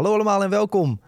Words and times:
Hallo 0.00 0.14
allemaal 0.14 0.42
en 0.42 0.50
welkom 0.50 1.00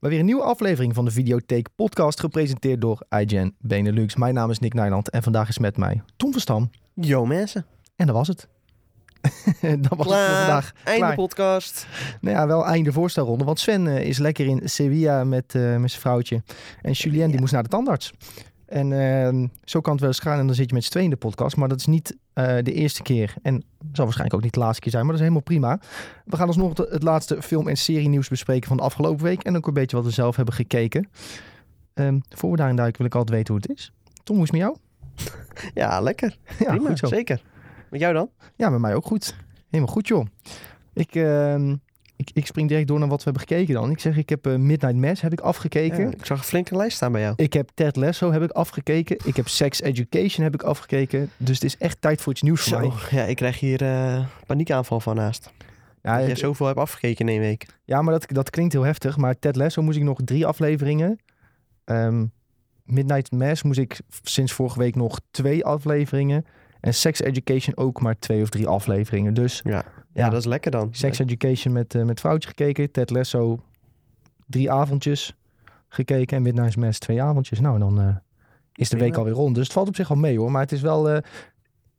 bij 0.00 0.10
weer 0.10 0.18
een 0.18 0.24
nieuwe 0.24 0.42
aflevering 0.42 0.94
van 0.94 1.04
de 1.04 1.10
Videotheek 1.10 1.68
podcast 1.74 2.20
gepresenteerd 2.20 2.80
door 2.80 3.02
iGen 3.08 3.54
Benelux. 3.58 4.16
Mijn 4.16 4.34
naam 4.34 4.50
is 4.50 4.58
Nick 4.58 4.74
Nijland 4.74 5.10
en 5.10 5.22
vandaag 5.22 5.48
is 5.48 5.58
met 5.58 5.76
mij 5.76 6.02
Tom 6.16 6.32
Verstam. 6.32 6.70
Yo 6.94 7.26
mensen. 7.26 7.66
En 7.96 8.06
dat 8.06 8.14
was 8.14 8.28
het. 8.28 8.48
dat 9.80 9.96
was 9.96 10.06
het 10.06 10.16
voor 10.16 10.36
vandaag. 10.36 10.72
Einde 10.84 11.00
Klaar. 11.00 11.14
podcast. 11.14 11.86
Nou 12.20 12.36
ja, 12.36 12.46
wel 12.46 12.66
einde 12.66 12.92
voorstelronde, 12.92 13.44
want 13.44 13.58
Sven 13.58 13.86
eh, 13.86 14.06
is 14.06 14.18
lekker 14.18 14.46
in 14.46 14.60
Sevilla 14.64 15.24
met, 15.24 15.54
eh, 15.54 15.76
met 15.76 15.90
zijn 15.90 16.02
vrouwtje. 16.02 16.42
En 16.82 16.92
Julien 16.92 17.30
die 17.30 17.40
moest 17.40 17.52
naar 17.52 17.62
de 17.62 17.68
tandarts. 17.68 18.12
En 18.70 18.92
eh, 18.92 19.48
zo 19.64 19.80
kan 19.80 19.92
het 19.92 20.00
wel 20.00 20.10
eens 20.10 20.18
gaan 20.20 20.38
en 20.38 20.46
dan 20.46 20.54
zit 20.54 20.68
je 20.68 20.74
met 20.74 20.84
z'n 20.84 20.90
tweeën 20.90 21.04
in 21.06 21.12
de 21.12 21.16
podcast. 21.18 21.56
Maar 21.56 21.68
dat 21.68 21.78
is 21.80 21.86
niet 21.86 22.16
eh, 22.32 22.44
de 22.62 22.72
eerste 22.72 23.02
keer 23.02 23.34
en 23.42 23.54
zal 23.92 24.04
waarschijnlijk 24.04 24.34
ook 24.34 24.42
niet 24.42 24.54
de 24.54 24.60
laatste 24.60 24.80
keer 24.82 24.90
zijn, 24.92 25.04
maar 25.06 25.12
dat 25.16 25.22
is 25.22 25.28
helemaal 25.28 25.48
prima. 25.50 25.80
We 26.24 26.36
gaan 26.36 26.46
alsnog 26.46 26.74
de- 26.74 26.88
het 26.90 27.02
laatste 27.02 27.42
film- 27.42 27.68
en 27.68 27.76
serie-nieuws 27.76 28.28
bespreken 28.28 28.68
van 28.68 28.76
de 28.76 28.82
afgelopen 28.82 29.24
week. 29.24 29.42
En 29.42 29.56
ook 29.56 29.66
een 29.66 29.74
beetje 29.74 29.96
wat 29.96 30.04
we 30.04 30.10
zelf 30.12 30.36
hebben 30.36 30.54
gekeken. 30.54 31.08
Ehm, 31.94 32.18
voor 32.28 32.50
we 32.50 32.56
daarin 32.56 32.76
duiken 32.76 32.98
wil 32.98 33.06
ik 33.06 33.14
altijd 33.14 33.36
weten 33.36 33.54
hoe 33.54 33.62
het 33.62 33.78
is. 33.78 33.92
Tom, 34.24 34.36
hoe 34.36 34.44
is 34.44 34.50
het 34.50 34.60
met 34.60 34.68
jou? 34.68 34.76
Ja, 35.74 36.00
lekker. 36.00 36.36
Ja, 36.58 36.64
Prima, 36.70 36.88
goed 36.88 36.98
zo. 36.98 37.06
zeker. 37.06 37.42
Met 37.90 38.00
jou 38.00 38.14
dan? 38.14 38.30
Ja, 38.56 38.68
met 38.70 38.80
mij 38.80 38.94
ook 38.94 39.06
goed. 39.06 39.36
Helemaal 39.70 39.94
goed, 39.94 40.08
joh. 40.08 40.26
Ik, 40.92 41.14
ehm, 41.14 41.76
ik, 42.20 42.30
ik 42.32 42.46
spring 42.46 42.68
direct 42.68 42.88
door 42.88 42.98
naar 42.98 43.08
wat 43.08 43.24
we 43.24 43.30
hebben 43.30 43.42
gekeken 43.48 43.74
dan. 43.74 43.90
Ik 43.90 44.00
zeg, 44.00 44.16
ik 44.16 44.28
heb 44.28 44.46
eh, 44.46 44.56
Midnight 44.56 44.96
Mass 44.96 45.20
heb 45.20 45.32
ik 45.32 45.40
afgekeken. 45.40 46.00
Ja, 46.04 46.10
ik 46.10 46.26
zag 46.26 46.38
een 46.38 46.44
flinke 46.44 46.76
lijst 46.76 46.96
staan 46.96 47.12
bij 47.12 47.20
jou. 47.20 47.34
Ik 47.36 47.52
heb 47.52 47.70
Ted 47.74 47.96
Lasso 47.96 48.32
heb 48.32 48.42
ik 48.42 48.50
afgekeken. 48.50 49.18
Ik 49.24 49.36
heb 49.36 49.48
Sex 49.48 49.80
Education 49.82 50.44
heb 50.44 50.54
ik 50.54 50.62
afgekeken. 50.62 51.30
Dus 51.36 51.54
het 51.54 51.64
is 51.64 51.76
echt 51.76 52.00
tijd 52.00 52.20
voor 52.20 52.32
iets 52.32 52.42
nieuws 52.42 52.62
voor 52.62 52.80
mij. 52.80 52.90
Ja, 53.10 53.24
ik 53.24 53.36
krijg 53.36 53.60
hier 53.60 53.82
eh 53.82 54.24
paniekaanval 54.46 55.00
van 55.00 55.16
naast. 55.16 55.50
Ja, 56.02 56.18
dat 56.18 56.26
jij 56.26 56.36
zoveel 56.36 56.66
hebt 56.66 56.78
afgekeken 56.78 57.28
in 57.28 57.32
één 57.32 57.40
week. 57.40 57.66
ja 57.84 58.02
maar 58.02 58.12
dat, 58.12 58.26
dat 58.28 58.50
klinkt 58.50 58.72
heel 58.72 58.82
heftig. 58.82 59.16
Maar 59.16 59.38
Ted 59.38 59.56
Lasso 59.56 59.82
moest 59.82 59.96
ik 59.96 60.02
nog 60.02 60.20
drie 60.24 60.46
afleveringen. 60.46 61.18
Ehm, 61.84 62.26
Midnight 62.84 63.32
Mass 63.32 63.62
moest 63.62 63.78
ik 63.78 64.00
sinds 64.22 64.52
vorige 64.52 64.78
week 64.78 64.94
nog 64.94 65.20
twee 65.30 65.64
afleveringen. 65.64 66.44
En 66.80 66.94
Sex 66.94 67.20
Education 67.20 67.76
ook 67.76 68.00
maar 68.00 68.18
twee 68.18 68.42
of 68.42 68.48
drie 68.48 68.66
afleveringen. 68.66 69.34
Dus 69.34 69.60
Ja, 69.64 69.84
Ja. 70.12 70.28
dat 70.28 70.38
is 70.38 70.44
lekker 70.46 70.70
dan. 70.70 70.88
Sex 70.90 71.18
Education 71.18 71.72
met, 71.74 71.94
eh 71.94 72.02
met 72.02 72.20
vrouwtje 72.20 72.48
gekeken. 72.48 72.90
Ted 72.90 73.10
Lasso 73.10 73.60
drie 74.46 74.70
avondjes 74.70 75.34
gekeken. 75.88 76.36
En 76.36 76.42
Midnight 76.42 76.76
Mass 76.76 76.98
twee 76.98 77.22
avondjes. 77.22 77.60
Nou, 77.60 77.78
dan 77.78 78.00
eh, 78.00 78.16
is 78.74 78.88
de 78.88 78.96
week 78.96 79.16
alweer 79.16 79.32
rond. 79.32 79.54
Dus 79.54 79.64
het 79.64 79.72
valt 79.72 79.88
op 79.88 79.94
zich 79.96 80.08
wel 80.08 80.18
mee 80.18 80.38
hoor. 80.38 80.50
Maar 80.50 80.62
het 80.62 80.72
is 80.72 80.80
wel 80.80 81.08
eh, 81.10 81.22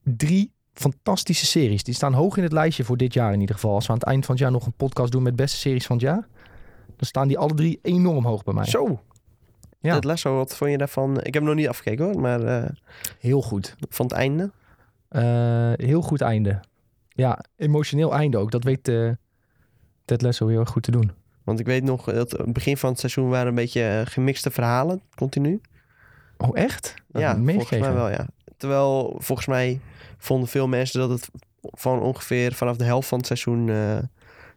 drie 0.03 0.51
fantastische 0.73 1.45
series. 1.45 1.83
Die 1.83 1.93
staan 1.93 2.13
hoog 2.13 2.37
in 2.37 2.43
het 2.43 2.51
lijstje 2.51 2.83
voor 2.83 2.97
dit 2.97 3.13
jaar 3.13 3.33
in 3.33 3.39
ieder 3.39 3.55
geval. 3.55 3.73
Als 3.73 3.85
we 3.85 3.91
aan 3.91 3.97
het 3.97 4.07
eind 4.07 4.25
van 4.25 4.35
het 4.35 4.43
jaar 4.43 4.51
nog 4.51 4.65
een 4.65 4.73
podcast 4.73 5.11
doen 5.11 5.23
met 5.23 5.35
beste 5.35 5.57
series 5.57 5.85
van 5.85 5.95
het 5.95 6.05
jaar. 6.05 6.27
Dan 6.85 7.07
staan 7.07 7.27
die 7.27 7.37
alle 7.37 7.53
drie 7.53 7.79
enorm 7.81 8.25
hoog 8.25 8.43
bij 8.43 8.53
mij. 8.53 8.65
Zo. 8.65 8.99
Ja. 9.79 9.93
Ted 9.93 10.03
Lasso, 10.03 10.35
wat 10.35 10.55
vond 10.55 10.71
je 10.71 10.77
daarvan? 10.77 11.17
Ik 11.17 11.23
heb 11.23 11.33
hem 11.33 11.43
nog 11.43 11.55
niet 11.55 11.67
afgekeken 11.67 12.05
hoor, 12.05 12.19
maar 12.21 12.41
eh, 12.43 12.69
Heel 13.19 13.41
goed. 13.41 13.75
van 13.89 14.05
het 14.05 14.15
einde. 14.15 14.51
Eh, 15.11 15.71
heel 15.75 16.01
goed 16.01 16.21
einde. 16.21 16.59
Ja, 17.09 17.43
emotioneel 17.55 18.13
einde 18.13 18.37
ook. 18.37 18.51
Dat 18.51 18.63
weet 18.63 18.87
eh 18.87 19.11
Ted 20.05 20.21
Lasso 20.21 20.47
heel 20.47 20.59
erg 20.59 20.69
goed 20.69 20.83
te 20.83 20.91
doen. 20.91 21.11
Want 21.43 21.59
ik 21.59 21.65
weet 21.65 21.83
nog, 21.83 22.03
dat 22.03 22.31
het 22.31 22.53
begin 22.53 22.77
van 22.77 22.89
het 22.89 22.99
seizoen 22.99 23.29
waren 23.29 23.47
een 23.47 23.55
beetje 23.55 23.83
eh, 23.83 24.05
gemixte 24.05 24.51
verhalen, 24.51 25.01
continu. 25.15 25.61
Oh, 26.37 26.49
echt? 26.53 26.93
Dat 27.07 27.21
ja, 27.21 27.35
volgens 27.43 27.69
mij 27.69 27.93
wel, 27.93 28.09
ja. 28.09 28.27
Terwijl, 28.57 29.15
volgens 29.17 29.47
mij 29.47 29.79
vonden 30.17 30.49
veel 30.49 30.67
mensen 30.67 30.99
dat 30.99 31.09
het 31.09 31.29
van 31.61 32.01
ongeveer 32.01 32.53
vanaf 32.53 32.77
de 32.77 32.83
helft 32.83 33.07
van 33.07 33.17
het 33.17 33.27
seizoen... 33.27 33.71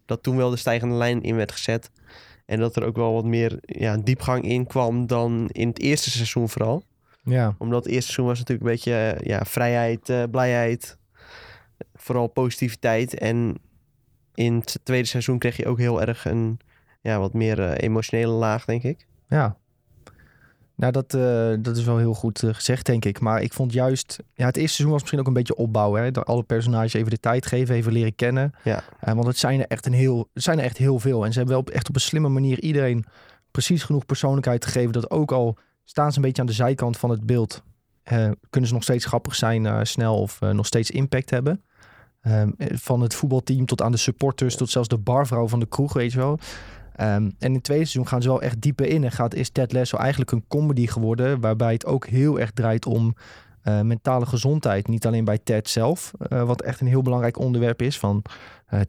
dat 0.07 0.23
toen 0.23 0.37
wel 0.37 0.51
de 0.51 0.57
stijgende 0.57 0.95
lijn 0.95 1.23
in 1.23 1.37
werd 1.37 1.53
gezet. 1.53 1.91
En 2.47 2.61
dat 2.61 2.77
er 2.77 2.85
ook 2.85 2.97
wel 2.97 3.13
wat 3.13 3.25
meer 3.25 3.59
ja, 3.61 3.97
diepgang 3.97 4.45
in 4.45 4.67
kwam 4.67 5.07
dan 5.07 5.49
in 5.53 5.69
het 5.69 5.81
eerste 5.81 6.11
seizoen 6.11 6.49
vooral. 6.49 6.85
Ja. 7.25 7.55
Omdat 7.59 7.85
het 7.85 7.93
eerste 7.93 8.13
seizoen 8.13 8.27
was 8.27 8.39
natuurlijk 8.39 8.67
een 8.67 8.73
beetje 8.73 8.95
eh, 8.95 9.27
ja, 9.27 9.45
vrijheid, 9.45 10.09
eh, 10.09 10.23
blijheid. 10.31 10.99
Vooral 11.95 12.27
positiviteit. 12.27 13.19
En 13.19 13.59
in 14.35 14.55
het 14.55 14.81
tweede 14.83 15.09
seizoen 15.09 15.39
kreeg 15.39 15.57
je 15.57 15.67
ook 15.67 15.79
heel 15.79 16.01
erg 16.01 16.25
een 16.25 16.59
ja, 17.01 17.19
wat 17.19 17.33
meer 17.33 17.61
eh, 17.61 17.73
emotionele 17.77 18.33
laag, 18.33 18.65
denk 18.65 18.83
ik. 18.83 19.07
Ja. 19.29 19.57
Nou, 20.77 20.93
dat, 20.93 21.11
dat 21.65 21.77
is 21.77 21.85
wel 21.85 21.99
heel 21.99 22.15
goed 22.15 22.43
gezegd, 22.47 22.87
denk 22.87 23.05
ik. 23.05 23.21
Maar 23.21 23.43
ik 23.43 23.53
vond 23.53 23.73
juist... 23.73 24.19
Ja, 24.35 24.47
het 24.47 24.57
eerste 24.57 24.75
seizoen 24.75 24.91
was 24.91 25.01
misschien 25.01 25.21
ook 25.21 25.27
een 25.27 25.33
beetje 25.33 25.57
opbouwen. 25.57 26.03
Hè? 26.03 26.25
Alle 26.25 26.43
personages 26.43 26.93
even 26.93 27.11
de 27.11 27.21
tijd 27.21 27.47
geven, 27.47 27.75
even 27.75 27.93
leren 27.93 28.15
kennen. 28.15 28.53
Ja. 28.65 28.83
Want 29.01 29.27
het 29.27 29.39
zijn, 29.39 29.61
er 29.61 29.67
echt 29.67 29.87
een 29.87 29.93
heel, 29.93 30.29
het 30.33 30.43
zijn 30.43 30.59
er 30.59 30.65
echt 30.65 30.77
heel 30.77 30.99
veel. 30.99 31.25
En 31.25 31.33
ze 31.33 31.39
hebben 31.39 31.57
wel 31.57 31.65
op, 31.67 31.71
echt 31.71 31.89
op 31.89 31.95
een 31.95 32.01
slimme 32.01 32.29
manier 32.29 32.61
iedereen 32.61 33.05
precies 33.51 33.83
genoeg 33.83 34.07
persoonlijkheid 34.07 34.65
gegeven... 34.65 34.93
dat 34.93 35.11
ook 35.11 35.33
al 35.33 35.59
staan 35.85 36.11
ze 36.11 36.17
een 36.17 36.25
beetje 36.25 36.41
aan 36.41 36.49
de 36.49 36.55
zijkant 36.55 36.97
van 36.97 37.11
het 37.11 37.27
beeld... 37.27 37.63
eh, 38.03 38.31
kunnen 38.51 38.69
ze 38.69 38.75
nog 38.75 38.83
steeds 38.83 39.05
grappig 39.05 39.35
zijn, 39.35 39.67
eh, 39.67 39.79
snel 39.83 40.21
of 40.21 40.41
eh, 40.41 40.51
nog 40.51 40.67
steeds 40.67 40.91
impact 40.91 41.31
hebben. 41.31 41.63
Ehm, 42.21 42.51
eh, 42.59 42.77
van 42.77 43.01
het 43.01 43.15
voetbalteam 43.15 43.67
tot 43.67 43.83
aan 43.83 43.93
de 43.93 43.99
supporters... 43.99 44.57
tot 44.57 44.71
zelfs 44.71 44.89
de 44.89 44.99
barvrouw 44.99 45.49
van 45.49 45.61
de 45.61 45.67
kroeg, 45.67 45.93
weet 45.93 46.13
je 46.13 46.19
wel... 46.19 46.39
Ehm, 46.95 47.15
en 47.15 47.35
in 47.39 47.55
het 47.55 47.63
tweede 47.63 47.85
seizoen 47.85 48.09
gaan 48.09 48.23
ze 48.23 48.29
wel 48.29 48.43
echt 48.43 48.61
dieper 48.61 48.87
in. 48.87 49.05
En 49.05 49.13
gaat, 49.13 49.35
is 49.35 49.51
Ted 49.51 49.73
Lasso 49.73 49.97
eigenlijk 49.97 50.31
een 50.31 50.45
comedy 50.49 50.87
geworden... 50.87 51.41
waarbij 51.41 51.73
het 51.73 51.87
ook 51.87 52.07
heel 52.07 52.41
erg 52.41 52.51
draait 52.51 52.87
om 52.87 53.15
mentale 53.83 54.27
gezondheid. 54.27 54.89
Niet 54.89 55.07
alleen 55.07 55.25
bij 55.25 55.39
Ted 55.39 55.69
zelf, 55.69 56.11
wat 56.29 56.63
echt 56.63 56.81
een 56.81 56.87
heel 56.87 57.03
belangrijk 57.03 57.39
onderwerp 57.39 57.83
is. 57.83 57.99
Van, 57.99 58.23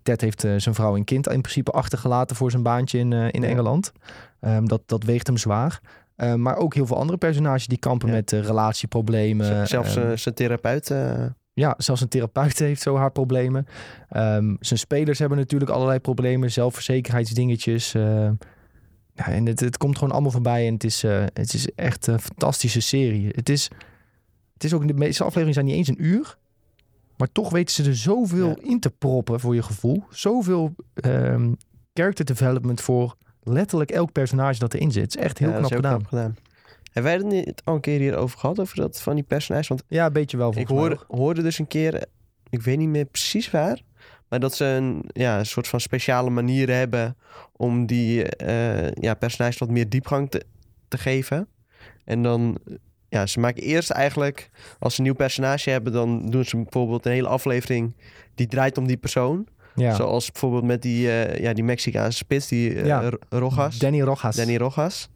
Ted 0.04 0.22
heeft 0.22 0.40
zijn 0.40 0.76
vrouw 0.76 0.96
en 0.96 1.04
kind 1.04 1.28
in 1.28 1.42
principe 1.42 1.72
achtergelaten... 1.72 2.36
voor 2.36 2.52
zijn 2.52 2.64
baantje 2.64 3.00
in, 3.00 3.14
in. 3.14 3.44
Engeland. 3.44 3.92
Ehm, 4.40 4.66
dat, 4.66 4.82
dat 4.86 5.04
weegt 5.04 5.28
hem 5.28 5.38
zwaar. 5.38 5.82
Ehm, 6.16 6.42
maar 6.42 6.56
ook 6.58 6.74
heel 6.74 6.86
veel 6.86 6.98
andere 6.98 7.18
personages 7.18 7.68
die 7.68 7.78
kampen 7.78 8.08
Ja. 8.08 8.14
met 8.14 8.34
eh, 8.34 8.40
relatieproblemen. 8.40 9.68
Zelfs 9.68 9.96
eh, 9.96 10.12
zijn 10.16 10.36
therapeut. 10.36 10.92
eh, 10.92 11.26
ja, 11.53 11.74
zelfs 11.78 12.02
een 12.02 12.08
therapeut 12.08 12.59
heeft 12.59 12.81
zo 12.81 12.96
haar 12.98 13.12
problemen. 13.12 13.66
Ehm, 14.09 14.56
zijn 14.59 14.80
spelers 14.80 15.20
hebben 15.20 15.38
natuurlijk 15.38 15.72
allerlei 15.72 16.00
problemen, 16.00 16.52
zelfverzekerheidsdingetjes. 16.52 17.94
eh. 17.94 18.30
ja, 19.14 19.26
en 19.28 19.46
het, 19.46 19.59
het 19.59 19.78
komt 19.78 19.98
gewoon 19.98 20.14
allemaal 20.14 20.31
voorbij 20.31 20.68
en 20.68 20.74
het 20.74 20.84
is, 20.84 21.03
eh, 21.03 21.24
het 21.34 21.53
is 21.53 21.70
echt 21.76 22.08
een 22.08 22.20
fantastische 22.20 22.80
serie. 22.82 23.28
Het 23.32 23.50
is, 23.50 23.70
het 24.53 24.64
is 24.64 24.74
ook, 24.74 24.88
de 24.88 24.94
meeste 24.94 25.24
afleveringen 25.24 25.53
zijn 25.53 25.66
niet 25.66 25.76
eens 25.76 25.88
een 25.88 26.06
uur. 26.06 26.38
Maar 27.18 27.32
toch 27.32 27.50
weten 27.50 27.76
ze 27.76 27.90
er 27.90 27.96
zoveel 27.97 28.47
Ja. 28.50 28.56
in 28.70 28.80
te 28.80 28.90
proppen 28.90 29.40
voor 29.40 29.56
je 29.56 29.64
gevoel. 29.64 30.03
Zoveel 30.09 30.76
ehm, 30.94 31.53
character 31.94 32.26
development 32.26 32.82
voor 32.82 33.16
letterlijk 33.46 33.92
elk 33.92 34.12
personage 34.12 34.60
dat 34.60 34.74
erin 34.74 34.92
zit. 34.92 35.16
Is 35.16 35.24
echt 35.24 35.38
heel 35.38 35.50
ja, 35.50 35.58
knap 35.58 35.72
gedaan. 35.72 35.98
knap 35.98 36.08
gedaan. 36.08 36.36
Hebben 36.92 37.04
wij 37.04 37.14
het 37.14 37.46
niet 37.46 37.62
al 37.64 37.76
een 37.76 37.82
keer 37.82 38.00
hierover 38.00 38.40
gehad, 38.40 38.60
over 38.60 38.76
dat 38.76 39.02
van 39.02 39.16
die 39.16 39.24
personages? 39.24 39.68
Want 39.68 39.84
Ja, 39.88 40.06
een 40.06 40.14
beetje 40.14 40.38
wel 40.38 40.58
ik 40.58 40.68
hoorde, 40.68 41.00
hoorde 41.08 41.42
dus 41.42 41.60
een 41.60 41.68
keer, 41.68 42.06
ik 42.50 42.62
weet 42.62 42.78
niet 42.78 42.90
meer 42.90 43.06
precies 43.06 43.52
waar, 43.52 43.82
maar 44.30 44.40
dat 44.40 44.56
ze 44.56 44.66
een, 44.66 45.04
ja, 45.08 45.40
een 45.40 45.46
soort 45.46 45.68
van 45.68 45.80
speciale 45.80 46.30
manier 46.30 46.70
hebben 46.70 47.18
om 47.52 47.86
die 47.86 48.24
eh, 48.24 48.92
ja, 48.92 49.14
personages 49.14 49.58
wat 49.58 49.70
meer 49.70 49.90
diepgang 49.90 50.30
te, 50.32 50.46
te 50.88 50.98
geven. 50.98 51.48
En 52.06 52.24
dan, 52.24 52.58
ja, 53.10 53.26
ze 53.26 53.40
maken 53.40 53.64
eerst 53.64 53.90
eigenlijk, 53.90 54.50
als 54.80 54.94
ze 54.94 55.00
een 55.00 55.06
nieuw 55.06 55.16
personage 55.16 55.70
hebben, 55.70 55.94
dan 55.94 56.30
doen 56.30 56.46
ze 56.46 56.58
bijvoorbeeld 56.58 57.06
een 57.06 57.12
hele 57.12 57.28
aflevering 57.28 57.96
die 58.36 58.48
draait 58.48 58.78
om 58.78 58.88
die 58.88 58.98
persoon. 58.98 59.48
Ja. 59.75 59.96
Zoals 59.96 60.31
bijvoorbeeld 60.31 60.63
met 60.63 60.81
die, 60.81 61.12
eh, 61.12 61.40
ja, 61.41 61.53
die 61.53 61.63
Mexicaanse 61.63 62.18
spits, 62.18 62.47
die 62.47 62.86
Ja. 62.86 63.08
R- 63.09 63.19
Rojas. 63.30 63.78
Danny 63.78 64.02
Rojas. 64.02 64.36
Danny 64.36 64.56
Rojas. 64.58 65.09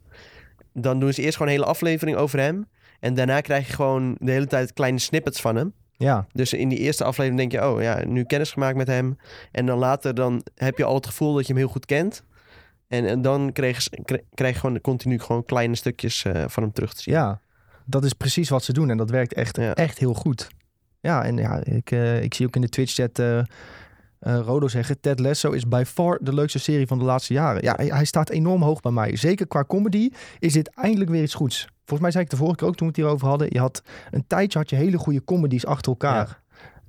Dan 0.72 1.00
doen 1.00 1.12
ze 1.12 1.22
eerst 1.22 1.36
gewoon 1.36 1.52
een 1.52 1.58
hele 1.58 1.70
aflevering 1.70 2.16
over 2.16 2.38
hem. 2.38 2.68
En 3.00 3.14
daarna 3.14 3.40
krijg 3.40 3.66
je 3.66 3.72
gewoon 3.72 4.16
de 4.18 4.30
hele 4.32 4.46
tijd 4.46 4.72
kleine 4.72 4.98
snippets 4.98 5.40
van 5.40 5.56
hem. 5.56 5.72
Ja, 5.96 6.26
Dus 6.32 6.52
in 6.52 6.68
die 6.68 6.78
eerste 6.78 7.04
aflevering 7.04 7.40
denk 7.40 7.52
je, 7.62 7.68
oh 7.70 7.82
ja, 7.82 8.04
nu 8.06 8.24
kennis 8.24 8.50
gemaakt 8.52 8.76
met 8.76 8.86
hem. 8.86 9.16
En 9.52 9.66
dan 9.66 9.78
later 9.78 10.14
dan 10.14 10.42
heb 10.54 10.78
je 10.78 10.84
al 10.84 10.94
het 10.94 11.06
gevoel 11.06 11.34
dat 11.34 11.46
je 11.46 11.52
hem 11.52 11.62
heel 11.62 11.70
goed 11.70 11.86
kent. 11.86 12.22
En, 12.88 13.06
en 13.06 13.22
dan 13.22 13.52
krijg 13.52 13.84
je, 13.84 14.22
krijg- 14.34 14.54
je 14.54 14.60
gewoon 14.60 14.80
continu 14.80 15.18
gewoon 15.18 15.44
kleine 15.44 15.74
stukjes 15.76 16.24
eh, 16.24 16.44
van 16.46 16.62
hem 16.62 16.72
terug 16.72 16.94
te 16.94 17.02
zien. 17.02 17.14
Ja, 17.14 17.40
dat 17.86 18.04
is 18.04 18.12
precies 18.12 18.48
wat 18.48 18.64
ze 18.64 18.72
doen 18.72 18.90
en 18.90 18.96
dat 18.96 19.10
werkt 19.10 19.32
echt, 19.34 19.56
Ja. 19.56 19.74
echt 19.74 19.98
heel 19.98 20.14
goed. 20.14 20.48
Ja, 21.00 21.24
en 21.24 21.36
ja, 21.36 21.64
ik, 21.64 21.90
ik 22.22 22.34
zie 22.34 22.46
ook 22.46 22.54
in 22.54 22.60
de 22.60 22.68
Twitch-chat 22.68 23.18
eh, 24.20 24.38
Rodo 24.44 24.68
zeggen... 24.68 25.00
Ted 25.00 25.18
Lasso 25.20 25.50
is 25.50 25.68
by 25.68 25.82
far 25.86 26.18
de 26.22 26.34
leukste 26.34 26.58
serie 26.58 26.86
van 26.86 26.98
de 26.98 27.04
laatste 27.04 27.32
jaren. 27.32 27.62
Ja, 27.62 27.74
hij, 27.76 27.86
hij 27.86 28.04
staat 28.04 28.30
enorm 28.30 28.62
hoog 28.62 28.80
bij 28.80 28.92
mij. 28.92 29.16
Zeker 29.16 29.46
qua 29.46 29.64
comedy 29.64 30.10
is 30.38 30.52
dit 30.52 30.68
eindelijk 30.74 31.10
weer 31.10 31.22
iets 31.22 31.34
goeds. 31.34 31.60
Volgens 31.60 32.00
mij 32.00 32.10
zei 32.10 32.24
ik 32.24 32.30
de 32.30 32.36
vorige 32.36 32.56
keer 32.56 32.68
ook 32.68 32.76
toen 32.76 32.86
we 32.86 32.92
het 32.92 33.02
hierover 33.02 33.28
hadden... 33.28 33.48
je 33.50 33.58
had 33.58 33.82
een 34.10 34.24
tijdje 34.26 34.58
had 34.58 34.70
je 34.70 34.76
hele 34.76 34.98
goede 34.98 35.24
comedies 35.24 35.66
achter 35.66 35.92
elkaar. 35.92 36.40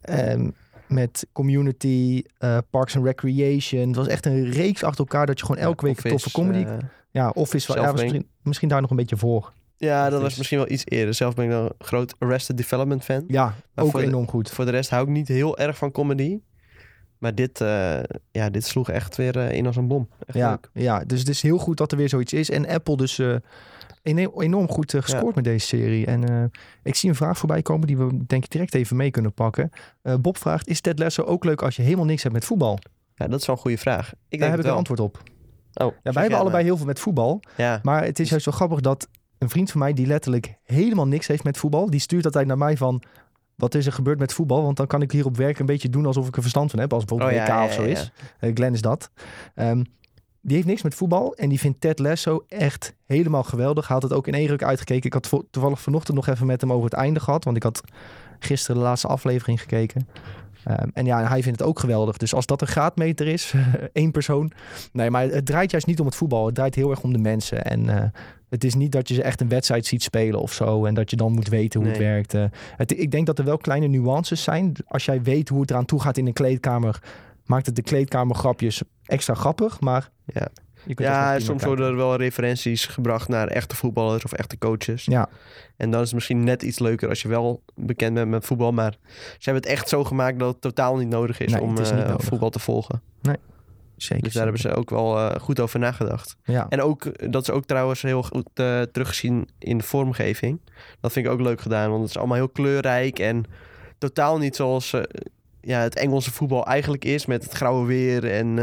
Ehm, 0.01 0.49
met 0.87 1.27
Community, 1.31 2.23
eh, 2.37 2.57
Parks 2.69 2.95
and 2.95 3.05
Recreation. 3.05 3.87
Het 3.87 3.95
was 3.95 4.07
echt 4.07 4.25
een 4.25 4.51
reeks 4.51 4.83
achter 4.83 4.99
elkaar... 4.99 5.25
dat 5.25 5.39
je 5.39 5.45
gewoon 5.45 5.61
elke 5.61 5.85
week 5.85 6.03
een 6.03 6.11
toffe 6.11 6.31
comedy... 6.31 6.63
eh, 6.65 6.77
ja, 7.11 7.29
Office 7.29 7.73
ja, 7.73 7.91
was 7.91 8.01
misschien, 8.01 8.27
misschien 8.43 8.69
daar 8.69 8.81
nog 8.81 8.89
een 8.89 8.95
beetje 8.95 9.17
voor. 9.17 9.53
ja, 9.77 10.09
dat 10.09 10.21
was 10.21 10.37
misschien 10.37 10.57
wel 10.57 10.69
iets 10.69 10.83
eerder. 10.85 11.13
Zelf 11.13 11.33
ben 11.33 11.45
ik 11.45 11.51
een 11.51 11.71
groot 11.79 12.13
Arrested 12.19 12.57
Development 12.57 13.03
fan. 13.03 13.23
Ja, 13.27 13.55
Maar 13.73 13.85
ook 13.85 13.91
de- 13.91 14.03
enorm 14.03 14.27
goed. 14.27 14.49
Voor 14.49 14.65
de 14.65 14.71
rest 14.71 14.89
hou 14.89 15.03
ik 15.03 15.09
niet 15.09 15.27
heel 15.27 15.57
erg 15.57 15.77
van 15.77 15.91
comedy. 15.91 16.39
Maar 17.21 17.35
dit, 17.35 17.61
eh, 17.61 17.99
ja, 18.31 18.49
dit 18.49 18.65
sloeg 18.65 18.89
echt 18.89 19.15
weer 19.15 19.37
eh, 19.37 19.51
in 19.57 19.65
als 19.65 19.75
een 19.75 19.87
bom. 19.87 20.09
Echt 20.25 20.37
Ja, 20.37 20.49
leuk. 20.49 20.69
ja, 20.73 21.03
dus 21.05 21.19
het 21.19 21.29
is 21.29 21.41
heel 21.41 21.57
goed 21.57 21.77
dat 21.77 21.91
er 21.91 21.97
weer 21.97 22.09
zoiets 22.09 22.33
is. 22.33 22.49
En 22.49 22.67
Apple 22.67 22.97
dus 22.97 23.19
eh, 23.19 23.35
enorm 24.03 24.69
goed 24.69 24.91
gescoord 24.99 25.35
met 25.35 25.43
deze 25.43 25.67
serie. 25.67 26.05
En 26.05 26.51
ik 26.83 26.95
zie 26.95 27.09
een 27.09 27.15
vraag 27.15 27.37
voorbij 27.37 27.61
komen 27.61 27.87
die 27.87 27.97
we 27.97 28.25
denk 28.27 28.43
ik 28.43 28.51
direct 28.51 28.73
even 28.75 28.95
mee 28.95 29.11
kunnen 29.11 29.33
pakken. 29.33 29.69
Bob 30.21 30.37
vraagt, 30.37 30.67
is 30.67 30.81
Ted 30.81 30.99
Lasso 30.99 31.23
ook 31.23 31.43
leuk 31.43 31.61
als 31.61 31.75
je 31.75 31.81
helemaal 31.81 32.05
niks 32.05 32.21
hebt 32.23 32.33
met 32.35 32.45
voetbal? 32.45 32.79
Ja, 33.15 33.27
dat 33.27 33.39
is 33.39 33.45
wel 33.45 33.55
een 33.55 33.61
goede 33.61 33.77
vraag. 33.77 34.07
Ik 34.07 34.15
Daar 34.39 34.39
denk 34.39 34.41
heb 34.41 34.51
ik 34.51 34.57
een 34.59 34.69
wel. 34.69 34.77
antwoord 34.77 34.99
op. 34.99 35.17
Oh, 35.73 35.93
Ja, 36.03 36.11
wij 36.11 36.21
hebben 36.21 36.39
allebei 36.39 36.63
heel 36.63 36.77
veel 36.77 36.85
met 36.85 36.99
voetbal. 36.99 37.39
Ja, 37.57 37.79
Maar 37.83 38.03
het 38.03 38.19
is 38.19 38.29
juist 38.29 38.43
zo 38.45 38.51
grappig 38.51 38.79
dat 38.79 39.07
een 39.37 39.49
vriend 39.49 39.71
van 39.71 39.79
mij 39.79 39.93
die 39.93 40.07
letterlijk 40.07 40.53
helemaal 40.63 41.07
niks 41.07 41.27
heeft 41.27 41.43
met 41.43 41.57
voetbal, 41.57 41.89
die 41.89 41.99
stuurt 41.99 42.25
altijd 42.25 42.47
naar 42.47 42.57
mij 42.57 42.77
van 42.77 43.03
wat 43.55 43.75
is 43.75 43.85
er 43.85 43.91
gebeurd 43.91 44.19
met 44.19 44.33
voetbal? 44.33 44.63
Want 44.63 44.77
dan 44.77 44.87
kan 44.87 45.01
ik 45.01 45.11
hier 45.11 45.25
op 45.25 45.37
werk 45.37 45.59
een 45.59 45.65
beetje 45.65 45.89
doen 45.89 46.05
alsof 46.05 46.27
ik 46.27 46.35
er 46.35 46.41
verstand 46.41 46.71
van 46.71 46.79
heb, 46.79 46.93
als 46.93 47.05
bijvoorbeeld 47.05 47.39
Oh, 47.39 47.45
WK 47.45 47.51
ja, 47.51 47.65
of 47.65 47.73
zo 47.73 47.81
ja, 47.81 47.87
is. 47.87 48.11
Eh, 48.39 48.51
Glenn 48.53 48.73
is 48.73 48.81
dat. 48.81 49.09
Ehm, 49.55 49.83
die 50.41 50.55
heeft 50.55 50.67
niks 50.67 50.81
met 50.81 50.95
voetbal 50.95 51.35
en 51.35 51.49
die 51.49 51.59
vindt 51.59 51.81
Ted 51.81 51.99
Lasso 51.99 52.45
echt 52.47 52.95
helemaal 53.05 53.43
geweldig. 53.43 53.87
Hij 53.87 53.95
had 53.95 54.03
het 54.09 54.13
ook 54.13 54.27
in 54.27 54.33
één 54.33 54.47
ruk 54.47 54.63
uitgekeken. 54.63 55.05
Ik 55.05 55.13
had 55.13 55.45
toevallig 55.51 55.81
vanochtend 55.81 56.15
nog 56.15 56.27
even 56.27 56.45
met 56.45 56.61
hem 56.61 56.71
over 56.71 56.85
het 56.85 56.93
einde 56.93 57.19
gehad, 57.19 57.43
want 57.43 57.57
ik 57.57 57.63
had 57.63 57.81
gisteren 58.39 58.75
de 58.75 58.81
laatste 58.81 59.07
aflevering 59.07 59.61
gekeken. 59.61 60.07
Ehm, 60.63 60.87
en 60.93 61.05
ja, 61.05 61.27
hij 61.27 61.43
vindt 61.43 61.59
het 61.59 61.67
ook 61.67 61.79
geweldig. 61.79 62.17
Dus 62.17 62.33
als 62.33 62.45
dat 62.45 62.61
een 62.61 62.67
graadmeter 62.67 63.27
is, 63.27 63.53
één 63.93 64.11
persoon. 64.11 64.51
Nee, 64.91 65.09
maar 65.09 65.23
het 65.23 65.45
draait 65.45 65.71
juist 65.71 65.87
niet 65.87 65.99
om 65.99 66.05
het 66.05 66.15
voetbal. 66.15 66.45
Het 66.45 66.55
draait 66.55 66.75
heel 66.75 66.89
erg 66.89 67.01
om 67.01 67.13
de 67.13 67.19
mensen. 67.19 67.63
En 67.63 67.89
eh, 67.89 68.09
het 68.49 68.63
is 68.63 68.75
niet 68.75 68.91
dat 68.91 69.07
je 69.07 69.13
ze 69.13 69.23
echt 69.23 69.41
een 69.41 69.49
wedstrijd 69.49 69.85
ziet 69.85 70.03
spelen 70.03 70.39
of 70.39 70.53
zo. 70.53 70.85
En 70.85 70.93
dat 70.93 71.09
je 71.09 71.15
dan 71.15 71.31
moet 71.31 71.47
weten 71.47 71.79
hoe 71.79 71.89
het 71.89 71.97
werkt. 71.97 72.33
Eh, 72.33 72.43
het, 72.75 72.99
ik 72.99 73.11
denk 73.11 73.25
dat 73.25 73.39
er 73.39 73.45
wel 73.45 73.57
kleine 73.57 73.87
nuances 73.87 74.43
zijn. 74.43 74.73
Als 74.87 75.05
jij 75.05 75.21
weet 75.21 75.49
hoe 75.49 75.61
het 75.61 75.69
eraan 75.71 75.85
toe 75.85 76.01
gaat 76.01 76.17
in 76.17 76.27
een 76.27 76.33
kleedkamer, 76.33 77.01
maakt 77.45 77.65
het 77.65 77.75
de 77.75 77.81
kleedkamergrapjes 77.81 78.81
extra 79.05 79.33
grappig. 79.33 79.79
Maar 79.79 80.09
Ja. 80.25 80.47
Ja 80.85 81.39
soms 81.39 81.63
worden 81.63 81.87
er 81.87 81.95
wel 81.95 82.15
referenties 82.15 82.85
gebracht 82.85 83.27
naar 83.27 83.47
echte 83.47 83.75
voetballers 83.75 84.23
of 84.23 84.31
echte 84.31 84.57
coaches. 84.57 85.05
Ja, 85.05 85.29
En 85.77 85.91
dan 85.91 85.99
is 85.99 86.05
het 86.05 86.15
misschien 86.15 86.43
net 86.43 86.63
iets 86.63 86.79
leuker 86.79 87.09
als 87.09 87.21
je 87.21 87.27
wel 87.27 87.63
bekend 87.75 88.13
bent 88.13 88.29
met 88.29 88.45
voetbal. 88.45 88.71
Maar 88.71 88.91
ze 89.11 89.49
hebben 89.49 89.63
het 89.63 89.71
echt 89.71 89.89
zo 89.89 90.03
gemaakt 90.03 90.39
dat 90.39 90.51
het 90.53 90.61
totaal 90.61 90.97
niet 90.97 91.09
nodig 91.09 91.39
is 91.39 91.51
Nee, 91.51 91.61
om 91.61 91.77
is 91.77 91.91
eh, 91.91 91.97
nodig. 91.97 92.25
voetbal 92.25 92.49
te 92.49 92.59
volgen. 92.59 93.01
zeker. 93.95 94.23
Dus 94.23 94.33
daar 94.33 94.43
hebben 94.43 94.61
ze 94.61 94.75
ook 94.75 94.89
wel 94.89 95.17
eh, 95.19 95.39
goed 95.39 95.59
over 95.59 95.79
nagedacht. 95.79 96.35
Ja. 96.43 96.65
En 96.69 96.81
ook, 96.81 97.05
eh, 97.05 97.31
dat 97.31 97.41
is 97.41 97.49
ook 97.49 97.65
trouwens 97.65 98.01
heel 98.01 98.23
goed 98.23 98.47
teruggezien 98.91 99.49
in 99.59 99.77
de 99.77 99.83
vormgeving. 99.83 100.59
Dat 100.99 101.11
vind 101.11 101.25
ik 101.25 101.31
ook 101.31 101.41
leuk 101.41 101.61
gedaan, 101.61 101.89
want 101.89 102.01
het 102.01 102.09
is 102.09 102.17
allemaal 102.17 102.37
heel 102.37 102.49
kleurrijk 102.49 103.19
en 103.19 103.45
totaal 103.97 104.37
niet 104.37 104.55
zoals 104.55 104.95
ja, 105.61 105.79
het 105.79 105.95
Engelse 105.95 106.31
voetbal 106.31 106.65
eigenlijk 106.65 107.05
is 107.05 107.25
met 107.25 107.43
het 107.43 107.53
grauwe 107.53 107.85
weer 107.85 108.31
en 108.31 108.57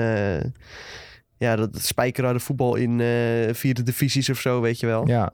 ja, 1.38 1.56
dat 1.56 1.74
het 1.74 1.84
spijkerharde 1.84 2.40
voetbal 2.40 2.74
in 2.74 3.00
eh, 3.00 3.54
vierde 3.54 3.82
divisies 3.82 4.30
of 4.30 4.38
zo, 4.40 4.60
weet 4.60 4.80
je 4.80 4.86
wel. 4.86 5.06
ja, 5.06 5.32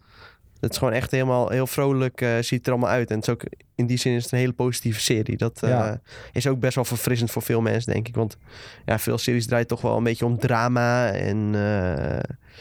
Het 0.61 0.73
is 0.73 0.79
gewoon 0.79 0.93
echt 0.93 1.11
helemaal 1.11 1.49
heel 1.49 1.67
vrolijk, 1.67 2.21
eh, 2.21 2.35
ziet 2.37 2.51
het 2.59 2.67
er 2.67 2.73
allemaal 2.73 2.91
uit. 2.91 3.11
En 3.11 3.17
het 3.17 3.27
is 3.27 3.33
ook, 3.33 3.43
in 3.75 3.87
die 3.87 3.97
zin 3.97 4.13
is 4.15 4.23
het 4.23 4.33
een 4.33 4.39
hele 4.39 4.53
positieve 4.53 5.01
serie. 5.01 5.37
Dat 5.37 5.63
eh, 5.63 5.71
Ja. 5.71 6.01
is 6.33 6.47
ook 6.47 6.61
best 6.61 6.75
wel 6.75 6.85
verfrissend 6.85 7.31
voor 7.31 7.43
veel 7.43 7.61
mensen, 7.61 7.93
denk 7.93 8.09
ik. 8.09 8.15
Want 8.15 8.37
ja, 8.85 8.99
veel 8.99 9.19
series 9.19 9.47
draait 9.47 9.69
toch 9.69 9.81
wel 9.81 9.97
een 9.97 10.05
beetje 10.05 10.25
om 10.27 10.39
drama 10.39 11.11
en 11.11 11.53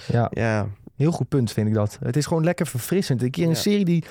ja. 0.07 0.27
ja, 0.31 0.67
Heel 0.95 1.11
goed 1.11 1.27
punt 1.29 1.51
vind 1.51 1.67
ik 1.67 1.73
dat. 1.73 1.97
Het 2.03 2.17
is 2.17 2.25
gewoon 2.25 2.43
lekker 2.43 2.67
verfrissend. 2.67 3.21
Een 3.21 3.31
keer 3.31 3.43
een 3.43 3.49
Ja. 3.49 3.55
serie 3.55 3.85
die 3.85 4.03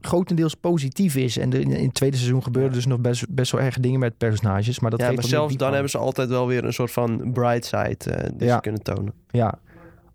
grotendeels 0.00 0.54
positief 0.54 1.16
is. 1.16 1.38
En 1.38 1.50
de, 1.50 1.60
in 1.60 1.70
het 1.84 1.94
tweede 1.94 2.16
seizoen 2.16 2.42
gebeurden 2.42 2.72
dus 2.72 2.86
nog 2.86 3.00
best, 3.00 3.34
best 3.34 3.52
wel 3.52 3.60
erg 3.60 3.78
dingen 3.78 4.00
met 4.00 4.18
personages. 4.18 4.80
Maar 4.80 4.90
dat 4.90 5.00
ja, 5.00 5.12
maar 5.12 5.24
zelfs 5.24 5.56
dan 5.56 5.72
hebben 5.72 5.90
ze 5.90 5.98
altijd 5.98 6.28
wel 6.28 6.46
weer 6.46 6.64
een 6.64 6.72
soort 6.72 6.90
van 6.92 7.32
bright 7.32 7.64
side 7.64 7.96
eh, 8.14 8.28
die 8.34 8.46
Ja. 8.48 8.54
ze 8.54 8.60
kunnen 8.60 8.82
tonen. 8.82 9.12
Ja, 9.30 9.54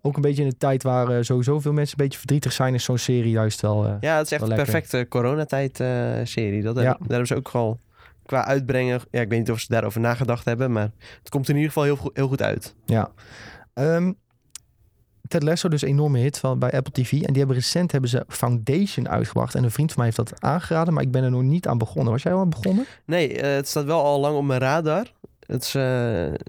ook 0.02 0.16
een 0.16 0.22
beetje 0.22 0.42
in 0.42 0.48
de 0.48 0.56
tijd 0.56 0.82
waar 0.82 1.08
eh, 1.08 1.22
sowieso 1.22 1.60
veel 1.60 1.72
mensen 1.72 1.96
een 1.98 2.04
beetje 2.04 2.18
verdrietig 2.18 2.52
zijn... 2.52 2.74
is 2.74 2.84
zo'n 2.84 2.98
serie 2.98 3.30
juist 3.30 3.60
wel... 3.60 3.84
eh, 3.86 3.92
Ja, 4.00 4.16
het 4.16 4.26
is 4.26 4.32
echt 4.32 4.42
een 4.42 4.54
perfecte 4.54 5.06
coronatijd 5.08 5.80
eh 5.80 6.12
serie. 6.24 6.62
Dat 6.62 6.74
Ja. 6.76 6.80
hebben, 6.82 6.98
daar 7.00 7.08
hebben 7.08 7.26
ze 7.26 7.34
ook 7.36 7.52
wel 7.52 7.80
qua 8.26 8.44
uitbrengen... 8.44 9.00
Ja, 9.10 9.20
ik 9.20 9.28
weet 9.28 9.38
niet 9.38 9.50
of 9.50 9.60
ze 9.60 9.66
daarover 9.68 10.00
nagedacht 10.00 10.44
hebben, 10.44 10.72
maar 10.72 10.90
het 11.18 11.28
komt 11.28 11.48
in 11.48 11.54
ieder 11.54 11.68
geval 11.68 11.84
heel, 11.84 11.96
goed- 11.96 12.16
heel 12.16 12.28
goed 12.28 12.42
uit. 12.42 12.74
Ja. 12.84 13.10
Ehm, 13.74 14.12
Ted 15.28 15.42
Lasso, 15.42 15.68
dus 15.68 15.82
een 15.82 15.88
enorme 15.88 16.18
hit 16.18 16.38
van, 16.38 16.58
bij 16.58 16.72
Apple 16.72 16.92
TV. 16.92 17.12
En 17.12 17.26
die 17.26 17.38
hebben 17.38 17.56
recent 17.56 17.92
hebben 17.92 18.10
ze 18.10 18.24
Foundation 18.28 19.08
uitgebracht. 19.08 19.54
En 19.54 19.64
een 19.64 19.70
vriend 19.70 19.92
van 19.92 20.02
mij 20.02 20.12
heeft 20.14 20.30
dat 20.30 20.42
aangeraden, 20.42 20.94
maar 20.94 21.02
ik 21.02 21.10
ben 21.10 21.24
er 21.24 21.30
nog 21.30 21.42
niet 21.42 21.68
aan 21.68 21.78
begonnen. 21.78 22.12
Was 22.12 22.22
jij 22.22 22.32
al 22.32 22.40
aan 22.40 22.50
begonnen? 22.50 22.84
Nee, 23.04 23.40
eh, 23.40 23.54
het 23.54 23.68
staat 23.68 23.84
wel 23.84 24.04
al 24.04 24.20
lang 24.20 24.36
op 24.36 24.44
mijn 24.44 24.60
radar. 24.60 25.12
Het 25.46 25.62
is 25.62 25.74
eh, 25.74 25.82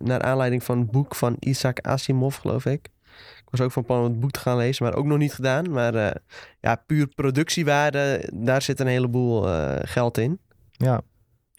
naar 0.04 0.22
aanleiding 0.22 0.64
van 0.64 0.78
een 0.78 0.90
boek 0.92 1.16
van 1.16 1.36
Isaac 1.40 1.80
Asimov, 1.82 2.38
geloof 2.38 2.66
ik. 2.66 2.90
Ik 3.38 3.54
was 3.54 3.62
ook 3.62 3.72
van 3.72 3.86
plan 3.86 4.00
om 4.00 4.04
het 4.04 4.20
boek 4.20 4.32
te 4.32 4.40
gaan 4.40 4.58
lezen, 4.58 4.86
maar 4.86 4.96
ook 4.96 5.06
nog 5.06 5.18
niet 5.18 5.34
gedaan. 5.34 5.72
Maar 5.72 5.96
eh, 5.96 6.16
ja, 6.60 6.76
puur 6.86 7.08
productiewaarde, 7.08 8.30
daar 8.34 8.62
zit 8.62 8.80
een 8.80 8.88
heleboel 8.88 9.46
geld 9.82 10.18
in. 10.18 10.40
Ja. 10.72 11.02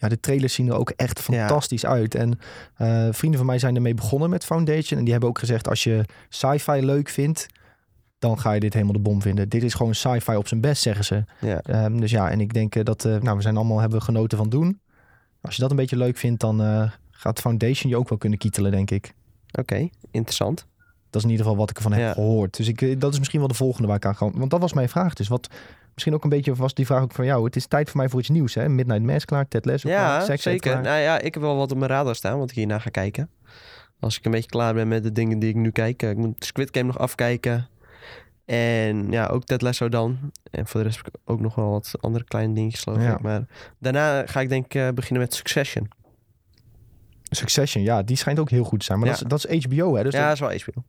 Ja, 0.01 0.07
de 0.07 0.19
trailers 0.19 0.53
zien 0.53 0.67
er 0.67 0.75
ook 0.75 0.89
echt 0.89 1.17
Ja. 1.17 1.23
fantastisch 1.23 1.85
uit. 1.85 2.15
En 2.15 2.39
eh, 2.75 3.07
vrienden 3.11 3.37
van 3.39 3.47
mij 3.47 3.59
zijn 3.59 3.75
ermee 3.75 3.93
begonnen 3.93 4.29
met 4.29 4.45
Foundation. 4.45 4.97
En 4.97 5.03
die 5.03 5.11
hebben 5.11 5.29
ook 5.29 5.39
gezegd, 5.39 5.67
als 5.67 5.83
je 5.83 6.05
sci-fi 6.29 6.85
leuk 6.85 7.09
vindt... 7.09 7.47
dan 8.19 8.39
ga 8.39 8.51
je 8.51 8.59
dit 8.59 8.73
helemaal 8.73 8.93
de 8.93 8.99
bom 8.99 9.21
vinden. 9.21 9.49
Dit 9.49 9.63
is 9.63 9.73
gewoon 9.73 9.95
sci-fi 9.95 10.35
op 10.35 10.47
zijn 10.47 10.61
best, 10.61 10.81
zeggen 10.81 11.05
ze. 11.05 11.23
Ja. 11.41 11.61
Ehm, 11.61 11.99
dus 11.99 12.11
ja, 12.11 12.29
en 12.29 12.39
ik 12.39 12.53
denk 12.53 12.75
eh, 12.75 12.83
dat... 12.83 13.05
eh, 13.05 13.17
nou, 13.17 13.35
we 13.35 13.41
zijn 13.41 13.55
allemaal 13.57 13.79
hebben 13.79 14.01
genoten 14.01 14.37
van 14.37 14.49
doen. 14.49 14.79
Als 15.41 15.55
je 15.55 15.61
dat 15.61 15.71
een 15.71 15.77
beetje 15.77 15.97
leuk 15.97 16.17
vindt, 16.17 16.39
dan 16.41 16.61
eh, 16.61 16.91
gaat 17.11 17.39
Foundation 17.39 17.89
je 17.91 17.97
ook 17.97 18.09
wel 18.09 18.17
kunnen 18.17 18.39
kietelen, 18.39 18.71
denk 18.71 18.91
ik. 18.91 19.13
Oké, 19.59 19.89
interessant. 20.11 20.65
Dat 21.09 21.21
is 21.21 21.23
in 21.23 21.29
ieder 21.29 21.45
geval 21.45 21.59
wat 21.59 21.69
ik 21.69 21.75
ervan 21.75 21.91
heb 21.91 22.01
Ja. 22.01 22.13
gehoord. 22.13 22.57
Dus 22.57 22.67
ik, 22.67 23.01
dat 23.01 23.11
is 23.11 23.17
misschien 23.17 23.39
wel 23.39 23.47
de 23.47 23.53
volgende 23.53 23.87
waar 23.87 23.97
ik 23.97 24.05
aan 24.05 24.15
ga. 24.15 24.31
Want 24.31 24.51
dat 24.51 24.59
was 24.61 24.73
mijn 24.73 24.89
vraag 24.89 25.13
dus. 25.13 25.27
Wat 25.27 25.47
misschien 25.99 26.13
ook 26.13 26.23
een 26.23 26.29
beetje 26.29 26.55
was 26.55 26.73
die 26.73 26.85
vraag 26.85 27.01
ook 27.01 27.11
van 27.11 27.25
jou. 27.25 27.45
Het 27.45 27.55
is 27.55 27.65
tijd 27.67 27.89
voor 27.89 27.97
mij 27.97 28.09
voor 28.09 28.19
iets 28.19 28.29
nieuws, 28.29 28.53
hè? 28.55 28.69
Midnight 28.69 29.03
Mass 29.03 29.25
klaar, 29.25 29.47
Ted 29.47 29.65
Lasso 29.65 29.89
klaar, 29.89 30.27
Ja, 30.29 30.37
zeker. 30.37 30.59
klaar. 30.71 30.81
Nou 30.83 30.99
ja, 30.99 31.19
ik 31.19 31.33
heb 31.33 31.43
wel 31.43 31.55
wat 31.55 31.71
op 31.71 31.77
mijn 31.77 31.91
radar 31.91 32.15
staan, 32.15 32.37
wat 32.39 32.49
ik 32.49 32.55
hierna 32.55 32.79
ga 32.79 32.89
kijken. 32.89 33.29
Als 33.99 34.17
ik 34.17 34.25
een 34.25 34.31
beetje 34.31 34.49
klaar 34.49 34.73
ben 34.73 34.87
met 34.87 35.03
de 35.03 35.11
dingen 35.11 35.39
die 35.39 35.49
ik 35.49 35.55
nu 35.55 35.71
kijk. 35.71 36.03
eh, 36.03 36.09
Ik 36.09 36.17
moet 36.17 36.45
Squid 36.45 36.69
Game 36.71 36.85
nog 36.87 36.97
afkijken. 36.99 37.67
En 38.45 39.11
ja, 39.11 39.25
ook 39.25 39.43
Ted 39.43 39.61
Lasso 39.61 39.89
dan. 39.89 40.17
En 40.51 40.67
voor 40.67 40.79
de 40.79 40.85
rest 40.85 40.97
heb 40.97 41.07
ik 41.07 41.13
ook 41.25 41.39
nog 41.39 41.55
wel 41.55 41.69
wat 41.69 41.91
andere 41.99 42.23
kleine 42.23 42.53
dingetjes, 42.53 42.81
geloof 42.83 43.01
Ja. 43.01 43.13
ik. 43.13 43.19
Maar 43.21 43.45
daarna 43.79 44.25
ga 44.25 44.41
ik 44.41 44.49
denk 44.49 44.65
ik 44.65 44.75
eh, 44.75 44.87
beginnen 44.93 45.21
met 45.23 45.33
Succession. 45.33 45.87
Succession, 47.29 47.83
ja, 47.83 48.03
die 48.03 48.15
schijnt 48.17 48.39
ook 48.39 48.49
heel 48.49 48.63
goed 48.63 48.79
te 48.79 48.85
zijn. 48.85 48.99
Maar 48.99 49.07
Ja. 49.07 49.13
dat, 49.13 49.23
is, 49.23 49.29
dat 49.43 49.51
is 49.51 49.65
HBO, 49.65 49.95
hè? 49.95 50.03
Dus, 50.03 50.13
ja, 50.13 50.23
dat 50.25 50.33
is 50.33 50.39
wel 50.39 50.49
HBO. 50.73 50.83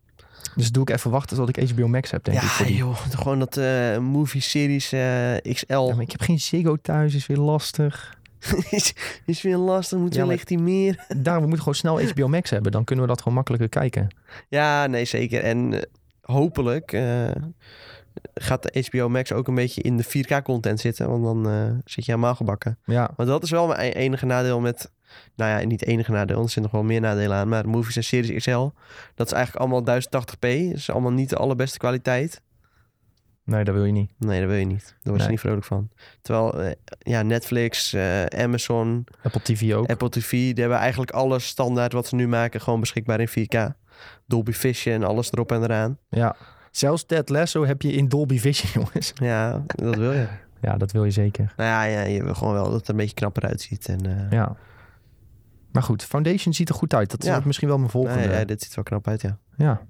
Dus 0.57 0.71
doe 0.71 0.83
ik 0.83 0.91
even 0.91 1.11
wachten 1.11 1.37
tot 1.37 1.57
ik 1.57 1.71
HBO 1.71 1.89
Max 1.89 2.11
heb, 2.11 2.25
denk 2.25 2.37
ik. 2.37 2.43
Ja, 2.43 2.49
voor 2.49 2.67
die. 2.67 2.77
joh. 2.77 2.97
Gewoon 3.11 3.39
dat 3.39 3.57
eh 3.57 3.99
movie 3.99 4.41
series 4.41 4.93
eh, 4.93 5.53
XL. 5.53 5.73
Ja, 5.73 5.95
maar 5.95 6.01
ik 6.01 6.11
heb 6.11 6.21
geen 6.21 6.41
Ziggo 6.41 6.77
thuis, 6.77 7.15
is 7.15 7.27
weer 7.27 7.37
lastig. 7.37 8.19
is, 8.71 8.95
is 9.27 9.43
weer 9.43 9.57
lastig, 9.57 9.99
moet 9.99 10.15
Ja, 10.15 10.37
die 10.45 10.59
meer. 10.59 11.05
Daarom 11.17 11.49
moeten 11.49 11.51
we 11.67 11.75
gewoon 11.75 11.75
snel 11.75 12.13
HBO 12.13 12.29
Max 12.29 12.51
hebben. 12.51 12.73
Dan 12.73 12.85
kunnen 12.85 13.05
we 13.05 13.11
dat 13.11 13.21
gewoon 13.21 13.35
makkelijker 13.35 13.69
kijken. 13.69 14.09
Ja, 14.49 14.87
nee, 14.87 15.05
zeker. 15.05 15.43
En 15.43 15.75
eh, 15.75 15.83
hopelijk 16.21 16.93
gaat 18.35 18.63
de 18.63 18.85
HBO 18.91 19.09
Max 19.09 19.33
ook 19.33 19.49
een 19.49 19.55
beetje 19.55 19.83
in 19.83 19.97
de 19.97 20.05
4K-content 20.05 20.81
zitten. 20.81 21.11
Want 21.11 21.25
dan 21.25 21.49
eh, 21.49 21.65
zit 21.85 22.05
je 22.05 22.11
helemaal 22.13 22.35
gebakken. 22.35 22.79
Ja, 22.85 23.11
Want 23.17 23.29
dat 23.29 23.43
is 23.43 23.51
wel 23.51 23.67
mijn 23.67 23.81
e- 23.81 23.91
enige 23.91 24.27
nadeel 24.27 24.61
met... 24.61 24.91
Nou 25.37 25.61
ja, 25.61 25.67
niet 25.67 25.85
enige 25.87 26.11
nadeel, 26.11 26.37
want 26.37 26.47
er 26.47 26.53
zitten 26.53 26.73
nog 26.73 26.81
wel 26.81 26.91
meer 26.91 27.01
nadelen 27.01 27.37
aan. 27.37 27.49
Maar 27.49 27.69
movies 27.69 27.97
en 27.97 28.05
series 28.05 28.37
XL, 28.45 28.69
dat 29.15 29.27
is 29.27 29.33
eigenlijk 29.33 29.65
allemaal 29.73 30.01
1080p. 30.01 30.39
Dat 30.69 30.77
is 30.77 30.91
allemaal 30.91 31.13
niet 31.13 31.29
de 31.29 31.37
allerbeste 31.37 31.79
kwaliteit. 31.79 32.43
nee, 33.45 33.65
dat 33.65 33.75
wil 33.75 33.85
je 33.85 33.93
niet. 33.93 34.11
Nee, 34.19 34.41
dat 34.41 34.49
wil 34.49 34.59
je 34.59 34.65
niet. 34.65 34.85
Daar 34.85 34.97
word 35.03 35.17
je 35.17 35.23
Nee. 35.23 35.29
niet 35.31 35.41
vrolijk 35.41 35.65
van. 35.65 35.89
Terwijl, 36.23 36.61
eh, 36.63 36.73
ja, 36.99 37.23
Netflix, 37.23 37.93
eh, 37.93 38.25
Amazon, 38.25 39.07
Apple 39.23 39.41
TV 39.43 39.75
ook. 39.75 39.91
Apple 39.91 40.09
TV... 40.09 40.31
die 40.31 40.55
hebben 40.55 40.79
eigenlijk 40.79 41.11
alles 41.11 41.47
standaard 41.47 41.93
wat 41.93 42.07
ze 42.07 42.15
nu 42.15 42.29
maken... 42.29 42.61
gewoon 42.61 42.81
beschikbaar 42.81 43.21
in 43.21 43.29
4K. 43.29 43.73
Dolby 44.27 44.53
Vision 44.53 44.95
en 44.95 45.05
alles 45.05 45.33
erop 45.33 45.53
en 45.53 45.63
eraan. 45.63 45.99
Ja. 46.09 46.37
Zelfs 46.71 47.05
Ted 47.07 47.29
Lasso 47.29 47.65
heb 47.67 47.83
je 47.83 47.93
in 47.93 48.09
Dolby 48.09 48.39
Vision, 48.39 48.71
jongens. 48.85 49.13
Ja, 49.15 49.63
dat 49.67 49.97
wil 49.97 50.13
je. 50.13 50.27
Ja, 50.61 50.77
dat 50.77 50.93
wil 50.93 51.05
je 51.05 51.11
zeker. 51.11 51.53
Nou 51.57 51.69
ja, 51.69 51.83
ja, 51.83 52.01
je 52.01 52.25
wil 52.25 52.35
gewoon 52.35 52.53
wel 52.55 52.65
dat 52.65 52.73
het 52.73 52.85
er 52.85 52.91
een 52.91 52.97
beetje 52.97 53.15
knapper 53.15 53.47
uitziet. 53.47 53.89
En, 53.89 54.07
eh, 54.07 54.31
Ja. 54.31 54.57
Maar 55.73 55.83
goed, 55.83 56.05
Foundation 56.05 56.55
ziet 56.55 56.69
er 56.69 56.75
goed 56.75 56.95
uit. 56.95 57.11
Dat 57.11 57.23
is 57.23 57.29
Ja. 57.29 57.37
ook 57.37 57.45
misschien 57.45 57.69
wel 57.69 57.79
mijn 57.79 57.91
volgende. 57.91 58.23
ja, 58.29 58.45
dit 58.45 58.61
ziet 58.63 58.69
er 58.71 58.75
wel 58.75 58.85
knap 58.85 59.09
uit, 59.09 59.21
ja. 59.21 59.39
Ja. 59.57 59.81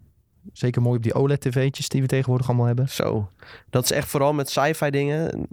Zeker 0.53 0.83
mooi 0.83 0.97
op 0.97 1.03
die 1.03 1.15
OLED-tv'tjes 1.15 1.89
die 1.89 2.01
we 2.01 2.07
tegenwoordig 2.07 2.49
allemaal 2.49 2.67
hebben. 2.67 2.89
Zo. 2.89 3.29
Dat 3.71 3.85
is 3.85 3.91
echt 3.91 4.09
vooral 4.09 4.33
met 4.33 4.51
sci-fi 4.51 4.91
dingen. 4.91 5.47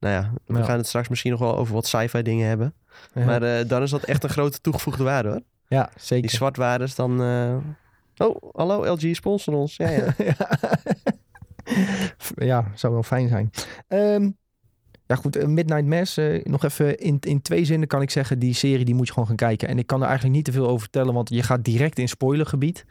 Nou 0.00 0.14
ja, 0.14 0.32
we 0.46 0.58
Ja. 0.58 0.64
gaan 0.64 0.76
het 0.76 0.86
straks 0.86 1.08
misschien 1.08 1.30
nog 1.30 1.40
wel 1.40 1.56
over 1.56 1.74
wat 1.74 1.86
sci-fi 1.86 2.22
dingen 2.22 2.48
hebben. 2.48 2.74
Maar 3.14 3.42
eh, 3.42 3.68
dan 3.68 3.82
is 3.82 3.90
dat 3.90 4.02
echt 4.04 4.24
een 4.24 4.30
grote 4.30 4.60
toegevoegde 4.60 5.04
waarde 5.04 5.28
hoor. 5.28 5.40
ja 5.68 5.90
zeker. 5.96 6.28
Die 6.28 6.36
zwartwaardes 6.36 6.94
dan... 6.94 7.22
eh, 7.22 7.56
Oh, 8.20 8.36
hallo 8.52 8.92
LG, 8.92 9.14
sponsor 9.14 9.54
ons. 9.54 9.76
Ja, 9.76 9.90
ja. 9.90 10.14
ja. 12.36 12.72
zou 12.74 12.92
wel 12.92 13.02
fijn 13.02 13.28
zijn. 13.28 13.50
Ehm, 13.88 14.30
Ja 15.06 15.16
goed, 15.16 15.36
eh, 15.36 15.46
Midnight 15.46 15.86
Mass, 15.86 16.16
eh, 16.16 16.44
nog 16.44 16.64
even 16.64 16.98
in, 16.98 17.16
in 17.20 17.42
twee 17.42 17.64
zinnen 17.64 17.88
kan 17.88 18.02
ik 18.02 18.10
zeggen, 18.10 18.38
die 18.38 18.54
serie 18.54 18.84
die 18.84 18.94
moet 18.94 19.06
je 19.06 19.12
gewoon 19.12 19.28
gaan 19.28 19.36
kijken. 19.36 19.68
En 19.68 19.78
ik 19.78 19.86
kan 19.86 20.00
er 20.00 20.06
eigenlijk 20.06 20.36
niet 20.36 20.44
te 20.44 20.52
veel 20.52 20.66
over 20.66 20.80
vertellen, 20.80 21.14
want 21.14 21.28
je 21.28 21.42
gaat 21.42 21.64
direct 21.64 21.98
in 21.98 22.08
spoilergebied. 22.08 22.84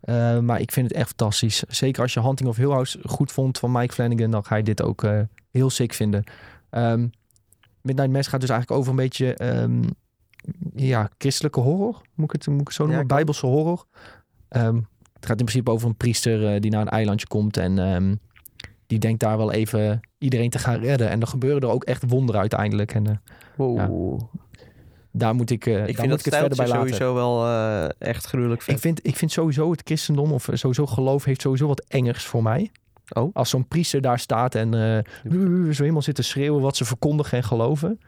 Eh, 0.00 0.38
maar 0.38 0.60
ik 0.60 0.72
vind 0.72 0.88
het 0.88 0.96
echt 0.96 1.08
fantastisch. 1.08 1.62
Zeker 1.68 2.02
als 2.02 2.14
je 2.14 2.20
Hunting 2.20 2.48
of 2.48 2.56
Hill 2.56 2.70
House 2.70 2.98
goed 3.04 3.32
vond 3.32 3.58
van 3.58 3.72
Mike 3.72 3.94
Flanagan, 3.94 4.30
dan 4.30 4.44
ga 4.44 4.56
je 4.56 4.62
dit 4.62 4.82
ook 4.82 5.06
heel 5.50 5.70
sick 5.70 5.92
vinden. 5.94 6.24
Ehm, 6.70 7.08
Midnight 7.82 8.12
Mass 8.12 8.28
gaat 8.28 8.40
dus 8.40 8.50
eigenlijk 8.50 8.80
over 8.80 8.90
een 8.90 8.98
beetje 8.98 9.34
ehm, 9.34 9.82
ja, 10.74 11.10
christelijke 11.18 11.60
horror. 11.60 12.02
Moet 12.14 12.24
ik 12.24 12.32
het, 12.32 12.46
moet 12.46 12.60
ik 12.60 12.66
het 12.66 12.76
zo 12.76 12.86
noemen? 12.86 13.06
Bijbelse 13.06 13.46
horror. 13.46 13.86
Ehm, 14.48 14.76
het 15.12 15.26
gaat 15.26 15.38
in 15.38 15.44
principe 15.44 15.70
over 15.70 15.88
een 15.88 15.96
priester 15.96 16.54
eh, 16.54 16.60
die 16.60 16.70
naar 16.70 16.80
een 16.80 16.88
eilandje 16.88 17.26
komt 17.26 17.56
en 17.56 17.78
ehm, 17.78 18.14
die 18.86 18.98
denkt 18.98 19.20
daar 19.20 19.36
wel 19.36 19.52
even 19.52 20.00
iedereen 20.18 20.50
te 20.50 20.58
gaan 20.58 20.80
redden. 20.80 21.08
En 21.10 21.20
er 21.20 21.26
gebeuren 21.26 21.60
er 21.60 21.68
ook 21.68 21.84
echt 21.84 22.04
wonderen 22.08 22.40
uiteindelijk. 22.40 22.94
En 22.94 23.06
eh, 23.06 23.12
Wow. 23.56 24.20
daar 25.10 25.34
moet 25.34 25.50
ik, 25.50 25.66
eh, 25.66 25.72
ik 25.72 25.78
daar 25.78 25.94
vind 25.94 26.08
dat 26.08 26.18
ik 26.18 26.24
het 26.24 26.34
verder 26.34 26.56
bij 26.56 26.66
laten. 26.68 26.80
sowieso 26.80 27.14
wel 27.14 27.46
echt 27.98 28.26
gruwelijk 28.26 28.62
vet. 28.62 28.74
Ik 28.74 28.80
vind, 28.80 29.06
ik 29.06 29.16
vind 29.16 29.32
sowieso 29.32 29.70
het 29.70 29.82
christendom 29.84 30.32
of 30.32 30.48
sowieso 30.52 30.86
geloof 30.86 31.24
heeft 31.24 31.40
sowieso 31.40 31.66
wat 31.66 31.84
engers 31.88 32.24
voor 32.24 32.42
mij. 32.42 32.70
Oh. 33.12 33.34
Als 33.34 33.50
zo'n 33.50 33.68
priester 33.68 34.00
daar 34.00 34.18
staat 34.18 34.54
en 34.54 34.72
zo 35.72 35.82
helemaal 35.82 36.02
zit 36.02 36.14
te 36.14 36.22
schreeuwen 36.22 36.62
wat 36.62 36.76
ze 36.76 36.84
verkondigen 36.84 37.38
en 37.38 37.44
geloven. 37.44 38.00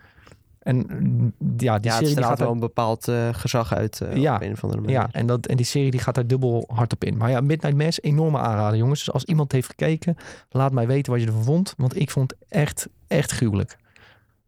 En 0.61 0.77
mm, 0.77 1.33
ja, 1.57 1.79
die 1.79 1.91
ja, 1.91 1.97
serie 1.97 2.15
die 2.15 2.25
gaat 2.25 2.39
wel 2.39 2.49
er, 2.49 2.55
een 2.55 2.61
bepaald 2.61 3.09
eh, 3.09 3.29
gezag 3.33 3.75
uit 3.75 4.01
eh, 4.01 4.17
Ja. 4.17 4.35
op 4.35 4.43
een 4.43 4.53
of 4.53 4.63
andere 4.63 4.81
manier. 4.81 4.97
ja, 4.97 5.09
en, 5.13 5.27
dat, 5.27 5.47
en 5.47 5.57
die 5.57 5.67
serie 5.67 5.91
die 5.91 6.01
gaat 6.01 6.15
daar 6.15 6.27
dubbel 6.27 6.65
hard 6.73 6.93
op 6.93 7.05
in. 7.05 7.17
Maar 7.17 7.31
ja, 7.31 7.41
Midnight 7.41 7.77
Mass, 7.77 8.01
enorme 8.01 8.39
aanrader 8.39 8.79
jongens. 8.79 8.99
Dus 9.05 9.13
als 9.15 9.25
iemand 9.25 9.53
heeft 9.53 9.69
gekeken, 9.69 10.17
laat 10.49 10.73
mij 10.73 10.87
weten 10.87 11.13
wat 11.13 11.21
je 11.21 11.27
ervan 11.27 11.45
vond. 11.45 11.75
Want 11.77 11.97
ik 12.01 12.11
vond 12.11 12.31
het 12.31 12.49
echt, 12.49 12.89
echt 13.07 13.31
gruwelijk. 13.31 13.77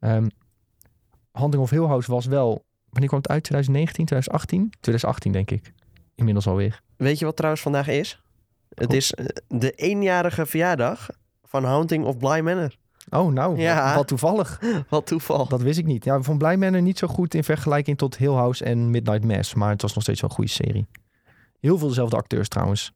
Ehm 0.00 0.26
Hunting 1.32 1.62
of 1.62 1.70
Hill 1.70 1.84
House 1.86 2.10
was 2.10 2.26
wel, 2.26 2.64
wanneer 2.88 3.08
kwam 3.08 3.20
het 3.22 3.30
uit? 3.30 3.42
2019, 3.42 4.04
2018? 4.04 4.70
2018 4.80 5.32
denk 5.32 5.50
ik. 5.50 5.72
Inmiddels 6.14 6.46
alweer. 6.46 6.80
Weet 6.96 7.18
je 7.18 7.24
wat 7.24 7.36
trouwens 7.36 7.62
vandaag 7.62 7.88
is? 7.88 8.22
Het 8.74 8.92
is 8.92 9.14
eh, 9.14 9.26
de 9.48 9.70
eenjarige 9.70 10.46
verjaardag 10.46 11.08
van 11.42 11.64
Haunting 11.64 12.04
of 12.04 12.18
Bly 12.18 12.40
Manor. 12.40 12.76
Oh, 13.10 13.32
nou, 13.32 13.58
Ja. 13.58 13.84
wat, 13.86 13.94
wat 13.94 14.06
toevallig. 14.08 14.60
Wat 14.88 15.06
toeval. 15.06 15.48
Dat 15.48 15.62
wist 15.62 15.78
ik 15.78 15.86
niet. 15.86 16.04
Ja, 16.04 16.16
ik 16.16 16.24
vond 16.24 16.38
Bly 16.38 16.54
Manor 16.54 16.82
niet 16.82 16.98
zo 16.98 17.06
goed 17.06 17.34
in 17.34 17.44
vergelijking 17.44 17.98
tot 17.98 18.16
Hill 18.16 18.32
House 18.32 18.64
en 18.64 18.90
Midnight 18.90 19.24
Mass. 19.24 19.54
Maar 19.54 19.70
het 19.70 19.82
was 19.82 19.94
nog 19.94 20.02
steeds 20.02 20.20
wel 20.20 20.30
een 20.30 20.36
goede 20.36 20.50
serie. 20.50 20.86
Heel 21.60 21.78
veel 21.78 21.88
dezelfde 21.88 22.16
acteurs 22.16 22.48
trouwens. 22.48 22.92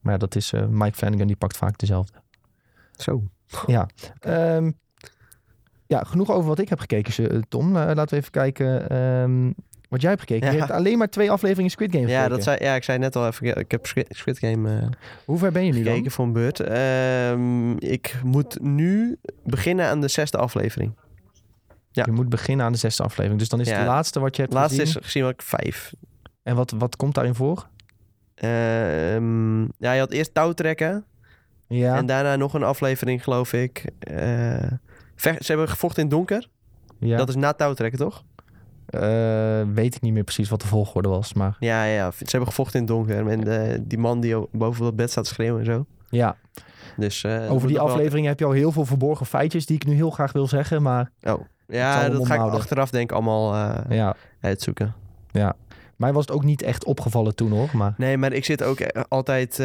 Maar 0.00 0.12
ja, 0.12 0.18
dat 0.18 0.34
is 0.34 0.52
eh, 0.52 0.66
Mike 0.66 0.96
Flanagan, 0.96 1.26
die 1.26 1.36
pakt 1.36 1.56
vaak 1.56 1.78
dezelfde. 1.78 2.22
Zo. 2.96 3.22
Ehm, 4.20 4.70
ja, 5.86 6.04
genoeg 6.04 6.30
over 6.30 6.48
wat 6.48 6.58
ik 6.58 6.68
heb 6.68 6.78
gekeken, 6.78 7.30
eh, 7.30 7.40
Tom. 7.48 7.66
Eh, 7.76 7.82
laten 7.94 8.08
we 8.08 8.16
even 8.16 8.30
kijken 8.30 8.88
ehm, 8.88 9.52
wat 9.90 10.00
jij 10.00 10.10
hebt 10.10 10.22
gekeken. 10.22 10.46
Je 10.46 10.52
Ja. 10.52 10.58
hebt 10.60 10.72
alleen 10.72 10.98
maar 10.98 11.08
twee 11.10 11.30
afleveringen 11.30 11.70
Squid 11.70 11.90
Game 11.92 12.06
Ja, 12.06 12.10
gekeken. 12.14 12.30
dat 12.30 12.42
zei, 12.42 12.56
ja, 12.64 12.74
ik 12.74 12.82
zei 12.84 12.98
net 12.98 13.16
al 13.16 13.26
even. 13.26 13.56
Ik 13.58 13.70
heb 13.70 13.86
Squid, 13.86 14.38
Game 14.38 14.78
eh, 14.80 14.86
Hoe 15.24 15.38
ver 15.38 15.52
ben 15.52 15.64
je 15.64 15.72
nu 15.72 15.82
dan? 15.82 15.92
gekeken 15.92 16.10
voor 16.10 16.24
een 16.24 16.32
beurt. 16.32 16.60
Ehm, 16.60 17.72
ik 17.72 18.20
moet 18.24 18.60
nu 18.60 19.18
beginnen 19.44 19.86
aan 19.86 20.00
de 20.00 20.08
zesde 20.08 20.38
aflevering. 20.38 20.94
Ja. 21.90 22.02
Je 22.06 22.12
moet 22.12 22.28
beginnen 22.28 22.66
aan 22.66 22.72
de 22.72 22.78
zesde 22.78 23.02
aflevering. 23.02 23.38
Dus 23.40 23.48
dan 23.48 23.60
is 23.60 23.66
het 23.68 23.76
Ja. 23.76 23.82
de 23.82 23.88
laatste 23.88 24.20
wat 24.20 24.36
je 24.36 24.42
hebt 24.42 24.54
Het 24.54 24.62
laatste 24.62 24.80
gezien. 24.80 25.00
is 25.00 25.04
gezien 25.06 25.22
wat 25.22 25.32
ik 25.32 25.42
vijf. 25.42 25.92
En 26.42 26.56
wat, 26.56 26.70
wat 26.78 26.96
komt 26.96 27.14
daarin 27.14 27.34
voor? 27.34 27.68
Ehm, 28.34 29.60
ja, 29.62 29.92
je 29.92 29.98
had 29.98 30.10
eerst 30.12 30.34
touwtrekken. 30.34 31.04
Ja, 31.68 31.96
En 31.96 32.06
daarna 32.06 32.36
nog 32.36 32.54
een 32.54 32.62
aflevering, 32.62 33.22
geloof 33.24 33.52
ik. 33.52 33.84
Eh, 33.98 34.72
ze 35.16 35.34
hebben 35.46 35.68
gevochten 35.68 36.02
in 36.02 36.08
het 36.08 36.16
donker. 36.16 36.48
ja. 36.98 37.16
Dat 37.16 37.28
is 37.28 37.34
na 37.34 37.52
touwtrekken, 37.52 37.98
toch? 37.98 38.24
Eh, 38.90 39.62
weet 39.74 39.94
ik 39.94 40.00
niet 40.00 40.12
meer 40.12 40.24
precies 40.24 40.48
wat 40.48 40.60
de 40.60 40.66
volgorde 40.66 41.08
was. 41.08 41.32
Maar 41.34 41.56
Ja, 41.58 41.84
ja, 41.84 41.94
ja. 41.94 42.10
Ze 42.10 42.24
hebben 42.30 42.48
gevochten 42.48 42.80
in 42.80 42.86
het 42.86 42.94
donker. 42.94 43.28
En 43.28 43.46
eh, 43.72 43.78
die 43.82 43.98
man 43.98 44.20
die 44.20 44.36
boven 44.52 44.84
dat 44.84 44.96
bed 44.96 45.10
staat 45.10 45.24
te 45.24 45.30
schreeuwen 45.30 45.60
en 45.60 45.66
zo. 45.66 45.86
ja, 46.08 46.36
Dus, 46.96 47.24
eh, 47.24 47.52
over 47.52 47.68
die 47.68 47.76
wel- 47.76 47.88
aflevering 47.88 48.26
heb 48.26 48.38
je 48.38 48.44
al 48.44 48.50
heel 48.52 48.72
veel 48.72 48.84
verborgen 48.84 49.26
feitjes 49.26 49.66
die 49.66 49.76
ik 49.76 49.86
nu 49.86 49.94
heel 49.94 50.10
graag 50.10 50.32
wil 50.32 50.46
zeggen. 50.48 50.82
Maar 50.82 51.10
Oh. 51.22 51.40
Ja, 51.66 52.08
dat 52.08 52.26
ga 52.26 52.34
ik 52.34 52.40
achteraf 52.40 52.90
denk 52.90 53.10
ik 53.10 53.16
allemaal 53.16 53.54
ja, 53.88 54.16
uitzoeken. 54.40 54.94
mij 55.96 56.12
was 56.12 56.24
het 56.26 56.30
ook 56.34 56.44
niet 56.44 56.62
echt 56.62 56.84
opgevallen 56.84 57.34
toen 57.34 57.50
hoor. 57.50 57.68
Maar 57.72 57.94
Nee, 57.96 58.16
maar 58.16 58.32
ik 58.32 58.44
zit 58.44 58.62
ook 58.62 58.78
altijd 59.08 59.62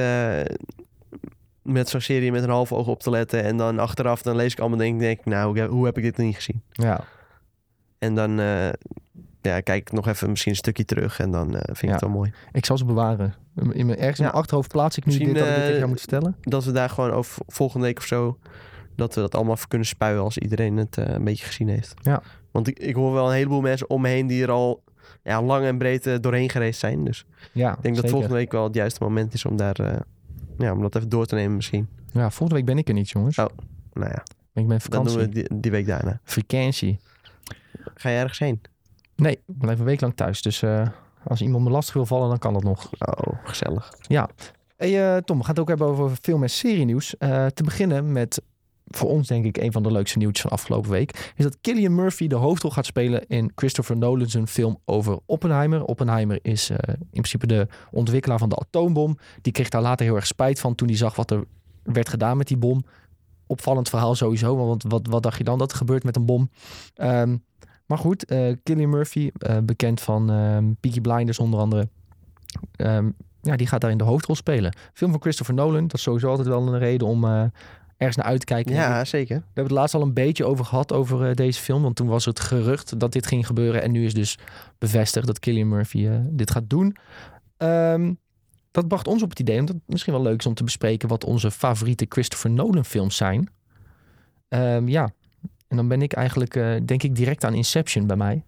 met 1.61 1.89
zo'n 1.89 2.01
serie 2.01 2.31
met 2.31 2.43
een 2.43 2.49
half 2.49 2.71
oog 2.71 2.87
op 2.87 3.01
te 3.01 3.09
letten. 3.09 3.43
En 3.43 3.57
dan 3.57 3.79
achteraf 3.79 4.21
dan 4.21 4.35
lees 4.35 4.51
ik 4.51 4.59
allemaal 4.59 4.79
en 4.79 4.85
denk, 4.85 4.99
denk 4.99 5.19
ik, 5.19 5.25
nou, 5.25 5.59
hoe- 5.59 5.67
hoe 5.69 5.85
heb 5.85 5.97
ik 5.97 6.03
dit 6.03 6.17
niet 6.17 6.35
gezien? 6.35 6.61
ja, 6.71 7.03
En 7.99 8.15
dan 8.15 8.39
eh, 8.39 8.69
ja, 9.41 9.59
kijk 9.61 9.69
ik 9.69 9.91
nog 9.91 10.07
even 10.07 10.29
misschien 10.29 10.51
een 10.51 10.57
stukje 10.57 10.85
terug. 10.85 11.19
En 11.19 11.31
dan 11.31 11.55
eh, 11.55 11.61
vind 11.65 11.81
ik 11.81 11.83
Ja. 11.87 11.91
het 11.91 12.01
wel 12.01 12.09
mooi. 12.09 12.33
ik 12.51 12.65
zal 12.65 12.77
ze 12.77 12.85
bewaren. 12.85 13.33
In 13.55 13.85
mijn, 13.85 13.89
ergens 13.99 13.99
in 13.99 14.05
Ja. 14.25 14.29
mijn 14.31 14.31
achterhoofd 14.41 14.71
plaats 14.71 14.97
ik 14.97 15.05
nu 15.05 15.11
Misschien, 15.11 15.33
dit 15.33 15.43
dat 15.43 15.53
ik 15.55 15.61
dit 15.61 15.71
tegen 15.73 15.87
moet 15.89 15.99
vertellen. 15.99 16.35
Dat 16.41 16.63
we 16.63 16.71
daar 16.71 16.89
gewoon 16.89 17.11
over 17.11 17.43
volgende 17.47 17.85
week 17.85 17.97
of 17.97 18.03
zo... 18.05 18.37
dat 18.95 19.15
we 19.15 19.21
dat 19.21 19.35
allemaal 19.35 19.57
voor 19.57 19.67
kunnen 19.67 19.87
spuien 19.87 20.19
als 20.21 20.37
iedereen 20.37 20.77
het 20.77 20.97
eh, 20.97 21.05
een 21.13 21.23
beetje 21.23 21.45
gezien 21.45 21.67
heeft. 21.67 21.93
Ja. 22.01 22.21
Want 22.51 22.67
ik, 22.67 22.79
ik 22.79 22.95
hoor 22.95 23.13
wel 23.13 23.27
een 23.27 23.33
heleboel 23.35 23.61
mensen 23.61 23.89
om 23.89 24.01
me 24.01 24.07
heen 24.09 24.27
die 24.27 24.43
er 24.43 24.51
al 24.51 24.83
ja, 25.23 25.41
lang 25.41 25.65
en 25.65 25.77
breed 25.77 26.23
doorheen 26.23 26.49
gereisd 26.49 26.79
zijn. 26.79 27.03
Dus 27.03 27.25
Ja, 27.51 27.75
ik 27.75 27.81
denk 27.81 27.95
dat 27.95 28.09
volgende 28.09 28.35
week 28.35 28.51
wel 28.51 28.63
het 28.63 28.75
juiste 28.75 29.03
moment 29.03 29.33
is 29.33 29.45
om 29.45 29.55
daar... 29.57 30.03
ja, 30.57 30.71
om 30.71 30.81
dat 30.81 30.95
even 30.95 31.09
door 31.09 31.25
te 31.25 31.35
nemen 31.35 31.55
misschien. 31.55 31.87
Ja, 32.11 32.29
volgende 32.29 32.53
week 32.55 32.65
ben 32.65 32.77
ik 32.77 32.87
er 32.87 32.93
niet 32.93 33.09
jongens. 33.09 33.37
Oh. 33.37 33.45
Nou 33.93 34.09
ja, 34.09 34.23
Ik 34.53 34.67
ben 34.67 34.67
dan 34.67 34.81
vakantie. 34.81 35.17
doen 35.17 35.25
we 35.27 35.33
die, 35.33 35.59
die 35.59 35.71
week 35.71 35.87
daarna. 35.87 36.19
Vakantie. 36.23 36.99
Ga 37.95 38.09
je 38.09 38.17
ergens 38.17 38.39
heen? 38.39 38.61
Nee, 39.15 39.39
ik 39.45 39.57
blijf 39.57 39.79
een 39.79 39.85
week 39.85 40.01
lang 40.01 40.15
thuis. 40.15 40.41
Dus 40.41 40.61
eh, 40.61 40.87
als 41.23 41.41
iemand 41.41 41.63
me 41.63 41.69
lastig 41.69 41.93
wil 41.93 42.05
vallen, 42.05 42.29
dan 42.29 42.39
kan 42.39 42.53
dat 42.53 42.63
nog. 42.63 42.89
Oh, 42.99 43.39
gezellig. 43.43 43.93
Hey, 44.77 45.15
eh, 45.15 45.21
Tom, 45.21 45.37
we 45.37 45.43
gaan 45.43 45.53
het 45.53 45.59
ook 45.59 45.67
hebben 45.67 45.87
over 45.87 46.17
film- 46.21 46.43
en 46.43 46.49
serienieuws. 46.49 47.17
Eh 47.17 47.45
te 47.45 47.63
beginnen 47.63 48.11
met, 48.11 48.41
voor 48.85 49.09
ons 49.09 49.27
denk 49.27 49.45
ik, 49.45 49.57
een 49.57 49.71
van 49.71 49.83
de 49.83 49.91
leukste 49.91 50.17
nieuwtjes 50.17 50.41
van 50.41 50.51
afgelopen 50.51 50.91
week. 50.91 51.33
Is 51.35 51.43
dat 51.43 51.57
Killian 51.61 51.95
Murphy 51.95 52.27
de 52.27 52.35
hoofdrol 52.35 52.71
gaat 52.71 52.85
spelen 52.85 53.27
in 53.27 53.51
Christopher 53.55 53.97
Nolan's 53.97 54.37
film 54.45 54.77
over 54.85 55.19
Oppenheimer. 55.25 55.83
Oppenheimer 55.83 56.39
is 56.41 56.69
in 56.69 57.07
principe 57.09 57.47
de 57.47 57.67
ontwikkelaar 57.91 58.39
van 58.39 58.49
de 58.49 58.55
atoombom. 58.55 59.17
Die 59.41 59.53
kreeg 59.53 59.69
daar 59.69 59.81
later 59.81 60.05
heel 60.05 60.15
erg 60.15 60.27
spijt 60.27 60.59
van 60.59 60.75
toen 60.75 60.87
hij 60.87 60.97
zag 60.97 61.15
wat 61.15 61.31
er 61.31 61.43
werd 61.83 62.09
gedaan 62.09 62.37
met 62.37 62.47
die 62.47 62.57
bom. 62.57 62.85
Opvallend 63.47 63.89
verhaal 63.89 64.15
sowieso, 64.15 64.55
want 64.55 64.83
wat, 64.83 65.07
wat 65.07 65.23
dacht 65.23 65.37
je 65.37 65.43
dan 65.43 65.57
dat 65.57 65.71
er 65.71 65.77
gebeurt 65.77 66.03
met 66.03 66.15
een 66.15 66.25
bom? 66.25 66.49
Ehm, 66.95 67.35
maar 67.85 67.97
goed, 67.97 68.25
eh 68.25 68.55
Killian 68.63 68.89
Murphy, 68.89 69.31
eh, 69.37 69.57
bekend 69.63 70.01
van 70.01 70.31
ehm 70.31 70.73
Peaky 70.79 71.01
Blinders 71.01 71.39
onder 71.39 71.59
andere. 71.59 71.87
Ehm, 72.75 73.09
ja, 73.41 73.55
die 73.55 73.67
gaat 73.67 73.81
daar 73.81 73.91
in 73.91 73.97
de 73.97 74.03
hoofdrol 74.03 74.35
spelen. 74.35 74.75
Film 74.93 75.11
van 75.11 75.21
Christopher 75.21 75.53
Nolan, 75.53 75.81
dat 75.81 75.93
is 75.93 76.01
sowieso 76.01 76.29
altijd 76.29 76.47
wel 76.47 76.67
een 76.67 76.79
reden 76.79 77.07
om 77.07 77.23
eh, 77.23 77.43
ergens 77.97 78.17
naar 78.17 78.25
uit 78.25 78.39
te 78.39 78.45
kijken. 78.45 78.71
ik. 78.71 78.77
Ja, 78.77 79.05
zeker. 79.05 79.35
We 79.35 79.43
hebben 79.43 79.63
het 79.63 79.73
laatst 79.73 79.95
al 79.95 80.01
een 80.01 80.13
beetje 80.13 80.45
over 80.45 80.65
gehad 80.65 80.93
over 80.93 81.35
deze 81.35 81.61
film. 81.61 81.81
Want 81.81 81.95
toen 81.95 82.07
was 82.07 82.25
het 82.25 82.39
gerucht 82.39 82.99
dat 82.99 83.11
dit 83.11 83.27
ging 83.27 83.45
gebeuren. 83.45 83.81
En 83.81 83.91
nu 83.91 84.05
is 84.05 84.13
dus 84.13 84.37
bevestigd 84.77 85.27
dat 85.27 85.39
Killian 85.39 85.67
Murphy 85.67 86.09
dit 86.29 86.51
gaat 86.51 86.69
doen. 86.69 86.95
Ehm, 87.57 88.13
dat 88.71 88.87
bracht 88.87 89.07
ons 89.07 89.23
op 89.23 89.29
het 89.29 89.39
idee, 89.39 89.59
omdat 89.59 89.75
het 89.75 89.83
misschien 89.87 90.13
wel 90.13 90.21
leuk 90.21 90.39
is 90.39 90.45
om 90.45 90.53
te 90.53 90.63
bespreken 90.63 91.09
wat 91.09 91.23
onze 91.23 91.51
favoriete 91.51 92.05
Christopher 92.09 92.51
Nolan 92.51 92.85
films 92.85 93.15
zijn. 93.15 93.49
Ja, 94.85 95.09
en 95.75 95.81
dan 95.81 95.87
ben 95.97 96.01
ik 96.01 96.13
eigenlijk, 96.13 96.55
eh, 96.55 96.75
denk 96.85 97.03
ik, 97.03 97.15
direct 97.15 97.43
aan 97.43 97.53
Inception 97.53 98.07
bij 98.07 98.15
mij. 98.15 98.43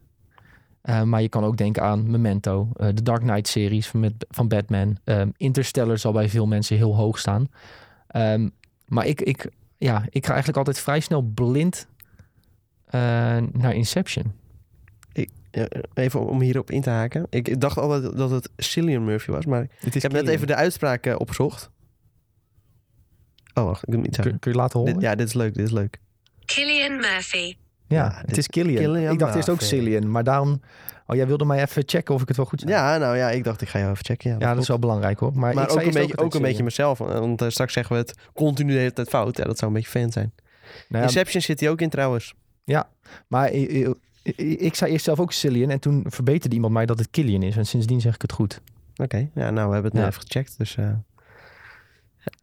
Eh, 0.82 1.04
maar 1.04 1.22
je 1.22 1.30
kan 1.30 1.44
ook 1.44 1.58
denken 1.58 1.84
aan 1.84 2.12
Memento, 2.12 2.70
eh, 2.76 2.88
de 2.94 3.04
Dark 3.04 3.22
Knight 3.22 3.48
series 3.48 3.88
van, 3.88 4.00
met, 4.00 4.14
van 4.30 4.48
Batman. 4.48 4.98
Ehm, 5.04 5.30
Interstellar 5.38 5.98
zal 5.98 6.12
bij 6.12 6.30
veel 6.30 6.48
mensen 6.48 6.78
heel 6.78 6.96
hoog 6.96 7.20
staan. 7.20 7.50
Ehm, 8.08 8.50
maar 8.86 9.06
ik, 9.06 9.22
ik, 9.22 9.50
ja, 9.78 10.06
ik 10.10 10.24
ga 10.24 10.30
eigenlijk 10.30 10.58
altijd 10.58 10.80
vrij 10.80 11.00
snel 11.00 11.22
blind 11.22 11.88
eh, 12.86 13.02
naar 13.52 13.76
Inception. 13.76 14.32
Ja, 15.52 15.68
even 15.94 16.26
om 16.28 16.42
hierop 16.42 16.72
in 16.72 16.82
te 16.82 16.90
haken. 16.90 17.28
Ik 17.30 17.62
dacht 17.62 17.78
altijd 17.78 18.18
dat 18.18 18.30
het 18.30 18.50
Cillian 18.58 19.04
Murphy 19.04 19.32
was, 19.32 19.46
maar 19.46 19.68
ik 19.82 20.02
heb 20.02 20.12
net 20.12 20.28
even 20.28 20.48
de 20.48 20.56
uitspraak 20.56 21.16
opgezocht. 21.18 21.70
Oh, 23.54 23.64
wacht, 23.64 23.88
ik 23.88 23.94
doe 23.94 24.02
het 24.02 24.10
niet. 24.10 24.22
Kun, 24.22 24.40
kun 24.40 24.52
je 24.52 24.58
laten 24.58 24.80
horen? 24.80 24.94
Dit, 24.94 25.04
ja, 25.04 25.16
dit 25.16 25.28
is 25.28 25.34
leuk, 25.34 25.54
dit 25.54 25.66
is 25.66 25.72
leuk. 25.72 26.00
Killian 26.56 26.96
Murphy. 26.96 27.56
ja, 27.88 28.04
ja, 28.04 28.22
het 28.26 28.38
is 28.38 28.48
Killian. 28.48 28.84
Killian 28.84 29.14
ik 29.14 29.20
dacht 29.20 29.36
eerst 29.36 29.50
ook. 29.50 29.62
Cillian, 29.62 30.12
maar 30.12 30.24
daarom... 30.24 30.62
Oh, 31.08 31.16
jij 31.16 31.28
wilde 31.28 31.46
mij 31.46 31.62
even 31.62 31.84
checken 31.86 32.14
of 32.16 32.22
ik 32.22 32.28
het 32.28 32.38
wel 32.38 32.46
goed 32.46 32.60
zei. 32.60 32.72
Ja, 32.72 32.98
nou 32.98 33.18
ja, 33.18 33.30
ik 33.30 33.44
dacht 33.44 33.62
ik 33.62 33.70
ga 33.70 33.80
jou 33.80 33.92
even 33.92 34.06
checken. 34.06 34.30
Ja, 34.30 34.36
Ja, 34.40 34.54
dat 34.54 34.62
is 34.62 34.68
wel 34.68 34.80
belangrijk 34.80 35.20
hoor. 35.20 35.32
Maar, 35.34 35.54
Maar 35.54 35.64
ik 35.64 35.70
ook 35.70 35.76
zei 35.76 35.88
een, 35.88 35.94
beetje, 35.94 36.18
ook 36.18 36.34
een 36.34 36.42
beetje 36.42 36.64
mezelf. 36.64 36.98
Want 36.98 37.42
eh, 37.42 37.50
straks 37.50 37.74
zeggen 37.74 37.96
we 37.96 38.02
het 38.02 38.14
continu 38.34 38.72
de 38.74 38.78
hele 38.80 38.94
tijd 38.94 39.10
fout. 39.10 39.38
Ja, 39.38 39.44
dat 39.44 39.58
zou 39.58 39.72
een 39.72 39.78
beetje 39.78 40.00
fan 40.00 40.12
zijn. 40.12 40.34
Nou 40.90 41.04
ja, 41.04 41.10
Inception 41.10 41.42
zit 41.42 41.60
hij 41.60 41.70
ook 41.70 41.82
in 41.82 41.90
trouwens. 41.90 42.34
maar 43.28 43.52
ik, 43.52 43.96
ik, 44.38 44.76
zei 44.76 44.92
eerst 44.92 45.06
zelf 45.06 45.20
ook 45.20 45.32
Cillian 45.34 45.70
en 45.70 45.80
toen 45.80 46.06
verbeterde 46.08 46.56
iemand 46.56 46.74
mij 46.74 46.86
dat 46.86 47.00
het 47.00 47.08
Killian 47.12 47.44
is. 47.44 47.58
En 47.58 47.66
sindsdien 47.66 48.02
zeg 48.02 48.16
ik 48.16 48.22
het 48.22 48.32
goed. 48.32 48.62
Oké, 48.96 49.30
ja, 49.34 49.50
nou 49.50 49.68
we 49.68 49.74
hebben 49.74 49.84
het 49.84 49.94
nu 49.94 50.00
Ja. 50.00 50.08
even 50.08 50.22
gecheckt. 50.22 50.58
Dus 50.58 50.76
Helemaal 50.76 51.06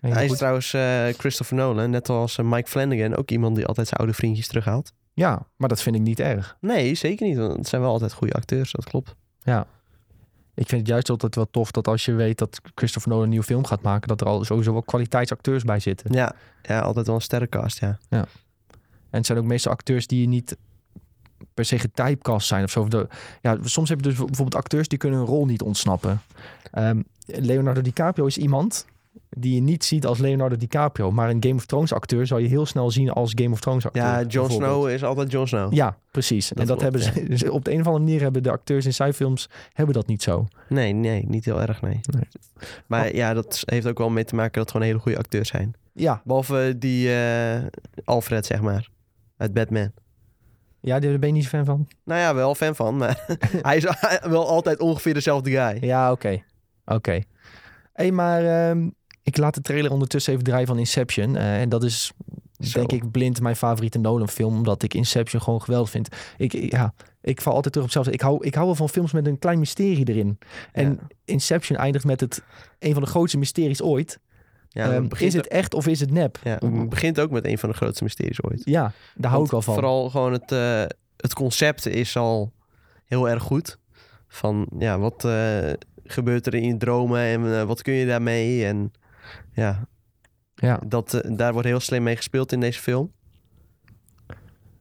Hij 0.00 0.24
is 0.24 0.36
trouwens 0.36 0.74
eh, 0.74 1.06
Christopher 1.06 1.56
Nolan, 1.56 1.90
net 1.90 2.08
als 2.08 2.38
eh, 2.38 2.44
Mike 2.44 2.68
Flanagan, 2.68 3.16
ook 3.16 3.30
iemand 3.30 3.56
die 3.56 3.66
altijd 3.66 3.88
zijn 3.88 4.00
oude 4.00 4.14
vriendjes 4.14 4.46
terughaalt. 4.46 4.92
Ja, 5.12 5.46
maar 5.56 5.68
dat 5.68 5.82
vind 5.82 5.96
ik 5.96 6.02
niet 6.02 6.20
erg. 6.20 6.56
Nee, 6.60 6.94
zeker 6.94 7.26
niet. 7.26 7.36
Want 7.36 7.56
het 7.56 7.68
zijn 7.68 7.80
wel 7.80 7.90
altijd 7.90 8.12
goede 8.12 8.32
acteurs, 8.32 8.72
dat 8.72 8.84
klopt. 8.84 9.14
Ja. 9.42 9.66
Ik 10.54 10.68
vind 10.68 10.80
het 10.80 10.90
juist 10.90 11.10
altijd 11.10 11.34
wel 11.34 11.50
tof 11.50 11.70
dat 11.70 11.88
als 11.88 12.04
je 12.04 12.12
weet 12.12 12.38
dat 12.38 12.60
Christopher 12.74 13.08
Nolan 13.08 13.24
een 13.24 13.30
nieuwe 13.30 13.44
film 13.44 13.64
gaat 13.66 13.82
maken, 13.82 14.08
dat 14.08 14.20
er 14.20 14.26
al 14.26 14.44
sowieso 14.44 14.72
wel 14.72 14.82
kwaliteitsacteurs 14.82 15.62
bij 15.62 15.80
zitten. 15.80 16.12
Ja, 16.12 16.34
ja 16.62 16.80
altijd 16.80 17.06
wel 17.06 17.14
een 17.14 17.20
sterrencast, 17.20 17.80
ja. 17.80 17.98
En 18.08 18.26
het 19.10 19.26
zijn 19.26 19.38
ook 19.38 19.44
meestal 19.44 19.72
acteurs 19.72 20.06
die 20.06 20.20
je 20.20 20.28
niet 20.28 20.56
per 21.54 21.64
se 21.64 21.78
getypecast 21.78 22.46
zijn 22.46 22.64
of 22.64 22.70
zo. 22.70 22.88
Ja, 23.40 23.58
soms 23.62 23.88
heb 23.88 24.00
je 24.00 24.08
dus 24.08 24.16
bijvoorbeeld 24.16 24.54
acteurs 24.54 24.88
die 24.88 24.98
kunnen 24.98 25.20
een 25.20 25.26
rol 25.26 25.46
niet 25.46 25.62
ontsnappen. 25.62 26.22
Ehm, 26.70 27.02
Leonardo 27.26 27.80
DiCaprio 27.80 28.26
is 28.26 28.38
iemand 28.38 28.86
die 29.36 29.54
je 29.54 29.60
niet 29.60 29.84
ziet 29.84 30.06
als 30.06 30.18
Leonardo 30.18 30.56
DiCaprio. 30.56 31.10
Maar 31.10 31.30
een 31.30 31.42
Game 31.42 31.54
of 31.54 31.66
Thrones 31.66 31.92
acteur 31.92 32.26
zou 32.26 32.40
je 32.40 32.48
heel 32.48 32.66
snel 32.66 32.90
zien 32.90 33.10
als 33.10 33.32
Game 33.34 33.50
of 33.50 33.60
Thrones 33.60 33.86
acteur. 33.86 34.02
Ja, 34.02 34.22
Jon. 34.22 34.50
Snow 34.50 34.88
is 34.88 35.04
altijd 35.04 35.30
Jon 35.30 35.46
Snow. 35.48 35.72
Ja, 35.72 35.96
precies. 36.10 36.52
en 36.52 36.66
dat 36.66 36.66
klopt, 36.66 36.82
hebben 36.82 37.38
ze 37.38 37.52
op 37.52 37.64
de 37.64 37.72
een 37.72 37.80
of 37.80 37.86
andere 37.86 38.04
manier 38.04 38.20
hebben 38.20 38.42
de 38.42 38.50
acteurs 38.50 38.84
in 38.84 38.94
zijn 38.94 39.14
films 39.14 39.48
hebben 39.72 39.94
dat 39.94 40.06
niet 40.06 40.22
zo. 40.22 40.46
Nee, 40.68 40.92
nee, 40.92 41.24
niet 41.28 41.44
heel 41.44 41.60
erg, 41.60 41.82
nee. 41.82 42.00
Nee. 42.02 42.28
Maar 42.86 43.14
ja, 43.14 43.34
dat 43.34 43.62
heeft 43.64 43.86
ook 43.86 43.98
wel 43.98 44.10
mee 44.10 44.24
te 44.24 44.34
maken 44.34 44.52
dat 44.52 44.62
het 44.62 44.70
gewoon 44.70 44.86
hele 44.86 44.98
goede 44.98 45.18
acteurs 45.18 45.48
zijn. 45.48 45.74
Ja, 45.92 46.22
Behalve 46.24 46.74
die 46.78 47.14
eh, 47.14 47.62
Alfred, 48.04 48.46
zeg 48.46 48.60
maar, 48.60 48.88
uit 49.36 49.52
Batman. 49.54 49.92
ja 50.80 50.98
daar 50.98 51.18
ben 51.18 51.28
je 51.28 51.34
niet 51.34 51.48
fan 51.48 51.64
van. 51.64 51.88
Nou 52.04 52.20
ja, 52.20 52.34
wel 52.34 52.54
fan 52.54 52.74
van, 52.74 52.96
maar 52.96 53.38
hij 53.62 53.76
is 53.76 53.86
wel 54.22 54.48
altijd 54.48 54.80
ongeveer 54.80 55.14
dezelfde 55.14 55.50
guy. 55.50 55.78
Ja, 55.80 56.12
oké. 56.12 56.42
Oké. 56.84 57.22
hey, 57.92 58.12
maar 58.12 58.44
ehm, 58.44 58.88
ik 59.24 59.36
laat 59.36 59.54
de 59.54 59.60
trailer 59.60 59.90
ondertussen 59.92 60.32
even 60.32 60.44
draaien 60.44 60.66
van 60.66 60.78
Inception. 60.78 61.36
Eh, 61.36 61.60
en 61.60 61.68
dat 61.68 61.84
is 61.84 62.12
Zo. 62.58 62.78
denk 62.78 62.92
ik 63.02 63.10
blind 63.10 63.40
mijn 63.40 63.56
favoriete 63.56 63.98
Nolan 63.98 64.28
film. 64.28 64.54
Omdat 64.56 64.82
ik 64.82 64.94
Inception 64.94 65.42
gewoon 65.42 65.62
geweldig 65.62 65.90
vind. 65.90 66.08
Ik, 66.36 66.52
ja, 66.72 66.94
ik 67.20 67.40
val 67.40 67.54
altijd 67.54 67.72
terug 67.72 67.88
op 67.88 67.92
zelfs. 67.94 68.08
Ik 68.08 68.20
hou, 68.20 68.44
ik 68.46 68.54
hou 68.54 68.66
wel 68.66 68.74
van 68.74 68.88
films 68.88 69.12
met 69.12 69.26
een 69.26 69.38
klein 69.38 69.58
mysterie 69.58 70.08
erin. 70.08 70.38
En 70.72 70.88
Ja. 71.00 71.06
Inception 71.24 71.78
eindigt 71.78 72.04
met 72.04 72.20
het 72.20 72.42
een 72.78 72.92
van 72.92 73.02
de 73.02 73.08
grootste 73.08 73.38
mysteries 73.38 73.82
ooit. 73.82 74.18
Ja, 74.68 74.92
Ehm, 74.92 75.06
is 75.18 75.34
het 75.34 75.48
echt 75.48 75.74
of 75.74 75.86
is 75.86 76.00
het 76.00 76.10
nep? 76.10 76.38
ja, 76.44 76.56
het 76.58 76.88
begint 76.88 77.20
ook 77.20 77.30
met 77.30 77.44
een 77.46 77.58
van 77.58 77.68
de 77.68 77.74
grootste 77.76 78.04
mysteries 78.04 78.42
ooit. 78.42 78.62
Ja, 78.64 78.92
daar 79.14 79.30
hou 79.30 79.44
ik 79.44 79.50
wel 79.50 79.62
van. 79.62 79.74
Vooral 79.74 80.10
gewoon 80.10 80.32
het, 80.32 80.52
eh, 80.52 80.84
het 81.16 81.34
concept 81.34 81.86
is 81.86 82.16
al 82.16 82.52
heel 83.04 83.28
erg 83.28 83.42
goed. 83.42 83.78
Van 84.28 84.66
ja, 84.78 84.98
wat 84.98 85.24
eh, 85.24 85.72
gebeurt 86.04 86.46
er 86.46 86.54
in 86.54 86.66
je 86.66 86.76
dromen 86.76 87.20
en 87.20 87.66
wat 87.66 87.82
kun 87.82 87.94
je 87.94 88.06
daarmee? 88.06 88.64
En 88.66 88.92
ja, 89.54 89.86
Ja, 90.54 90.80
dat, 90.86 91.14
eh, 91.14 91.36
daar 91.36 91.52
wordt 91.52 91.68
heel 91.68 91.80
slim 91.80 92.02
mee 92.02 92.16
gespeeld 92.16 92.52
in 92.52 92.60
deze 92.60 92.80
film. 92.80 93.12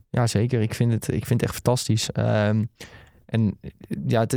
ja, 0.10 0.27
zeker. 0.27 0.62
Ik 0.62 0.74
vind 0.74 0.92
het, 0.94 1.08
ik 1.08 1.25
vind 1.25 1.42
het 1.42 1.50
echt 1.50 1.53
fantastisch. 1.53 2.12
Ehm, 2.12 2.63
en 3.25 3.60
ja, 4.08 4.20
het 4.20 4.32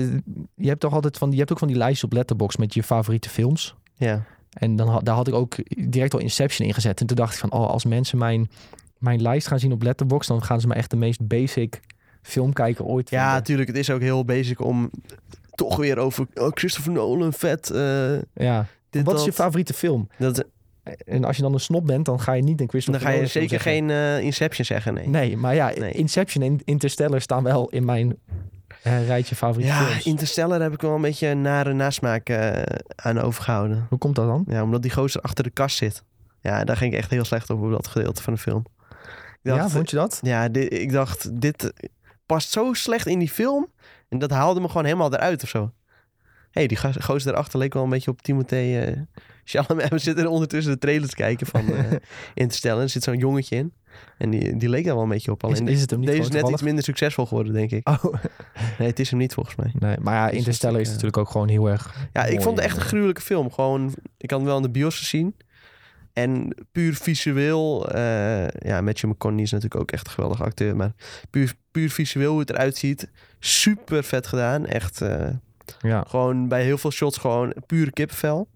je 0.55 0.69
hebt 0.69 0.81
toch 0.81 0.93
altijd 0.93 1.17
van, 1.19 1.31
je 1.31 1.39
hebt 1.39 1.53
ook 1.53 1.59
van 1.59 1.69
die 1.69 1.77
lijstjes 1.77 2.05
op 2.05 2.13
Letterboxd 2.13 2.59
met 2.59 2.75
je 2.75 2.83
favoriete 2.83 3.29
films. 3.29 3.75
Ja, 3.95 4.25
En 4.51 4.77
dan, 4.77 4.89
had- 4.89 5.05
daar 5.05 5.15
had 5.15 5.29
ik 5.29 5.35
ook 5.35 5.55
direct 5.91 6.15
al 6.15 6.21
Inception 6.21 6.69
ingezet. 6.69 7.01
En 7.01 7.07
toen 7.07 7.17
dacht 7.17 7.33
ik 7.33 7.39
van, 7.39 7.53
oh, 7.53 7.69
als 7.69 7.85
mensen 7.85 8.19
mijn, 8.19 8.49
mijn 8.99 9.23
lijst 9.23 9.47
gaan 9.47 9.59
zien 9.59 9.73
op 9.73 9.83
Letterboxd, 9.83 10.29
dan 10.29 10.43
gaan 10.43 10.61
ze 10.61 10.67
me 10.67 10.75
echt 10.75 10.91
de 10.91 10.97
meest 10.97 11.27
basic 11.27 11.81
filmkijker 12.23 12.85
ooit 12.85 13.11
ja 13.11 13.33
natuurlijk. 13.33 13.69
Het 13.69 13.77
is 13.77 13.91
ook 13.91 14.01
heel 14.01 14.25
basic 14.25 14.61
om 14.61 14.91
toch 15.55 15.77
weer 15.77 15.99
over 15.99 16.27
oh, 16.35 16.49
Christopher 16.55 16.93
Nolan, 16.93 17.33
vet. 17.33 17.71
eh, 17.71 18.19
Ja. 18.35 18.67
Dit, 18.97 19.07
Wat 19.07 19.19
is 19.19 19.25
je 19.25 19.33
favoriete 19.33 19.75
film? 19.75 20.09
Dat, 20.19 20.45
En 21.07 21.25
als 21.25 21.37
je 21.37 21.43
dan 21.43 21.53
een 21.53 21.61
snop 21.61 21.87
bent, 21.87 22.05
dan 22.05 22.21
ga 22.21 22.33
je 22.33 22.43
niet 22.43 22.51
een 22.51 22.57
dan 22.57 22.69
Christopher 22.69 23.01
ga 23.01 23.11
je 23.11 23.27
zeker 23.27 23.49
zeggen. 23.49 23.71
geen 23.71 23.91
eh, 23.91 24.21
Inception 24.21 24.65
zeggen, 24.65 24.95
nee. 24.95 25.09
Nee, 25.09 25.37
maar 25.37 25.55
ja, 25.55 25.73
Nee. 25.79 25.93
Inception 25.93 26.45
en 26.45 26.61
Interstellar 26.65 27.21
staan 27.21 27.43
wel 27.43 27.69
in 27.69 27.85
mijn 27.85 28.17
eh, 28.83 29.07
rijtje 29.07 29.35
favoriete 29.35 29.73
Ja, 29.73 29.85
films. 29.85 30.05
Interstellar 30.05 30.61
heb 30.61 30.73
ik 30.73 30.81
wel 30.81 30.95
een 30.95 31.01
beetje 31.01 31.27
een 31.29 31.41
nare 31.41 31.73
nasmaak 31.73 32.29
eh, 32.29 32.63
aan 32.97 33.19
overgehouden. 33.21 33.87
Hoe 33.89 33.99
komt 33.99 34.15
dat 34.17 34.27
dan? 34.27 34.45
Ja, 34.49 34.63
omdat 34.63 34.83
die 34.83 34.91
gozer 34.93 35.21
achter 35.21 35.45
de 35.45 35.51
kast 35.51 35.77
zit. 35.77 36.03
Ja, 36.41 36.65
daar 36.65 36.77
ging 36.77 36.93
ik 36.93 36.99
echt 36.99 37.11
heel 37.11 37.25
slecht 37.25 37.51
over, 37.51 37.67
op 37.67 37.73
dat 37.73 37.87
gedeelte 37.87 38.23
van 38.23 38.33
de 38.33 38.39
film. 38.39 38.65
Ja, 39.43 39.69
vond 39.69 39.91
je 39.91 39.97
dat? 39.97 40.19
ja, 40.23 40.49
dit, 40.49 40.73
ik 40.73 40.93
dacht, 40.93 41.41
dit 41.41 41.73
past 42.27 42.51
zo 42.51 42.73
slecht 42.73 43.07
in 43.07 43.19
die 43.19 43.31
film. 43.31 43.69
En 44.09 44.19
dat 44.19 44.31
haalde 44.31 44.61
me 44.61 44.67
gewoon 44.67 44.85
helemaal 44.85 45.13
eruit 45.15 45.43
of 45.43 45.49
zo. 45.49 45.73
Hey, 46.57 46.67
die 46.67 46.77
gozer 46.77 47.25
daarachter 47.33 47.59
leek 47.59 47.75
wel 47.75 47.83
een 47.83 47.91
beetje 47.91 48.11
op 48.11 48.23
Timothée 48.23 48.81
eh 48.81 49.01
Chalamet. 49.45 49.89
We 49.97 49.99
zitten 49.99 50.25
er 50.25 50.31
ondertussen 50.31 50.73
de 50.73 50.79
trailers 50.79 51.11
te 51.11 51.17
kijken 51.17 51.47
van 51.47 51.73
eh 51.73 51.85
Interstellar. 52.35 52.83
Er 52.83 52.89
zit 52.89 53.03
zo'n 53.03 53.17
jongetje 53.19 53.57
in. 53.57 53.73
En 54.19 54.31
die, 54.31 54.57
die 54.57 54.69
leek 54.69 54.85
daar 54.85 54.95
wel 54.95 55.03
een 55.03 55.09
beetje 55.09 55.31
op. 55.31 55.45
Alleen 55.45 55.69
Is, 55.69 55.75
is 55.75 55.81
het 55.81 55.91
hem 55.91 55.99
niet 55.99 56.09
deze 56.09 56.21
is 56.21 56.29
net 56.29 56.49
iets 56.49 56.63
minder 56.63 56.85
succesvol 56.85 57.27
geworden, 57.27 57.53
denk 57.53 57.71
ik. 57.71 57.89
Oh, 57.89 58.05
Nee, 58.79 58.89
het 58.89 58.99
is 58.99 59.11
hem 59.11 59.19
niet 59.19 59.35
volgens 59.35 59.57
mij. 59.57 59.71
nee, 59.79 59.97
maar 60.01 60.15
ja, 60.15 60.27
Dus 60.29 60.37
Interstellar 60.37 60.81
is 60.81 60.87
eh, 60.87 60.93
natuurlijk 60.93 61.19
ook 61.19 61.31
gewoon 61.31 61.49
heel 61.49 61.69
erg 61.71 62.09
Ja, 62.13 62.25
ik 62.25 62.43
vond 62.43 62.57
het 62.57 62.67
echt 62.67 62.77
een 62.77 62.83
gruwelijke 62.83 63.21
film. 63.21 63.53
Gewoon, 63.53 63.95
ik 64.19 64.31
had 64.31 64.39
hem 64.39 64.49
wel 64.49 64.57
in 64.57 64.63
de 64.63 64.71
bios 64.71 64.99
gezien. 64.99 65.37
En 66.13 66.55
puur 66.73 66.95
visueel, 66.95 67.89
eh 67.89 68.49
ja, 68.49 68.81
Matthew 68.81 69.11
McConaughey 69.11 69.45
is 69.45 69.53
natuurlijk 69.53 69.81
ook 69.81 69.91
echt 69.91 70.07
een 70.07 70.13
geweldige 70.13 70.45
acteur. 70.45 70.77
Maar 70.77 70.93
puur, 71.31 71.55
puur 71.71 71.91
visueel 71.91 72.31
hoe 72.31 72.41
het 72.41 72.51
eruit 72.51 72.77
ziet, 72.77 73.11
super 73.39 74.05
vet 74.05 74.27
gedaan. 74.27 74.67
Echt 74.67 75.03
Ja, 75.81 76.05
gewoon 76.09 76.49
bij 76.49 76.63
heel 76.63 76.79
veel 76.79 76.91
shots 76.91 77.19
gewoon 77.19 77.55
pure 77.67 77.91
kippenvel. 77.91 78.49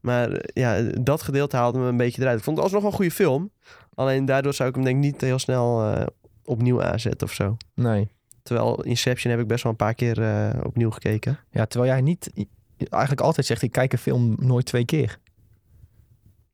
Maar 0.00 0.32
eh, 0.32 0.62
ja, 0.62 0.92
dat 1.00 1.22
gedeelte 1.22 1.56
haalde 1.56 1.78
me 1.78 1.86
een 1.88 1.96
beetje 1.96 2.22
eruit. 2.22 2.38
Ik 2.38 2.44
vond 2.44 2.56
het 2.56 2.64
alsnog 2.64 2.82
wel 2.82 2.90
een 2.90 2.96
goede 2.96 3.14
film. 3.14 3.50
Alleen 3.94 4.24
daardoor 4.24 4.54
zou 4.54 4.68
ik 4.68 4.74
hem 4.74 4.84
denk 4.84 4.96
ik 4.96 5.02
niet 5.02 5.20
heel 5.20 5.38
snel 5.38 5.84
eh, 5.84 6.06
opnieuw 6.44 6.82
aanzetten 6.82 7.26
of 7.26 7.32
zo. 7.32 7.56
nee. 7.74 8.10
Terwijl 8.42 8.82
Inception 8.82 9.32
heb 9.32 9.40
ik 9.40 9.46
best 9.46 9.62
wel 9.62 9.72
een 9.72 9.78
paar 9.78 9.94
keer 9.94 10.22
eh, 10.22 10.60
opnieuw 10.64 10.90
gekeken. 10.90 11.38
Ja, 11.50 11.66
terwijl 11.66 11.92
jij 11.92 12.00
niet 12.00 12.48
eigenlijk 12.88 13.20
altijd 13.20 13.46
zegt, 13.46 13.62
ik 13.62 13.72
kijk 13.72 13.92
een 13.92 13.98
film 13.98 14.36
nooit 14.38 14.66
twee 14.66 14.84
keer. 14.84 15.18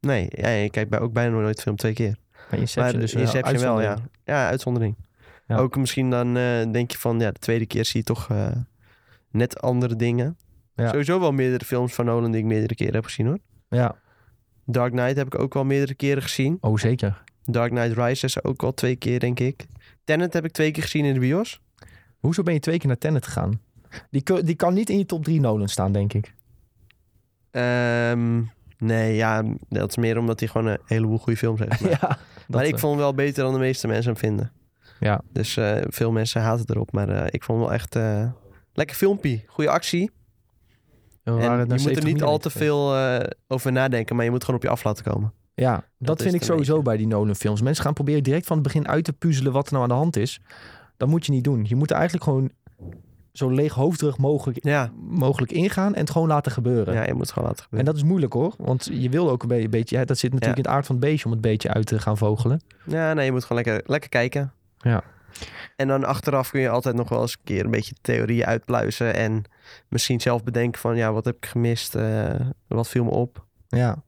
Nee, 0.01 0.29
ja, 0.31 0.49
ik 0.49 0.73
kijk 0.73 0.89
bij, 0.89 1.01
ook 1.01 1.13
bijna 1.13 1.41
nooit 1.41 1.63
film 1.63 1.77
twee 1.77 1.93
keer. 1.93 2.17
Maar 2.51 2.59
Inception 2.61 2.93
maar 2.93 3.01
dus 3.01 3.13
wel 3.13 3.23
Inception 3.23 3.59
wel, 3.59 3.81
ja. 3.81 3.97
Ja, 4.25 4.49
uitzondering. 4.49 4.95
Ja. 5.47 5.57
Ook 5.57 5.77
misschien 5.77 6.11
dan 6.11 6.35
denk 6.73 6.91
je 6.91 6.99
van, 6.99 7.21
ja, 7.21 7.31
de 7.31 7.39
tweede 7.39 7.67
keer 7.67 7.85
zie 7.85 8.01
je 8.01 8.07
toch 8.07 8.29
net 9.37 9.61
andere 9.61 9.97
dingen. 9.97 10.37
Ja. 10.75 10.89
Sowieso 10.89 11.21
wel 11.21 11.33
meerdere 11.33 11.65
films 11.65 11.95
van 11.95 12.05
Nolan 12.05 12.31
die 12.31 12.41
ik 12.41 12.47
meerdere 12.47 12.75
keren 12.75 12.95
heb 12.95 13.05
gezien 13.05 13.27
hoor. 13.27 13.39
Ja, 13.69 13.97
Dark 14.65 14.93
Knight 14.93 15.17
heb 15.17 15.27
ik 15.27 15.39
ook 15.39 15.55
wel 15.55 15.65
meerdere 15.65 15.95
keren 15.95 16.23
gezien. 16.23 16.59
oh 16.61 16.79
zeker. 16.79 17.23
Dark 17.45 17.71
Knight 17.71 17.97
Rises 17.97 18.45
ook 18.45 18.63
al 18.63 18.75
twee 18.75 18.97
keer, 18.97 19.21
denk 19.21 19.41
ik. 19.41 19.67
Tenet 20.05 20.33
heb 20.33 20.45
ik 20.45 20.53
twee 20.53 20.71
keer 20.71 20.83
gezien 20.83 21.05
in 21.05 21.15
de 21.15 21.21
bios. 21.21 21.61
Hoezo 22.19 22.43
ben 22.43 22.55
je 22.55 22.61
twee 22.61 22.79
keer 22.79 22.87
naar 22.87 22.99
Tenet 22.99 23.25
gegaan? 23.25 23.61
Die, 24.11 24.43
die 24.43 24.55
kan 24.55 24.75
niet 24.75 24.91
in 24.91 24.99
je 24.99 25.07
top 25.07 25.25
drie 25.25 25.41
Nolan 25.41 25.69
staan, 25.69 25.93
denk 25.93 26.13
ik. 26.13 26.35
Ehm, 27.51 28.43
nee, 28.79 29.15
ja, 29.15 29.45
dat 29.69 29.91
is 29.91 29.97
meer 29.97 30.19
omdat 30.19 30.41
hij 30.41 30.49
gewoon 30.49 30.67
een 30.67 30.79
heleboel 30.85 31.19
goede 31.19 31.39
films 31.39 31.61
heeft. 31.61 31.75
gemaakt. 31.81 32.01
ja, 32.01 32.19
maar 32.49 32.65
ik 32.65 32.75
eh, 32.75 32.81
vond 32.81 32.93
hem 32.93 33.03
wel 33.03 33.15
beter 33.15 33.45
dan 33.45 33.53
de 33.53 33.59
meeste 33.59 33.87
mensen 33.87 34.11
hem 34.11 34.21
vinden. 34.21 34.53
Ja. 35.01 35.21
Dus 35.33 35.57
eh, 35.57 35.77
veel 35.87 36.13
mensen 36.13 36.41
haten 36.41 36.65
erop. 36.69 36.93
Maar 36.93 37.09
eh, 37.09 37.27
ik 37.31 37.45
vond 37.45 37.59
hem 37.59 37.69
wel 37.69 37.77
echt 37.77 37.95
lekker 38.77 38.97
filmpje. 38.97 39.41
Goede 39.47 39.71
actie. 39.71 40.11
En 41.25 41.35
je 41.35 41.49
moet 41.59 41.71
er 41.73 41.79
70 41.81 42.05
niet 42.05 42.23
al 42.23 42.39
te 42.39 42.51
veel 42.51 42.97
eh, 42.97 43.27
over 43.49 43.73
nadenken. 43.73 44.17
Maar 44.17 44.25
je 44.25 44.31
moet 44.31 44.41
gewoon 44.45 44.57
op 44.61 44.67
je 44.67 44.71
af 44.73 44.85
laten 44.85 45.05
komen. 45.05 45.33
Ja, 45.55 45.85
dat, 45.99 46.23
vind 46.23 46.35
ik 46.35 46.43
sowieso 46.43 46.73
beetje. 46.75 46.89
bij 46.89 46.97
die 46.97 47.07
Nolan 47.07 47.35
films. 47.35 47.63
Mensen 47.63 47.85
gaan 47.85 47.93
proberen 47.93 48.23
direct 48.23 48.47
van 48.47 48.57
het 48.57 48.65
begin 48.67 48.89
uit 48.89 49.05
te 49.05 49.13
puzzelen 49.13 49.53
wat 49.53 49.67
er 49.67 49.73
nou 49.73 49.83
aan 49.85 49.89
de 49.91 49.95
hand 49.95 50.17
is. 50.17 50.41
Dat 50.97 51.09
moet 51.09 51.27
je 51.27 51.33
niet 51.33 51.45
doen. 51.45 51.65
Je 51.69 51.77
moet 51.77 51.91
er 51.91 51.95
eigenlijk 51.97 52.25
gewoon 52.25 52.51
zo 53.33 53.49
leeghoofdig 53.51 54.19
mogelijk, 54.19 54.65
Ja, 54.65 54.91
mogelijk 54.97 55.53
ingaan 55.53 55.95
en 55.95 56.01
het 56.01 56.11
gewoon 56.11 56.29
laten 56.29 56.53
gebeuren. 56.53 56.95
ja 56.95 57.05
je 57.07 57.13
moet 57.13 57.23
het 57.23 57.31
gewoon 57.33 57.49
laten 57.49 57.63
En 57.63 57.69
gebeuren. 57.69 57.93
dat 57.95 58.03
is 58.03 58.09
moeilijk 58.09 58.33
hoor. 58.33 58.55
Want 58.59 58.89
je 58.93 59.09
wil 59.09 59.31
ook 59.31 59.43
een 59.43 59.49
be- 59.49 59.69
beetje, 59.69 59.97
hè, 59.97 60.05
dat 60.05 60.19
zit 60.19 60.33
natuurlijk 60.33 60.59
Ja. 60.59 60.65
in 60.65 60.69
het 60.69 60.79
aard 60.79 60.87
van 60.87 60.97
het 60.97 61.05
beestje 61.05 61.25
om 61.27 61.33
het 61.33 61.41
beetje 61.41 61.69
uit 61.73 61.87
te 61.87 61.99
gaan 61.99 62.17
vogelen. 62.17 62.61
Ja, 62.87 63.13
nee, 63.15 63.25
je 63.25 63.33
moet 63.33 63.45
gewoon 63.45 63.63
lekker, 63.65 63.91
lekker 63.91 64.09
kijken. 64.11 64.53
Ja. 64.79 65.03
En 65.77 65.89
dan 65.89 66.05
achteraf 66.05 66.51
kun 66.51 66.61
je 66.61 66.69
altijd 66.69 66.95
nog 66.95 67.09
wel 67.09 67.21
eens 67.21 67.33
een 67.33 67.45
keer 67.45 67.65
een 67.65 67.71
beetje 67.71 67.95
theorieën 68.01 68.45
uitpluizen. 68.47 69.15
En 69.15 69.43
misschien 69.89 70.21
zelf 70.21 70.45
bedenken 70.45 70.81
van, 70.81 70.97
ja, 70.97 71.13
wat 71.13 71.25
heb 71.25 71.37
ik 71.37 71.47
gemist? 71.47 71.95
eh, 71.95 72.35
wat 72.69 72.89
viel 72.89 73.05
me 73.05 73.11
op? 73.11 73.45
Ja. 73.69 74.03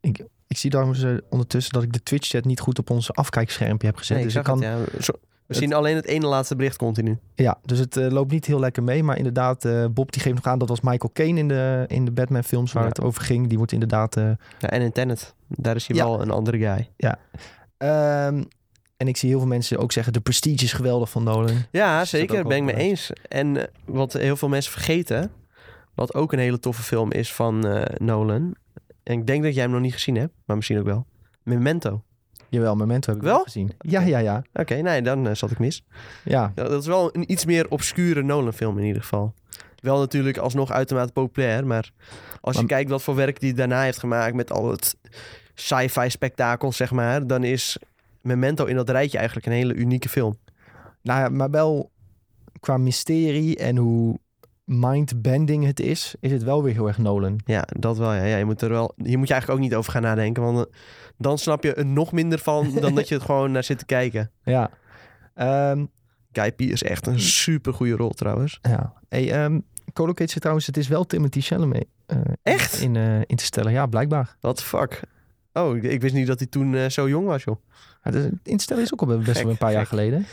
Ik, 0.00 0.24
ik 0.46 0.56
zie 0.56 0.70
trouwens 0.70 1.02
eh, 1.02 1.12
ondertussen 1.30 1.72
dat 1.72 1.82
ik 1.82 1.92
de 1.92 2.02
Twitch-chat 2.02 2.44
niet 2.44 2.60
goed 2.60 2.78
op 2.78 2.90
ons 2.90 3.12
afkijkschermpje 3.14 3.86
heb 3.86 3.96
gezet. 3.96 4.16
Nee, 4.16 4.26
dus 4.26 4.34
ik 4.34 4.42
kan, 4.42 4.62
het, 4.62 4.88
ja. 4.92 5.00
Zo- 5.02 5.12
We 5.46 5.54
zien 5.54 5.72
alleen 5.74 5.96
het 5.96 6.06
ene 6.06 6.26
laatste 6.26 6.56
bericht 6.56 6.76
continu. 6.76 7.18
Ja, 7.34 7.58
dus 7.64 7.78
het 7.78 7.96
eh, 7.96 8.06
loopt 8.10 8.30
niet 8.32 8.46
heel 8.46 8.60
lekker 8.60 8.82
mee. 8.82 9.02
Maar 9.02 9.16
inderdaad, 9.16 9.68
Bob 9.94 10.12
die 10.12 10.22
geeft 10.22 10.34
nog 10.34 10.44
aan, 10.46 10.58
dat 10.58 10.68
was 10.68 10.80
Michael 10.80 11.10
Caine 11.12 11.38
in 11.38 11.48
de, 11.48 11.84
in 11.86 12.04
de 12.04 12.10
Batman 12.10 12.44
films 12.44 12.72
waar 12.72 12.82
Ja. 12.82 12.88
het 12.88 13.00
over 13.00 13.22
ging. 13.22 13.48
Die 13.48 13.56
wordt 13.58 13.72
inderdaad... 13.72 14.16
eh, 14.16 14.24
Ja, 14.58 14.68
en 14.70 14.80
in 14.82 14.92
Tenet, 14.92 15.34
daar 15.48 15.76
is 15.76 15.86
hij 15.86 15.96
Ja. 15.96 16.04
wel 16.04 16.20
een 16.20 16.30
andere 16.30 16.58
guy. 16.58 16.88
ehm, 17.76 18.42
en 19.00 19.08
ik 19.08 19.16
zie 19.16 19.28
heel 19.28 19.38
veel 19.38 19.48
mensen 19.48 19.78
ook 19.78 19.92
zeggen, 19.92 20.12
de 20.12 20.20
prestige 20.20 20.64
is 20.64 20.72
geweldig 20.72 21.10
van 21.10 21.22
Nolan. 21.22 21.56
Ja, 21.70 21.98
dat 21.98 22.08
zeker. 22.08 22.46
Ben 22.46 22.56
ik 22.56 22.62
mee 22.62 22.74
eens. 22.74 23.10
En 23.28 23.56
eh, 23.56 23.64
wat 23.84 24.12
heel 24.12 24.36
veel 24.36 24.48
mensen 24.48 24.72
vergeten, 24.72 25.30
wat 25.94 26.14
ook 26.14 26.32
een 26.32 26.38
hele 26.38 26.58
toffe 26.58 26.82
film 26.82 27.12
is 27.12 27.32
van 27.32 27.66
eh, 27.66 27.96
Nolan, 27.98 28.54
En 29.02 29.18
ik 29.18 29.26
denk 29.26 29.42
dat 29.42 29.54
jij 29.54 29.62
hem 29.62 29.72
nog 29.72 29.80
niet 29.80 29.92
gezien 29.92 30.16
hebt, 30.16 30.32
maar 30.44 30.56
misschien 30.56 30.78
ook 30.78 30.84
wel. 30.84 31.06
Memento. 31.42 32.02
Jawel, 32.48 32.76
Memento 32.76 33.08
heb 33.08 33.18
ik 33.18 33.26
Wel? 33.26 33.34
wel 33.34 33.44
gezien. 33.44 33.72
Ja, 33.78 34.00
ja, 34.00 34.18
ja. 34.18 34.42
Oké, 34.52 34.74
nee, 34.74 35.02
dan 35.02 35.28
eh, 35.28 35.34
zat 35.34 35.50
ik 35.50 35.58
mis. 35.58 35.84
Ja, 36.24 36.52
Ja, 36.54 36.64
dat 36.64 36.80
is 36.80 36.86
wel 36.86 37.16
een 37.16 37.32
iets 37.32 37.44
meer 37.44 37.68
obscure 37.68 38.22
Nolan 38.22 38.52
film 38.52 38.78
in 38.78 38.84
ieder 38.84 39.02
geval. 39.02 39.34
Wel 39.76 39.98
natuurlijk 39.98 40.36
alsnog 40.36 40.70
uitermate 40.70 41.12
populair, 41.12 41.66
maar 41.66 41.90
als 42.40 42.56
je 42.58 42.66
kijkt 42.66 42.90
wat 42.90 43.02
voor 43.02 43.14
werk 43.14 43.40
hij 43.40 43.52
daarna 43.52 43.82
heeft 43.82 43.98
gemaakt 43.98 44.34
met 44.34 44.52
al 44.52 44.70
het 44.70 44.96
sci-fi 45.54 46.10
spektakel, 46.10 46.72
zeg 46.72 46.90
maar, 46.90 47.26
dan 47.26 47.44
is 47.44 47.78
Memento 48.22 48.64
in 48.64 48.76
dat 48.76 48.90
rijtje 48.90 49.16
eigenlijk 49.18 49.46
een 49.46 49.52
hele 49.52 49.74
unieke 49.74 50.08
film. 50.08 50.38
nou 51.02 51.20
ja, 51.20 51.28
maar 51.28 51.50
wel 51.50 51.90
qua 52.60 52.76
mysterie 52.76 53.56
en 53.56 53.76
hoe 53.76 54.18
mindbending 54.64 55.64
het 55.64 55.80
is, 55.80 56.14
is 56.20 56.32
het 56.32 56.42
wel 56.42 56.62
weer 56.62 56.72
heel 56.72 56.86
erg 56.86 56.98
Nolan. 56.98 57.40
Ja, 57.44 57.64
dat 57.78 57.98
wel. 57.98 58.12
Ja. 58.12 58.24
Ja, 58.24 58.36
je 58.36 58.44
moet 58.44 58.62
er 58.62 58.68
wel. 58.70 58.92
Hier 58.96 59.18
moet 59.18 59.26
je 59.28 59.32
eigenlijk 59.32 59.62
ook 59.62 59.68
niet 59.68 59.78
over 59.78 59.92
gaan 59.92 60.02
nadenken, 60.02 60.42
want 60.42 60.58
eh, 60.58 60.72
dan 61.18 61.38
snap 61.38 61.62
je 61.62 61.74
er 61.74 61.86
nog 61.86 62.12
minder 62.12 62.38
van 62.38 62.72
dan 62.80 62.94
dat 62.94 63.08
je 63.08 63.14
het 63.14 63.24
gewoon 63.24 63.52
naar 63.52 63.64
zit 63.64 63.78
te 63.78 63.84
kijken. 63.86 64.30
Ja. 64.44 64.70
Ehm, 65.34 65.84
Guy 66.32 66.52
is 66.56 66.82
echt 66.82 67.06
een 67.06 67.20
super 67.20 67.74
goede 67.74 67.96
rol 67.96 68.10
trouwens. 68.10 68.58
ja. 68.62 68.92
Hey, 69.08 69.32
ehm 69.32 69.58
Colocate 69.92 70.30
zit 70.30 70.40
trouwens, 70.40 70.66
het 70.66 70.76
is 70.76 70.88
wel 70.88 71.04
Timothy 71.06 71.40
Chalamet. 71.40 71.86
eh, 72.06 72.18
Echt? 72.42 72.80
In, 72.80 72.96
eh 72.96 73.18
Interstellar, 73.20 73.72
ja, 73.72 73.86
blijkbaar. 73.86 74.36
What 74.40 74.56
the 74.56 74.62
fuck? 74.64 75.00
Oh, 75.52 75.76
ik, 75.76 75.82
ik 75.82 76.00
wist 76.00 76.14
niet 76.14 76.26
dat 76.26 76.38
hij 76.38 76.48
toen 76.48 76.90
zo 76.90 77.08
jong 77.08 77.26
was, 77.26 77.44
joh. 77.44 77.56
Ja, 78.02 78.10
de- 78.10 78.30
Interstellar 78.42 78.82
is 78.82 78.92
ook 78.92 79.00
al 79.02 79.18
best 79.18 79.42
wel 79.42 79.50
een 79.50 79.56
paar 79.56 79.72
jaar 79.72 79.86
geleden. 79.86 80.26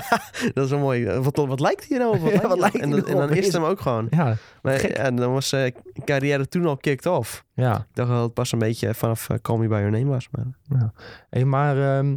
dat 0.54 0.64
is 0.64 0.70
wel 0.70 0.78
mooi. 0.78 1.04
Eh, 1.04 1.24
Wat, 1.24 1.36
wat 1.36 1.60
lijkt 1.60 1.88
hij 1.88 1.98
nou 1.98 2.14
op? 2.14 2.20
Wat 2.20 2.32
Ja, 2.32 2.36
lijkt 2.36 2.48
wat 2.48 2.50
hij 2.50 2.60
lijkt 2.60 2.76
op? 2.76 3.06
en, 3.08 3.16
dan- 3.18 3.30
en 3.30 3.36
is 3.36 3.44
het 3.44 3.54
hem 3.54 3.64
ook 3.64 3.80
gewoon. 3.80 4.06
Ja, 4.10 4.36
Maar 4.62 4.92
ja, 4.92 5.10
dan 5.10 5.32
was 5.32 5.48
zijn 5.48 5.74
carrière 6.04 6.48
toen 6.48 6.66
al 6.66 6.76
kicked 6.76 7.06
off. 7.06 7.44
ja. 7.54 7.78
Ik 7.78 7.84
dacht 7.92 8.08
dat 8.10 8.22
het 8.22 8.34
pas 8.34 8.52
een 8.52 8.58
beetje 8.58 8.94
vanaf 8.94 9.28
eh, 9.28 9.36
Call 9.42 9.56
Me 9.58 9.66
By 9.68 9.74
Your 9.74 9.90
Name 9.90 10.04
was. 10.04 10.28
Maar... 10.30 10.92
Hey, 11.30 11.44
maar 11.44 11.98
ehm, 11.98 12.16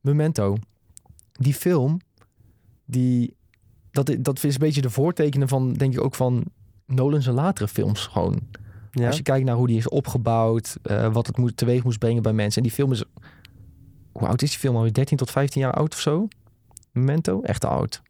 Memento, 0.00 0.56
die 1.32 1.54
film, 1.54 2.00
die, 2.84 3.36
dat, 3.90 4.16
dat 4.18 4.44
is 4.44 4.54
een 4.54 4.60
beetje 4.60 4.82
de 4.82 4.90
voortekenen 4.90 5.48
van, 5.48 5.72
denk 5.72 5.92
ik 5.94 6.00
ook 6.04 6.14
van 6.14 6.44
Nolan's 6.86 7.26
latere 7.26 7.68
films 7.68 8.06
gewoon. 8.06 8.40
Ja? 8.90 9.06
Als 9.06 9.16
je 9.16 9.22
kijkt 9.22 9.44
naar 9.46 9.54
hoe 9.56 9.66
die 9.66 9.76
is 9.76 9.88
opgebouwd, 9.88 10.76
eh, 10.82 11.12
wat 11.12 11.26
het 11.26 11.36
moet, 11.36 11.56
teweeg 11.56 11.84
moest 11.84 11.98
brengen 11.98 12.22
bij 12.22 12.32
mensen. 12.32 12.56
En 12.62 12.68
die 12.68 12.76
film 12.76 12.92
is, 12.92 13.04
hoe 14.12 14.28
oud 14.28 14.42
is 14.42 14.50
die 14.50 14.58
film 14.58 14.76
alweer? 14.76 14.92
13 14.92 15.16
tot 15.16 15.30
15 15.30 15.60
jaar 15.60 15.72
oud 15.72 15.92
of 15.94 16.00
zo? 16.00 16.28
Memento, 16.92 17.42
echt 17.42 17.64
oud. 17.64 18.02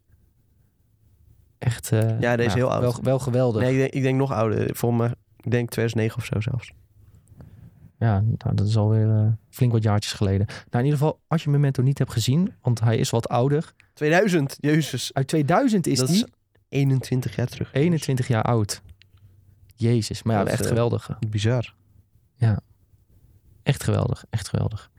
Echt, 1.58 1.92
eh, 1.92 2.20
Ja, 2.20 2.36
deze 2.36 2.48
is 2.48 2.54
heel 2.54 2.70
oud. 2.72 2.82
Wel, 2.82 2.98
wel 3.02 3.18
geweldig. 3.18 3.62
Nee, 3.62 3.72
ik 3.72 3.78
denk, 3.78 3.92
ik 3.92 4.02
denk 4.02 4.18
nog 4.18 4.32
ouder. 4.32 4.76
Volgens 4.76 5.00
mij, 5.00 5.14
ik 5.36 5.50
denk 5.50 5.70
2009 5.70 6.18
of 6.18 6.24
zo 6.24 6.40
zelfs. 6.40 6.72
Ja, 7.98 8.20
nou, 8.20 8.54
dat 8.54 8.66
is 8.66 8.76
alweer 8.76 9.10
eh, 9.10 9.26
flink 9.50 9.72
wat 9.72 9.82
jaartjes 9.82 10.12
geleden. 10.12 10.46
Nou, 10.46 10.58
in 10.70 10.84
ieder 10.84 10.98
geval, 10.98 11.20
als 11.26 11.42
je 11.44 11.50
Memento 11.50 11.82
niet 11.82 11.98
hebt 11.98 12.12
gezien, 12.12 12.54
want 12.62 12.80
hij 12.80 12.96
is 12.96 13.10
wat 13.10 13.28
ouder. 13.28 13.74
2000, 13.94 14.56
jezus. 14.60 15.10
Uit 15.14 15.26
2000 15.26 15.86
is 15.86 15.98
dat 15.98 16.08
die 16.08 16.16
is 16.16 16.24
21 16.68 17.36
jaar 17.36 17.46
terug. 17.46 17.72
21 17.72 18.28
jaar 18.28 18.42
oud. 18.42 18.82
Jezus, 19.76 20.22
maar 20.22 20.36
ja, 20.36 20.42
Dat 20.42 20.52
echt 20.52 20.62
eh, 20.62 20.68
geweldig. 20.68 21.18
Bizar. 21.28 21.74
Echt 23.62 23.82
geweldig, 23.84 24.24
echt 24.30 24.48
geweldig. 24.48 24.90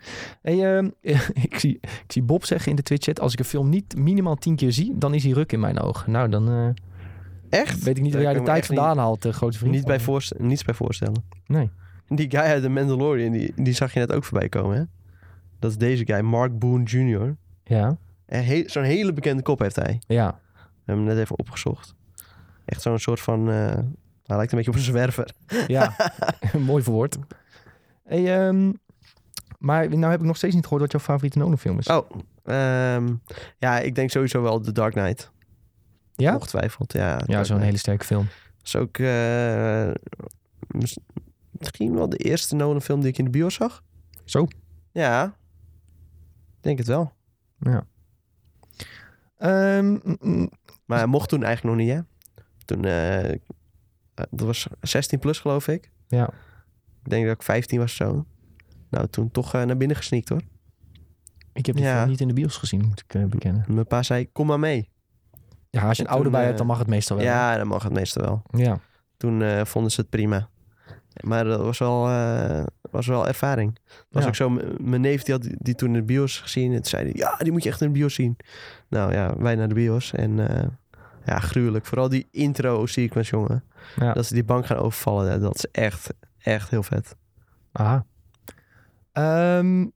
Hey, 0.42 0.76
ehm, 0.78 0.90
ik, 1.48 1.60
zie, 1.60 1.78
ik 1.82 2.04
zie 2.12 2.24
Bob 2.24 2.46
zeggen 2.46 2.70
in 2.70 2.76
de 2.76 2.84
Twitch-chat... 2.84 3.20
als 3.20 3.34
ik 3.34 3.40
een 3.40 3.46
film 3.46 3.70
niet 3.70 3.98
minimaal 3.98 4.36
tien 4.36 4.56
keer 4.56 4.72
zie... 4.72 4.98
dan 4.98 5.14
is 5.14 5.24
hij 5.24 5.32
ruk 5.32 5.52
in 5.52 5.60
mijn 5.60 5.80
ogen. 5.80 6.12
Nou, 6.12 6.30
dan 6.30 6.50
eh, 6.50 6.70
Echt? 7.60 7.84
weet 7.84 7.98
ik 7.98 8.04
niet 8.04 8.14
waar 8.14 8.22
jij 8.22 8.34
de 8.34 8.42
tijd 8.42 8.58
niet- 8.58 8.66
vandaan 8.80 8.98
haalt, 8.98 9.22
de 9.22 9.34
grote 9.34 9.58
vriend. 9.58 9.74
Niet 9.74 9.86
bij 9.86 10.00
voorst 10.00 10.34
niets 10.38 10.64
bij 10.64 10.74
voorstellen. 10.76 11.24
Nee. 11.48 11.70
Die 12.08 12.30
guy 12.30 12.40
uit 12.40 12.62
The 12.64 12.70
Mandalorian, 12.70 13.32
die, 13.32 13.54
die 13.56 13.74
zag 13.74 13.94
je 13.94 14.00
net 14.00 14.12
ook 14.14 14.24
voorbij 14.24 14.50
komen, 14.50 14.78
hè? 14.78 14.84
Dat 15.60 15.72
is 15.72 15.78
deze 15.78 16.06
guy, 16.06 16.20
Mark 16.20 16.60
Boone 16.60 16.84
Jr. 16.84 17.36
Ja, 17.64 17.98
En 18.26 18.46
he- 18.46 18.64
Zo'n 18.66 18.84
hele 18.84 19.14
bekende 19.14 19.42
kop 19.44 19.60
heeft 19.60 19.76
hij. 19.76 20.02
ja. 20.08 20.40
We 20.56 20.92
hebben 20.92 21.06
hem 21.06 21.16
net 21.16 21.24
even 21.24 21.40
opgezocht. 21.40 21.96
Echt 22.66 22.82
zo'n 22.82 23.00
soort 23.00 23.20
van... 23.20 23.50
eh, 23.50 23.56
hij 24.26 24.36
lijkt 24.36 24.52
een 24.52 24.58
beetje 24.58 24.72
op 24.72 24.78
een 24.78 24.84
zwerver. 24.84 25.34
Ja, 25.68 25.96
mooi 26.66 26.84
verwoord. 26.84 27.18
Hey, 28.04 28.48
ehm, 28.48 28.72
maar 29.60 29.90
nou 29.90 30.12
heb 30.12 30.20
ik 30.20 30.26
nog 30.26 30.38
steeds 30.38 30.54
niet 30.56 30.64
gehoord 30.64 30.82
wat 30.82 30.92
jouw 30.92 31.02
favoriete 31.02 31.38
Nolan-film 31.38 31.80
is. 31.80 31.88
Oh, 31.88 32.10
ehm, 32.44 33.14
ja, 33.58 33.80
ik 33.80 33.96
denk 33.96 34.10
sowieso 34.10 34.42
wel 34.42 34.60
The 34.60 34.72
Dark 34.72 34.94
Knight. 34.94 35.32
ja? 36.16 36.34
Ongetwijfeld, 36.36 36.94
ja. 36.94 37.22
Ja, 37.26 37.44
zo'n 37.44 37.60
hele 37.62 37.78
sterke 37.78 38.06
film. 38.06 38.28
is 38.64 38.76
ook 38.76 38.98
eh, 38.98 39.92
mis- 40.68 40.98
misschien 41.52 41.94
wel 41.96 42.10
de 42.10 42.18
eerste 42.18 42.56
Nolan 42.56 42.82
film 42.82 43.00
die 43.00 43.10
ik 43.10 43.18
in 43.18 43.24
de 43.26 43.30
bios 43.32 43.54
zag. 43.54 43.84
Zo. 44.26 44.48
Ja, 44.92 45.26
ik 45.26 46.62
denk 46.62 46.78
het 46.78 46.88
wel. 46.88 47.12
Ja. 47.60 47.86
Mm, 49.82 50.02
mm, 50.22 50.50
Maar 50.86 50.98
hij 50.98 51.08
mocht 51.08 51.30
toen 51.30 51.44
eigenlijk 51.44 51.76
nog 51.78 51.86
niet, 51.86 51.96
hè? 51.96 52.02
Toen, 52.66 52.86
eh, 52.86 53.30
eh, 53.34 53.40
dat 54.14 54.40
was 54.48 54.68
16 54.82 55.20
plus 55.20 55.40
geloof 55.40 55.68
ik. 55.68 55.92
ja. 56.08 56.30
Ik 57.04 57.10
denk 57.10 57.26
dat 57.26 57.36
ik 57.36 57.44
15 57.44 57.80
was 57.80 57.96
zo. 57.96 58.26
Nou, 58.90 59.08
toen 59.08 59.32
toch 59.32 59.54
eh, 59.54 59.64
naar 59.64 59.78
binnen 59.78 59.98
gesneakt 59.98 60.30
hoor. 60.30 60.42
Ik 61.54 61.66
heb 61.66 61.76
die 61.76 61.86
Ja. 61.86 61.98
film 61.98 62.10
niet 62.10 62.22
in 62.22 62.28
de 62.28 62.34
bios 62.34 62.58
gezien, 62.58 62.86
moet 62.88 63.04
ik 63.08 63.14
eh, 63.14 63.26
bekennen. 63.26 63.66
Mijn 63.68 63.88
pa 63.88 64.04
zei, 64.04 64.32
kom 64.32 64.48
maar 64.48 64.60
mee. 64.60 64.90
Ja, 65.70 65.88
als 65.88 65.98
je 65.98 66.04
een 66.04 66.10
En 66.10 66.14
ouder 66.14 66.32
bij 66.32 66.40
eh, 66.42 66.46
hebt, 66.46 66.58
dan 66.58 66.68
mag 66.68 66.78
het 66.78 66.88
meestal 66.88 67.18
wel. 67.18 67.26
Ja, 67.26 67.58
dan 67.58 67.68
mag 67.68 67.84
het 67.84 67.94
meestal 67.94 68.24
wel. 68.24 68.42
Ja. 68.52 68.80
Toen 69.18 69.42
eh, 69.42 69.66
vonden 69.66 69.92
ze 69.92 70.02
het 70.02 70.10
prima. 70.10 70.50
Maar 71.24 71.44
dat 71.44 71.60
was 71.62 71.78
wel, 71.80 72.08
eh, 72.10 72.64
was 72.92 73.08
wel 73.08 73.28
ervaring. 73.28 73.80
Dat 73.86 74.06
was 74.10 74.22
Ja. 74.24 74.28
ook 74.30 74.36
zo, 74.36 74.50
mijn 74.78 75.02
neef 75.02 75.24
die 75.24 75.34
had 75.34 75.48
die, 75.58 75.76
toen 75.76 75.88
in 75.88 75.94
de 75.94 76.04
bios 76.04 76.40
gezien. 76.40 76.70
En 76.70 76.76
toen 76.76 76.86
zei 76.86 77.04
hij, 77.04 77.12
ja, 77.16 77.36
die 77.38 77.52
moet 77.52 77.64
je 77.64 77.70
echt 77.70 77.82
in 77.82 77.88
de 77.88 77.94
bios 78.00 78.14
zien. 78.14 78.38
Nou 78.90 79.12
ja, 79.14 79.38
wij 79.38 79.56
naar 79.56 79.68
de 79.68 79.74
bios. 79.74 80.14
En 80.14 80.50
eh, 80.58 80.68
ja, 81.26 81.40
gruwelijk. 81.40 81.86
Vooral 81.86 82.10
die 82.10 82.28
intro 82.32 82.86
sequence, 82.86 83.32
jongen. 83.36 83.64
Ja. 83.96 84.14
Dat 84.14 84.26
ze 84.26 84.34
die 84.34 84.44
bank 84.44 84.66
gaan 84.66 84.78
overvallen. 84.78 85.42
Dat 85.42 85.56
is 85.56 85.66
echt, 85.72 86.14
echt 86.44 86.70
heel 86.70 86.84
vet. 86.84 87.16
Aha. 87.72 88.06
Ehm, 89.12 89.88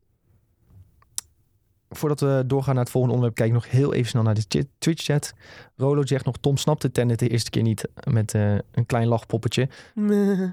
voordat 1.89 2.19
we 2.19 2.43
doorgaan 2.47 2.73
naar 2.73 2.83
het 2.83 2.91
volgende 2.91 3.15
onderwerp, 3.15 3.39
kijk 3.39 3.55
ik 3.55 3.63
nog 3.63 3.71
heel 3.71 3.93
even 3.93 4.09
snel 4.09 4.23
naar 4.23 4.33
de 4.33 4.67
Twitch-chat. 4.77 5.33
Rolo 5.75 6.05
zegt 6.05 6.25
nog, 6.25 6.37
Tom 6.37 6.57
snapte 6.57 6.91
Tenet 6.91 7.19
de 7.19 7.27
eerste 7.27 7.49
keer 7.49 7.61
niet 7.61 7.87
met 8.09 8.33
eh, 8.33 8.55
een 8.71 8.85
klein 8.85 9.07
lachpoppetje. 9.07 9.69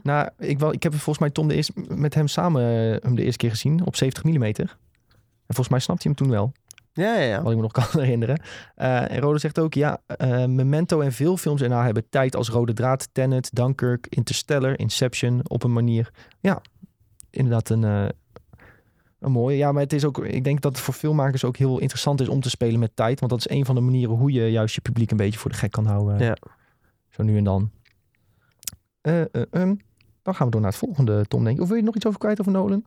Nou, 0.02 0.28
ik, 0.38 0.58
wel, 0.58 0.72
ik 0.72 0.82
heb 0.82 0.92
volgens 0.92 1.18
mij 1.18 1.30
Tom 1.30 1.48
de 1.48 1.54
eerste, 1.54 1.72
met 1.88 2.14
hem 2.14 2.28
samen 2.28 2.62
eh, 2.62 3.02
hem 3.02 3.14
de 3.14 3.22
eerste 3.22 3.38
keer 3.38 3.50
gezien 3.50 3.86
op 3.86 3.96
70 3.96 4.24
mm. 4.24 4.42
En 4.42 5.54
volgens 5.54 5.68
mij 5.68 5.80
snapte 5.80 6.08
hij 6.08 6.14
hem 6.16 6.26
toen 6.26 6.36
wel, 6.36 6.52
Ja, 6.94 7.14
ja, 7.14 7.22
ja. 7.22 7.42
wat 7.42 7.50
ik 7.50 7.56
me 7.56 7.62
nog 7.62 7.72
kan 7.72 7.84
herinneren. 8.02 8.40
Eh, 8.74 9.10
en 9.10 9.18
Rolo 9.20 9.38
zegt 9.38 9.58
ook, 9.58 9.74
ja, 9.74 10.00
eh, 10.06 10.44
Memento 10.46 11.00
en 11.00 11.12
veel 11.12 11.36
films 11.36 11.62
erna 11.62 11.84
hebben 11.84 12.08
tijd 12.08 12.36
als 12.36 12.48
rode 12.48 12.72
draad. 12.72 13.08
Tenet, 13.12 13.50
Dunkirk, 13.52 14.06
Interstellar, 14.08 14.78
Inception 14.78 15.40
op 15.48 15.62
een 15.62 15.72
manier. 15.72 16.10
Ja, 16.40 16.62
inderdaad 17.30 17.68
een, 17.68 17.84
eh, 17.84 18.08
een 19.18 19.32
mooie. 19.32 19.56
Ja, 19.56 19.72
maar 19.72 19.82
het 19.82 19.92
is 19.92 20.04
ook, 20.04 20.24
ik 20.24 20.44
denk 20.44 20.60
dat 20.60 20.72
het 20.72 20.80
voor 20.80 20.94
filmmakers 20.94 21.44
ook 21.44 21.56
heel 21.56 21.78
interessant 21.78 22.20
is 22.20 22.28
om 22.28 22.40
te 22.40 22.50
spelen 22.50 22.80
met 22.80 22.96
tijd. 22.96 23.20
Want 23.20 23.32
dat 23.32 23.40
is 23.40 23.48
een 23.48 23.64
van 23.64 23.74
de 23.74 23.80
manieren 23.80 24.14
hoe 24.14 24.32
je 24.32 24.50
juist 24.50 24.74
je 24.74 24.80
publiek 24.80 25.10
een 25.10 25.16
beetje 25.16 25.38
voor 25.38 25.50
de 25.50 25.56
gek 25.56 25.70
kan 25.70 25.86
houden. 25.86 26.18
Ja. 26.18 26.36
Zo 27.10 27.22
nu 27.22 27.36
en 27.36 27.44
dan. 27.44 27.70
Eh, 29.00 29.20
eh, 29.20 29.26
ehm, 29.50 29.74
dan 30.22 30.34
gaan 30.34 30.46
we 30.46 30.52
door 30.52 30.60
naar 30.60 30.70
het 30.70 30.78
volgende, 30.78 31.26
Tom, 31.26 31.44
denk 31.44 31.56
ik. 31.56 31.62
Of 31.62 31.68
wil 31.68 31.76
je 31.76 31.82
nog 31.82 31.94
iets 31.94 32.06
over 32.06 32.18
kwijt 32.18 32.40
over 32.40 32.52
Nolan? 32.52 32.84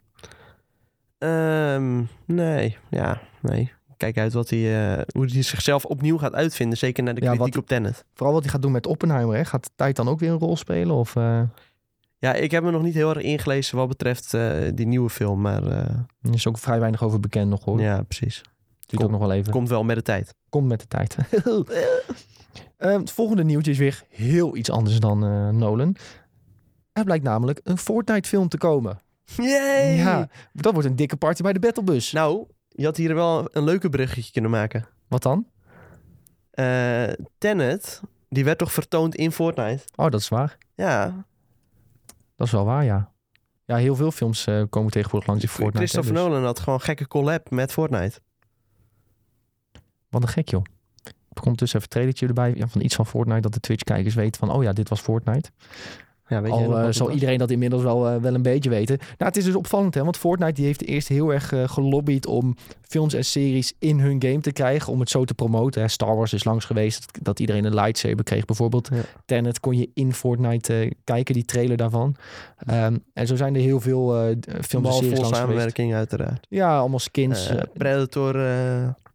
Ehm, 1.18 2.04
nee, 2.26 2.78
ja, 2.90 3.22
nee. 3.42 3.74
Kijk 3.98 4.18
uit 4.18 4.34
wat 4.34 4.50
hij, 4.50 4.96
eh, 4.98 5.04
hoe 5.14 5.26
hij 5.32 5.42
zichzelf 5.44 5.86
opnieuw 5.86 6.18
gaat 6.18 6.34
uitvinden. 6.34 6.78
Zeker 6.78 7.04
naar 7.04 7.14
de 7.14 7.22
Ja, 7.22 7.32
kritiek 7.32 7.54
wat- 7.54 7.64
op 7.64 7.70
Tenet. 7.70 8.06
Vooral 8.14 8.34
wat 8.34 8.44
hij 8.44 8.52
gaat 8.52 8.62
doen 8.62 8.72
met 8.72 8.88
Oppenheimer. 8.88 9.36
Hè? 9.36 9.46
Gaat 9.46 9.72
tijd 9.76 9.96
dan 9.96 10.08
ook 10.08 10.20
weer 10.20 10.32
een 10.32 10.38
rol 10.40 10.58
spelen? 10.58 10.96
Of, 10.96 11.16
eh, 11.16 11.42
Ja, 12.20 12.34
ik 12.34 12.52
heb 12.52 12.64
me 12.64 12.72
nog 12.72 12.82
niet 12.84 12.94
heel 12.94 13.10
erg 13.10 13.24
ingelezen 13.24 13.78
wat 13.78 13.88
betreft 13.88 14.34
eh, 14.34 14.52
die 14.74 14.88
nieuwe 14.88 15.10
film. 15.10 15.42
Maar 15.42 15.64
er 16.22 16.34
is 16.34 16.48
ook 16.48 16.58
vrij 16.58 16.80
weinig 16.80 17.04
over 17.04 17.20
bekend 17.20 17.50
nog 17.50 17.64
hoor. 17.64 17.80
ja, 17.82 18.02
precies. 18.04 18.42
Duurt 18.86 19.04
ook 19.04 19.12
nog 19.12 19.20
wel 19.20 19.32
even. 19.32 19.52
Komt 19.52 19.70
wel 19.70 19.84
met 19.84 19.96
de 19.96 20.02
tijd. 20.02 20.34
Komt 20.50 20.68
met 20.68 20.80
de 20.80 20.88
tijd. 20.88 21.16
Ehm, 22.78 23.00
het 23.00 23.12
volgende 23.12 23.44
nieuwtje 23.44 23.72
is 23.72 23.78
weer 23.78 24.04
heel 24.10 24.56
iets 24.56 24.72
anders 24.72 25.00
dan 25.00 25.20
Nolan. 25.58 25.96
Er 26.94 27.04
blijkt 27.04 27.24
namelijk 27.24 27.60
een 27.64 27.78
Fortnite-film 27.78 28.48
te 28.48 28.58
komen. 28.58 29.00
Yay! 29.36 29.96
Ja, 29.96 30.30
dat 30.54 30.74
wordt 30.74 30.88
een 30.88 30.96
dikke 30.96 31.16
party 31.18 31.42
bij 31.42 31.54
de 31.54 31.60
Battlebus. 31.60 32.12
Nou, 32.12 32.48
je 32.78 32.86
had 32.86 32.98
hier 32.98 33.16
wel 33.16 33.48
een 33.52 33.64
leuke 33.64 33.90
bruggetje 33.90 34.32
kunnen 34.32 34.52
maken. 34.52 34.86
Wat 35.08 35.22
dan? 35.24 35.48
Eh 36.52 37.12
Tenet, 37.38 38.02
die 38.30 38.44
werd 38.44 38.58
toch 38.58 38.72
vertoond 38.72 39.16
in 39.16 39.32
Fortnite? 39.32 39.84
Oh, 39.96 40.10
dat 40.10 40.20
is 40.20 40.28
waar. 40.28 40.58
Ja, 40.76 41.26
Dat 42.36 42.48
is 42.48 42.54
wel 42.54 42.66
waar, 42.66 42.84
ja. 42.84 43.12
Ja, 43.66 43.76
heel 43.76 43.96
veel 43.96 44.12
films 44.12 44.48
eh, 44.48 44.64
komen 44.70 44.92
tegenwoordig 44.92 45.28
langs 45.30 45.44
in 45.44 45.50
Fortnite. 45.50 45.78
hè, 45.78 45.84
Christopher 45.84 46.14
dus- 46.14 46.22
Nolan 46.22 46.44
had 46.44 46.60
gewoon 46.60 46.82
gekke 46.82 47.08
collab 47.08 47.50
met 47.50 47.72
Fortnite. 47.72 48.20
Wat 50.10 50.22
een 50.22 50.28
gek, 50.28 50.50
joh. 50.50 50.64
Er 51.34 51.42
komt 51.42 51.60
dus 51.60 51.68
even 51.70 51.82
een 51.82 51.88
trailertje 51.88 52.28
erbij 52.28 52.54
ja, 52.56 52.68
van 52.68 52.82
iets 52.82 52.96
van 52.96 53.06
Fortnite... 53.06 53.42
dat 53.42 53.54
de 53.54 53.60
Twitch-kijkers 53.60 54.16
weten 54.16 54.40
van... 54.40 54.52
oh 54.52 54.64
ja, 54.64 54.74
dit 54.74 54.90
was 54.90 55.02
Fortnite. 55.02 55.50
Ja, 56.30 56.42
weet 56.42 56.52
Al 56.52 56.78
eh, 56.78 56.88
zal 56.92 57.12
iedereen 57.12 57.38
dat 57.38 57.52
inmiddels 57.52 57.84
wel, 57.84 58.08
eh, 58.08 58.16
wel 58.16 58.34
een 58.34 58.42
beetje 58.42 58.70
weten. 58.70 58.98
Nou, 58.98 59.14
het 59.18 59.38
is 59.38 59.44
dus 59.44 59.56
opvallend, 59.56 59.94
hè? 59.94 60.04
Want 60.04 60.18
Fortnite 60.18 60.52
die 60.54 60.66
heeft 60.66 60.84
eerst 60.86 61.08
heel 61.08 61.34
erg 61.34 61.52
eh, 61.52 61.64
gelobbyd 61.70 62.26
om 62.28 62.56
films 62.82 63.14
en 63.14 63.26
series 63.26 63.74
in 63.80 64.00
hun 64.00 64.22
game 64.22 64.40
te 64.40 64.52
krijgen. 64.52 64.94
Om 64.94 65.00
het 65.00 65.10
zo 65.10 65.26
te 65.26 65.34
promoten. 65.34 65.82
Hè. 65.82 65.88
Star 65.88 66.16
Wars 66.16 66.34
is 66.34 66.44
langs 66.44 66.66
geweest 66.66 67.06
dat, 67.22 67.40
iedereen 67.40 67.66
een 67.66 67.74
lightsaber 67.74 68.24
kreeg. 68.24 68.46
Bijvoorbeeld 68.46 68.90
Ja. 68.94 69.02
Tenet 69.26 69.60
kon 69.60 69.78
je 69.78 69.90
in 69.94 70.14
Fortnite 70.14 70.94
kijken, 71.04 71.34
die 71.34 71.46
trailer 71.46 71.78
daarvan. 71.78 72.16
Ehm, 72.58 72.98
en 73.14 73.28
zo 73.28 73.36
zijn 73.36 73.56
er 73.56 73.62
heel 73.62 73.80
veel 73.80 74.36
d- 74.40 74.48
films 74.66 74.88
en 74.88 74.94
series 74.94 75.02
langs 75.02 75.18
geweest. 75.20 75.36
samenwerking 75.36 75.94
uiteraard. 75.94 76.46
Ja, 76.50 76.78
allemaal 76.78 77.00
skins. 77.00 77.52
Predator 77.74 78.38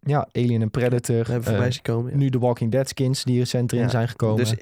ja, 0.05 0.29
Alien 0.33 0.63
en 0.63 0.71
Predator. 0.71 1.17
hebben 1.27 1.45
voorbij 1.45 1.71
zien 1.71 1.83
komen. 1.83 2.11
ja. 2.11 2.17
nu 2.17 2.29
de 2.29 2.39
Walking 2.39 2.71
Dead 2.73 2.89
skins 2.89 3.25
die 3.25 3.39
recent 3.39 3.73
erin 3.73 3.85
Ja, 3.85 3.91
zijn 3.91 4.09
gekomen. 4.09 4.37
Dus 4.37 4.55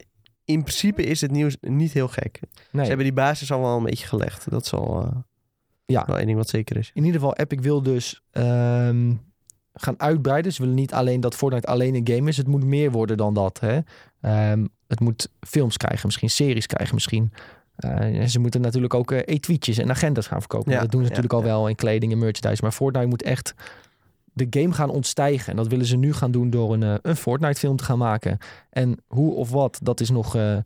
in 0.51 0.63
principe 0.63 1.03
is 1.03 1.21
het 1.21 1.31
nieuws 1.31 1.57
niet 1.61 1.93
heel 1.93 2.09
gek. 2.09 2.41
nee. 2.71 2.83
Ze 2.83 2.89
hebben 2.89 3.07
die 3.07 3.13
basis 3.15 3.53
al 3.53 3.61
wel 3.61 3.77
een 3.77 3.83
beetje 3.85 4.07
gelegd. 4.07 4.51
Dat 4.51 4.65
is 4.65 4.73
al 4.73 5.03
eh, 5.03 5.17
Ja. 5.87 6.05
wel 6.07 6.17
één 6.17 6.27
ding 6.27 6.39
wat 6.39 6.49
zeker 6.49 6.77
is. 6.77 6.91
In 6.95 7.05
ieder 7.05 7.21
geval, 7.21 7.35
Epic 7.37 7.59
wil 7.61 7.83
dus 7.83 8.23
ehm, 8.31 9.15
gaan 9.75 10.01
uitbreiden. 10.01 10.53
Ze 10.53 10.61
willen 10.61 10.77
niet 10.77 10.93
alleen 10.93 11.21
dat 11.21 11.35
Fortnite 11.35 11.67
alleen 11.67 11.95
een 11.95 12.09
game 12.17 12.29
is. 12.29 12.37
Het 12.37 12.47
moet 12.47 12.65
meer 12.65 12.91
worden 12.91 13.17
dan 13.17 13.35
dat. 13.35 13.61
Hè? 13.61 13.79
Ehm, 14.21 14.67
het 14.87 15.01
moet 15.01 15.31
films 15.41 15.77
krijgen, 15.77 16.07
misschien 16.07 16.31
series 16.31 16.67
krijgen, 16.67 16.95
misschien. 16.95 17.33
Eh, 17.77 18.25
ze 18.27 18.39
moeten 18.39 18.61
natuurlijk 18.61 18.95
ook 18.95 19.13
eh 19.13 19.19
etuietjes 19.25 19.79
en 19.79 19.91
agendas 19.91 20.27
gaan 20.27 20.41
verkopen. 20.41 20.73
Ja, 20.73 20.81
dat 20.81 20.91
doen 20.91 21.01
ze 21.05 21.09
ja, 21.09 21.15
natuurlijk 21.15 21.43
al 21.45 21.51
wel 21.53 21.69
in 21.69 21.75
kleding 21.75 22.13
en 22.13 22.19
merchandise. 22.19 22.63
Maar 22.63 22.73
Fortnite 22.73 23.07
moet 23.07 23.23
echt 23.23 23.55
de 24.33 24.47
game 24.51 24.73
gaan 24.73 24.91
ontstijgen. 24.91 25.51
En 25.51 25.57
dat 25.57 25.69
willen 25.69 25.87
ze 25.87 25.97
nu 25.97 26.13
gaan 26.13 26.31
doen 26.31 26.51
door 26.51 26.73
een, 26.73 26.83
eh, 26.83 26.95
een 27.03 27.17
Fortnite-film 27.17 27.77
te 27.77 27.85
gaan 27.85 27.99
maken. 27.99 28.39
En 28.71 28.97
hoe 29.07 29.35
of 29.35 29.51
wat, 29.51 29.79
dat 29.83 30.01
is 30.01 30.11
nog 30.11 30.37
eh, 30.37 30.57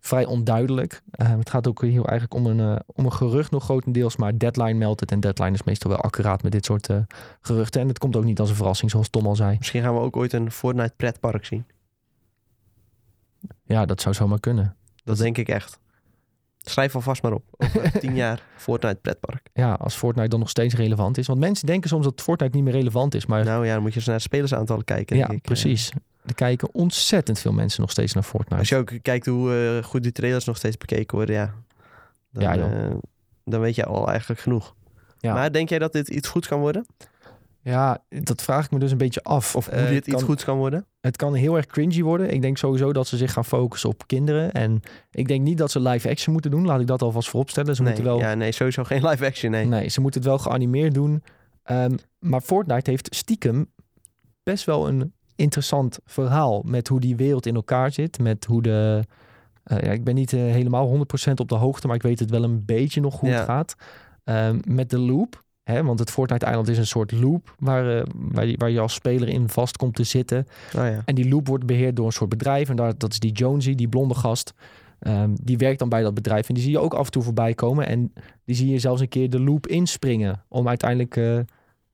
vrij 0.00 0.24
onduidelijk. 0.24 1.02
Eh, 1.10 1.28
het 1.28 1.50
gaat 1.50 1.68
ook 1.68 1.82
heel 1.82 2.06
eigenlijk 2.06 2.34
om 2.34 2.46
een, 2.46 2.82
om 2.86 3.04
een 3.04 3.12
gerucht 3.12 3.50
nog 3.50 3.64
grotendeels. 3.64 4.16
Maar 4.16 4.38
Deadline 4.38 4.74
meldt 4.74 5.00
het. 5.00 5.12
En 5.12 5.20
Deadline 5.20 5.52
is 5.52 5.62
meestal 5.62 5.90
wel 5.90 6.00
accuraat 6.00 6.42
met 6.42 6.52
dit 6.52 6.64
soort 6.64 6.88
geruchten. 7.40 7.80
En 7.80 7.88
het 7.88 7.98
komt 7.98 8.16
ook 8.16 8.24
niet 8.24 8.40
als 8.40 8.50
een 8.50 8.56
verrassing, 8.56 8.90
zoals 8.90 9.08
Tom 9.08 9.26
al 9.26 9.36
zei. 9.36 9.56
Misschien 9.58 9.82
gaan 9.82 9.94
we 9.94 10.00
ook 10.00 10.16
ooit 10.16 10.32
een 10.32 10.50
Fortnite 10.50 10.92
pretpark 10.96 11.44
zien. 11.44 11.64
Ja, 13.64 13.86
dat 13.86 14.00
zou 14.00 14.14
zomaar 14.14 14.40
kunnen. 14.40 14.76
Dat 15.04 15.18
denk 15.18 15.38
ik 15.38 15.48
echt. 15.48 15.80
Schrijf 16.64 16.94
alvast 16.94 17.22
maar 17.22 17.32
op. 17.32 17.44
Over 17.58 17.92
tien 18.00 18.14
jaar 18.14 18.42
Fortnite 18.56 18.98
pretpark. 19.02 19.48
Ja, 19.52 19.72
als 19.72 19.94
Fortnite 19.94 20.28
dan 20.28 20.38
nog 20.38 20.48
steeds 20.50 20.74
relevant 20.74 21.18
is. 21.18 21.26
Want 21.26 21.38
mensen 21.40 21.66
denken 21.66 21.88
soms 21.88 22.04
dat 22.04 22.20
Fortnite 22.22 22.54
niet 22.56 22.64
meer 22.64 22.72
relevant 22.72 23.14
is. 23.14 23.26
Maar 23.26 23.44
Nou 23.44 23.66
ja, 23.66 23.72
dan 23.72 23.82
moet 23.82 23.90
je 23.92 23.96
eens 23.98 24.06
naar 24.06 24.16
de 24.16 24.22
spelersaantallen 24.22 24.84
kijken. 24.84 25.16
ja, 25.16 25.28
ik. 25.28 25.42
precies. 25.42 25.92
Er 26.26 26.34
kijken 26.34 26.74
ontzettend 26.74 27.38
veel 27.38 27.52
mensen 27.52 27.80
nog 27.80 27.90
steeds 27.90 28.12
naar 28.12 28.22
Fortnite. 28.22 28.56
Als 28.56 28.68
je 28.68 28.76
ook 28.76 28.92
kijkt 29.02 29.26
hoe 29.26 29.76
eh, 29.78 29.84
goed 29.84 30.02
die 30.02 30.12
trailers 30.12 30.44
nog 30.44 30.56
steeds 30.56 30.76
bekeken 30.76 31.16
worden, 31.16 31.34
ja. 31.34 31.54
Dan, 32.30 32.42
Ja, 32.42 32.56
joh. 32.56 32.84
eh, 32.84 32.94
dan 33.44 33.60
weet 33.60 33.74
je 33.74 33.84
al 33.84 34.08
eigenlijk 34.08 34.40
genoeg. 34.40 34.74
Ja. 35.18 35.34
Maar 35.34 35.52
denk 35.52 35.68
jij 35.68 35.78
dat 35.78 35.92
dit 35.92 36.08
iets 36.08 36.28
goeds 36.28 36.48
kan 36.48 36.60
worden? 36.60 36.86
Ja, 37.64 37.98
dat 38.08 38.42
vraag 38.42 38.64
ik 38.64 38.70
me 38.70 38.78
dus 38.78 38.90
een 38.90 38.98
beetje 38.98 39.22
af. 39.22 39.56
Of 39.56 39.66
hoe 39.66 39.74
Eh, 39.74 39.88
dit 39.88 40.06
iets 40.06 40.22
goeds 40.22 40.44
kan 40.44 40.56
worden? 40.56 40.86
Het 41.00 41.16
kan 41.16 41.34
heel 41.34 41.56
erg 41.56 41.66
cringy 41.66 42.02
worden. 42.02 42.30
Ik 42.32 42.42
denk 42.42 42.58
sowieso 42.58 42.92
dat 42.92 43.06
ze 43.06 43.16
zich 43.16 43.32
gaan 43.32 43.44
focussen 43.44 43.88
op 43.88 44.06
kinderen. 44.06 44.52
En 44.52 44.80
ik 45.10 45.28
denk 45.28 45.42
niet 45.42 45.58
dat 45.58 45.70
ze 45.70 45.80
live 45.80 46.08
action 46.10 46.32
moeten 46.32 46.50
doen. 46.50 46.66
Laat 46.66 46.80
ik 46.80 46.86
dat 46.86 47.02
alvast 47.02 47.28
vooropstellen. 47.28 47.74
Ze 47.76 47.82
nee, 47.82 47.92
moeten 47.92 48.10
wel 48.10 48.18
ja, 48.20 48.34
nee, 48.34 48.52
sowieso 48.52 48.84
geen 48.84 49.06
live 49.06 49.26
action, 49.26 49.50
nee. 49.50 49.64
Nee, 49.66 49.88
ze 49.88 50.00
moeten 50.00 50.20
het 50.20 50.28
wel 50.28 50.38
geanimeerd 50.38 50.94
doen. 50.94 51.22
Ehm, 51.62 51.96
maar 52.18 52.40
Fortnite 52.40 52.90
heeft 52.90 53.14
stiekem 53.14 53.70
best 54.42 54.64
wel 54.64 54.88
een 54.88 55.12
interessant 55.36 55.98
verhaal 56.04 56.62
met 56.66 56.88
hoe 56.88 57.00
die 57.00 57.16
wereld 57.16 57.46
in 57.46 57.54
elkaar 57.54 57.92
zit. 57.92 58.18
Met 58.18 58.44
hoe 58.44 58.62
de. 58.62 59.04
eh, 59.64 59.78
ja, 59.80 59.90
ik 59.92 60.04
ben 60.04 60.14
niet 60.14 60.32
eh, 60.32 60.40
helemaal 60.40 60.86
100% 61.30 61.40
op 61.40 61.48
de 61.48 61.54
hoogte, 61.54 61.86
maar 61.86 61.96
ik 61.96 62.02
weet 62.02 62.18
het 62.18 62.30
wel 62.30 62.42
een 62.44 62.64
beetje 62.64 63.00
nog 63.00 63.20
hoe 63.20 63.28
Ja. 63.30 63.36
het 63.36 63.44
gaat. 63.44 63.74
Ehm, 64.24 64.60
met 64.64 64.90
de 64.90 64.98
loop. 64.98 65.42
Hè, 65.62 65.84
want 65.84 65.98
het 65.98 66.10
Fortnite-eiland 66.10 66.68
is 66.68 66.78
een 66.78 66.86
soort 66.86 67.12
loop 67.12 67.54
waar, 67.58 67.98
eh, 67.98 68.02
waar, 68.14 68.46
je, 68.46 68.56
waar 68.56 68.70
je 68.70 68.80
als 68.80 68.94
speler 68.94 69.28
in 69.28 69.48
vast 69.48 69.76
komt 69.76 69.94
te 69.94 70.04
zitten. 70.04 70.46
Oh 70.76 70.86
ja. 70.86 71.02
En 71.04 71.14
die 71.14 71.28
loop 71.28 71.48
wordt 71.48 71.66
beheerd 71.66 71.96
door 71.96 72.06
een 72.06 72.12
soort 72.12 72.30
bedrijf. 72.30 72.68
En 72.68 72.76
daar, 72.76 72.98
dat 72.98 73.12
is 73.12 73.18
die 73.18 73.32
Jonesy, 73.32 73.74
die 73.74 73.88
blonde 73.88 74.14
gast. 74.14 74.54
Ehm, 74.98 75.30
die 75.42 75.58
werkt 75.58 75.78
dan 75.78 75.88
bij 75.88 76.02
dat 76.02 76.14
bedrijf. 76.14 76.48
En 76.48 76.54
die 76.54 76.62
zie 76.62 76.72
je 76.72 76.78
ook 76.78 76.94
af 76.94 77.04
en 77.04 77.12
toe 77.12 77.22
voorbij 77.22 77.54
komen. 77.54 77.86
En 77.86 78.12
die 78.44 78.56
zie 78.56 78.70
je 78.70 78.78
zelfs 78.78 79.00
een 79.00 79.08
keer 79.08 79.30
de 79.30 79.40
loop 79.40 79.66
inspringen. 79.66 80.44
Om 80.48 80.68
uiteindelijk 80.68 81.16
eh, 81.16 81.38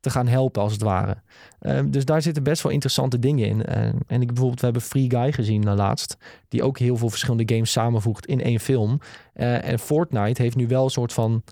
te 0.00 0.10
gaan 0.10 0.26
helpen, 0.26 0.62
als 0.62 0.72
het 0.72 0.82
ware. 0.82 1.16
Ehm, 1.60 1.90
dus 1.90 2.04
daar 2.04 2.22
zitten 2.22 2.42
best 2.42 2.62
wel 2.62 2.72
interessante 2.72 3.18
dingen 3.18 3.48
in. 3.48 3.64
Ehm, 3.64 3.96
en 4.06 4.20
ik 4.20 4.26
bijvoorbeeld, 4.26 4.60
we 4.60 4.64
hebben 4.64 4.82
Free 4.82 5.10
Guy 5.10 5.32
gezien 5.32 5.66
uh, 5.66 5.74
laatst. 5.74 6.16
Die 6.48 6.62
ook 6.62 6.78
heel 6.78 6.96
veel 6.96 7.08
verschillende 7.08 7.54
games 7.54 7.72
samenvoegt 7.72 8.26
in 8.26 8.42
één 8.42 8.60
film. 8.60 9.00
Eh, 9.32 9.68
en 9.68 9.78
Fortnite 9.78 10.42
heeft 10.42 10.56
nu 10.56 10.66
wel 10.66 10.84
een 10.84 10.90
soort 10.90 11.12
van 11.12 11.42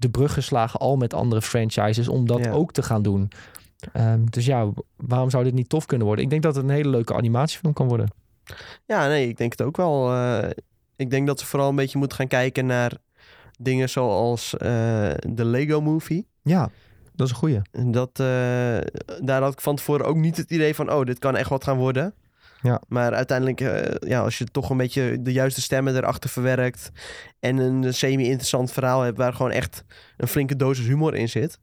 de 0.00 0.10
brug 0.10 0.32
geslagen 0.32 0.80
al 0.80 0.96
met 0.96 1.14
andere 1.14 1.42
franchises. 1.42 2.08
Om 2.08 2.26
dat 2.26 2.44
Ja. 2.44 2.50
ook 2.52 2.72
te 2.72 2.82
gaan 2.82 3.02
doen. 3.02 3.28
Ehm, 3.92 4.24
dus 4.24 4.46
ja, 4.46 4.68
waarom 4.96 5.30
zou 5.30 5.44
dit 5.44 5.54
niet 5.54 5.68
tof 5.68 5.86
kunnen 5.86 6.06
worden? 6.06 6.24
Ik 6.24 6.30
denk 6.30 6.42
dat 6.42 6.54
het 6.54 6.64
een 6.64 6.70
hele 6.70 6.88
leuke 6.88 7.14
animatiefilm 7.14 7.72
kan 7.72 7.88
worden. 7.88 8.08
Ja, 8.86 9.06
nee, 9.08 9.28
ik 9.28 9.36
denk 9.36 9.52
het 9.52 9.62
ook 9.62 9.76
wel. 9.76 10.12
eh, 10.14 10.50
ik 10.96 11.10
denk 11.10 11.26
dat 11.26 11.40
ze 11.40 11.46
vooral 11.46 11.68
een 11.68 11.76
beetje 11.76 11.98
moeten 11.98 12.16
gaan 12.16 12.26
kijken 12.26 12.66
naar 12.66 12.92
dingen 13.58 13.88
zoals 13.88 14.56
eh, 14.56 14.68
de 15.28 15.44
Lego 15.44 15.80
Movie. 15.80 16.26
Ja, 16.42 16.70
dat 17.14 17.26
is 17.26 17.32
een 17.32 17.38
goeie. 17.38 17.60
Dat, 17.92 18.10
eh, 18.20 18.78
daar 19.22 19.42
had 19.42 19.52
ik 19.52 19.60
van 19.60 19.76
tevoren 19.76 20.06
ook 20.06 20.16
niet 20.16 20.36
het 20.36 20.50
idee 20.50 20.74
van, 20.74 20.92
oh, 20.92 21.04
dit 21.04 21.18
kan 21.18 21.36
echt 21.36 21.48
wat 21.50 21.64
gaan 21.64 21.76
worden. 21.78 22.14
Ja. 22.62 22.82
Maar 22.88 23.14
uiteindelijk, 23.14 23.60
eh, 23.60 24.08
ja, 24.08 24.20
als 24.20 24.38
je 24.38 24.44
toch 24.44 24.70
een 24.70 24.76
beetje 24.76 25.22
de 25.22 25.32
juiste 25.32 25.60
stemmen 25.60 25.96
erachter 25.96 26.30
verwerkt 26.30 26.90
en 27.40 27.56
een 27.58 27.94
semi-interessant 27.94 28.72
verhaal 28.72 29.02
hebt 29.02 29.16
waar 29.18 29.32
gewoon 29.32 29.50
echt 29.50 29.84
een 30.16 30.28
flinke 30.28 30.56
dosis 30.56 30.86
humor 30.86 31.14
in 31.14 31.28
zit, 31.28 31.58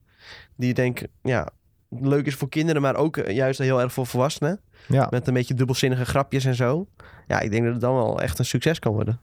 die 0.55 0.69
ik 0.69 0.75
denk, 0.75 1.01
ja, 1.23 1.49
leuk 1.89 2.25
is 2.25 2.35
voor 2.35 2.49
kinderen, 2.49 2.81
maar 2.81 2.95
ook 2.95 3.17
eh, 3.17 3.35
juist 3.35 3.59
heel 3.59 3.81
erg 3.81 3.93
voor 3.93 4.05
volwassenen, 4.05 4.59
Ja, 4.87 5.07
met 5.09 5.27
een 5.27 5.33
beetje 5.33 5.53
dubbelzinnige 5.53 6.05
grapjes 6.05 6.45
en 6.45 6.55
zo. 6.55 6.87
Ja, 7.27 7.39
ik 7.39 7.51
denk 7.51 7.63
dat 7.63 7.71
het 7.71 7.81
dan 7.81 7.95
wel 7.95 8.21
echt 8.21 8.39
een 8.39 8.45
succes 8.45 8.79
kan 8.79 8.93
worden. 8.93 9.21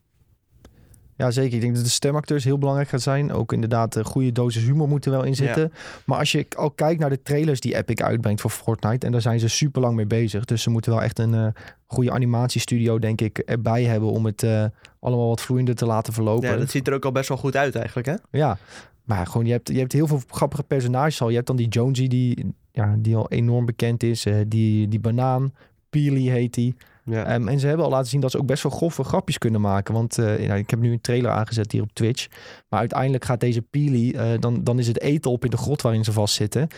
Ja, 1.16 1.30
zeker. 1.30 1.54
Ik 1.54 1.60
denk 1.60 1.74
dat 1.74 1.84
de 1.84 1.90
stemacteurs 1.90 2.44
heel 2.44 2.58
belangrijk 2.58 2.88
gaat 2.88 3.02
zijn. 3.02 3.32
Ook 3.32 3.52
inderdaad, 3.52 3.94
een 3.94 4.04
goede 4.04 4.32
dosis 4.32 4.62
humor 4.62 4.88
moet 4.88 5.04
er 5.04 5.10
wel 5.10 5.22
in 5.22 5.34
zitten. 5.34 5.72
Maar 6.06 6.18
als 6.18 6.32
je 6.32 6.46
al 6.56 6.70
kijkt 6.70 7.00
naar 7.00 7.10
de 7.10 7.22
trailers 7.22 7.60
die 7.60 7.76
Epic 7.76 8.02
uitbrengt 8.02 8.40
voor 8.40 8.50
Fortnite... 8.50 9.06
en 9.06 9.12
daar 9.12 9.20
zijn 9.20 9.40
ze 9.40 9.48
super 9.48 9.80
lang 9.80 9.96
mee 9.96 10.06
bezig. 10.06 10.44
Dus 10.44 10.62
ze 10.62 10.70
moeten 10.70 10.92
wel 10.92 11.02
echt 11.02 11.18
een 11.18 11.34
eh, 11.34 11.46
goede 11.86 12.10
animatiestudio, 12.10 12.98
denk 12.98 13.20
ik, 13.20 13.38
erbij 13.38 13.84
hebben... 13.84 14.08
om 14.08 14.24
het 14.24 14.42
eh, 14.42 14.64
allemaal 15.00 15.28
wat 15.28 15.40
vloeiender 15.40 15.74
te 15.74 15.86
laten 15.86 16.12
verlopen. 16.12 16.48
Ja, 16.48 16.56
dat 16.56 16.70
ziet 16.70 16.88
er 16.88 16.94
ook 16.94 17.04
al 17.04 17.12
best 17.12 17.28
wel 17.28 17.38
goed 17.38 17.56
uit 17.56 17.74
eigenlijk, 17.74 18.06
hè? 18.06 18.14
Ja, 18.30 18.58
maar 19.04 19.26
gewoon, 19.26 19.46
je 19.46 19.52
hebt, 19.52 19.68
je 19.68 19.78
hebt 19.78 19.92
heel 19.92 20.06
veel 20.06 20.22
grappige 20.28 20.62
personages 20.62 21.22
al. 21.22 21.28
Je 21.28 21.34
hebt 21.34 21.46
dan 21.46 21.56
die 21.56 21.68
Jonesy, 21.68 22.08
die, 22.08 22.54
ja, 22.72 22.96
die 22.98 23.16
al 23.16 23.30
enorm 23.30 23.64
bekend 23.64 24.02
is. 24.02 24.26
eh, 24.26 24.34
die, 24.46 24.88
die 24.88 25.00
banaan, 25.00 25.52
Peely 25.90 26.30
heet 26.30 26.54
die. 26.54 26.74
Ja. 27.04 27.24
Ehm, 27.24 27.48
en 27.48 27.58
ze 27.60 27.66
hebben 27.66 27.84
al 27.84 27.90
laten 27.90 28.08
zien 28.08 28.20
dat 28.20 28.30
ze 28.30 28.38
ook 28.38 28.46
best 28.46 28.62
wel 28.62 28.72
grove 28.72 29.04
grapjes 29.04 29.38
kunnen 29.38 29.60
maken. 29.60 29.94
Want 29.94 30.18
eh, 30.18 30.46
ja, 30.46 30.54
ik 30.54 30.70
heb 30.70 30.78
nu 30.78 30.92
een 30.92 31.00
trailer 31.00 31.30
aangezet 31.30 31.72
hier 31.72 31.82
op 31.82 31.92
Twitch. 31.92 32.26
Maar 32.68 32.80
uiteindelijk 32.80 33.24
gaat 33.24 33.40
deze 33.40 33.62
Peely, 33.62 34.10
eh, 34.14 34.40
dan, 34.40 34.64
dan 34.64 34.78
is 34.78 34.86
het 34.86 35.00
eten 35.00 35.30
op 35.30 35.44
in 35.44 35.50
de 35.50 35.56
grot 35.56 35.82
waarin 35.82 36.04
ze 36.04 36.12
vastzitten. 36.12 36.68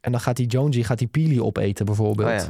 En 0.00 0.12
dan 0.12 0.20
gaat 0.20 0.36
die 0.36 0.46
Jonesy 0.46 0.82
gaat 0.82 0.98
die 0.98 1.06
Peely 1.08 1.38
opeten 1.40 1.86
bijvoorbeeld. 1.86 2.28
Oh 2.28 2.46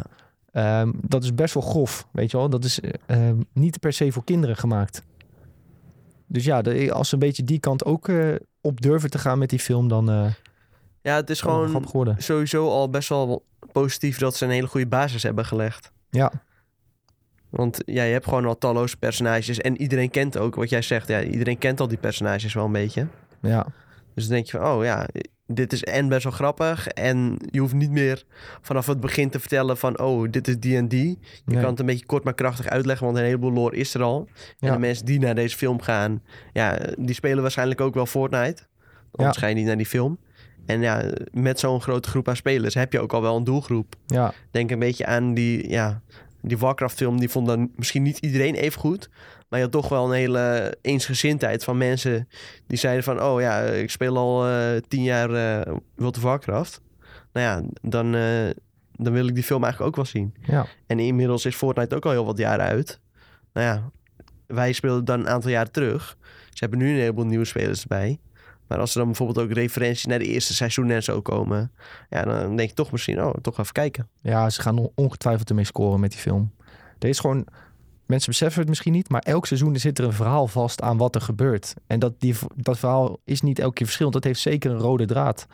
ja. 0.53 0.81
Ehm, 0.81 0.93
dat 1.01 1.23
is 1.25 1.35
best 1.35 1.55
wel 1.55 1.63
grof, 1.63 2.07
weet 2.13 2.31
je 2.31 2.37
wel. 2.37 2.49
Dat 2.49 2.65
is 2.65 2.81
eh, 2.81 2.91
ehm, 3.07 3.37
niet 3.53 3.81
per 3.81 3.93
se 3.93 4.13
voor 4.13 4.25
kinderen 4.25 4.57
gemaakt. 4.57 5.03
Dus 6.27 6.45
ja, 6.45 6.63
de- 6.63 6.93
als 6.93 7.09
ze 7.09 7.15
een 7.15 7.21
beetje 7.21 7.45
die 7.45 7.59
kant 7.61 7.85
ook 7.85 8.09
eh, 8.09 8.35
op 8.61 8.81
durven 8.81 9.11
te 9.11 9.19
gaan 9.19 9.39
met 9.39 9.51
die 9.51 9.59
film, 9.59 9.89
dan 9.89 10.11
eh 10.11 10.33
ja, 11.03 11.17
het 11.17 11.31
is 11.31 11.41
gewoon 11.41 11.71
sowieso 12.19 12.69
al 12.69 12.91
best 12.91 13.09
wel 13.09 13.45
positief 13.73 14.19
dat 14.19 14.37
ze 14.37 14.45
een 14.45 14.51
hele 14.51 14.67
goede 14.67 14.87
basis 14.87 15.23
hebben 15.23 15.45
gelegd. 15.45 15.93
Ja, 16.11 16.33
Want 17.51 17.83
ja, 17.87 18.03
je 18.03 18.13
hebt 18.13 18.25
gewoon 18.25 18.45
al 18.47 18.59
talloze 18.59 18.97
personages. 18.97 19.59
En 19.61 19.81
iedereen 19.81 20.11
kent 20.11 20.39
ook, 20.39 20.55
wat 20.55 20.71
jij 20.71 20.83
zegt, 20.83 21.09
ja, 21.09 21.23
iedereen 21.23 21.59
kent 21.59 21.81
al 21.81 21.89
die 21.89 21.99
personages 21.99 22.55
wel 22.55 22.65
een 22.65 22.73
beetje. 22.73 23.07
ja, 23.43 23.67
Dus 24.15 24.25
dan 24.25 24.35
denk 24.35 24.47
je 24.47 24.59
van, 24.59 24.67
oh 24.67 24.85
ja, 24.85 25.07
dit 25.47 25.73
is 25.73 25.85
en 25.85 26.09
best 26.09 26.23
wel 26.25 26.33
grappig. 26.33 26.87
En 26.89 27.37
je 27.51 27.61
hoeft 27.61 27.75
niet 27.75 27.91
meer 27.91 28.25
vanaf 28.61 28.87
het 28.87 29.01
begin 29.01 29.31
te 29.31 29.41
vertellen 29.41 29.77
van, 29.77 29.99
oh, 30.01 30.31
dit 30.31 30.49
is 30.49 30.59
die 30.59 30.77
en 30.77 30.89
die. 30.89 31.09
Je 31.21 31.41
Nee. 31.45 31.61
kan 31.61 31.71
het 31.71 31.81
een 31.81 31.87
beetje 31.87 32.07
kort 32.07 32.25
maar 32.25 32.35
krachtig 32.35 32.67
uitleggen, 32.69 33.07
want 33.07 33.19
een 33.19 33.25
heleboel 33.25 33.53
lore 33.53 33.77
is 33.77 33.95
er 33.95 34.03
al. 34.03 34.29
En 34.59 34.67
Ja. 34.69 34.73
de 34.73 34.79
mensen 34.79 35.05
die 35.07 35.19
naar 35.19 35.35
deze 35.35 35.57
film 35.57 35.81
gaan, 35.81 36.23
ja, 36.53 36.79
die 36.99 37.15
spelen 37.15 37.43
waarschijnlijk 37.43 37.81
ook 37.81 37.95
wel 37.95 38.07
Fortnite. 38.07 38.63
Anders 39.13 39.37
ga 39.39 39.47
je 39.47 39.55
niet 39.55 39.67
naar 39.67 39.77
die 39.77 39.87
film. 39.87 40.19
En 40.67 40.81
ja, 40.81 41.03
met 41.33 41.61
zo'n 41.61 41.81
grote 41.81 42.09
groep 42.09 42.29
aan 42.29 42.37
spelers 42.37 42.75
heb 42.75 42.93
je 42.93 43.01
ook 43.01 43.13
al 43.13 43.23
wel 43.23 43.37
een 43.37 43.45
doelgroep. 43.45 43.95
ja, 44.07 44.33
Denk 44.51 44.71
een 44.71 44.79
beetje 44.79 45.07
aan 45.07 45.35
die, 45.35 45.69
ja, 45.71 46.03
die 46.49 46.59
Warcraft-film. 46.59 47.21
Die 47.21 47.29
vond 47.29 47.47
dan 47.47 47.71
misschien 47.77 48.03
niet 48.03 48.19
iedereen 48.19 48.55
even 48.55 48.81
goed. 48.81 49.09
Maar 49.49 49.59
je 49.59 49.65
had 49.65 49.75
toch 49.75 49.89
wel 49.89 50.05
een 50.05 50.13
hele 50.13 50.77
eensgezindheid 50.81 51.65
van 51.65 51.77
mensen 51.77 52.29
die 52.67 52.79
zeiden 52.79 53.05
van... 53.05 53.23
Oh 53.23 53.41
ja, 53.41 53.61
ik 53.61 53.91
speel 53.91 54.17
al 54.17 54.47
eh, 54.47 54.81
tien 54.89 55.03
jaar 55.03 55.31
eh 55.31 55.75
World 55.95 56.17
of 56.17 56.23
Warcraft. 56.23 56.81
Nou 57.33 57.47
ja, 57.47 57.69
dan, 57.83 58.15
eh, 58.15 58.51
dan 58.93 59.13
wil 59.13 59.29
ik 59.29 59.35
die 59.35 59.45
film 59.45 59.63
eigenlijk 59.63 59.91
ook 59.91 60.05
wel 60.05 60.13
zien. 60.13 60.35
ja. 60.47 60.67
En 60.87 60.99
inmiddels 60.99 61.45
is 61.45 61.55
Fortnite 61.55 61.95
ook 61.95 62.05
al 62.05 62.11
heel 62.11 62.25
wat 62.25 62.39
jaren 62.39 62.65
uit. 62.65 63.01
Nou 63.53 63.67
ja, 63.67 63.91
wij 64.47 64.73
speelden 64.73 65.05
dan 65.05 65.21
een 65.21 65.29
aantal 65.29 65.51
jaar 65.51 65.71
terug. 65.71 66.17
Ze 66.51 66.57
hebben 66.59 66.79
nu 66.79 66.89
een 66.89 67.01
heleboel 67.01 67.27
nieuwe 67.27 67.45
spelers 67.45 67.83
erbij. 67.83 68.19
Maar 68.67 68.79
als 68.79 68.91
er 68.91 68.97
dan 68.99 69.07
bijvoorbeeld 69.07 69.39
ook 69.39 69.53
referenties 69.53 70.05
naar 70.05 70.19
de 70.19 70.25
eerste 70.25 70.55
seizoen 70.55 70.91
en 70.91 71.03
zo 71.03 71.21
komen... 71.21 71.73
Ja, 72.11 72.23
dan 72.23 72.57
denk 72.57 72.69
je 72.69 72.75
toch 72.75 72.93
misschien, 72.93 73.23
oh, 73.23 73.35
toch 73.43 73.59
even 73.59 73.73
kijken. 73.73 74.09
Ja, 74.21 74.51
ze 74.51 74.63
gaan 74.63 74.89
ongetwijfeld 74.95 75.49
ermee 75.49 75.65
scoren 75.65 76.01
met 76.01 76.11
die 76.11 76.21
film. 76.21 76.53
Er 76.99 77.09
is 77.09 77.19
gewoon... 77.19 77.47
Mensen 78.07 78.31
beseffen 78.31 78.61
het 78.61 78.69
misschien 78.69 78.93
niet, 78.93 79.09
maar 79.09 79.21
elk 79.21 79.47
seizoen 79.47 79.77
zit 79.77 79.99
er 79.99 80.05
een 80.05 80.13
verhaal 80.13 80.47
vast 80.47 80.83
aan 80.83 80.97
wat 80.97 81.15
er 81.15 81.21
gebeurt. 81.21 81.75
En 81.87 81.99
dat, 81.99 82.21
die, 82.21 82.35
dat 82.55 82.79
verhaal 82.79 83.19
is 83.25 83.41
niet 83.41 83.59
elke 83.59 83.75
keer 83.75 83.87
verschillend. 83.87 84.15
Dat 84.15 84.25
heeft 84.25 84.41
zeker 84.41 84.71
een 84.71 84.79
rode 84.79 85.05
draad. 85.05 85.47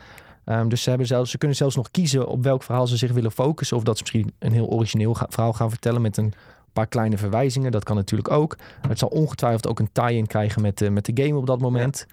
Ehm, 0.43 0.67
dus 0.67 0.83
ze, 0.83 0.89
hebben 0.89 1.07
zelfs, 1.07 1.31
ze 1.31 1.37
kunnen 1.37 1.57
zelfs 1.57 1.75
nog 1.75 1.91
kiezen 1.91 2.27
op 2.27 2.43
welk 2.43 2.63
verhaal 2.63 2.87
ze 2.87 2.97
zich 2.97 3.11
willen 3.11 3.31
focussen. 3.31 3.77
Of 3.77 3.83
dat 3.83 3.97
ze 3.97 4.03
misschien 4.03 4.33
een 4.39 4.51
heel 4.51 4.67
origineel 4.67 5.15
verhaal 5.29 5.53
gaan 5.53 5.69
vertellen 5.69 6.01
met 6.01 6.17
een 6.17 6.33
paar 6.73 6.87
kleine 6.87 7.17
verwijzingen. 7.17 7.71
Dat 7.71 7.83
kan 7.83 7.95
natuurlijk 7.95 8.31
ook. 8.31 8.57
Het 8.87 8.99
zal 8.99 9.09
ongetwijfeld 9.09 9.67
ook 9.67 9.79
een 9.79 9.91
tie-in 9.91 10.27
krijgen 10.27 10.61
met, 10.61 10.77
de 10.77 10.89
met 10.89 11.05
de 11.05 11.23
game 11.23 11.37
op 11.37 11.47
dat 11.47 11.59
moment. 11.61 12.05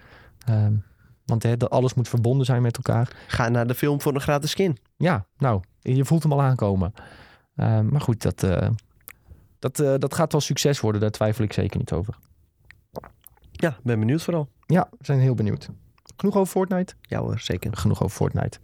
Ehm, 0.46 0.72
want 1.30 1.42
hè, 1.42 1.56
dat 1.56 1.70
alles 1.70 1.94
moet 1.94 2.08
verbonden 2.08 2.46
zijn 2.46 2.62
met 2.62 2.76
elkaar. 2.76 3.16
Ga 3.26 3.48
naar 3.48 3.66
de 3.66 3.74
film 3.74 4.00
voor 4.00 4.14
een 4.14 4.20
gratis 4.20 4.50
skin. 4.50 4.78
Ja, 4.96 5.26
nou, 5.38 5.60
je 5.80 6.04
voelt 6.04 6.22
hem 6.22 6.32
al 6.32 6.42
aankomen. 6.42 6.92
Ehm, 7.56 7.88
maar 7.88 8.00
goed, 8.00 8.22
dat, 8.22 8.42
eh, 8.42 8.68
dat, 9.58 9.80
eh, 9.80 9.94
dat 9.98 10.14
gaat 10.14 10.32
wel 10.32 10.40
succes 10.40 10.80
worden. 10.80 11.00
Daar 11.00 11.10
twijfel 11.10 11.44
ik 11.44 11.52
zeker 11.52 11.78
niet 11.78 11.92
over. 11.92 12.14
Ja, 13.52 13.76
ben 13.82 13.98
benieuwd 13.98 14.22
vooral. 14.22 14.48
Ja, 14.66 14.88
we 14.90 15.04
zijn 15.04 15.20
heel 15.20 15.34
benieuwd. 15.34 15.68
Genoeg 16.16 16.36
over 16.36 16.52
Fortnite? 16.52 16.94
Ja 17.00 17.20
hoor, 17.20 17.38
zeker. 17.38 17.76
Genoeg 17.76 18.02
over 18.02 18.16
Fortnite. 18.16 18.58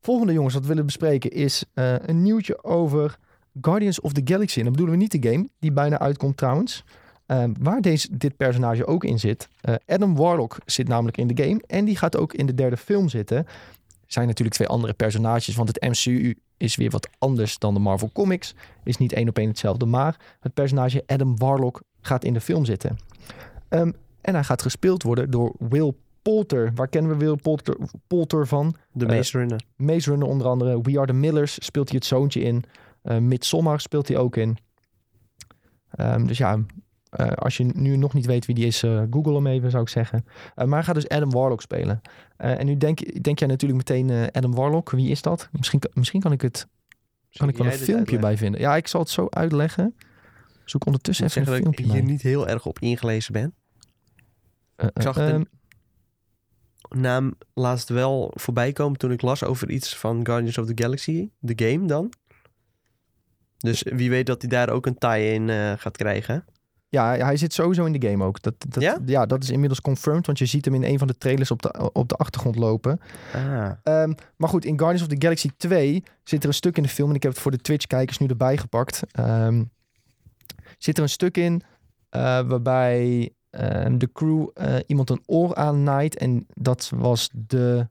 Volgende 0.00 0.32
jongens, 0.32 0.54
wat 0.54 0.62
we 0.62 0.68
willen 0.68 0.86
bespreken 0.86 1.30
is 1.30 1.64
eh, 1.74 1.94
een 1.98 2.22
nieuwtje 2.22 2.64
over 2.64 3.18
Guardians 3.60 4.00
of 4.00 4.12
the 4.12 4.20
Galaxy. 4.24 4.58
En 4.58 4.64
dan 4.64 4.72
bedoelen 4.72 4.96
we 4.96 5.02
niet 5.02 5.22
de 5.22 5.30
game, 5.30 5.48
die 5.58 5.72
bijna 5.72 5.98
uitkomt 5.98 6.36
trouwens. 6.36 6.84
Ehm, 7.26 7.52
waar 7.60 7.80
deze, 7.80 8.08
dit 8.16 8.36
personage 8.36 8.86
ook 8.86 9.04
in 9.04 9.18
zit. 9.18 9.48
Eh, 9.60 9.74
Adam 9.86 10.16
Warlock 10.16 10.56
zit 10.66 10.88
namelijk 10.88 11.16
in 11.16 11.26
de 11.26 11.42
game. 11.44 11.62
En 11.66 11.84
die 11.84 11.96
gaat 11.96 12.16
ook 12.16 12.34
in 12.34 12.46
de 12.46 12.54
derde 12.54 12.76
film 12.76 13.08
zitten. 13.08 13.46
Zijn 14.06 14.26
natuurlijk 14.26 14.56
twee 14.56 14.68
andere 14.68 14.92
personages. 14.92 15.54
Want 15.54 15.68
het 15.68 15.82
MCU 15.82 16.34
is 16.56 16.76
weer 16.76 16.90
wat 16.90 17.08
anders 17.18 17.58
dan 17.58 17.74
de 17.74 17.80
Marvel 17.80 18.10
Comics. 18.12 18.54
Is 18.84 18.96
niet 18.96 19.12
één 19.12 19.28
op 19.28 19.38
één 19.38 19.48
hetzelfde. 19.48 19.86
Maar 19.86 20.16
het 20.40 20.54
personage 20.54 21.02
Adam 21.06 21.38
Warlock 21.38 21.82
gaat 22.00 22.24
in 22.24 22.32
de 22.32 22.40
film 22.40 22.64
zitten. 22.64 22.98
Ehm, 23.68 23.90
en 24.20 24.34
hij 24.34 24.44
gaat 24.44 24.62
gespeeld 24.62 25.02
worden 25.02 25.30
door 25.30 25.54
Will 25.58 25.92
Poulter. 26.22 26.72
Waar 26.74 26.88
kennen 26.88 27.10
we 27.10 27.24
Will 27.24 27.36
Poulter, 27.36 27.76
Poulter 28.06 28.46
van? 28.46 28.74
De 28.92 29.06
Eh, 29.06 29.16
Maze 29.16 29.38
Runner. 29.38 29.62
Maze 29.76 30.10
Runner 30.10 30.28
onder 30.28 30.46
andere. 30.46 30.80
We 30.80 30.98
Are 30.98 31.06
The 31.06 31.12
Millers 31.12 31.64
speelt 31.64 31.88
hij 31.88 31.98
het 31.98 32.06
zoontje 32.06 32.40
in. 32.40 32.64
Uh, 33.02 33.18
Midsommar 33.18 33.80
speelt 33.80 34.08
hij 34.08 34.16
ook 34.16 34.36
in. 34.36 34.56
Ehm, 35.90 36.26
dus 36.26 36.38
ja, 36.38 36.58
eh, 37.14 37.32
als 37.32 37.56
je 37.56 37.64
nu 37.64 37.96
nog 37.96 38.12
niet 38.12 38.26
weet 38.26 38.46
wie 38.46 38.54
die 38.54 38.66
is, 38.66 38.82
eh, 38.82 39.02
google 39.10 39.34
hem 39.34 39.46
even 39.46 39.70
zou 39.70 39.82
ik 39.82 39.88
zeggen. 39.88 40.24
Eh, 40.54 40.64
maar 40.64 40.74
hij 40.74 40.82
gaat 40.82 40.94
dus 40.94 41.08
Adam 41.08 41.30
Warlock 41.30 41.60
spelen. 41.60 42.00
En 42.36 42.66
nu 42.66 42.76
denk, 42.76 43.22
denk 43.22 43.38
jij 43.38 43.48
natuurlijk 43.48 43.88
meteen 43.88 44.30
Adam 44.32 44.54
Warlock. 44.54 44.90
Wie 44.90 45.10
is 45.10 45.22
dat? 45.22 45.48
Misschien, 45.52 45.80
misschien 45.92 46.20
kan 46.20 46.32
ik 46.32 46.40
het 46.40 46.68
kan 47.32 47.48
ik 47.48 47.56
wel 47.56 47.66
een 47.66 47.72
filmpje 47.72 47.94
uitleggen? 47.96 48.20
bij 48.20 48.36
vinden. 48.36 48.60
Ja, 48.60 48.76
ik 48.76 48.86
zal 48.86 49.00
het 49.00 49.10
zo 49.10 49.26
uitleggen. 49.30 49.94
Zoek 50.64 50.86
ondertussen 50.86 51.26
even 51.26 51.40
een 51.40 51.46
dat 51.46 51.56
ik 51.56 51.62
filmpje 51.62 51.92
hier 51.92 52.02
niet 52.02 52.22
heel 52.22 52.48
erg 52.48 52.66
op 52.66 52.78
ingelezen 52.78 53.32
ben. 53.32 53.54
Ik 54.76 55.02
zag 55.02 55.14
het 55.14 55.30
ehm, 55.30 55.42
naam 56.88 57.34
laatst 57.54 57.88
wel 57.88 58.32
voorbij 58.34 58.72
komen 58.72 58.98
toen 58.98 59.12
ik 59.12 59.22
las 59.22 59.44
over 59.44 59.70
iets 59.70 59.96
van 59.96 60.26
Guardians 60.26 60.58
of 60.58 60.66
the 60.66 60.82
Galaxy. 60.82 61.28
De 61.38 61.66
game 61.66 61.86
dan. 61.86 62.12
Dus 63.58 63.82
wie 63.82 64.10
weet 64.10 64.26
dat 64.26 64.40
hij 64.40 64.50
daar 64.50 64.68
ook 64.70 64.86
een 64.86 64.98
tie-in 64.98 65.50
eh, 65.50 65.72
gaat 65.76 65.96
krijgen. 65.96 66.44
Ja, 66.94 67.16
hij 67.16 67.36
zit 67.36 67.52
sowieso 67.52 67.84
in 67.84 67.92
de 68.00 68.08
game 68.08 68.24
ook. 68.24 68.42
Dat, 68.42 68.54
dat, 68.68 68.82
Ja? 68.82 68.98
ja? 69.06 69.26
dat 69.26 69.42
is 69.42 69.50
inmiddels 69.50 69.80
confirmed, 69.80 70.26
want 70.26 70.38
je 70.38 70.46
ziet 70.46 70.64
hem 70.64 70.74
in 70.74 70.84
een 70.84 70.98
van 70.98 71.06
de 71.06 71.18
trailers 71.18 71.50
op 71.50 71.62
de, 71.62 71.90
op 71.92 72.08
de 72.08 72.14
achtergrond 72.14 72.56
lopen. 72.56 73.00
Ah. 73.32 73.70
Ehm, 73.82 74.12
maar 74.36 74.48
goed, 74.48 74.64
in 74.64 74.78
Guardians 74.78 75.02
of 75.02 75.08
the 75.08 75.22
Galaxy 75.22 75.50
2 75.56 76.02
zit 76.24 76.42
er 76.42 76.48
een 76.48 76.54
stuk 76.54 76.76
in 76.76 76.82
de 76.82 76.88
film, 76.88 77.08
en 77.08 77.14
ik 77.14 77.22
heb 77.22 77.32
het 77.32 77.40
voor 77.40 77.50
de 77.50 77.58
Twitch-kijkers 77.58 78.18
nu 78.18 78.26
erbij 78.26 78.56
gepakt. 78.56 79.02
Ehm, 79.10 79.64
zit 80.78 80.96
er 80.96 81.02
een 81.02 81.08
stuk 81.08 81.36
in 81.36 81.62
eh, 82.08 82.20
waarbij 82.40 83.32
ehm, 83.50 83.98
de 83.98 84.12
crew 84.12 84.48
eh, 84.54 84.74
iemand 84.86 85.10
een 85.10 85.22
oor 85.26 85.54
aannaait. 85.54 86.16
En 86.16 86.46
dat 86.54 86.90
was 86.94 87.30
de 87.32 87.88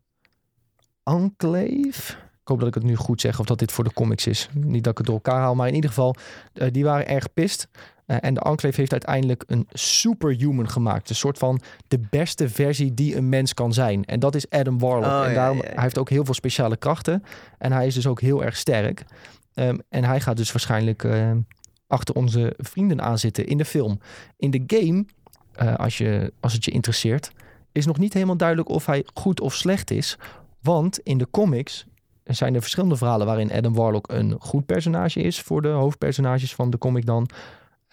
Enclave. 1.03 2.13
Ik 2.41 2.49
hoop 2.49 2.59
dat 2.59 2.67
ik 2.67 2.73
het 2.73 2.83
nu 2.83 2.95
goed 2.95 3.21
zeg 3.21 3.39
of 3.39 3.45
dat 3.45 3.59
dit 3.59 3.71
voor 3.71 3.83
de 3.83 3.93
comics 3.93 4.27
is. 4.27 4.49
Niet 4.53 4.83
dat 4.83 4.91
ik 4.91 4.97
het 4.97 5.07
door 5.07 5.15
elkaar 5.15 5.39
haal, 5.39 5.55
maar 5.55 5.67
in 5.67 5.75
ieder 5.75 5.89
geval, 5.89 6.15
eh, 6.53 6.67
die 6.71 6.83
waren 6.83 7.07
erg 7.07 7.33
pist. 7.33 7.67
Eh, 8.05 8.17
en 8.19 8.33
de 8.33 8.39
Enclave 8.39 8.79
heeft 8.79 8.91
uiteindelijk 8.91 9.43
een 9.47 9.67
superhuman 9.71 10.69
gemaakt. 10.69 11.09
Een 11.09 11.15
soort 11.15 11.37
van 11.37 11.61
de 11.87 11.99
beste 12.09 12.49
versie 12.49 12.93
die 12.93 13.15
een 13.15 13.29
mens 13.29 13.53
kan 13.53 13.73
zijn. 13.73 14.05
En 14.05 14.19
dat 14.19 14.35
is 14.35 14.49
Adam 14.49 14.79
Warlock. 14.79 15.11
Oh, 15.11 15.25
en 15.25 15.33
daarom, 15.33 15.57
ja, 15.57 15.63
ja. 15.63 15.73
hij 15.73 15.83
heeft 15.83 15.97
ook 15.97 16.09
heel 16.09 16.25
veel 16.25 16.33
speciale 16.33 16.77
krachten. 16.77 17.23
En 17.57 17.71
hij 17.71 17.87
is 17.87 17.93
dus 17.93 18.07
ook 18.07 18.21
heel 18.21 18.43
erg 18.43 18.55
sterk. 18.55 19.05
Ehm, 19.53 19.77
en 19.89 20.03
hij 20.03 20.19
gaat 20.19 20.37
dus 20.37 20.51
waarschijnlijk 20.51 21.03
ehm, 21.03 21.39
achter 21.87 22.15
onze 22.15 22.53
vrienden 22.57 23.01
aanzitten 23.01 23.45
in 23.47 23.57
de 23.57 23.65
film. 23.65 23.99
In 24.37 24.51
de 24.51 24.63
game, 24.67 25.05
eh, 25.53 25.75
als, 25.75 25.97
je, 25.97 26.33
als 26.39 26.53
het 26.53 26.65
je 26.65 26.71
interesseert, 26.71 27.31
is 27.71 27.85
nog 27.85 27.97
niet 27.97 28.13
helemaal 28.13 28.37
duidelijk 28.37 28.69
of 28.69 28.85
hij 28.85 29.05
goed 29.13 29.41
of 29.41 29.53
slecht 29.53 29.91
is. 29.91 30.17
Want 30.61 30.99
in 30.99 31.17
de 31.17 31.27
comics 31.31 31.85
zijn 32.23 32.55
er 32.55 32.61
verschillende 32.61 32.95
verhalen 32.95 33.25
waarin 33.25 33.51
Adam 33.51 33.73
Warlock 33.73 34.11
een 34.11 34.35
goed 34.39 34.65
personage 34.65 35.21
is 35.21 35.41
voor 35.41 35.61
de 35.61 35.67
hoofdpersonages 35.67 36.55
van 36.55 36.69
de 36.69 36.77
comic 36.77 37.05
dan. 37.05 37.29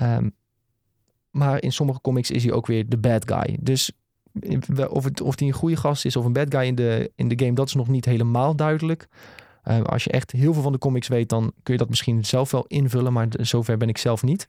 Ehm, 0.01 0.29
maar 1.31 1.63
in 1.63 1.73
sommige 1.73 2.01
comics 2.01 2.31
is 2.31 2.45
hij 2.45 2.53
ook 2.53 2.67
weer 2.67 2.89
de 2.89 2.99
bad 2.99 3.31
guy. 3.33 3.57
Dus 3.61 3.93
we- 4.67 4.91
of, 4.91 5.05
het, 5.05 5.21
of 5.21 5.39
hij 5.39 5.49
een 5.49 5.55
goede 5.55 5.77
gast 5.77 6.05
is 6.05 6.17
of 6.17 6.25
een 6.25 6.33
bad 6.33 6.55
guy 6.55 6.63
in 6.67 6.75
de, 6.75 7.13
in 7.15 7.29
de 7.29 7.39
game, 7.45 7.55
dat 7.55 7.67
is 7.67 7.75
nog 7.75 7.89
niet 7.89 8.05
helemaal 8.05 8.57
duidelijk. 8.57 9.09
Eh, 9.63 9.83
als 9.83 10.05
je 10.05 10.11
echt 10.11 10.31
heel 10.33 10.53
veel 10.53 10.63
van 10.63 10.73
de 10.73 10.79
comics 10.79 11.09
weet, 11.09 11.29
dan 11.29 11.53
kun 11.63 11.73
je 11.73 11.79
dat 11.79 11.89
misschien 11.89 12.25
zelf 12.25 12.51
wel 12.51 12.65
invullen, 12.67 13.13
maar 13.13 13.27
zover 13.31 13.77
ben 13.77 13.89
ik 13.89 13.99
zelf 13.99 14.23
niet. 14.23 14.47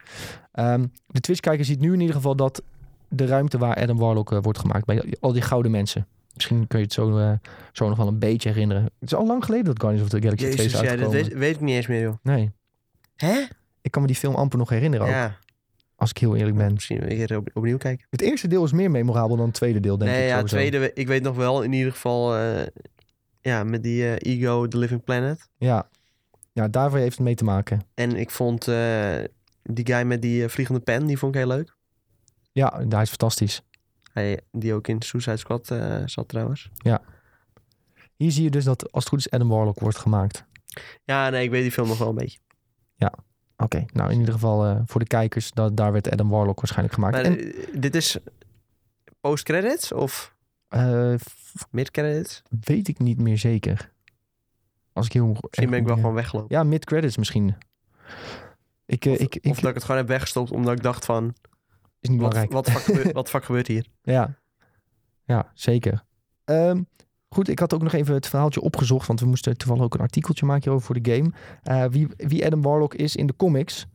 Ehm, 0.51 0.85
de 1.07 1.19
Twitch-kijker 1.19 1.65
ziet 1.65 1.79
nu 1.79 1.93
in 1.93 1.99
ieder 1.99 2.15
geval 2.15 2.35
dat 2.35 2.61
de 3.09 3.25
ruimte 3.25 3.57
waar 3.57 3.75
Adam 3.75 3.97
Warlock 3.97 4.31
eh, 4.31 4.37
wordt 4.41 4.59
gemaakt, 4.59 4.85
bij 4.85 5.13
al 5.19 5.33
die 5.33 5.41
gouden 5.41 5.71
mensen. 5.71 6.07
Misschien 6.33 6.67
kun 6.67 6.77
je 6.79 6.85
het 6.85 6.93
zo, 6.93 7.17
eh, 7.17 7.31
zo 7.71 7.87
nog 7.87 7.97
wel 7.97 8.07
een 8.07 8.19
beetje 8.19 8.49
herinneren. 8.49 8.83
Het 8.83 9.11
is 9.11 9.15
al 9.15 9.25
lang 9.25 9.45
geleden 9.45 9.65
dat 9.65 9.79
Guardians 9.79 10.03
of 10.05 10.19
the 10.19 10.21
Galaxy 10.21 10.45
2 10.49 10.65
is 10.65 10.71
Jezus, 10.71 10.79
ja, 10.79 10.81
dat 10.81 10.89
uitgekomen. 10.89 11.23
weet, 11.29 11.37
weet 11.37 11.55
ik 11.55 11.61
niet 11.61 11.75
eens 11.75 11.87
meer, 11.87 12.01
joh. 12.01 12.13
Nee, 12.23 12.51
Hè? 13.15 13.41
ik 13.81 13.91
kan 13.91 14.01
me 14.01 14.07
die 14.07 14.17
film 14.17 14.35
amper 14.35 14.57
nog 14.57 14.69
herinneren 14.69 15.05
ook, 15.05 15.11
Ja, 15.13 15.37
als 16.01 16.09
ik 16.09 16.17
heel 16.17 16.35
eerlijk 16.35 16.57
ben. 16.57 16.73
misschien 16.73 16.99
weer 16.99 17.37
op, 17.37 17.49
opnieuw 17.53 17.77
kijken. 17.77 18.07
Het 18.09 18.21
eerste 18.21 18.47
deel 18.47 18.63
is 18.63 18.71
meer 18.71 18.91
memorabel 18.91 19.35
dan 19.35 19.45
het 19.45 19.55
tweede 19.55 19.79
deel, 19.79 19.97
denk 19.97 20.11
nee, 20.11 20.21
ik. 20.21 20.27
ja, 20.27 20.33
sowieso. 20.35 20.55
tweede, 20.55 20.79
we- 20.79 20.91
ik 20.93 21.07
weet 21.07 21.23
nog 21.23 21.35
wel 21.35 21.61
in 21.61 21.73
ieder 21.73 21.91
geval, 21.91 22.35
eh, 22.37 22.67
ja, 23.41 23.63
met 23.63 23.83
die 23.83 24.15
eh, 24.15 24.33
Ego, 24.33 24.67
The 24.67 24.77
Living 24.77 25.03
Planet. 25.03 25.49
Ja. 25.57 25.89
ja, 26.51 26.67
daarvoor 26.67 26.99
heeft 26.99 27.15
het 27.15 27.25
mee 27.25 27.35
te 27.35 27.43
maken. 27.43 27.81
En 27.93 28.15
ik 28.15 28.29
vond 28.29 28.67
eh, 28.67 29.15
die 29.63 29.85
guy 29.85 30.03
met 30.03 30.21
die 30.21 30.47
vliegende 30.49 30.79
pen, 30.81 31.05
die 31.05 31.17
vond 31.17 31.35
ik 31.35 31.41
heel 31.41 31.49
leuk. 31.49 31.75
Ja, 32.51 32.83
hij 32.89 33.01
is 33.01 33.09
fantastisch. 33.09 33.61
Hij, 34.13 34.39
die 34.51 34.73
ook 34.73 34.87
in 34.87 35.01
Suicide 35.01 35.37
Squad 35.37 35.75
zat 36.05 36.27
trouwens. 36.27 36.69
Hier 38.15 38.31
zie 38.31 38.43
je 38.43 38.49
dus 38.49 38.63
dat 38.63 38.91
als 38.91 39.03
het 39.03 39.13
goed 39.13 39.19
is 39.19 39.29
Adam 39.29 39.49
Warlock 39.49 39.79
wordt 39.79 39.97
gemaakt. 39.97 40.45
Ja, 41.03 41.29
nee, 41.29 41.43
ik 41.43 41.49
weet 41.49 41.61
die 41.61 41.71
film 41.71 41.87
nog 41.87 41.97
wel 41.97 42.09
een 42.09 42.15
beetje. 42.15 42.39
Oké, 43.63 43.85
nou 43.93 44.11
in 44.11 44.19
ieder 44.19 44.33
geval 44.33 44.65
eh, 44.65 44.81
voor 44.85 44.99
de 44.99 45.07
kijkers, 45.07 45.51
dat, 45.51 45.77
daar 45.77 45.91
werd 45.91 46.11
Adam 46.11 46.29
Warlock 46.29 46.57
waarschijnlijk 46.57 46.93
gemaakt. 46.93 47.15
Maar 47.15 47.25
en, 47.25 47.53
eh, 47.53 47.67
dit 47.73 47.95
is 47.95 48.17
post-credits 49.19 49.91
of 49.91 50.35
eh, 50.67 51.13
mid-credits? 51.69 52.41
weet 52.49 52.87
ik 52.87 52.99
niet 52.99 53.19
meer 53.19 53.37
zeker. 53.37 53.91
Als 54.93 55.05
ik 55.05 55.13
heel 55.13 55.27
Misschien 55.27 55.69
ben 55.69 55.79
ik 55.79 55.85
wel 55.85 55.95
gewoon 55.95 56.13
weggelopen. 56.13 56.55
Ja, 56.57 56.63
mid-credits 56.63 57.17
misschien. 57.17 57.55
Ik, 58.85 59.05
Of, 59.05 59.17
ik, 59.17 59.35
ik 59.35 59.51
of 59.51 59.59
dat 59.59 59.69
ik 59.69 59.75
het 59.75 59.83
gewoon 59.83 59.97
heb 59.97 60.07
weggestopt 60.09 60.51
omdat 60.51 60.73
ik 60.73 60.83
dacht 60.83 61.05
van... 61.05 61.33
is 61.99 62.09
niet 62.09 62.21
Wat, 62.21 62.29
belangrijk. 62.29 62.51
wat, 62.51 62.69
fuck 62.71 62.81
gebeurt, 62.81 63.11
wat 63.31 63.43
gebeurt 63.43 63.67
hier? 63.67 63.85
Ja, 64.01 64.37
ja 65.23 65.51
zeker. 65.53 66.03
Ehm, 66.43 66.81
goed, 67.33 67.47
ik 67.47 67.59
had 67.59 67.73
ook 67.73 67.83
nog 67.83 67.93
even 67.93 68.13
het 68.13 68.27
verhaaltje 68.27 68.61
opgezocht, 68.61 69.07
want 69.07 69.19
we 69.19 69.25
moesten 69.25 69.57
toevallig 69.57 69.83
ook 69.83 69.93
een 69.93 69.99
artikeltje 69.99 70.45
maken 70.45 70.63
hierover 70.63 70.85
voor 70.85 71.01
de 71.01 71.13
game. 71.13 71.31
Eh, 71.63 71.85
wie, 71.91 72.07
wie 72.17 72.45
Adam 72.45 72.61
Warlock 72.61 72.93
is 72.93 73.15
in 73.15 73.27
de 73.27 73.35
comics. 73.35 73.87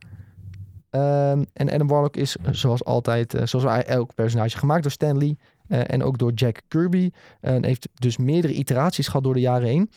Ehm, 0.91 1.45
en 1.53 1.71
Adam 1.71 1.87
Warlock 1.87 2.17
is 2.17 2.37
eh, 2.37 2.53
zoals 2.53 2.85
altijd, 2.85 3.35
eh, 3.35 3.47
zoals 3.47 3.85
elk 3.85 4.15
personage, 4.15 4.59
gemaakt 4.59 4.83
door 4.83 4.91
Stan 4.91 5.19
Lee 5.19 5.39
en 5.69 6.03
ook 6.03 6.19
door 6.19 6.33
Jack 6.33 6.61
Kirby. 6.69 7.11
En 7.41 7.65
heeft 7.65 7.89
dus 7.95 8.17
meerdere 8.17 8.53
iteraties 8.53 9.07
gehad 9.07 9.23
door 9.23 9.35
de 9.35 9.41
jaren 9.41 9.69
heen. 9.69 9.91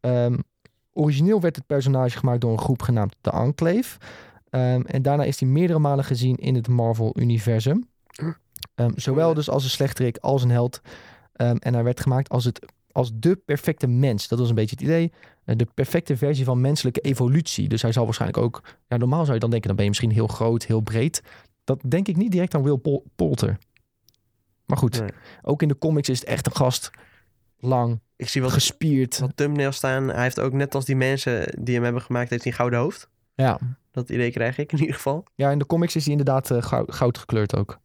Ehm, 0.00 0.38
origineel 0.92 1.40
werd 1.40 1.56
het 1.56 1.66
personage 1.66 2.18
gemaakt 2.18 2.40
door 2.40 2.52
een 2.52 2.58
groep 2.58 2.82
genaamd 2.82 3.16
The 3.20 3.30
Enclave. 3.30 3.98
Ehm, 4.50 4.80
en 4.80 5.02
daarna 5.02 5.24
is 5.24 5.40
hij 5.40 5.48
meerdere 5.48 5.78
malen 5.78 6.04
gezien 6.04 6.36
in 6.36 6.54
het 6.54 6.68
Marvel-universum. 6.68 7.88
Zowel 8.94 9.34
dus 9.34 9.50
als 9.50 9.64
een 9.64 9.70
slechterik 9.70 10.16
als 10.16 10.42
een 10.42 10.50
held. 10.50 10.80
En 11.36 11.74
hij 11.74 11.84
werd 11.84 12.00
gemaakt 12.00 12.28
als, 12.28 12.44
het, 12.44 12.66
als 12.96 13.10
de 13.14 13.36
perfecte 13.36 13.86
mens. 13.86 14.28
Dat 14.28 14.38
was 14.38 14.48
een 14.48 14.54
beetje 14.54 14.76
het 14.78 14.84
idee. 14.84 15.12
Eh, 15.44 15.56
de 15.56 15.66
perfecte 15.74 16.16
versie 16.16 16.44
van 16.44 16.60
menselijke 16.60 17.00
evolutie. 17.00 17.68
Dus 17.68 17.82
hij 17.82 17.92
zal 17.92 18.04
waarschijnlijk 18.04 18.42
ook... 18.42 18.62
Ja, 18.88 18.96
normaal 18.96 19.22
zou 19.22 19.34
je 19.34 19.40
dan 19.40 19.50
denken, 19.50 19.66
dan 19.68 19.76
ben 19.76 19.84
je 19.84 19.90
misschien 19.90 20.12
heel 20.12 20.26
groot, 20.26 20.64
heel 20.64 20.80
breed. 20.80 21.22
Dat 21.64 21.80
denk 21.88 22.08
ik 22.08 22.16
niet 22.16 22.32
direct 22.32 22.54
aan 22.54 22.62
Will 22.62 22.76
Pol- 22.76 23.04
Poulter. 23.16 23.58
Maar 24.66 24.76
goed, 24.78 25.00
Nee. 25.00 25.10
ook 25.42 25.62
in 25.62 25.68
de 25.68 25.78
comics 25.78 26.08
is 26.08 26.20
het 26.20 26.28
echt 26.28 26.46
een 26.46 26.56
gast. 26.56 26.90
Lang, 27.58 28.00
Ik 28.16 28.28
zie 28.28 28.42
wat, 28.42 28.52
gespierd. 28.52 29.18
wat 29.18 29.32
thumbnail 29.36 29.72
staan. 29.72 30.08
Hij 30.08 30.22
heeft 30.22 30.40
ook 30.40 30.52
net 30.52 30.74
als 30.74 30.84
die 30.84 30.96
mensen 30.96 31.62
die 31.64 31.74
hem 31.74 31.84
hebben 31.84 32.02
gemaakt, 32.02 32.30
heeft 32.30 32.42
hij 32.42 32.52
een 32.52 32.58
gouden 32.58 32.78
hoofd. 32.78 33.08
Ja. 33.34 33.58
Dat 33.90 34.10
idee 34.10 34.30
krijg 34.30 34.58
ik 34.58 34.72
in 34.72 34.78
ieder 34.78 34.94
geval. 34.94 35.24
ja, 35.34 35.50
in 35.50 35.58
de 35.58 35.66
comics 35.66 35.96
is 35.96 36.02
hij 36.02 36.10
inderdaad 36.16 36.50
eh, 36.50 36.62
goud, 36.62 36.94
goud 36.94 37.18
gekleurd 37.18 37.56
ook. 37.56 37.78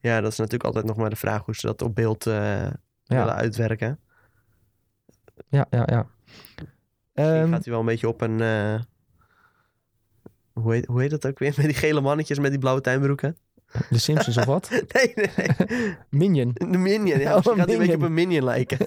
Ja, 0.00 0.20
dat 0.20 0.32
is 0.32 0.38
natuurlijk 0.38 0.64
altijd 0.64 0.84
nog 0.86 0.96
maar 0.96 1.10
de 1.10 1.16
vraag 1.16 1.44
hoe 1.44 1.54
ze 1.56 1.66
dat 1.66 1.82
op 1.82 1.94
beeld 1.94 2.26
eh, 2.26 2.66
willen 3.04 3.34
uitwerken. 3.34 3.98
Ja, 5.48 5.66
ja, 5.70 5.82
ja. 5.86 6.06
Misschien 7.14 7.40
Ehm, 7.42 7.50
gaat 7.50 7.64
hij 7.64 7.72
wel 7.72 7.80
een 7.80 7.86
beetje 7.86 8.08
op 8.08 8.20
een... 8.20 8.40
eh, 8.40 8.74
hoe, 10.52 10.72
heet, 10.72 10.86
hoe 10.86 11.00
heet 11.00 11.10
dat 11.10 11.26
ook 11.26 11.38
weer? 11.38 11.52
Met 11.56 11.64
die 11.66 11.74
gele 11.74 12.00
mannetjes 12.00 12.38
met 12.38 12.50
die 12.50 12.58
blauwe 12.60 12.80
tuinbroeken. 12.80 13.36
de 13.90 13.98
Simpsons 13.98 14.36
of 14.36 14.44
wat? 14.44 14.68
Nee, 14.92 15.12
nee, 15.14 15.30
nee. 15.36 15.96
Minion. 16.10 16.50
De 16.54 16.66
Minion. 16.78 17.20
Ja, 17.20 17.34
Oh, 17.36 17.42
gaat 17.42 17.56
hij 17.56 17.72
een 17.72 17.78
beetje 17.78 17.94
op 17.94 18.02
een 18.02 18.14
Minion 18.14 18.44
lijken. 18.44 18.78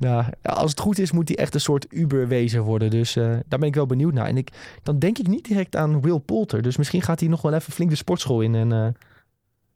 Ja, 0.00 0.32
als 0.42 0.70
het 0.70 0.80
goed 0.80 0.98
is, 0.98 1.12
moet 1.12 1.28
hij 1.28 1.36
echt 1.36 1.54
een 1.54 1.60
soort 1.60 1.86
Uber-wezen 1.90 2.62
worden. 2.62 2.90
Dus 2.90 3.16
eh, 3.16 3.24
daar 3.48 3.58
ben 3.58 3.68
ik 3.68 3.74
wel 3.74 3.86
benieuwd 3.86 4.12
naar. 4.12 4.26
En 4.26 4.36
ik, 4.36 4.50
dan 4.82 4.98
denk 4.98 5.18
ik 5.18 5.26
niet 5.26 5.44
direct 5.44 5.76
aan 5.76 6.00
Will 6.00 6.18
Poulter. 6.18 6.62
Dus 6.62 6.76
misschien 6.76 7.02
gaat 7.02 7.20
hij 7.20 7.28
nog 7.28 7.42
wel 7.42 7.52
even 7.54 7.72
flink 7.72 7.90
de 7.90 7.96
sportschool 7.96 8.40
in. 8.40 8.54
En, 8.54 8.72
eh, 8.72 8.88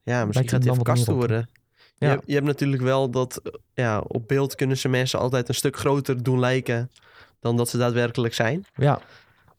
Ja, 0.02 0.24
misschien 0.24 0.48
gaat 0.48 0.64
hij 0.64 0.72
even 0.72 1.08
op. 1.12 1.18
worden. 1.18 1.48
Ja. 1.96 2.06
Je, 2.08 2.14
hebt, 2.14 2.22
je 2.26 2.34
hebt 2.34 2.46
natuurlijk 2.46 2.82
wel 2.82 3.10
dat... 3.10 3.36
eh, 3.42 3.52
Ja, 3.74 3.98
op 3.98 4.28
beeld 4.28 4.54
kunnen 4.54 4.76
ze 4.78 4.88
mensen 4.88 5.18
altijd 5.18 5.48
een 5.48 5.54
stuk 5.54 5.76
groter 5.76 6.22
doen 6.22 6.38
lijken... 6.38 6.90
dan 7.40 7.56
dat 7.56 7.68
ze 7.68 7.76
daadwerkelijk 7.78 8.34
zijn. 8.34 8.64
ja, 8.74 9.00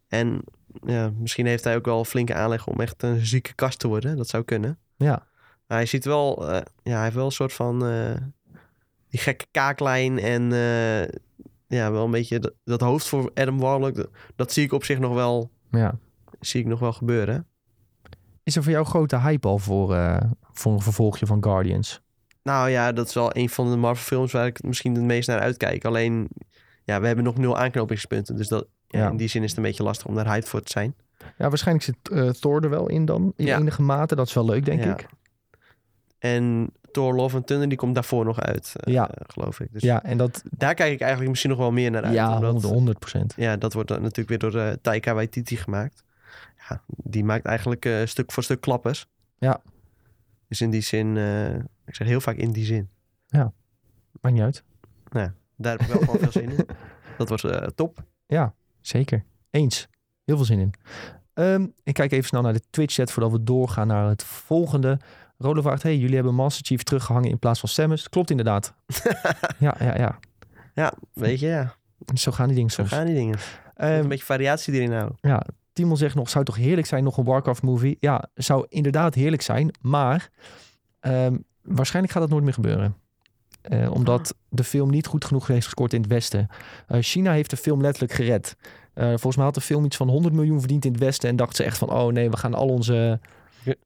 En 0.07 0.41
ja, 0.85 1.11
misschien 1.17 1.45
heeft 1.45 1.63
hij 1.63 1.75
ook 1.75 1.85
wel 1.85 2.05
flinke 2.05 2.33
aanleg 2.33 2.67
om 2.67 2.79
echt 2.79 3.03
een 3.03 3.25
zieke 3.25 3.53
kast 3.53 3.79
te 3.79 3.87
worden. 3.87 4.17
Dat 4.17 4.27
zou 4.27 4.43
kunnen. 4.43 4.77
ja, 4.95 5.27
Maar 5.67 5.77
hij 5.77 5.85
ziet 5.85 6.05
wel... 6.05 6.49
eh, 6.49 6.61
ja, 6.83 6.93
hij 6.93 7.03
heeft 7.03 7.15
wel 7.15 7.25
een 7.25 7.31
soort 7.31 7.53
van... 7.53 7.85
eh, 7.85 8.15
die 9.09 9.19
gekke 9.19 9.45
kaaklijn 9.51 10.19
en... 10.19 10.43
ja, 11.67 11.91
wel 11.91 12.05
een 12.05 12.11
beetje 12.11 12.39
dat, 12.39 12.53
dat 12.63 12.81
hoofd 12.81 13.07
voor 13.07 13.31
Adam 13.33 13.59
Warlock. 13.59 13.95
Dat, 13.95 14.09
dat 14.35 14.51
zie 14.51 14.63
ik 14.63 14.71
op 14.73 14.83
zich 14.83 14.99
nog 14.99 15.13
wel... 15.13 15.49
ja. 15.71 15.97
Zie 16.39 16.61
ik 16.61 16.67
nog 16.67 16.79
wel 16.79 16.93
gebeuren. 16.93 17.47
Is 18.43 18.55
er 18.55 18.63
voor 18.63 18.71
jou 18.71 18.85
grote 18.85 19.19
hype 19.19 19.47
al 19.47 19.57
voor, 19.57 20.19
voor 20.53 20.73
een 20.73 20.81
vervolgje 20.81 21.25
van 21.25 21.43
Guardians? 21.43 22.01
Nou 22.45 22.69
ja, 22.69 22.91
dat 22.91 23.07
is 23.07 23.13
wel 23.13 23.35
een 23.35 23.49
van 23.49 23.71
de 23.71 23.77
Marvel 23.77 24.03
films 24.03 24.31
waar 24.31 24.45
ik 24.45 24.63
misschien 24.63 24.95
het 24.95 25.03
meest 25.03 25.27
naar 25.27 25.39
uitkijk. 25.39 25.85
Alleen, 25.85 26.27
ja, 26.83 26.99
we 27.01 27.07
hebben 27.07 27.25
nog 27.25 27.37
nul 27.37 27.57
aanknopingspunten. 27.57 28.35
Dus 28.35 28.47
dat, 28.47 28.67
ja, 28.87 29.09
in 29.09 29.17
die 29.17 29.27
zin 29.27 29.43
is 29.43 29.49
het 29.49 29.57
een 29.57 29.63
beetje 29.63 29.83
lastig 29.83 30.07
om 30.07 30.15
daar 30.15 30.27
hype 30.27 30.47
voor 30.47 30.61
te 30.61 30.71
zijn. 30.71 30.95
Ja, 31.37 31.49
waarschijnlijk 31.49 31.85
zit 31.85 32.09
eh, 32.11 32.29
Thor 32.29 32.63
er 32.63 32.69
wel 32.69 32.89
in 32.89 33.05
dan. 33.05 33.33
In 33.35 33.45
Ja. 33.45 33.57
enige 33.59 33.81
mate. 33.81 34.15
Dat 34.15 34.27
is 34.27 34.33
wel 34.33 34.45
leuk, 34.45 34.65
denk 34.65 34.83
Ja. 34.83 34.91
ik. 34.93 35.05
En 36.19 36.69
Thor 36.91 37.15
Love 37.15 37.35
and 37.35 37.47
Thunder, 37.47 37.67
die 37.69 37.77
komt 37.77 37.93
daarvoor 37.95 38.25
nog 38.25 38.39
uit, 38.41 38.73
eh, 38.75 38.93
Ja. 38.93 39.09
geloof 39.27 39.59
ik. 39.59 39.67
Dus 39.71 39.81
Ja, 39.81 40.03
en 40.03 40.17
dat... 40.17 40.43
daar 40.49 40.73
kijk 40.73 40.91
ik 40.93 40.99
eigenlijk 40.99 41.29
misschien 41.29 41.51
nog 41.51 41.59
wel 41.59 41.71
meer 41.71 41.91
naar 41.91 42.03
uit. 42.03 42.13
ja, 42.13 42.33
omdat- 42.35 42.51
100, 42.51 42.73
100 42.73 42.99
procent. 42.99 43.33
ja, 43.37 43.57
dat 43.57 43.73
wordt 43.73 43.89
dan 43.89 44.01
natuurlijk 44.01 44.29
weer 44.29 44.51
door 44.51 44.61
eh, 44.61 44.71
Taika 44.81 45.13
Waititi 45.13 45.57
gemaakt. 45.57 46.03
Ja, 46.69 46.81
die 46.87 47.23
maakt 47.23 47.45
eigenlijk 47.45 47.89
stuk 48.05 48.31
voor 48.31 48.43
stuk 48.43 48.61
klappers. 48.61 49.07
Ja. 49.37 49.61
Dus 50.47 50.61
in 50.61 50.69
die 50.69 50.81
zin, 50.81 51.17
ik 51.85 51.95
zeg 51.95 52.07
heel 52.07 52.21
vaak 52.21 52.35
in 52.35 52.51
die 52.51 52.65
zin. 52.65 52.89
Maakt 54.21 54.35
niet 54.35 54.43
uit. 54.43 54.63
Daar 55.55 55.71
heb 55.71 55.81
ik 55.81 55.87
wel 55.87 55.99
gewoon 55.99 56.19
veel 56.19 56.31
zin 56.31 56.49
in. 56.49 56.65
Dat 57.17 57.27
wordt 57.29 57.43
eh, 57.43 57.67
top. 57.75 58.03
Zeker. 58.81 59.23
Eens. 59.49 59.87
Heel 60.25 60.35
veel 60.35 60.45
zin 60.45 60.59
in. 60.59 60.73
Ehm, 61.33 61.67
ik 61.83 61.93
kijk 61.93 62.11
even 62.11 62.25
snel 62.25 62.41
naar 62.41 62.53
de 62.53 62.61
Twitch-chat 62.69 63.11
voordat 63.11 63.31
we 63.31 63.43
doorgaan 63.43 63.87
naar 63.87 64.07
het 64.07 64.23
volgende. 64.23 64.99
Rolo 65.37 65.61
vraagt, 65.61 65.83
hey, 65.83 65.97
jullie 65.97 66.15
hebben 66.15 66.35
Master 66.35 66.65
Chief 66.65 66.83
teruggehangen 66.83 67.29
in 67.29 67.39
plaats 67.39 67.59
van 67.59 67.69
Samus. 67.69 68.09
Klopt 68.09 68.29
inderdaad. 68.29 68.73
ja, 69.59 69.75
ja, 69.79 69.97
ja. 69.97 70.19
Ja, 70.73 70.93
weet 71.13 71.39
je, 71.39 71.47
ja. 71.47 71.75
Zo 72.13 72.31
gaan 72.31 72.47
die 72.47 72.55
dingen 72.55 72.71
Zo 72.71 72.83
gaan 72.83 73.05
die 73.05 73.15
dingen. 73.15 73.37
Ehm, 73.75 73.91
een 73.91 74.07
beetje 74.07 74.25
variatie 74.25 74.73
erin 74.73 74.91
houden. 74.91 75.17
ja, 75.21 75.45
Timon 75.73 75.97
zegt 75.97 76.15
nog, 76.15 76.29
zou 76.29 76.45
toch 76.45 76.55
heerlijk 76.55 76.87
zijn 76.87 77.03
nog 77.03 77.17
een 77.17 77.23
Warcraft-movie? 77.23 77.97
Ja, 77.99 78.29
zou 78.33 78.65
inderdaad 78.69 79.13
heerlijk 79.13 79.41
zijn, 79.41 79.75
maar 79.81 80.29
ehm, 80.99 81.37
waarschijnlijk 81.65 82.13
gaat 82.13 82.23
dat 82.23 82.31
nooit 82.31 82.43
meer 82.43 82.53
gebeuren. 82.53 82.95
Eh, 83.69 83.91
omdat 83.91 84.35
de 84.49 84.63
film 84.63 84.89
niet 84.89 85.07
goed 85.07 85.25
genoeg 85.25 85.47
heeft 85.47 85.65
gescoord 85.65 85.93
in 85.93 86.01
het 86.01 86.09
Westen. 86.09 86.47
Eh, 86.87 86.97
China 87.01 87.31
heeft 87.31 87.49
de 87.49 87.57
film 87.57 87.81
letterlijk 87.81 88.13
gered. 88.13 88.55
Eh, 88.93 89.07
volgens 89.07 89.35
mij 89.35 89.45
had 89.45 89.53
de 89.53 89.61
film 89.61 89.85
iets 89.85 89.97
van 89.97 90.09
100 90.09 90.33
miljoen 90.33 90.59
verdiend 90.59 90.85
in 90.85 90.91
het 90.91 90.99
Westen. 90.99 91.29
En 91.29 91.35
dacht 91.35 91.55
ze 91.55 91.63
echt 91.63 91.77
van, 91.77 91.91
oh 91.91 92.11
nee, 92.11 92.29
we 92.29 92.37
gaan 92.37 92.53
al 92.53 92.67
onze 92.67 93.19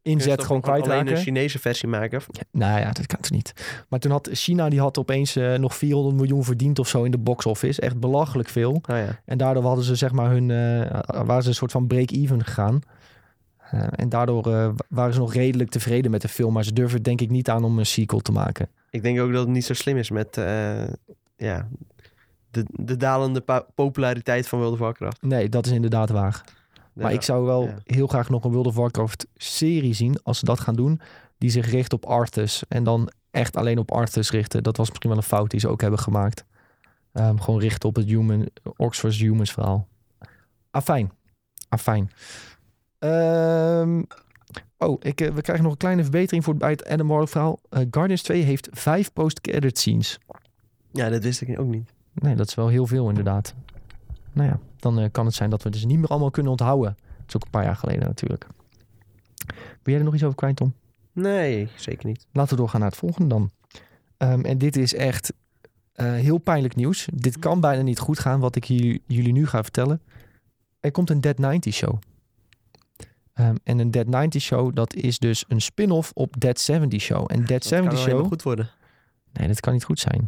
inzet 0.01 0.43
gewoon 0.43 0.61
alleen 0.61 0.81
kwijtraken. 0.81 1.15
een 1.15 1.21
Chinese 1.21 1.59
versie 1.59 1.89
maken. 1.89 2.21
Ja, 2.31 2.41
nou 2.51 2.79
ja, 2.79 2.91
dat 2.91 3.05
kan 3.05 3.17
het 3.21 3.31
niet. 3.31 3.53
Maar 3.89 3.99
toen 3.99 4.11
had 4.11 4.29
China, 4.31 4.69
die 4.69 4.79
had 4.79 4.97
opeens 4.97 5.33
nog 5.57 5.75
400 5.75 6.15
miljoen 6.15 6.43
verdiend 6.43 6.79
of 6.79 6.87
zo 6.87 7.03
in 7.03 7.11
de 7.11 7.17
box 7.17 7.45
office. 7.45 7.81
Echt 7.81 7.99
belachelijk 7.99 8.49
veel. 8.49 8.71
Oh 8.71 8.81
ja. 8.95 9.19
En 9.25 9.37
daardoor 9.37 9.63
hadden 9.63 9.85
ze 9.85 9.95
zeg 9.95 10.11
maar 10.11 10.31
hun, 10.31 10.47
waren 11.25 11.43
ze 11.43 11.49
een 11.49 11.55
soort 11.55 11.71
van 11.71 11.87
break-even 11.87 12.43
gegaan. 12.43 12.81
Eh, 13.71 13.87
en 13.91 14.09
daardoor 14.09 14.53
eh, 14.53 14.69
waren 14.89 15.13
ze 15.13 15.19
nog 15.19 15.33
redelijk 15.33 15.69
tevreden 15.69 16.11
met 16.11 16.21
de 16.21 16.27
film. 16.27 16.53
Maar 16.53 16.63
ze 16.63 16.73
durven 16.73 16.95
het 16.95 17.03
denk 17.03 17.21
ik 17.21 17.29
niet 17.29 17.49
aan 17.49 17.63
om 17.63 17.79
een 17.79 17.85
sequel 17.85 18.19
te 18.19 18.31
maken. 18.31 18.69
Ik 18.89 19.01
denk 19.01 19.19
ook 19.19 19.31
dat 19.31 19.41
het 19.41 19.49
niet 19.49 19.65
zo 19.65 19.73
slim 19.73 19.97
is 19.97 20.09
met 20.09 20.37
eh, 20.37 20.87
ja, 21.35 21.67
de, 22.51 22.65
de 22.71 22.97
dalende 22.97 23.65
populariteit 23.75 24.47
van 24.47 24.59
World 24.59 24.73
of 24.73 24.79
Warcraft. 24.79 25.21
Nee, 25.21 25.49
dat 25.49 25.65
is 25.65 25.71
inderdaad 25.71 26.09
waar. 26.09 26.43
Maar 26.93 27.13
ik 27.13 27.21
zou 27.21 27.45
wel 27.45 27.63
ja. 27.63 27.77
heel 27.83 28.07
graag 28.07 28.29
nog 28.29 28.43
een 28.43 28.51
World 28.51 28.67
of 28.67 28.75
Warcraft 28.75 29.27
serie 29.35 29.93
zien. 29.93 30.19
Als 30.23 30.39
ze 30.39 30.45
dat 30.45 30.59
gaan 30.59 30.75
doen. 30.75 31.01
Die 31.37 31.49
zich 31.49 31.69
richt 31.69 31.93
op 31.93 32.05
Arthas. 32.05 32.63
En 32.67 32.83
dan 32.83 33.11
echt 33.31 33.55
alleen 33.55 33.77
op 33.77 33.91
Arthas 33.91 34.31
richten. 34.31 34.63
Dat 34.63 34.77
was 34.77 34.89
misschien 34.89 35.09
wel 35.09 35.19
een 35.19 35.25
fout 35.25 35.51
die 35.51 35.59
ze 35.59 35.67
ook 35.67 35.81
hebben 35.81 35.99
gemaakt. 35.99 36.45
Ehm, 37.13 37.37
gewoon 37.37 37.59
richten 37.59 37.89
op 37.89 37.95
het 37.95 38.05
human, 38.05 38.49
vs. 38.77 39.19
Humans 39.19 39.51
verhaal. 39.51 39.87
Afijn. 40.71 41.11
Afijn. 41.69 42.11
Ehm, 42.99 44.01
oh, 44.77 44.97
ik, 45.01 45.21
eh, 45.21 45.31
we 45.31 45.41
krijgen 45.41 45.63
nog 45.63 45.73
een 45.73 45.79
kleine 45.79 46.01
verbetering 46.01 46.43
voor 46.43 46.55
bij 46.55 46.69
het 46.69 46.85
Adam 46.87 47.07
Warlock 47.07 47.29
verhaal. 47.29 47.59
Eh, 47.69 47.85
Guardians 47.91 48.21
2 48.21 48.41
heeft 48.41 48.69
vijf 48.71 49.13
post-credit 49.13 49.77
scenes. 49.77 50.19
ja, 50.91 51.09
dat 51.09 51.23
wist 51.23 51.41
ik 51.41 51.59
ook 51.59 51.67
niet. 51.67 51.93
Nee, 52.13 52.35
dat 52.35 52.47
is 52.47 52.55
wel 52.55 52.67
heel 52.67 52.87
veel 52.87 53.09
inderdaad. 53.09 53.53
Nou 54.33 54.49
ja, 54.49 54.59
dan 54.77 54.99
eh, 54.99 55.05
kan 55.11 55.25
het 55.25 55.35
zijn 55.35 55.49
dat 55.49 55.63
we 55.63 55.69
dus 55.69 55.85
niet 55.85 55.97
meer 55.97 56.07
allemaal 56.07 56.31
kunnen 56.31 56.51
onthouden. 56.51 56.97
Dat 57.17 57.27
is 57.27 57.35
ook 57.35 57.43
een 57.43 57.49
paar 57.49 57.63
jaar 57.63 57.75
geleden 57.75 58.07
natuurlijk. 58.07 58.47
Wil 59.55 59.93
jij 59.93 59.97
er 59.97 60.03
nog 60.03 60.13
iets 60.13 60.23
over 60.23 60.35
kwijt, 60.35 60.55
Tom? 60.55 60.73
Nee, 61.11 61.69
zeker 61.75 62.05
niet. 62.05 62.27
Laten 62.31 62.51
we 62.51 62.59
doorgaan 62.59 62.79
naar 62.79 62.89
het 62.89 62.99
volgende 62.99 63.27
dan. 63.27 63.51
Ehm, 64.17 64.41
en 64.41 64.57
dit 64.57 64.77
is 64.77 64.93
echt 64.93 65.33
heel 65.93 66.37
pijnlijk 66.37 66.75
nieuws. 66.75 67.07
Dit 67.13 67.39
kan 67.39 67.59
bijna 67.59 67.81
niet 67.81 67.99
goed 67.99 68.19
gaan, 68.19 68.39
wat 68.39 68.55
ik 68.55 68.65
hier, 68.65 68.99
jullie 69.07 69.31
nu 69.31 69.47
ga 69.47 69.63
vertellen. 69.63 70.01
Er 70.79 70.91
komt 70.91 71.09
een 71.09 71.21
Dead 71.21 71.37
90 71.37 71.73
show. 71.73 71.99
Ehm, 73.39 73.55
en 73.63 73.79
een 73.79 73.91
Dead 73.91 74.07
90 74.07 74.41
show, 74.41 74.75
dat 74.75 74.93
is 74.93 75.19
dus 75.19 75.45
een 75.47 75.61
spin-off 75.61 76.11
op 76.13 76.39
Dead 76.39 76.59
70 76.59 77.01
show. 77.01 77.25
En 77.31 77.45
Dead 77.45 77.47
Dat 77.47 77.59
kan 77.59 77.69
70 77.69 77.99
alleen 77.99 78.05
maar 78.05 78.19
show... 78.19 78.27
goed 78.27 78.43
worden. 78.43 78.69
Nee, 79.33 79.47
dat 79.47 79.59
kan 79.59 79.73
niet 79.73 79.83
goed 79.83 79.99
zijn. 79.99 80.27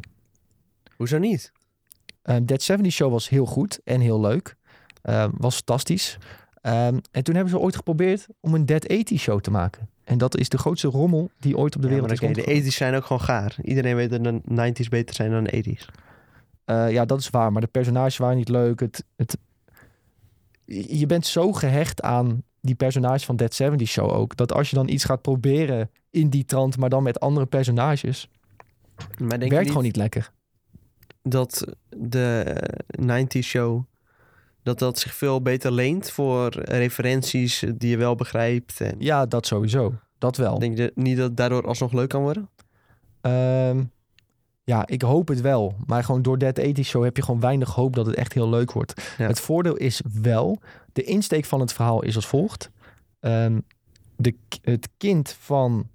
Hoezo 0.95 1.17
niet? 1.17 1.51
Ehm 2.21 2.45
Dead 2.45 2.61
70 2.61 2.93
Show 2.93 3.11
was 3.11 3.29
heel 3.29 3.45
goed 3.45 3.79
en 3.83 3.99
heel 4.01 4.21
leuk. 4.21 4.55
Ehm, 5.01 5.29
was 5.37 5.55
fantastisch. 5.55 6.17
En 6.61 7.01
toen 7.23 7.35
hebben 7.35 7.49
ze 7.49 7.59
ooit 7.59 7.75
geprobeerd 7.75 8.27
om 8.39 8.53
een 8.53 8.65
Dead 8.65 8.87
80 8.87 9.19
Show 9.19 9.39
te 9.39 9.51
maken. 9.51 9.89
En 10.03 10.17
dat 10.17 10.37
is 10.37 10.49
de 10.49 10.57
grootste 10.57 10.87
rommel 10.87 11.31
die 11.39 11.57
ooit 11.57 11.75
op 11.75 11.81
de 11.81 11.87
Ja, 11.87 11.93
wereld 11.93 12.11
is 12.11 12.19
oké, 12.19 12.27
de 12.27 12.39
rondgegaan. 12.39 12.63
80's 12.63 12.75
zijn 12.75 12.95
ook 12.95 13.05
gewoon 13.05 13.21
gaar. 13.21 13.55
Iedereen 13.61 13.95
weet 13.95 14.09
dat 14.09 14.23
de 14.23 14.41
90's 14.71 14.89
beter 14.89 15.15
zijn 15.15 15.31
dan 15.31 15.43
de 15.43 15.63
80's. 15.63 15.87
Eh, 16.65 16.91
ja, 16.91 17.05
dat 17.05 17.19
is 17.19 17.29
waar. 17.29 17.51
Maar 17.51 17.61
de 17.61 17.67
personages 17.67 18.17
waren 18.17 18.37
niet 18.37 18.49
leuk. 18.49 18.79
Het, 18.79 19.03
het, 19.15 19.37
je 20.87 21.05
bent 21.05 21.25
zo 21.25 21.51
gehecht 21.51 22.01
aan 22.01 22.43
die 22.61 22.75
personages 22.75 23.25
van 23.25 23.35
Dead 23.35 23.53
70 23.53 23.87
Show 23.87 24.11
ook. 24.11 24.35
Dat 24.35 24.53
als 24.53 24.69
je 24.69 24.75
dan 24.75 24.87
iets 24.87 25.03
gaat 25.03 25.21
proberen 25.21 25.89
in 26.09 26.29
die 26.29 26.45
trant, 26.45 26.77
maar 26.77 26.89
dan 26.89 27.03
met 27.03 27.19
andere 27.19 27.45
personages, 27.45 28.29
Maar 29.17 29.39
denk 29.39 29.41
werkt 29.41 29.57
niet 29.57 29.67
gewoon 29.67 29.83
niet 29.83 29.95
lekker. 29.95 30.31
dat 31.23 31.65
de 31.89 32.43
eh, 32.87 33.23
90's 33.23 33.47
show... 33.47 33.83
dat 34.63 34.79
dat 34.79 34.99
zich 34.99 35.13
veel 35.13 35.41
beter 35.41 35.71
leent 35.71 36.11
voor 36.11 36.49
referenties 36.63 37.63
die 37.75 37.89
je 37.89 37.97
wel 37.97 38.15
begrijpt. 38.15 38.81
En 38.81 38.95
Ja, 38.99 39.25
dat 39.25 39.45
sowieso. 39.45 39.93
Dat 40.17 40.37
wel. 40.37 40.59
denk 40.59 40.77
je 40.77 40.91
niet 40.95 41.17
dat 41.17 41.27
het 41.27 41.37
daardoor 41.37 41.67
alsnog 41.67 41.93
leuk 41.93 42.09
kan 42.09 42.21
worden? 42.21 42.49
Ehm, 43.21 43.83
ja, 44.63 44.87
ik 44.87 45.01
hoop 45.01 45.27
het 45.27 45.41
wel. 45.41 45.75
Maar 45.85 46.03
gewoon 46.03 46.21
door 46.21 46.37
Dead 46.37 46.55
80 46.55 46.85
Show 46.85 47.03
heb 47.03 47.15
je 47.15 47.23
gewoon 47.23 47.39
weinig 47.39 47.69
hoop 47.73 47.95
dat 47.95 48.05
het 48.05 48.15
echt 48.15 48.33
heel 48.33 48.49
leuk 48.49 48.71
wordt. 48.71 49.13
Ja. 49.17 49.27
Het 49.27 49.39
voordeel 49.39 49.75
is 49.75 50.01
wel, 50.21 50.59
de 50.93 51.03
insteek 51.03 51.45
van 51.45 51.59
het 51.59 51.73
verhaal 51.73 52.03
is 52.03 52.15
als 52.15 52.27
volgt. 52.27 52.69
Ehm, 53.19 53.59
de, 54.15 54.35
het 54.61 54.89
kind 54.97 55.35
van 55.39 55.87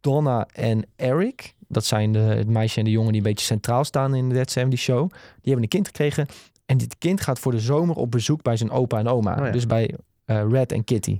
Donna 0.00 0.46
en 0.52 0.86
Eric, 0.96 1.54
dat 1.68 1.84
zijn 1.84 2.12
de, 2.12 2.18
het 2.18 2.48
meisje 2.48 2.78
en 2.78 2.84
de 2.84 2.90
jongen 2.90 3.12
die 3.12 3.20
een 3.20 3.28
beetje 3.28 3.46
centraal 3.46 3.84
staan 3.84 4.14
in 4.14 4.28
de 4.28 4.34
Dead 4.34 4.50
70 4.50 4.80
Show. 4.80 5.10
Die 5.10 5.18
hebben 5.42 5.62
een 5.62 5.68
kind 5.68 5.86
gekregen. 5.86 6.26
En 6.66 6.76
dit 6.76 6.98
kind 6.98 7.20
gaat 7.20 7.38
voor 7.38 7.52
de 7.52 7.60
zomer 7.60 7.96
op 7.96 8.10
bezoek 8.10 8.42
bij 8.42 8.56
zijn 8.56 8.70
opa 8.70 8.98
en 8.98 9.08
oma. 9.08 9.36
Oh 9.38 9.44
ja. 9.44 9.50
Dus 9.50 9.66
bij 9.66 9.94
eh, 10.24 10.44
Red 10.50 10.72
en 10.72 10.84
Kitty. 10.84 11.18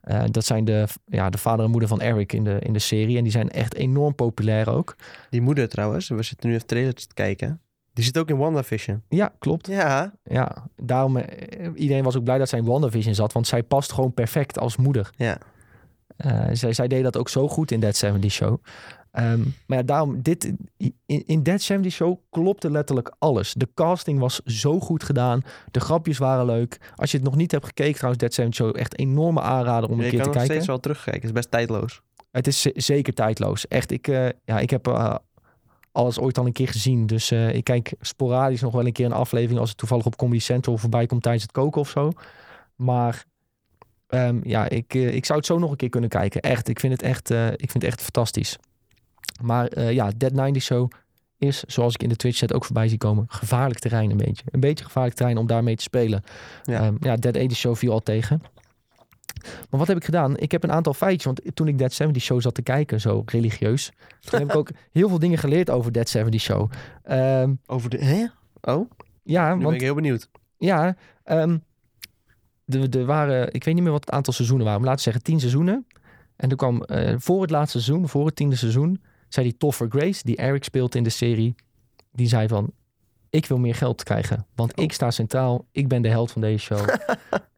Eh, 0.00 0.22
dat 0.30 0.44
zijn 0.44 0.64
de, 0.64 0.86
ja, 1.06 1.30
de 1.30 1.38
vader 1.38 1.64
en 1.64 1.70
moeder 1.70 1.88
van 1.88 2.00
Eric 2.00 2.32
in 2.32 2.44
de, 2.44 2.58
in 2.60 2.72
de 2.72 2.78
serie. 2.78 3.16
En 3.16 3.22
die 3.22 3.32
zijn 3.32 3.50
echt 3.50 3.74
enorm 3.74 4.14
populair 4.14 4.70
ook. 4.70 4.96
Die 5.30 5.40
moeder 5.40 5.68
trouwens, 5.68 6.08
we 6.08 6.22
zitten 6.22 6.48
nu 6.48 6.54
even 6.54 6.66
trailers 6.66 7.06
te 7.06 7.14
kijken. 7.14 7.60
Die 7.92 8.04
zit 8.04 8.18
ook 8.18 8.28
in 8.28 8.36
WandaVision. 8.36 9.02
Ja, 9.08 9.32
klopt. 9.38 9.66
Ja, 9.66 10.12
Ja, 10.24 10.66
daarom, 10.76 11.16
eh, 11.16 11.70
iedereen 11.74 12.04
was 12.04 12.16
ook 12.16 12.24
blij 12.24 12.38
dat 12.38 12.48
zij 12.48 12.58
in 12.58 12.64
WandaVision 12.64 13.14
zat. 13.14 13.32
Want 13.32 13.46
zij 13.46 13.62
past 13.62 13.92
gewoon 13.92 14.14
perfect 14.14 14.58
als 14.58 14.76
moeder. 14.76 15.10
ja. 15.16 15.38
Eh, 16.16 16.46
zij, 16.52 16.72
zij 16.72 16.88
deed 16.88 17.02
dat 17.02 17.16
ook 17.16 17.28
zo 17.28 17.48
goed 17.48 17.70
in 17.70 17.80
That 17.80 17.96
70 17.96 18.32
Show. 18.32 18.62
Ehm, 19.10 19.40
maar 19.66 19.78
ja, 19.78 19.82
daarom, 19.82 20.22
dit, 20.22 20.52
in, 21.06 21.22
in 21.26 21.42
That 21.42 21.62
70 21.62 21.92
Show 21.92 22.18
klopte 22.30 22.70
letterlijk 22.70 23.14
alles. 23.18 23.54
De 23.54 23.68
casting 23.74 24.18
was 24.18 24.40
zo 24.44 24.80
goed 24.80 25.02
gedaan. 25.02 25.42
De 25.70 25.80
grapjes 25.80 26.18
waren 26.18 26.46
leuk. 26.46 26.92
Als 26.94 27.10
je 27.10 27.16
het 27.16 27.26
nog 27.26 27.36
niet 27.36 27.50
hebt 27.50 27.66
gekeken 27.66 27.94
trouwens, 27.94 28.22
That 28.22 28.34
70 28.34 28.64
Show, 28.64 28.76
echt 28.76 29.00
een 29.00 29.08
enorme 29.08 29.40
aanrader 29.40 29.90
om 29.90 30.00
een 30.00 30.10
keer 30.10 30.10
kan 30.10 30.20
te 30.20 30.24
nog 30.24 30.32
kijken. 30.32 30.50
steeds 30.52 30.66
wel 30.66 30.80
terugkijken. 30.80 31.20
Het 31.20 31.30
is 31.30 31.36
best 31.36 31.50
tijdloos. 31.50 32.02
Het 32.30 32.46
is 32.46 32.62
zeker 32.62 33.14
tijdloos. 33.14 33.68
Echt, 33.68 33.90
ik, 33.90 34.08
eh, 34.08 34.28
ja, 34.44 34.58
ik 34.58 34.70
heb 34.70 34.86
eh, 34.86 35.14
alles 35.92 36.18
ooit 36.18 36.38
al 36.38 36.46
een 36.46 36.52
keer 36.52 36.68
gezien. 36.68 37.06
Dus 37.06 37.30
eh, 37.30 37.54
ik 37.54 37.64
kijk 37.64 37.92
sporadisch 38.00 38.60
nog 38.60 38.72
wel 38.72 38.86
een 38.86 38.92
keer 38.92 39.06
een 39.06 39.12
aflevering... 39.12 39.60
als 39.60 39.68
het 39.68 39.78
toevallig 39.78 40.06
op 40.06 40.16
Comedy 40.16 40.40
Central 40.40 40.76
voorbij 40.76 41.06
komt 41.06 41.22
tijdens 41.22 41.42
het 41.42 41.52
koken 41.52 41.80
of 41.80 41.88
zo. 41.88 42.12
Maar 42.76 43.24
ehm, 44.06 44.40
ja, 44.42 44.68
ik, 44.68 44.94
ik 44.94 45.24
zou 45.24 45.38
het 45.38 45.46
zo 45.46 45.58
nog 45.58 45.70
een 45.70 45.76
keer 45.76 45.88
kunnen 45.88 46.10
kijken. 46.10 46.40
Echt, 46.40 46.68
ik 46.68 46.80
vind 46.80 46.92
het 46.92 47.02
echt, 47.02 47.30
ik 47.30 47.70
vind 47.70 47.72
het 47.72 47.84
echt 47.84 48.02
fantastisch. 48.02 48.58
Maar 49.40 49.66
eh, 49.66 49.92
ja, 49.92 50.10
Dead 50.16 50.32
90 50.32 50.62
Show 50.62 50.90
is, 51.38 51.64
zoals 51.64 51.94
ik 51.94 52.02
in 52.02 52.08
de 52.08 52.16
Twitch 52.16 52.38
chat 52.38 52.52
ook 52.52 52.64
voorbij 52.64 52.88
zie 52.88 52.98
komen... 52.98 53.24
gevaarlijk 53.28 53.80
terrein 53.80 54.10
een 54.10 54.16
beetje. 54.16 54.44
Een 54.50 54.60
beetje 54.60 54.84
gevaarlijk 54.84 55.16
terrein 55.16 55.38
om 55.38 55.46
daarmee 55.46 55.76
te 55.76 55.82
spelen. 55.82 56.22
Ja. 56.62 56.84
Ja, 56.84 56.92
ja 57.00 57.16
Dead 57.16 57.34
80 57.34 57.56
Show 57.56 57.76
viel 57.76 57.92
al 57.92 58.00
tegen. 58.00 58.42
Maar 59.70 59.78
wat 59.78 59.88
heb 59.88 59.96
ik 59.96 60.04
gedaan? 60.04 60.36
Ik 60.36 60.52
heb 60.52 60.62
een 60.62 60.72
aantal 60.72 60.94
feitjes. 60.94 61.24
Want 61.24 61.40
toen 61.54 61.68
ik 61.68 61.78
Dead 61.78 61.92
70 61.92 62.22
Show 62.22 62.40
zat 62.40 62.54
te 62.54 62.62
kijken, 62.62 63.00
zo 63.00 63.22
religieus. 63.26 63.92
Toen 64.20 64.38
heb 64.40 64.48
ik 64.48 64.56
ook 64.56 64.70
heel 64.92 65.08
veel 65.08 65.18
dingen 65.18 65.38
geleerd 65.38 65.70
over 65.70 65.92
Dead 65.92 66.08
70 66.08 66.40
Show. 66.40 66.70
Ehm, 67.02 67.54
Over 67.66 67.90
de... 67.90 68.04
Hè? 68.04 68.26
Oh, 68.60 68.90
ja, 69.22 69.54
nu 69.54 69.64
ben 69.64 69.74
ik 69.74 69.80
heel 69.80 69.94
benieuwd. 69.94 70.28
ja, 70.58 70.96
ehm, 71.24 71.58
er, 72.66 72.98
er 72.98 73.04
waren, 73.04 73.52
ik 73.52 73.64
weet 73.64 73.74
niet 73.74 73.82
meer 73.82 73.92
wat 73.92 74.04
het 74.04 74.14
aantal 74.14 74.32
seizoenen 74.32 74.66
waren, 74.66 74.80
maar 74.80 74.90
laten 74.90 75.04
we 75.04 75.10
zeggen 75.10 75.30
tien 75.30 75.40
seizoenen. 75.40 75.86
En 76.36 76.48
toen 76.48 76.58
kwam 76.58 76.82
eh, 76.82 77.14
voor 77.18 77.40
het 77.40 77.50
laatste 77.50 77.80
seizoen, 77.80 78.08
voor 78.08 78.26
het 78.26 78.36
tiende 78.36 78.56
seizoen, 78.56 79.02
zei 79.28 79.46
die 79.48 79.56
Toffer 79.56 79.86
Grace, 79.90 80.20
die 80.24 80.36
Eric 80.36 80.64
speelt 80.64 80.94
in 80.94 81.02
de 81.02 81.10
serie, 81.10 81.54
die 82.12 82.28
zei 82.28 82.48
van, 82.48 82.70
ik 83.30 83.46
wil 83.46 83.58
meer 83.58 83.74
geld 83.74 84.02
krijgen, 84.02 84.46
want 84.54 84.76
Oh. 84.76 84.84
ik 84.84 84.92
sta 84.92 85.10
centraal, 85.10 85.64
ik 85.72 85.88
ben 85.88 86.02
de 86.02 86.08
held 86.08 86.30
van 86.32 86.40
deze 86.40 86.58
show, 86.64 86.88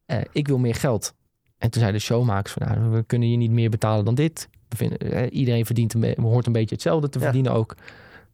Eh, 0.07 0.21
ik 0.33 0.47
wil 0.49 0.59
meer 0.59 0.75
geld. 0.75 1.15
En 1.59 1.71
toen 1.71 1.81
zei 1.81 1.93
de 1.93 1.99
showmakers 1.99 2.53
van, 2.53 2.67
nou, 2.69 2.91
we 2.91 3.03
kunnen 3.03 3.31
je 3.31 3.37
niet 3.37 3.51
meer 3.51 3.71
betalen 3.71 4.05
dan 4.05 4.15
dit. 4.15 4.49
We 4.69 4.77
vinden, 4.77 4.99
eh, 4.99 5.27
iedereen 5.39 5.67
verdient 5.67 5.95
een, 5.95 6.15
hoort 6.21 6.47
een 6.47 6.53
beetje 6.53 6.75
hetzelfde 6.75 7.09
te 7.09 7.19
Ja. 7.19 7.25
verdienen 7.25 7.53
ook. 7.53 7.77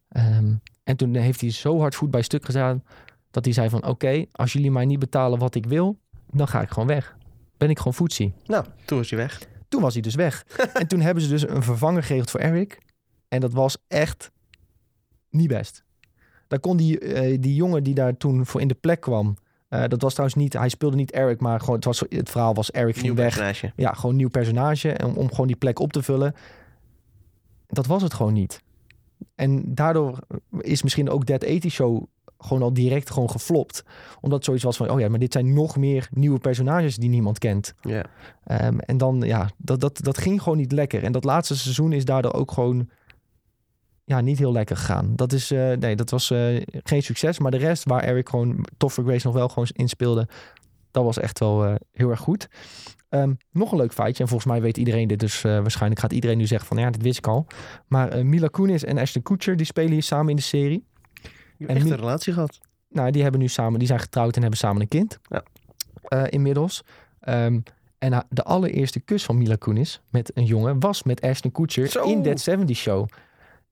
Ehm, 0.09 0.53
en 0.83 0.95
toen 0.97 1.15
heeft 1.15 1.41
hij 1.41 1.51
zo 1.51 1.79
hard 1.79 1.95
voet 1.95 2.11
bij 2.11 2.21
stuk 2.21 2.45
gedaan 2.45 2.83
dat 3.31 3.45
hij 3.45 3.53
zei 3.53 3.69
van 3.69 3.85
oké, 3.85 4.25
als 4.31 4.53
jullie 4.53 4.71
mij 4.71 4.85
niet 4.85 4.99
betalen 4.99 5.39
wat 5.39 5.55
ik 5.55 5.65
wil, 5.65 5.97
dan 6.31 6.47
ga 6.47 6.61
ik 6.61 6.69
gewoon 6.69 6.87
weg. 6.87 7.15
Ben 7.57 7.69
ik 7.69 7.77
gewoon 7.77 7.93
voetzie. 7.93 8.33
Nou, 8.45 8.65
toen 8.85 8.97
was 8.97 9.09
hij 9.09 9.19
weg. 9.19 9.41
Toen 9.67 9.81
was 9.81 9.93
hij 9.93 10.01
dus 10.01 10.15
weg. 10.15 10.45
en 10.73 10.87
toen 10.87 10.99
hebben 11.01 11.23
ze 11.23 11.29
dus 11.29 11.47
een 11.49 11.63
vervanger 11.63 12.03
geregeld 12.03 12.29
voor 12.31 12.39
Eric. 12.39 12.77
En 13.27 13.39
dat 13.39 13.53
was 13.53 13.77
echt 13.87 14.31
niet 15.29 15.47
best. 15.47 15.83
Daar 16.47 16.59
kon 16.59 16.77
die, 16.77 16.99
eh, 16.99 17.37
die 17.41 17.55
jongen 17.55 17.83
die 17.83 17.93
daar 17.93 18.17
toen 18.17 18.45
voor 18.45 18.61
in 18.61 18.67
de 18.67 18.73
plek 18.75 19.01
kwam. 19.01 19.35
eh, 19.67 19.83
dat 19.87 20.01
was 20.01 20.11
trouwens 20.13 20.39
niet, 20.39 20.53
hij 20.53 20.69
speelde 20.69 20.95
niet 20.95 21.11
Eric, 21.11 21.39
maar 21.41 21.59
gewoon 21.59 21.75
het, 21.75 21.85
was, 21.85 22.03
het 22.09 22.29
verhaal 22.29 22.53
was 22.53 22.71
Eric 22.71 22.93
ging 22.93 23.05
Nieuw 23.05 23.15
weg. 23.15 23.27
personage. 23.35 23.71
Ja, 23.75 23.93
gewoon 23.93 24.15
nieuw 24.15 24.29
personage. 24.29 24.99
Om, 25.05 25.13
om 25.15 25.29
gewoon 25.29 25.47
die 25.47 25.55
plek 25.55 25.79
op 25.79 25.93
te 25.93 26.03
vullen. 26.03 26.33
Dat 27.67 27.85
was 27.85 28.01
het 28.01 28.13
gewoon 28.13 28.33
niet. 28.33 28.61
En 29.35 29.73
daardoor 29.75 30.19
is 30.59 30.83
misschien 30.83 31.09
ook 31.09 31.25
Dead 31.25 31.39
80 31.39 31.71
Show 31.71 32.03
gewoon 32.39 32.63
al 32.63 32.73
direct 32.73 33.09
gewoon 33.11 33.29
geflopt. 33.29 33.83
Omdat 34.21 34.43
zoiets 34.43 34.63
was 34.63 34.77
van, 34.77 34.89
oh 34.89 34.99
ja, 34.99 35.09
maar 35.09 35.19
dit 35.19 35.33
zijn 35.33 35.53
nog 35.53 35.77
meer 35.77 36.07
nieuwe 36.11 36.39
personages 36.39 36.95
die 36.95 37.09
niemand 37.09 37.39
kent. 37.39 37.73
Ja. 37.81 38.05
Ehm, 38.43 38.77
en 38.79 38.97
dan, 38.97 39.21
ja, 39.21 39.49
dat, 39.57 39.79
dat, 39.79 39.99
dat 40.03 40.17
ging 40.17 40.41
gewoon 40.41 40.57
niet 40.57 40.71
lekker. 40.71 41.03
En 41.03 41.11
dat 41.11 41.23
laatste 41.23 41.57
seizoen 41.57 41.93
is 41.93 42.05
daardoor 42.05 42.33
ook 42.33 42.51
gewoon, 42.51 42.89
ja, 44.07 44.21
niet 44.21 44.37
heel 44.37 44.51
lekker 44.51 44.77
gegaan. 44.77 45.15
Dat 45.15 45.33
is, 45.33 45.51
eh, 45.51 45.71
nee, 45.71 45.95
dat 45.95 46.09
was 46.09 46.31
eh, 46.31 46.61
geen 46.83 47.03
succes. 47.03 47.39
Maar 47.39 47.51
de 47.51 47.57
rest, 47.57 47.83
waar 47.83 48.03
Eric 48.03 48.29
gewoon, 48.29 48.65
Toffer 48.77 49.03
Grace 49.03 49.25
nog 49.25 49.35
wel 49.35 49.47
gewoon 49.49 49.67
in 49.71 49.89
speelde, 49.89 50.27
dat 50.91 51.03
was 51.03 51.19
echt 51.19 51.39
wel 51.39 51.65
eh, 51.65 51.75
heel 51.91 52.09
erg 52.09 52.19
goed. 52.19 52.47
Ehm, 53.09 53.33
nog 53.51 53.71
een 53.71 53.77
leuk 53.77 53.93
feitje, 53.93 54.23
en 54.23 54.29
volgens 54.29 54.51
mij 54.51 54.61
weet 54.61 54.77
iedereen 54.77 55.07
dit, 55.07 55.19
dus 55.19 55.41
waarschijnlijk 55.41 56.01
gaat 56.01 56.13
iedereen 56.13 56.37
nu 56.37 56.45
zeggen 56.45 56.67
van, 56.67 56.77
ja, 56.77 56.89
dit 56.89 57.01
wist 57.01 57.17
ik 57.17 57.27
al. 57.27 57.47
Maar 57.87 58.25
Mila 58.25 58.47
Kunis 58.47 58.83
en 58.83 58.97
Ashton 58.97 59.21
Kutcher, 59.21 59.55
die 59.55 59.65
spelen 59.65 59.91
hier 59.91 60.03
samen 60.03 60.29
in 60.29 60.35
de 60.35 60.41
serie. 60.41 60.85
En 61.57 61.67
echt 61.67 61.89
een 61.89 61.95
relatie 61.95 62.33
gehad. 62.33 62.59
Nou, 62.89 63.11
die 63.11 63.21
hebben 63.21 63.39
nu 63.39 63.47
samen, 63.47 63.79
die 63.79 63.87
zijn 63.87 63.99
getrouwd 63.99 64.35
en 64.35 64.41
hebben 64.41 64.59
samen 64.59 64.81
een 64.81 64.87
kind. 64.87 65.19
Ja. 65.23 65.43
Inmiddels. 66.29 66.83
Ehm, 67.19 67.59
en 67.97 68.25
de 68.29 68.43
allereerste 68.43 68.99
kus 68.99 69.23
van 69.23 69.37
Mila 69.37 69.55
Kunis 69.55 70.01
met 70.09 70.31
een 70.33 70.45
jongen 70.45 70.79
was 70.79 71.03
met 71.03 71.21
Ashton 71.21 71.51
Kutcher 71.51 71.87
Zo. 71.87 72.03
in 72.03 72.23
That 72.23 72.39
70 72.39 72.77
Show. 72.77 73.07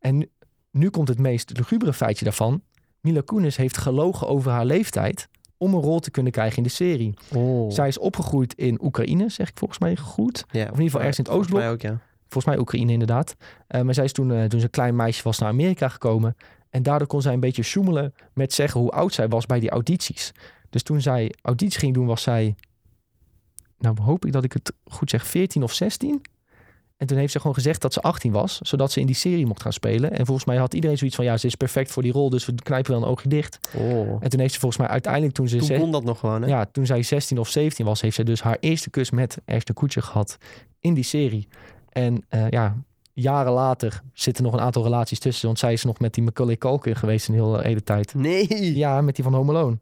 En 0.05 0.17
nu, 0.17 0.29
nu 0.71 0.89
komt 0.89 1.07
het 1.07 1.19
meest 1.19 1.57
lugubere 1.57 1.93
feitje 1.93 2.25
daarvan. 2.25 2.61
Mila 3.01 3.21
Kunis 3.21 3.57
heeft 3.57 3.77
gelogen 3.77 4.27
over 4.27 4.51
haar 4.51 4.65
leeftijd 4.65 5.27
om 5.57 5.73
een 5.73 5.81
rol 5.81 5.99
te 5.99 6.11
kunnen 6.11 6.31
krijgen 6.31 6.57
in 6.57 6.63
de 6.63 6.69
serie. 6.69 7.13
Oh. 7.35 7.71
Zij 7.71 7.87
is 7.87 7.97
opgegroeid 7.97 8.53
in 8.53 8.83
Oekraïne, 8.83 9.29
zeg 9.29 9.49
ik 9.49 9.57
volgens 9.57 9.79
mij 9.79 9.95
goed. 9.95 10.45
ja, 10.51 10.59
in 10.59 10.65
ieder 10.65 10.83
geval 10.83 10.99
ergens 10.99 11.17
in 11.17 11.23
het 11.23 11.33
volgens 11.33 11.53
Oostblok. 11.53 11.59
mij 11.59 11.71
ook, 11.71 11.81
ja. 11.81 12.05
Volgens 12.21 12.45
mij 12.45 12.57
Oekraïne 12.57 12.91
inderdaad. 12.91 13.35
Eh, 13.67 13.81
maar 13.81 13.93
zij 13.93 14.03
is 14.03 14.11
toen, 14.11 14.31
eh, 14.31 14.43
toen 14.43 14.59
ze 14.59 14.65
een 14.65 14.71
klein 14.71 14.95
meisje 14.95 15.23
was 15.23 15.39
naar 15.39 15.49
Amerika 15.49 15.89
gekomen. 15.89 16.35
En 16.69 16.83
daardoor 16.83 17.07
kon 17.07 17.21
zij 17.21 17.33
een 17.33 17.39
beetje 17.39 17.63
sjoemelen 17.63 18.13
met 18.33 18.53
zeggen 18.53 18.79
hoe 18.81 18.91
oud 18.91 19.13
zij 19.13 19.27
was 19.27 19.45
bij 19.45 19.59
die 19.59 19.69
audities. 19.69 20.31
Dus 20.69 20.83
toen 20.83 21.01
zij 21.01 21.33
audities 21.41 21.77
ging 21.77 21.93
doen, 21.93 22.05
was 22.05 22.21
zij... 22.21 22.55
Nou 23.77 24.01
hoop 24.01 24.25
ik 24.25 24.31
dat 24.31 24.43
ik 24.43 24.53
het 24.53 24.73
goed 24.83 25.09
zeg, 25.09 25.27
14 25.27 25.63
of 25.63 25.73
16. 25.73 26.21
En 26.97 27.07
toen 27.07 27.17
heeft 27.17 27.31
ze 27.31 27.39
gewoon 27.39 27.55
gezegd 27.55 27.81
dat 27.81 27.93
ze 27.93 28.01
18 28.01 28.31
was, 28.31 28.57
zodat 28.61 28.91
ze 28.91 28.99
in 28.99 29.05
die 29.05 29.15
serie 29.15 29.45
mocht 29.45 29.61
gaan 29.61 29.73
spelen. 29.73 30.11
En 30.11 30.25
volgens 30.25 30.45
mij 30.45 30.57
had 30.57 30.73
iedereen 30.73 30.97
zoiets 30.97 31.15
van, 31.15 31.25
ja, 31.25 31.37
ze 31.37 31.47
is 31.47 31.55
perfect 31.55 31.91
voor 31.91 32.03
die 32.03 32.11
rol, 32.11 32.29
dus 32.29 32.45
we 32.45 32.53
knijpen 32.55 32.91
wel 32.91 33.01
een 33.01 33.07
oogje 33.07 33.29
dicht. 33.29 33.59
Oh. 33.73 34.17
En 34.19 34.29
toen 34.29 34.39
heeft 34.39 34.53
ze 34.53 34.59
volgens 34.59 34.81
mij 34.81 34.89
uiteindelijk, 34.91 35.33
toen 35.33 35.47
ze... 35.47 35.57
Toen 35.57 35.67
ze- 35.67 35.77
kon 35.77 35.91
dat 35.91 36.03
nog 36.03 36.19
gewoon, 36.19 36.41
hè? 36.41 36.47
ja, 36.47 36.65
toen 36.71 36.85
zij 36.85 37.03
16 37.03 37.37
of 37.39 37.49
17 37.49 37.85
was, 37.85 38.01
heeft 38.01 38.15
zij 38.15 38.23
dus 38.23 38.41
haar 38.41 38.57
eerste 38.59 38.89
kus 38.89 39.11
met 39.11 39.37
Ashton 39.45 39.75
Kutcher 39.75 40.01
gehad 40.03 40.37
in 40.79 40.93
die 40.93 41.03
serie. 41.03 41.47
En 41.89 42.25
eh, 42.29 42.49
ja, 42.49 42.75
jaren 43.13 43.51
later 43.53 44.01
zitten 44.13 44.43
nog 44.43 44.53
een 44.53 44.59
aantal 44.59 44.83
relaties 44.83 45.19
tussen. 45.19 45.45
Want 45.45 45.59
zij 45.59 45.73
is 45.73 45.83
nog 45.83 45.99
met 45.99 46.13
die 46.13 46.23
Macaulay 46.23 46.57
Culkin 46.57 46.95
geweest 46.95 47.27
een 47.27 47.33
hele, 47.33 47.61
hele 47.61 47.83
tijd. 47.83 48.13
Nee! 48.13 48.75
Ja, 48.75 49.01
met 49.01 49.15
die 49.15 49.23
van 49.23 49.33
Home 49.33 49.51
Alone. 49.53 49.79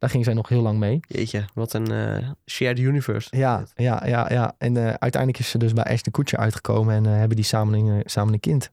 Daar 0.00 0.10
ging 0.10 0.24
zij 0.24 0.34
nog 0.34 0.48
heel 0.48 0.62
lang 0.62 0.78
mee. 0.78 1.00
Jeetje, 1.06 1.44
wat 1.54 1.72
een 1.72 1.90
eh, 1.92 2.30
shared 2.46 2.78
universe. 2.78 3.36
Ja, 3.36 3.64
ja, 3.74 4.06
ja, 4.06 4.32
ja. 4.32 4.54
En 4.58 4.76
eh, 4.76 4.84
uiteindelijk 4.84 5.38
is 5.38 5.50
ze 5.50 5.58
dus 5.58 5.72
bij 5.72 5.84
Ashton 5.84 6.12
Kutcher 6.12 6.38
uitgekomen 6.38 6.94
en 6.94 7.06
eh, 7.06 7.12
hebben 7.12 7.36
die 7.36 7.44
samen 7.44 7.74
een, 7.74 8.02
samen 8.04 8.32
een 8.32 8.40
kind. 8.40 8.70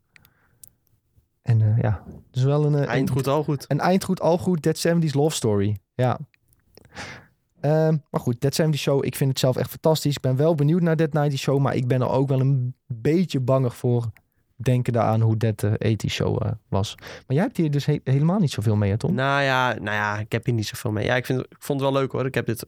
En 1.41 1.77
ja, 1.81 2.03
dus 2.31 2.43
wel 2.43 2.65
een, 2.65 2.85
Eind 2.85 3.09
goed, 3.09 3.27
al 3.27 3.43
goed. 3.43 3.65
een 3.67 3.79
eindgoed, 3.79 4.21
al 4.21 4.37
goed, 4.37 4.63
Dead 4.63 4.87
70s 4.87 5.11
love 5.11 5.35
story. 5.35 5.77
Ja. 5.95 6.19
Ehm, 7.59 7.97
maar 8.09 8.21
goed, 8.21 8.41
Dead 8.41 8.55
70 8.55 8.81
Show, 8.81 9.05
ik 9.05 9.15
vind 9.15 9.29
het 9.29 9.39
zelf 9.39 9.55
echt 9.55 9.69
fantastisch. 9.69 10.15
Ik 10.15 10.21
ben 10.21 10.35
wel 10.35 10.55
benieuwd 10.55 10.81
naar 10.81 10.95
Dead 10.95 11.13
90 11.13 11.39
Show, 11.39 11.59
maar 11.59 11.75
ik 11.75 11.87
ben 11.87 12.01
er 12.01 12.09
ook 12.09 12.27
wel 12.27 12.39
een 12.39 12.75
beetje 12.85 13.39
banger 13.39 13.71
voor. 13.71 14.11
Denken 14.59 14.93
daaraan 14.93 15.21
hoe 15.21 15.37
Dead 15.37 15.63
uh, 15.63 15.73
80 15.73 16.11
Show 16.11 16.43
eh, 16.45 16.51
was. 16.69 16.95
Maar 16.97 17.35
jij 17.35 17.41
hebt 17.43 17.57
hier 17.57 17.71
dus 17.71 17.85
he- 17.85 17.99
helemaal 18.03 18.39
niet 18.39 18.51
zoveel 18.51 18.75
mee, 18.75 18.91
hè, 18.91 18.97
Tom? 18.97 19.13
Nou 19.13 19.41
ja, 19.43 19.73
nou 19.73 19.95
ja, 19.95 20.19
ik 20.19 20.31
heb 20.31 20.45
hier 20.45 20.53
niet 20.53 20.67
zoveel 20.67 20.91
mee. 20.91 21.05
Ja, 21.05 21.15
ik, 21.15 21.25
vind, 21.25 21.39
ik 21.39 21.55
vond 21.59 21.81
het 21.81 21.89
wel 21.91 21.99
leuk 22.01 22.11
hoor. 22.11 22.25
Ik 22.25 22.33
heb 22.35 22.45
dit... 22.45 22.65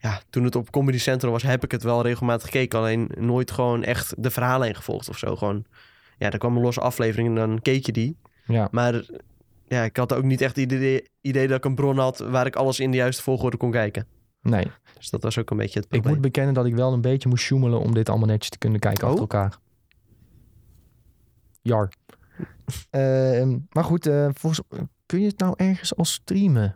Ja, 0.00 0.20
toen 0.30 0.44
het 0.44 0.56
op 0.56 0.70
Comedy 0.70 0.98
Central 0.98 1.32
was, 1.32 1.42
heb 1.42 1.64
ik 1.64 1.70
het 1.70 1.82
wel 1.82 2.02
regelmatig 2.02 2.44
gekeken. 2.44 2.78
Alleen 2.78 3.10
nooit 3.18 3.50
gewoon 3.50 3.84
echt 3.84 4.14
de 4.22 4.30
verhalen 4.30 4.74
gevolgd 4.74 5.08
of 5.08 5.18
zo. 5.18 5.36
Gewoon, 5.36 5.64
ja, 6.18 6.30
er 6.30 6.38
kwam 6.38 6.56
een 6.56 6.62
losse 6.62 6.80
aflevering 6.80 7.28
en 7.28 7.34
dan 7.34 7.62
keek 7.62 7.86
je 7.86 7.92
die. 7.92 8.16
Ja. 8.46 8.68
Maar 8.70 9.04
ja, 9.68 9.82
ik 9.82 9.96
had 9.96 10.12
ook 10.14 10.24
niet 10.24 10.40
echt 10.40 10.56
het 10.56 10.72
idee, 10.72 11.08
idee 11.20 11.48
dat 11.48 11.56
ik 11.56 11.64
een 11.64 11.74
bron 11.74 11.98
had 11.98 12.18
waar 12.18 12.46
ik 12.46 12.56
alles 12.56 12.80
in 12.80 12.90
de 12.90 12.96
juiste 12.96 13.22
volgorde 13.22 13.56
kon 13.56 13.70
kijken. 13.70 14.06
Nee, 14.42 14.66
Dus 14.98 15.10
dat 15.10 15.22
was 15.22 15.38
ook 15.38 15.50
een 15.50 15.56
beetje 15.56 15.74
het 15.78 15.84
ik 15.84 15.90
probleem. 15.90 16.12
moet 16.12 16.22
bekennen 16.22 16.54
dat 16.54 16.66
ik 16.66 16.74
wel 16.74 16.92
een 16.92 17.00
beetje 17.00 17.28
moest 17.28 17.44
sjoemelen 17.44 17.80
om 17.80 17.94
dit 17.94 18.08
allemaal 18.08 18.28
netjes 18.28 18.50
te 18.50 18.58
kunnen 18.58 18.80
kijken 18.80 19.02
Oh. 19.04 19.08
achter 19.08 19.20
elkaar. 19.22 19.58
Jar. 21.68 21.88
Ehm, 22.90 23.56
maar 23.72 23.84
goed, 23.84 24.06
eh, 24.06 24.28
volgens, 24.32 24.62
kun 25.06 25.20
je 25.20 25.26
het 25.26 25.38
nou 25.38 25.54
ergens 25.56 25.96
al 25.96 26.04
streamen? 26.04 26.72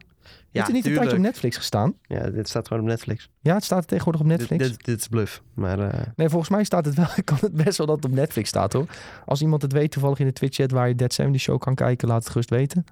Heeft 0.50 0.66
er 0.66 0.72
niet 0.72 0.86
een 0.86 0.94
tijdje 0.94 1.16
op 1.16 1.22
Netflix 1.22 1.56
gestaan? 1.56 1.94
Ja, 2.02 2.30
dit 2.30 2.48
staat 2.48 2.66
gewoon 2.68 2.82
op 2.82 2.88
Netflix. 2.88 3.28
Ja, 3.40 3.54
het 3.54 3.64
staat 3.64 3.86
tegenwoordig 3.86 4.20
op 4.20 4.26
Netflix. 4.26 4.62
Dit, 4.62 4.76
dit, 4.76 4.84
dit 4.84 4.98
is 5.00 5.08
bluff. 5.08 5.42
Maar 5.54 5.78
eh, 5.78 6.06
Nee, 6.16 6.28
volgens 6.28 6.50
mij 6.50 6.64
staat 6.64 6.84
het 6.84 6.94
wel. 6.94 7.06
Ik 7.16 7.24
kan 7.24 7.38
het 7.40 7.52
best 7.52 7.78
wel 7.78 7.86
dat 7.86 7.96
het 7.96 8.04
op 8.04 8.12
Netflix 8.12 8.48
staat 8.48 8.72
hoor. 8.72 8.86
Als 9.26 9.42
iemand 9.42 9.62
het 9.62 9.72
weet, 9.72 9.90
toevallig 9.90 10.18
in 10.18 10.26
de 10.26 10.32
Twitch 10.32 10.56
chat 10.56 10.70
waar 10.70 10.88
je 10.88 10.94
Dead 10.94 11.12
70 11.14 11.42
Show 11.42 11.58
kan 11.60 11.74
kijken, 11.74 12.08
laat 12.08 12.18
het 12.22 12.28
gerust 12.28 12.50
weten. 12.50 12.84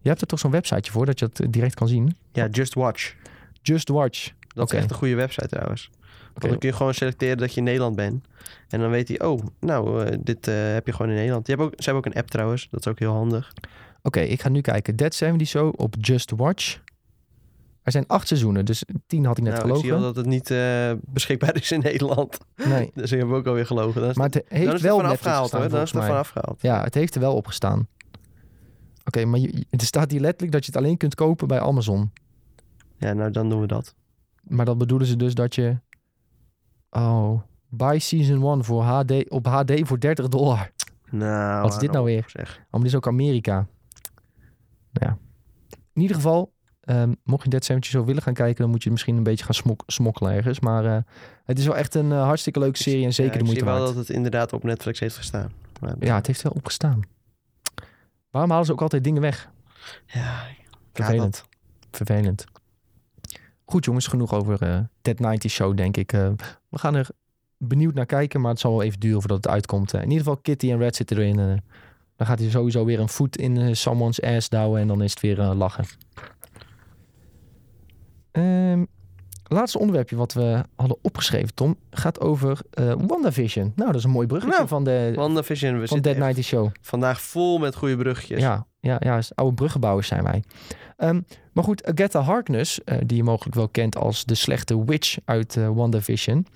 Je 0.00 0.08
hebt 0.08 0.20
er 0.20 0.26
toch 0.26 0.38
zo'n 0.38 0.50
websiteje 0.50 0.92
voor 0.92 1.06
dat 1.06 1.18
je 1.18 1.24
het 1.24 1.40
eh, 1.40 1.46
direct 1.50 1.74
kan 1.74 1.88
zien. 1.88 2.16
ja, 2.32 2.46
Just 2.46 2.74
Watch. 2.74 3.14
Just 3.62 3.88
Watch. 3.88 4.30
Dat 4.48 4.72
is 4.72 4.78
echt 4.78 4.90
een 4.90 4.96
goede 4.96 5.14
website 5.14 5.48
trouwens. 5.48 5.90
Want 6.34 6.48
dan 6.48 6.58
kun 6.58 6.68
je 6.68 6.74
gewoon 6.74 6.94
selecteren 6.94 7.36
dat 7.36 7.50
je 7.52 7.58
in 7.58 7.64
Nederland 7.64 7.96
bent. 7.96 8.26
En 8.68 8.80
dan 8.80 8.90
weet 8.90 9.08
hij, 9.08 9.20
oh, 9.22 9.38
nou, 9.60 10.04
eh, 10.04 10.18
dit 10.20 10.48
eh, 10.48 10.54
heb 10.54 10.86
je 10.86 10.92
gewoon 10.92 11.10
in 11.10 11.16
Nederland. 11.16 11.46
Je 11.46 11.52
hebt 11.52 11.64
ook, 11.64 11.72
ze 11.76 11.84
hebben 11.84 12.04
ook 12.04 12.14
een 12.14 12.20
app 12.20 12.30
trouwens, 12.30 12.68
dat 12.70 12.80
is 12.80 12.86
ook 12.86 12.98
heel 12.98 13.12
handig. 13.12 13.52
Oké, 14.02 14.20
ik 14.20 14.42
ga 14.42 14.48
nu 14.48 14.60
kijken. 14.60 14.96
Dead 14.96 15.14
70 15.14 15.48
Show 15.48 15.72
op 15.76 15.94
Just 16.00 16.30
Watch. 16.30 16.78
Er 17.82 17.92
zijn 17.92 18.06
acht 18.06 18.26
seizoenen, 18.28 18.64
dus 18.64 18.84
tien 19.06 19.24
had 19.24 19.38
ik 19.38 19.44
net 19.44 19.52
nou, 19.52 19.68
ik 19.68 19.74
zie 19.74 19.84
gelogen. 19.84 20.06
al 20.06 20.12
dat 20.12 20.24
het 20.24 20.34
niet 20.34 20.50
eh, 20.50 20.92
beschikbaar 21.00 21.56
is 21.56 21.72
in 21.72 21.80
Nederland. 21.80 22.38
Nee, 22.64 22.90
Dus 22.94 23.12
ik 23.12 23.18
heb 23.18 23.30
ook 23.30 23.46
alweer 23.46 23.66
gelogen. 23.66 24.00
Dan 24.00 24.10
is, 24.10 24.16
maar 24.16 24.28
het 24.30 24.44
dan 24.48 24.58
heeft 24.58 24.72
is 24.72 24.80
wel 24.80 24.96
vanaf 24.96 25.10
Netflix 25.10 25.32
gehaald 25.32 25.50
gestaan, 25.50 25.60
hoor. 25.60 25.70
Dan 25.70 25.82
is 25.82 25.90
het 25.90 25.98
er 25.98 26.00
mij. 26.00 26.10
vanaf 26.10 26.28
gehaald. 26.28 26.62
Ja, 26.62 26.82
het 26.82 26.94
heeft 26.94 27.14
er 27.14 27.20
wel 27.20 27.34
op 27.34 27.46
gestaan. 27.46 27.88
Oké, 29.04 29.24
maar 29.24 29.40
je, 29.40 29.66
er 29.70 29.80
staat 29.80 30.10
hier 30.10 30.20
letterlijk 30.20 30.52
dat 30.52 30.64
je 30.64 30.72
het 30.72 30.80
alleen 30.80 30.96
kunt 30.96 31.14
kopen 31.14 31.48
bij 31.48 31.60
Amazon. 31.60 32.10
Ja, 32.98 33.12
nou 33.12 33.30
dan 33.30 33.48
doen 33.48 33.60
we 33.60 33.66
dat. 33.66 33.94
Maar 34.42 34.64
dat 34.64 34.78
bedoelen 34.78 35.06
ze 35.06 35.16
dus 35.16 35.34
dat 35.34 35.54
je... 35.54 35.76
Oh, 36.96 37.40
buy 37.68 37.98
season 37.98 38.52
1 38.52 38.64
voor 38.64 38.82
HD, 38.82 39.30
op 39.30 39.46
HD 39.46 39.72
voor 39.82 40.00
30 40.00 40.28
dollar. 40.28 40.70
Nou, 41.10 41.62
Wat 41.62 41.72
is 41.72 41.78
dit 41.78 41.92
nou 41.92 42.04
weer? 42.04 42.24
Zeg. 42.26 42.48
Oh, 42.56 42.70
maar 42.70 42.80
dit 42.80 42.88
is 42.90 42.94
ook 42.96 43.06
Amerika. 43.06 43.66
Ja. 44.92 45.18
In 45.92 46.00
ieder 46.02 46.16
geval, 46.16 46.52
ehm, 46.80 47.12
mocht 47.24 47.42
je 47.44 47.48
Dead 47.50 47.64
70 47.64 47.90
zo 47.90 48.04
willen 48.04 48.22
gaan 48.22 48.34
kijken... 48.34 48.62
dan 48.62 48.70
moet 48.70 48.82
je 48.82 48.90
misschien 48.90 49.16
een 49.16 49.22
beetje 49.22 49.44
gaan 49.44 49.54
smok- 49.54 49.82
smokkelen 49.86 50.32
ergens. 50.32 50.60
Maar 50.60 50.84
eh, 50.84 50.96
het 51.44 51.58
is 51.58 51.66
wel 51.66 51.76
echt 51.76 51.94
een 51.94 52.12
eh, 52.12 52.22
hartstikke 52.22 52.58
leuke 52.58 52.78
serie 52.82 53.04
en 53.04 53.12
zeker 53.14 53.32
Ja, 53.32 53.38
de 53.38 53.44
moeite 53.44 53.60
Ik 53.60 53.66
zie 53.68 53.74
wel 53.76 53.84
waard. 53.84 53.96
dat 53.96 54.06
het 54.06 54.16
inderdaad 54.16 54.52
op 54.52 54.62
Netflix 54.62 55.00
heeft 55.00 55.16
gestaan. 55.16 55.52
Maar, 55.80 55.94
Ja, 56.00 56.14
het 56.14 56.26
heeft 56.26 56.42
wel 56.42 56.52
opgestaan. 56.52 57.00
Waarom 58.30 58.50
halen 58.50 58.66
ze 58.66 58.72
ook 58.72 58.82
altijd 58.82 59.04
dingen 59.04 59.22
weg? 59.22 59.50
ja, 60.06 60.42
Vervelend. 60.92 61.32
dat. 61.32 61.46
Vervelend. 61.90 62.44
Goed 63.72 63.84
jongens, 63.84 64.06
genoeg 64.06 64.34
over 64.34 64.62
eh 64.62 64.78
Dead 65.02 65.18
90 65.18 65.50
Show 65.50 65.76
denk 65.76 65.96
ik. 65.96 66.12
Eh, 66.12 66.30
we 66.68 66.78
gaan 66.78 66.94
er 66.94 67.08
benieuwd 67.56 67.94
naar 67.94 68.06
kijken, 68.06 68.40
maar 68.40 68.50
het 68.50 68.60
zal 68.60 68.70
wel 68.70 68.82
even 68.82 69.00
duren 69.00 69.20
voordat 69.20 69.44
het 69.44 69.52
uitkomt. 69.52 69.94
Eh, 69.94 70.00
in 70.00 70.10
ieder 70.10 70.18
geval 70.24 70.36
Kitty 70.36 70.70
en 70.70 70.78
Red 70.78 70.96
zitten 70.96 71.16
erin. 71.16 71.38
eh, 71.38 71.46
dan 72.16 72.26
gaat 72.26 72.38
hij 72.38 72.50
sowieso 72.50 72.84
weer 72.84 73.00
een 73.00 73.08
voet 73.08 73.36
in 73.36 73.76
someone's 73.76 74.20
ass 74.20 74.48
douwen 74.48 74.80
en 74.80 74.86
dan 74.88 75.02
is 75.02 75.10
het 75.10 75.20
weer 75.20 75.36
lachen. 75.36 75.84
Ehm, 78.30 78.84
laatste 79.52 79.78
onderwerpje 79.78 80.16
wat 80.16 80.32
we 80.32 80.62
hadden 80.76 80.96
opgeschreven, 81.02 81.54
Tom, 81.54 81.76
gaat 81.90 82.20
over 82.20 82.60
eh 82.70 82.94
WandaVision. 83.06 83.72
Nou, 83.76 83.90
dat 83.90 83.98
is 83.98 84.04
een 84.04 84.10
mooi 84.10 84.26
bruggetje 84.26 84.56
Nou, 84.56 84.68
van, 84.68 84.84
de, 84.84 85.12
WandaVision, 85.14 85.80
we 85.80 85.88
van 85.88 86.00
Dead 86.00 86.16
90 86.16 86.44
Show. 86.44 86.70
vandaag 86.80 87.20
vol 87.20 87.58
met 87.58 87.74
goede 87.74 87.96
bruggetjes. 87.96 88.40
Ja, 88.40 88.66
ja, 88.80 88.96
ja, 89.00 89.20
oude 89.34 89.54
bruggenbouwers 89.54 90.08
zijn 90.08 90.22
wij. 90.22 90.42
Ehm, 90.96 91.20
maar 91.52 91.64
goed, 91.64 91.84
Agatha 91.84 92.20
Harkness, 92.20 92.84
eh, 92.84 92.98
die 93.06 93.16
je 93.16 93.22
mogelijk 93.22 93.54
wel 93.54 93.68
kent 93.68 93.96
als 93.96 94.24
de 94.24 94.34
slechte 94.34 94.84
witch 94.84 95.16
uit 95.24 95.56
eh, 95.56 95.68
WandaVision. 95.68 96.46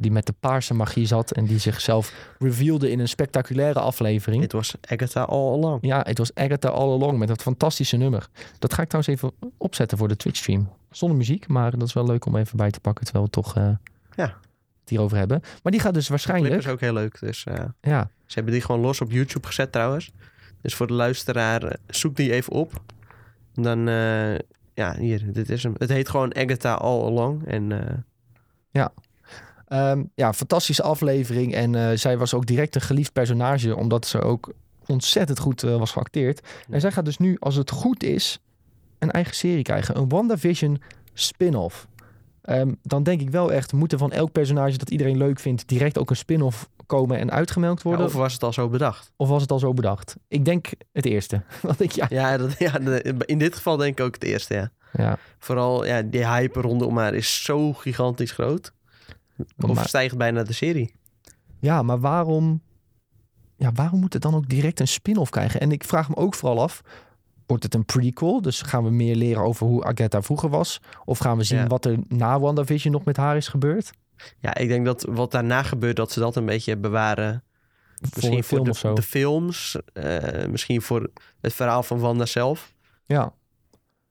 die 0.00 0.10
met 0.10 0.26
de 0.26 0.34
paarse 0.40 0.74
magie 0.74 1.06
zat 1.06 1.30
en 1.30 1.44
die 1.46 1.58
zichzelf 1.58 2.12
revealde 2.38 2.90
in 2.90 2.98
een 2.98 3.08
spectaculaire 3.08 3.80
aflevering. 3.80 4.42
Het 4.42 4.52
was 4.52 4.74
Agatha 4.88 5.22
all 5.22 5.52
along. 5.52 5.78
Ja, 5.80 6.00
het 6.06 6.18
was 6.18 6.34
Agatha 6.34 6.68
All 6.68 6.90
Along 6.90 7.18
met 7.18 7.28
dat 7.28 7.42
fantastische 7.42 7.96
nummer. 7.96 8.28
Dat 8.58 8.74
ga 8.74 8.82
ik 8.82 8.88
trouwens 8.88 9.14
even 9.14 9.32
opzetten 9.58 9.98
voor 9.98 10.08
de 10.08 10.16
Twitch-stream. 10.16 10.68
Zonder 10.92 11.16
muziek, 11.18 11.48
maar 11.48 11.70
dat 11.78 11.88
is 11.88 11.92
wel 11.94 12.06
leuk 12.06 12.26
om 12.26 12.36
even 12.36 12.56
bij 12.56 12.70
te 12.70 12.80
pakken... 12.80 13.04
terwijl 13.04 13.24
we 13.24 13.30
toch 13.30 13.56
eh, 13.56 13.68
Ja. 14.16 14.24
het 14.80 14.88
hierover 14.88 15.16
hebben. 15.16 15.40
Maar 15.62 15.72
die 15.72 15.80
gaat 15.80 15.94
dus 15.94 16.08
waarschijnlijk... 16.08 16.54
is 16.54 16.66
ook 16.68 16.80
heel 16.80 16.92
leuk. 16.92 17.20
Dus 17.20 17.44
eh, 17.44 17.64
Ja, 17.80 18.10
ze 18.26 18.34
hebben 18.34 18.52
die 18.52 18.62
gewoon 18.62 18.80
los 18.80 19.00
op 19.00 19.10
YouTube 19.10 19.46
gezet 19.46 19.72
trouwens. 19.72 20.12
Dus 20.60 20.74
voor 20.74 20.86
de 20.86 20.92
luisteraar, 20.92 21.62
eh, 21.62 21.78
zoek 21.86 22.16
die 22.16 22.32
even 22.32 22.52
op. 22.52 22.82
En 23.54 23.62
dan, 23.62 23.78
ja, 24.74 24.96
hier, 24.98 25.32
dit 25.32 25.50
is 25.50 25.62
hem. 25.62 25.74
Het 25.78 25.90
heet 25.90 26.08
gewoon 26.08 26.34
Agatha 26.34 26.74
all 26.74 27.02
along. 27.04 27.46
En 27.46 27.72
eh, 27.72 27.94
Ehm, 29.66 30.02
ja, 30.14 30.32
fantastische 30.32 30.82
aflevering. 30.82 31.54
En 31.54 31.98
zij 31.98 32.18
was 32.18 32.34
ook 32.34 32.46
direct 32.46 32.74
een 32.74 32.80
geliefd 32.80 33.12
personage, 33.12 33.76
omdat 33.76 34.06
ze 34.06 34.20
ook 34.20 34.52
ontzettend 34.86 35.38
goed 35.38 35.60
was 35.60 35.90
geacteerd. 35.90 36.48
En 36.70 36.80
zij 36.80 36.92
gaat 36.92 37.04
dus 37.04 37.18
nu, 37.18 37.36
als 37.38 37.54
het 37.54 37.70
goed 37.70 38.02
is, 38.02 38.40
een 39.02 39.10
eigen 39.10 39.34
serie 39.34 39.62
krijgen. 39.62 39.96
Een 39.96 40.08
WandaVision 40.08 40.82
spin-off. 41.12 41.86
Ehm, 42.42 42.72
dan 42.82 43.02
denk 43.02 43.20
ik 43.20 43.30
wel 43.30 43.52
echt, 43.52 43.72
moet 43.72 43.92
er 43.92 43.98
van 43.98 44.12
elk 44.12 44.32
personage 44.32 44.78
dat 44.78 44.90
iedereen 44.90 45.16
leuk 45.16 45.38
vindt, 45.40 45.68
direct 45.68 45.98
ook 45.98 46.10
een 46.10 46.16
spin-off 46.16 46.68
komen 46.86 47.18
en 47.18 47.30
uitgemelkt 47.30 47.82
ja, 47.82 47.88
worden? 47.88 48.06
of 48.06 48.12
was 48.12 48.32
het 48.32 48.42
al 48.42 48.52
zo 48.52 48.68
bedacht? 48.68 49.12
Of 49.16 49.28
was 49.28 49.42
het 49.42 49.50
al 49.50 49.58
zo 49.58 49.74
bedacht? 49.74 50.16
Ik 50.28 50.44
denk 50.44 50.68
het 50.92 51.04
eerste. 51.04 51.42
Want 51.62 51.80
ik, 51.80 51.92
ja, 51.92 52.06
Ja, 52.10 52.36
dat, 52.36 52.58
ja 52.58 52.78
in 53.26 53.38
dit 53.38 53.54
geval 53.56 53.76
denk 53.76 53.98
ik 53.98 54.04
ook 54.04 54.14
het 54.14 54.24
eerste, 54.24 54.54
ja. 54.54 54.70
ja. 54.92 55.18
Vooral, 55.38 55.86
ja, 55.86 56.02
die 56.02 56.26
hype 56.26 56.60
rondom 56.60 56.98
haar 56.98 57.14
is 57.14 57.42
zo 57.44 57.72
gigantisch 57.72 58.32
groot. 58.32 58.72
Maar- 59.56 59.70
Overstijgt 59.70 60.16
bijna 60.16 60.42
de 60.42 60.52
serie. 60.52 60.94
Ja, 61.60 61.82
maar 61.82 62.00
waarom, 62.00 62.62
ja, 63.56 63.72
waarom 63.72 64.00
moet 64.00 64.12
het 64.12 64.22
dan 64.22 64.34
ook 64.34 64.48
direct 64.48 64.80
een 64.80 64.88
spin-off 64.88 65.30
krijgen? 65.30 65.60
En 65.60 65.72
ik 65.72 65.84
vraag 65.84 66.08
me 66.08 66.16
ook 66.16 66.34
vooral 66.34 66.62
af, 66.62 66.82
wordt 67.46 67.62
het 67.62 67.74
een 67.74 67.84
prequel? 67.84 68.42
Dus 68.42 68.62
gaan 68.62 68.84
we 68.84 68.90
meer 68.90 69.16
leren 69.16 69.42
over 69.42 69.66
hoe 69.66 69.84
Agatha 69.84 70.22
vroeger 70.22 70.48
was? 70.48 70.80
Of 71.04 71.18
gaan 71.18 71.36
we 71.36 71.44
zien 71.44 71.58
Ja. 71.58 71.66
wat 71.66 71.84
er 71.84 71.98
na 72.08 72.40
WandaVision 72.40 72.92
nog 72.92 73.04
met 73.04 73.16
haar 73.16 73.36
is 73.36 73.48
gebeurd? 73.48 73.90
Ja, 74.38 74.54
ik 74.54 74.68
denk 74.68 74.84
dat 74.84 75.06
wat 75.10 75.30
daarna 75.30 75.62
gebeurt, 75.62 75.96
dat 75.96 76.12
ze 76.12 76.20
dat 76.20 76.36
een 76.36 76.46
beetje 76.46 76.76
bewaren. 76.76 77.42
Misschien 78.14 78.44
film 78.44 78.64
de, 78.64 78.70
of 78.70 78.78
zo. 78.78 78.94
de 78.94 79.02
films. 79.02 79.76
eh, 79.92 80.46
misschien 80.46 80.82
voor 80.82 81.10
het 81.40 81.52
verhaal 81.52 81.82
van 81.82 81.98
Wanda 81.98 82.26
zelf. 82.26 82.74
Ja. 83.06 83.32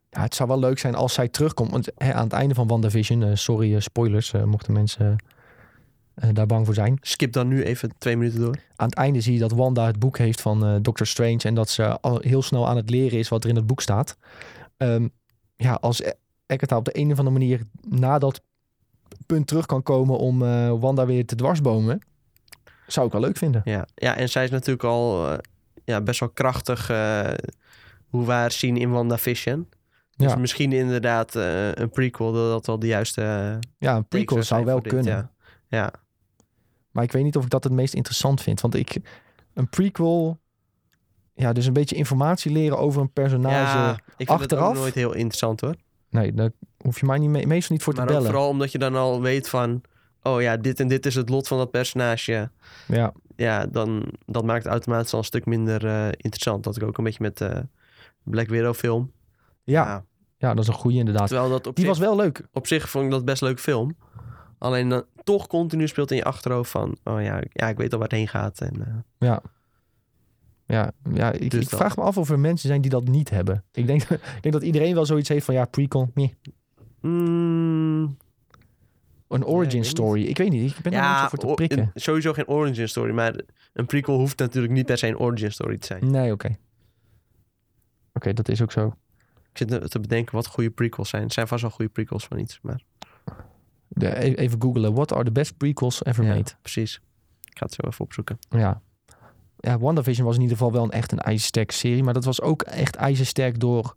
ja, 0.10 0.22
het 0.22 0.36
zou 0.36 0.50
wel 0.50 0.60
leuk 0.60 0.80
zijn 0.80 0.96
als 0.96 1.14
zij 1.14 1.28
terugkomt. 1.28 1.72
Want 1.72 1.92
hè, 1.96 2.14
aan 2.14 2.24
het 2.24 2.34
einde 2.34 2.54
van 2.56 2.68
WandaVision, 2.68 3.24
eh, 3.24 3.30
sorry 3.36 3.76
eh, 3.76 3.82
spoilers, 3.82 4.32
mochten 4.46 4.74
mensen 4.74 5.16
daar 6.34 6.46
bang 6.46 6.66
voor 6.66 6.74
zijn. 6.74 6.98
Skip 7.02 7.34
dan 7.34 7.48
nu 7.48 7.64
even 7.64 7.90
twee 7.98 8.18
minuten 8.18 8.40
door. 8.40 8.56
Aan 8.76 8.88
het 8.88 8.96
einde 8.98 9.22
zie 9.22 9.34
je 9.34 9.40
dat 9.40 9.52
Wanda 9.52 9.86
het 9.86 10.00
boek 10.00 10.18
heeft 10.18 10.42
van 10.42 10.66
eh 10.66 10.76
Doctor 10.82 11.08
Strange 11.08 11.38
en 11.44 11.54
dat 11.56 11.70
ze 11.70 12.00
al 12.00 12.20
heel 12.20 12.42
snel 12.42 12.68
aan 12.68 12.76
het 12.76 12.90
leren 12.90 13.20
is 13.20 13.30
wat 13.30 13.44
er 13.44 13.50
in 13.50 13.56
het 13.56 13.68
boek 13.68 13.82
staat. 13.82 14.18
Ehm, 14.78 15.08
ja, 15.56 15.74
als 15.74 16.02
E- 16.02 16.12
Agatha 16.48 16.78
op 16.78 16.86
de 16.86 16.98
een 16.98 17.12
of 17.12 17.18
andere 17.20 17.38
manier 17.38 17.62
na 17.90 18.20
dat 18.20 18.42
punt 19.26 19.48
terug 19.48 19.66
kan 19.66 19.84
komen 19.84 20.18
om 20.18 20.42
eh, 20.44 20.74
Wanda 20.80 21.06
weer 21.06 21.26
te 21.26 21.36
dwarsbomen, 21.36 22.02
zou 22.88 23.06
ik 23.06 23.12
wel 23.12 23.22
leuk 23.22 23.38
vinden. 23.38 23.62
Ja, 23.66 23.86
ja 23.96 24.16
en 24.16 24.30
zij 24.30 24.44
is 24.44 24.50
natuurlijk 24.50 24.84
al 24.84 25.30
eh, 25.32 25.38
ja, 25.84 26.02
best 26.02 26.20
wel 26.20 26.30
krachtig 26.30 26.90
eh, 26.90 27.30
hoe 28.10 28.26
we 28.26 28.32
haar 28.32 28.52
zien 28.52 28.78
in 28.78 28.92
WandaVision. 28.92 29.68
Dus 30.16 30.32
Ja, 30.32 30.38
misschien 30.38 30.72
inderdaad 30.72 31.36
eh, 31.36 31.72
een 31.72 31.90
prequel, 31.90 32.32
dat 32.32 32.50
dat 32.52 32.66
wel 32.66 32.80
de 32.80 32.88
juiste... 32.88 33.22
eh, 33.22 33.70
ja 33.78 33.96
een 33.96 34.06
prequel 34.08 34.44
zou 34.44 34.66
wel 34.66 34.82
dit, 34.82 34.94
kunnen. 34.94 35.14
Ja. 35.14 35.32
ja. 35.68 35.94
Maar 36.92 37.04
ik 37.04 37.12
weet 37.12 37.24
niet 37.24 37.36
of 37.38 37.44
ik 37.44 37.50
dat 37.50 37.64
het 37.64 37.74
meest 37.74 37.94
interessant 37.94 38.42
vind. 38.42 38.62
Want 38.62 38.76
ik, 38.76 38.98
een 39.54 39.70
prequel, 39.70 40.40
ja, 41.34 41.54
dus 41.54 41.66
een 41.66 41.74
beetje 41.74 41.96
informatie 41.96 42.52
leren 42.52 42.78
over 42.78 43.02
een 43.02 43.12
personage. 43.14 43.78
ja, 43.78 43.92
ik 43.94 44.02
vind 44.18 44.30
achteraf- 44.30 44.68
ook 44.70 44.76
nooit 44.76 44.94
heel 44.94 45.14
interessant 45.14 45.62
hoor. 45.62 45.76
Nee, 46.10 46.34
daar 46.34 46.52
hoef 46.78 47.00
je 47.00 47.06
mij 47.06 47.18
niet 47.18 47.30
mee, 47.30 47.48
meestal 47.48 47.76
niet 47.76 47.84
voor 47.84 47.94
Maar 47.96 48.06
te 48.08 48.12
bellen. 48.14 48.26
vooral 48.30 48.48
omdat 48.50 48.72
je 48.72 48.78
dan 48.78 48.96
al 48.96 49.22
weet 49.22 49.50
van... 49.50 49.82
Oh 50.24 50.42
ja, 50.42 50.58
dit 50.58 50.80
en 50.80 50.88
dit 50.88 51.06
is 51.06 51.16
het 51.16 51.30
lot 51.30 51.48
van 51.48 51.58
dat 51.58 51.72
personage. 51.72 52.52
Ja, 52.88 53.14
Ja, 53.36 53.66
dan 53.66 54.06
dat 54.26 54.44
maakt 54.46 54.64
het 54.64 54.72
automatisch 54.72 55.14
al 55.14 55.20
een 55.20 55.26
stuk 55.26 55.46
minder 55.46 55.86
eh, 55.86 56.06
interessant. 56.08 56.64
Dat 56.64 56.76
ik 56.78 56.84
ook 56.84 56.98
een 56.98 57.04
beetje 57.04 57.24
met 57.24 57.38
de 57.38 57.68
Black 58.24 58.48
Widow 58.48 58.74
film. 58.74 59.12
ja, 59.64 60.04
ja, 60.38 60.54
dat 60.54 60.64
is 60.64 60.68
een 60.68 60.74
goede 60.80 60.98
inderdaad. 60.98 61.28
Terwijl 61.28 61.50
dat 61.50 61.68
op 61.68 61.76
Die 61.76 61.86
zich, 61.86 61.94
was 61.98 62.04
wel 62.08 62.16
leuk. 62.16 62.48
op 62.54 62.68
zich 62.68 62.90
vond 62.90 63.06
ik 63.06 63.12
dat 63.12 63.26
best 63.26 63.42
leuk 63.42 63.60
film. 63.60 63.96
Alleen 64.62 64.90
dan 64.90 65.04
toch 65.24 65.48
continu 65.48 65.88
speelt 65.88 66.12
in 66.12 66.18
je 66.18 66.24
achterhoofd 66.24 66.72
van... 66.72 66.98
Oh 67.04 67.22
ja, 67.22 67.42
ja 67.50 67.70
ik 67.70 67.78
weet 67.78 67.92
al 67.94 68.00
waar 68.00 68.08
het 68.08 68.18
heen 68.18 68.28
gaat. 68.28 68.62
En, 68.62 68.86
eh, 68.88 68.94
Ja. 69.18 69.42
Ja, 70.66 70.92
ja 71.14 71.32
ik, 71.32 71.52
Dus 71.52 71.62
ik 71.64 71.70
vraag 71.70 71.96
me 71.98 72.04
af 72.04 72.18
of 72.18 72.30
er 72.30 72.40
mensen 72.40 72.68
zijn 72.70 72.82
die 72.82 72.92
dat 72.92 73.08
niet 73.08 73.30
hebben. 73.30 73.64
Ik 73.72 73.88
denk, 73.88 74.02
ik 74.38 74.42
denk 74.42 74.54
dat 74.54 74.64
iedereen 74.64 74.94
wel 74.94 75.06
zoiets 75.06 75.30
heeft 75.30 75.46
van 75.46 75.54
ja, 75.54 75.66
prequel, 75.66 76.12
nee. 76.14 76.36
mm, 77.02 78.18
Een 79.28 79.46
origin 79.46 79.86
story. 79.86 80.24
Ik 80.26 80.38
weet 80.38 80.50
niet, 80.50 80.72
ik 80.78 80.82
ben 80.82 80.92
daar 80.92 81.10
niet 81.12 81.20
zo 81.22 81.28
voor 81.28 81.40
te 81.40 81.54
prikken. 81.54 81.80
een- 81.80 82.02
sowieso 82.02 82.34
geen 82.34 82.48
origin 82.48 82.90
story. 82.90 83.12
Maar 83.14 83.36
een 83.74 83.86
prequel 83.86 84.18
hoeft 84.18 84.40
natuurlijk 84.40 84.74
niet 84.74 84.86
per 84.86 84.98
se 84.98 85.08
een 85.08 85.18
origin 85.20 85.52
story 85.52 85.78
te 85.78 85.86
zijn. 85.86 86.12
Nee, 86.12 86.32
oké. 86.32 86.56
Oké, 88.14 88.34
dat 88.34 88.50
is 88.50 88.62
ook 88.62 88.72
zo. 88.72 88.96
Ik 89.52 89.58
zit 89.58 89.92
te 89.92 90.00
bedenken 90.00 90.36
wat 90.36 90.48
goede 90.48 90.70
prequels 90.70 91.10
zijn. 91.10 91.24
Er 91.24 91.32
zijn 91.32 91.48
vast 91.48 91.62
wel 91.62 91.72
goede 91.72 91.92
prequels 91.92 92.26
van 92.26 92.40
iets. 92.40 92.60
Maar 92.62 92.82
De, 93.94 94.26
e- 94.26 94.34
even 94.34 94.62
googlen. 94.62 94.94
What 94.94 95.14
are 95.14 95.24
the 95.24 95.32
best 95.32 95.58
prequels 95.58 96.06
ever 96.06 96.24
ja, 96.24 96.34
made? 96.34 96.52
precies. 96.62 97.02
Ik 97.44 97.58
ga 97.58 97.66
het 97.66 97.74
zo 97.74 97.82
even 97.88 98.06
opzoeken. 98.06 98.38
Ja. 98.50 98.82
Ja, 99.58 99.80
WandaVision 99.80 100.26
was 100.26 100.36
in 100.36 100.42
ieder 100.42 100.58
geval 100.58 100.72
wel 100.72 100.84
een 100.84 100.92
echt 100.92 101.12
een 101.12 101.20
ijzersterke 101.20 101.74
serie. 101.74 102.04
Maar 102.04 102.14
dat 102.14 102.26
was 102.26 102.42
ook 102.42 102.62
echt 102.62 102.96
ijzersterk 102.96 103.60
door 103.60 103.94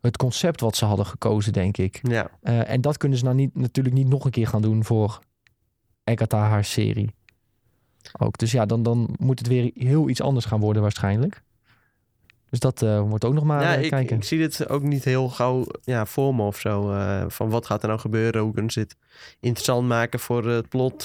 het 0.00 0.16
concept 0.16 0.60
wat 0.60 0.76
ze 0.76 0.84
hadden 0.84 1.06
gekozen, 1.06 1.52
denk 1.52 1.76
ik. 1.76 2.00
Ja, 2.02 2.30
Eh, 2.40 2.70
en 2.70 2.80
dat 2.80 2.96
kunnen 2.96 3.18
ze 3.18 3.24
nou 3.24 3.36
niet, 3.36 3.54
natuurlijk 3.54 3.94
niet 3.94 4.08
nog 4.08 4.24
een 4.24 4.30
keer 4.30 4.46
gaan 4.46 4.62
doen 4.62 4.84
voor 4.84 5.18
Agatha 6.04 6.48
haar 6.48 6.64
serie. 6.64 7.14
Ook. 8.18 8.38
Dus 8.38 8.52
ja, 8.52 8.66
dan, 8.66 8.82
dan 8.82 9.14
moet 9.18 9.38
het 9.38 9.48
weer 9.48 9.70
heel 9.74 10.08
iets 10.08 10.22
anders 10.22 10.46
gaan 10.46 10.60
worden 10.60 10.82
waarschijnlijk. 10.82 11.42
Dus 12.50 12.58
dat 12.58 12.82
eh, 12.82 13.00
wordt 13.00 13.24
ook 13.24 13.34
nog 13.34 13.44
maar 13.44 13.62
ja, 13.62 13.76
eh, 13.76 13.82
ik, 13.82 13.90
kijken. 13.90 14.16
ik 14.16 14.24
zie 14.24 14.38
dit 14.38 14.68
ook 14.68 14.82
niet 14.82 15.04
heel 15.04 15.28
gauw 15.28 15.66
ja, 15.82 16.06
voor 16.06 16.34
me 16.34 16.42
of 16.42 16.58
zo. 16.58 16.92
eh, 16.92 17.24
van 17.28 17.50
wat 17.50 17.66
gaat 17.66 17.82
er 17.82 17.88
nou 17.88 18.00
gebeuren? 18.00 18.42
Hoe 18.42 18.52
kunnen 18.52 18.70
ze 18.72 18.80
het 18.80 18.96
interessant 19.40 19.88
maken 19.88 20.20
voor 20.20 20.46
het 20.46 20.68
plot? 20.68 21.02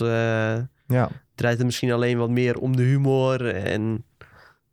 ja. 0.87 1.09
draait 1.35 1.57
het 1.57 1.65
misschien 1.65 1.91
alleen 1.91 2.17
wat 2.17 2.29
meer 2.29 2.59
om 2.59 2.75
de 2.75 2.83
humor 2.83 3.55
en 3.55 4.03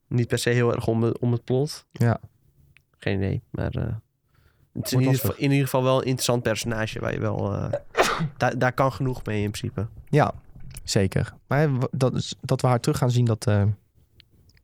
niet 0.06 0.28
per 0.28 0.38
se 0.38 0.50
heel 0.50 0.74
erg 0.74 0.86
om, 0.86 1.32
het 1.32 1.44
plot? 1.44 1.86
Ja. 1.92 2.20
Geen 2.98 3.16
idee, 3.16 3.42
maar 3.50 3.70
het 4.72 4.86
is 4.86 4.92
in 4.92 5.00
ieder, 5.00 5.14
geval, 5.14 5.34
in 5.36 5.50
ieder 5.50 5.64
geval 5.64 5.82
wel 5.82 5.96
een 5.96 6.04
interessant 6.04 6.42
personage 6.42 7.00
waar 7.00 7.12
je 7.12 7.20
wel... 7.20 7.70
daar, 8.36 8.58
daar 8.58 8.72
kan 8.72 8.92
genoeg 8.92 9.24
mee 9.24 9.42
in 9.42 9.50
principe. 9.50 9.86
ja, 10.08 10.32
zeker. 10.84 11.34
Maar 11.46 11.68
dat, 11.90 12.36
dat 12.40 12.60
we 12.60 12.66
haar 12.66 12.80
terug 12.80 12.98
gaan 12.98 13.10
zien, 13.10 13.24
dat 13.24 13.46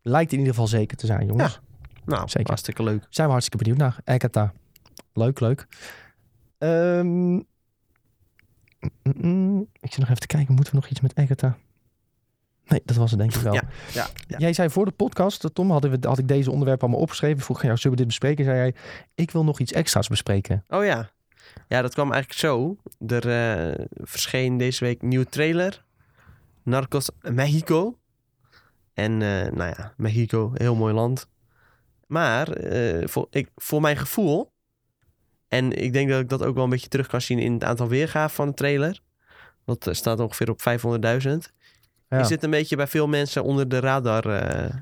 lijkt 0.03 0.33
in 0.33 0.39
ieder 0.39 0.55
geval 0.55 0.69
zeker 0.69 0.97
te 0.97 1.07
zijn, 1.07 1.27
jongens. 1.27 1.61
Nou, 2.07 2.29
Zeker. 2.29 2.47
hartstikke 2.47 2.83
leuk. 2.83 3.07
Zijn 3.11 3.27
we 3.27 3.33
hartstikke 3.33 3.65
benieuwd 3.65 3.83
naar. 3.83 4.01
Ekata. 4.05 4.53
Leuk, 5.13 5.41
leuk. 5.41 5.67
Ehm, 6.59 7.33
mm, 7.33 7.47
mm, 9.03 9.67
ik 9.81 9.91
zit 9.91 9.99
nog 9.99 10.09
even 10.09 10.21
te 10.21 10.27
kijken, 10.27 10.55
moeten 10.55 10.75
we 10.75 10.81
nog 10.81 10.89
iets 10.91 11.01
met 11.01 11.17
Ekata? 11.17 11.57
Nee, 12.67 12.83
dat 12.85 12.97
was 12.97 13.11
het 13.11 13.21
denk 13.21 13.35
ik 13.35 13.41
wel. 13.41 13.55
Ja, 13.55 13.63
ja, 13.93 14.07
ja. 14.27 14.39
Jij 14.39 14.53
zei 14.53 14.71
voor 14.71 14.85
de 14.85 14.91
podcast, 14.91 15.55
Tom, 15.55 15.71
hadden 15.71 15.91
we, 15.91 16.09
had 16.09 16.19
ik 16.19 16.29
deze 16.29 16.51
onderwerpen 16.51 16.83
allemaal 16.83 17.03
opgeschreven. 17.03 17.43
Vroeg 17.43 17.63
jou, 17.63 17.77
zullen 17.77 17.91
we 17.91 17.97
dit 17.97 18.07
bespreken? 18.07 18.45
Zei 18.45 18.57
jij, 18.57 18.75
ik 19.15 19.31
wil 19.31 19.45
nog 19.45 19.61
iets 19.61 19.73
extra's 19.73 20.09
bespreken. 20.09 20.65
Oh 20.69 20.85
ja. 20.85 21.11
Ja, 21.69 21.83
dat 21.83 21.95
kwam 21.95 22.13
eigenlijk 22.13 22.41
zo. 22.41 22.77
Er 23.07 23.29
eh, 23.29 23.85
verscheen 23.91 24.57
deze 24.57 24.85
week 24.85 25.03
een 25.03 25.09
nieuwe 25.09 25.29
trailer. 25.29 25.85
Narcos 26.63 27.09
Mexico. 27.21 27.99
En 28.95 29.13
eh, 29.13 29.53
nou 29.53 29.75
ja, 29.77 29.93
Mexico, 29.97 30.51
heel 30.55 30.75
mooi 30.75 30.95
land. 30.95 31.29
Maar 32.07 32.49
eh, 32.51 33.09
voor, 33.09 33.27
ik, 33.31 33.49
voor 33.55 33.81
mijn 33.81 33.97
gevoel... 33.97 34.55
En 35.49 35.73
ik 35.73 35.93
denk 35.93 36.11
dat 36.11 36.21
ik 36.21 36.29
dat 36.29 36.43
ook 36.43 36.55
wel 36.55 36.65
een 36.65 36.71
beetje 36.71 36.89
terug 36.89 37.07
kan 37.07 37.21
zien 37.21 37.39
in 37.39 37.53
het 37.53 37.65
aantal 37.65 37.89
weergaven 37.89 38.37
van 38.37 38.47
de 38.47 38.55
trailer. 38.55 39.01
Dat 39.65 39.87
eh, 39.87 39.95
staat 39.95 40.21
ongeveer 40.21 40.51
op 40.51 40.61
500.000. 40.61 41.31
Ja, 42.09 42.19
Is 42.19 42.29
dit 42.29 42.43
een 42.43 42.51
beetje 42.51 42.77
bij 42.77 42.87
veel 42.87 43.09
mensen 43.09 43.45
onder 43.45 43.69
de 43.69 43.81
radar 43.81 44.27
eh, 44.27 44.75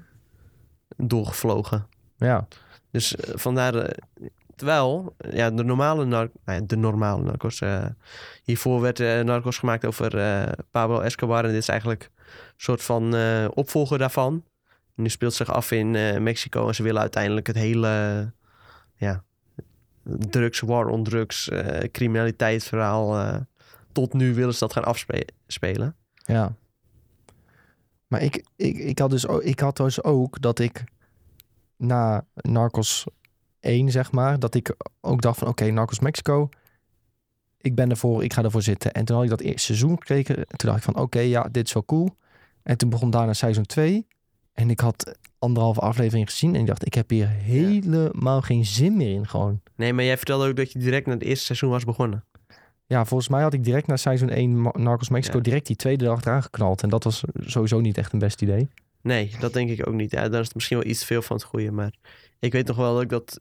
doorgevlogen. 0.97 1.87
ja. 2.16 2.47
Dus 2.91 3.14
vandaar, 3.18 3.97
terwijl 4.57 5.16
ja, 5.31 5.51
de 5.51 5.64
normale 5.64 6.05
nar 6.05 6.31
nou 6.45 6.66
de 6.66 6.77
normale 6.77 7.22
narcos, 7.22 7.62
hiervoor 8.43 8.81
werd 8.81 8.99
narcos 9.25 9.59
gemaakt 9.59 9.85
over 9.85 10.11
Pablo 10.70 11.01
Escobar 11.01 11.45
en 11.45 11.51
dit 11.51 11.59
is 11.59 11.68
eigenlijk 11.68 12.11
een 12.16 12.53
soort 12.57 12.83
van 12.83 13.14
opvolger 13.49 13.99
daarvan. 13.99 14.45
Die 14.97 15.09
speelt 15.09 15.35
zich 15.35 15.53
af 15.53 15.71
in 15.71 15.95
eh, 15.95 16.21
Mexico 16.21 16.69
en 16.69 16.75
ze 16.75 16.83
willen 16.83 17.01
uiteindelijk 17.01 17.47
het 17.47 17.57
hele, 17.57 18.33
ja, 18.97 19.25
drugs, 20.05 20.61
war 20.61 20.87
on 20.87 21.05
drugs, 21.05 21.49
eh 21.49 21.89
criminaliteitsverhaal, 21.91 23.19
eh, 23.19 23.41
tot 23.93 24.13
nu 24.13 24.35
willen 24.35 24.53
ze 24.53 24.59
dat 24.59 24.73
gaan 24.73 24.85
afspelen. 24.85 25.97
Ja. 26.25 26.55
Maar 28.07 28.23
ik, 28.23 28.45
ik, 28.57 28.77
ik, 28.77 28.99
had 28.99 29.11
dus, 29.11 29.27
ook- 29.27 29.43
ik 29.43 29.61
had 29.61 29.77
dus 29.77 30.03
ook 30.03 30.41
dat 30.41 30.59
ik 30.59 30.85
na 31.77 32.25
Narcos 32.35 33.07
1, 33.61 33.91
zeg 33.91 34.13
maar, 34.13 34.39
dat 34.39 34.55
ik 34.55 34.75
ook 35.01 35.23
dacht 35.23 35.39
van 35.39 35.49
oké, 35.49 35.71
Narcos 35.71 36.01
Mexico, 36.01 36.49
ik 37.59 37.75
ben 37.75 37.91
ervoor, 37.91 38.25
ik 38.25 38.33
ga 38.33 38.43
ervoor 38.43 38.63
zitten. 38.63 38.93
En 38.93 39.05
toen 39.05 39.15
had 39.17 39.25
ik 39.25 39.31
dat 39.31 39.41
eerste 39.41 39.61
seizoen 39.67 39.97
gekeken. 39.99 40.37
En 40.37 40.57
toen 40.57 40.69
dacht 40.71 40.77
ik 40.79 40.85
van 40.95 41.03
oké, 41.03 41.19
ja, 41.19 41.43
dit 41.51 41.67
is 41.67 41.73
wel 41.73 41.85
cool. 41.85 42.17
En 42.63 42.77
toen 42.79 42.89
begon 42.91 43.11
daarna 43.11 43.33
seizoen 43.33 43.67
2. 43.67 44.07
En 44.55 44.71
ik 44.71 44.81
had 44.81 45.19
anderhalve 45.39 45.81
aflevering 45.81 46.31
gezien 46.31 46.55
en 46.55 46.61
ik 46.61 46.67
dacht, 46.67 46.87
ik 46.87 46.95
heb 46.95 47.11
hier 47.11 47.29
helemaal 47.29 48.43
geen 48.43 48.65
zin 48.65 48.97
meer 48.97 49.11
in 49.15 49.29
gewoon. 49.29 49.61
Nee, 49.77 49.93
maar 49.93 50.05
jij 50.05 50.17
vertelde 50.17 50.49
ook 50.49 50.57
dat 50.57 50.73
je 50.73 50.79
direct 50.79 51.07
naar 51.07 51.15
het 51.15 51.25
eerste 51.25 51.45
seizoen 51.45 51.71
was 51.71 51.85
begonnen. 51.85 52.25
Ja, 52.87 53.05
volgens 53.05 53.29
mij 53.29 53.43
had 53.43 53.53
ik 53.55 53.65
direct 53.65 53.87
na 53.87 53.97
seizoen 53.97 54.29
1 54.29 54.61
Ma- 54.61 54.73
Narcos 54.79 55.09
Mexico 55.09 55.37
Ja. 55.37 55.43
direct 55.43 55.67
die 55.67 55.77
tweede 55.77 56.05
dag 56.05 56.21
eraan 56.25 56.43
geknald. 56.43 56.83
En 56.83 56.89
dat 56.89 57.05
was 57.05 57.23
sowieso 57.41 57.81
niet 57.81 57.99
echt 57.99 58.13
een 58.13 58.19
best 58.19 58.43
idee. 58.43 58.69
Nee, 59.03 59.31
dat 59.41 59.53
denk 59.53 59.71
ik 59.71 59.89
ook 59.89 59.95
niet. 59.95 60.11
Ja, 60.11 60.29
dan 60.29 60.41
is 60.41 60.47
het 60.47 60.55
misschien 60.55 60.79
wel 60.79 60.87
iets 60.87 61.05
veel 61.05 61.23
van 61.23 61.37
het 61.37 61.45
goede. 61.45 61.71
Maar 61.71 61.93
ik 62.39 62.53
weet 62.53 62.67
nog 62.67 62.77
wel 62.77 62.93
dat 62.95 63.03
ik 63.03 63.09
dat 63.09 63.41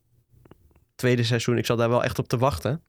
tweede 0.94 1.22
seizoen, 1.24 1.58
ik 1.58 1.66
zat 1.66 1.78
daar 1.78 1.88
wel 1.88 2.04
echt 2.04 2.18
op 2.18 2.28
te 2.28 2.38
wachten. 2.38 2.82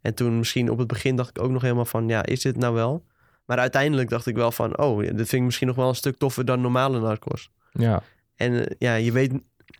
En 0.00 0.14
toen 0.14 0.38
misschien 0.38 0.70
op 0.70 0.78
het 0.78 0.86
begin 0.86 1.16
dacht 1.16 1.30
ik 1.30 1.42
ook 1.42 1.50
nog 1.50 1.62
helemaal 1.62 1.84
van, 1.84 2.08
ja, 2.08 2.24
is 2.24 2.40
dit 2.40 2.56
nou 2.56 2.74
wel? 2.74 3.04
Maar 3.44 3.58
uiteindelijk 3.58 4.08
dacht 4.08 4.26
ik 4.26 4.34
wel 4.36 4.52
van, 4.52 4.78
oh, 4.78 4.98
dit 4.98 5.14
vind 5.16 5.32
ik 5.32 5.40
misschien 5.42 5.66
nog 5.66 5.76
wel 5.76 5.88
een 5.88 5.94
stuk 5.94 6.16
toffer 6.16 6.44
dan 6.44 6.60
normale 6.60 7.00
narcos. 7.00 7.50
Ja, 7.72 8.02
En 8.36 8.68
eh, 8.68 8.76
ja, 8.78 8.94
je 8.94 9.12
weet 9.12 9.32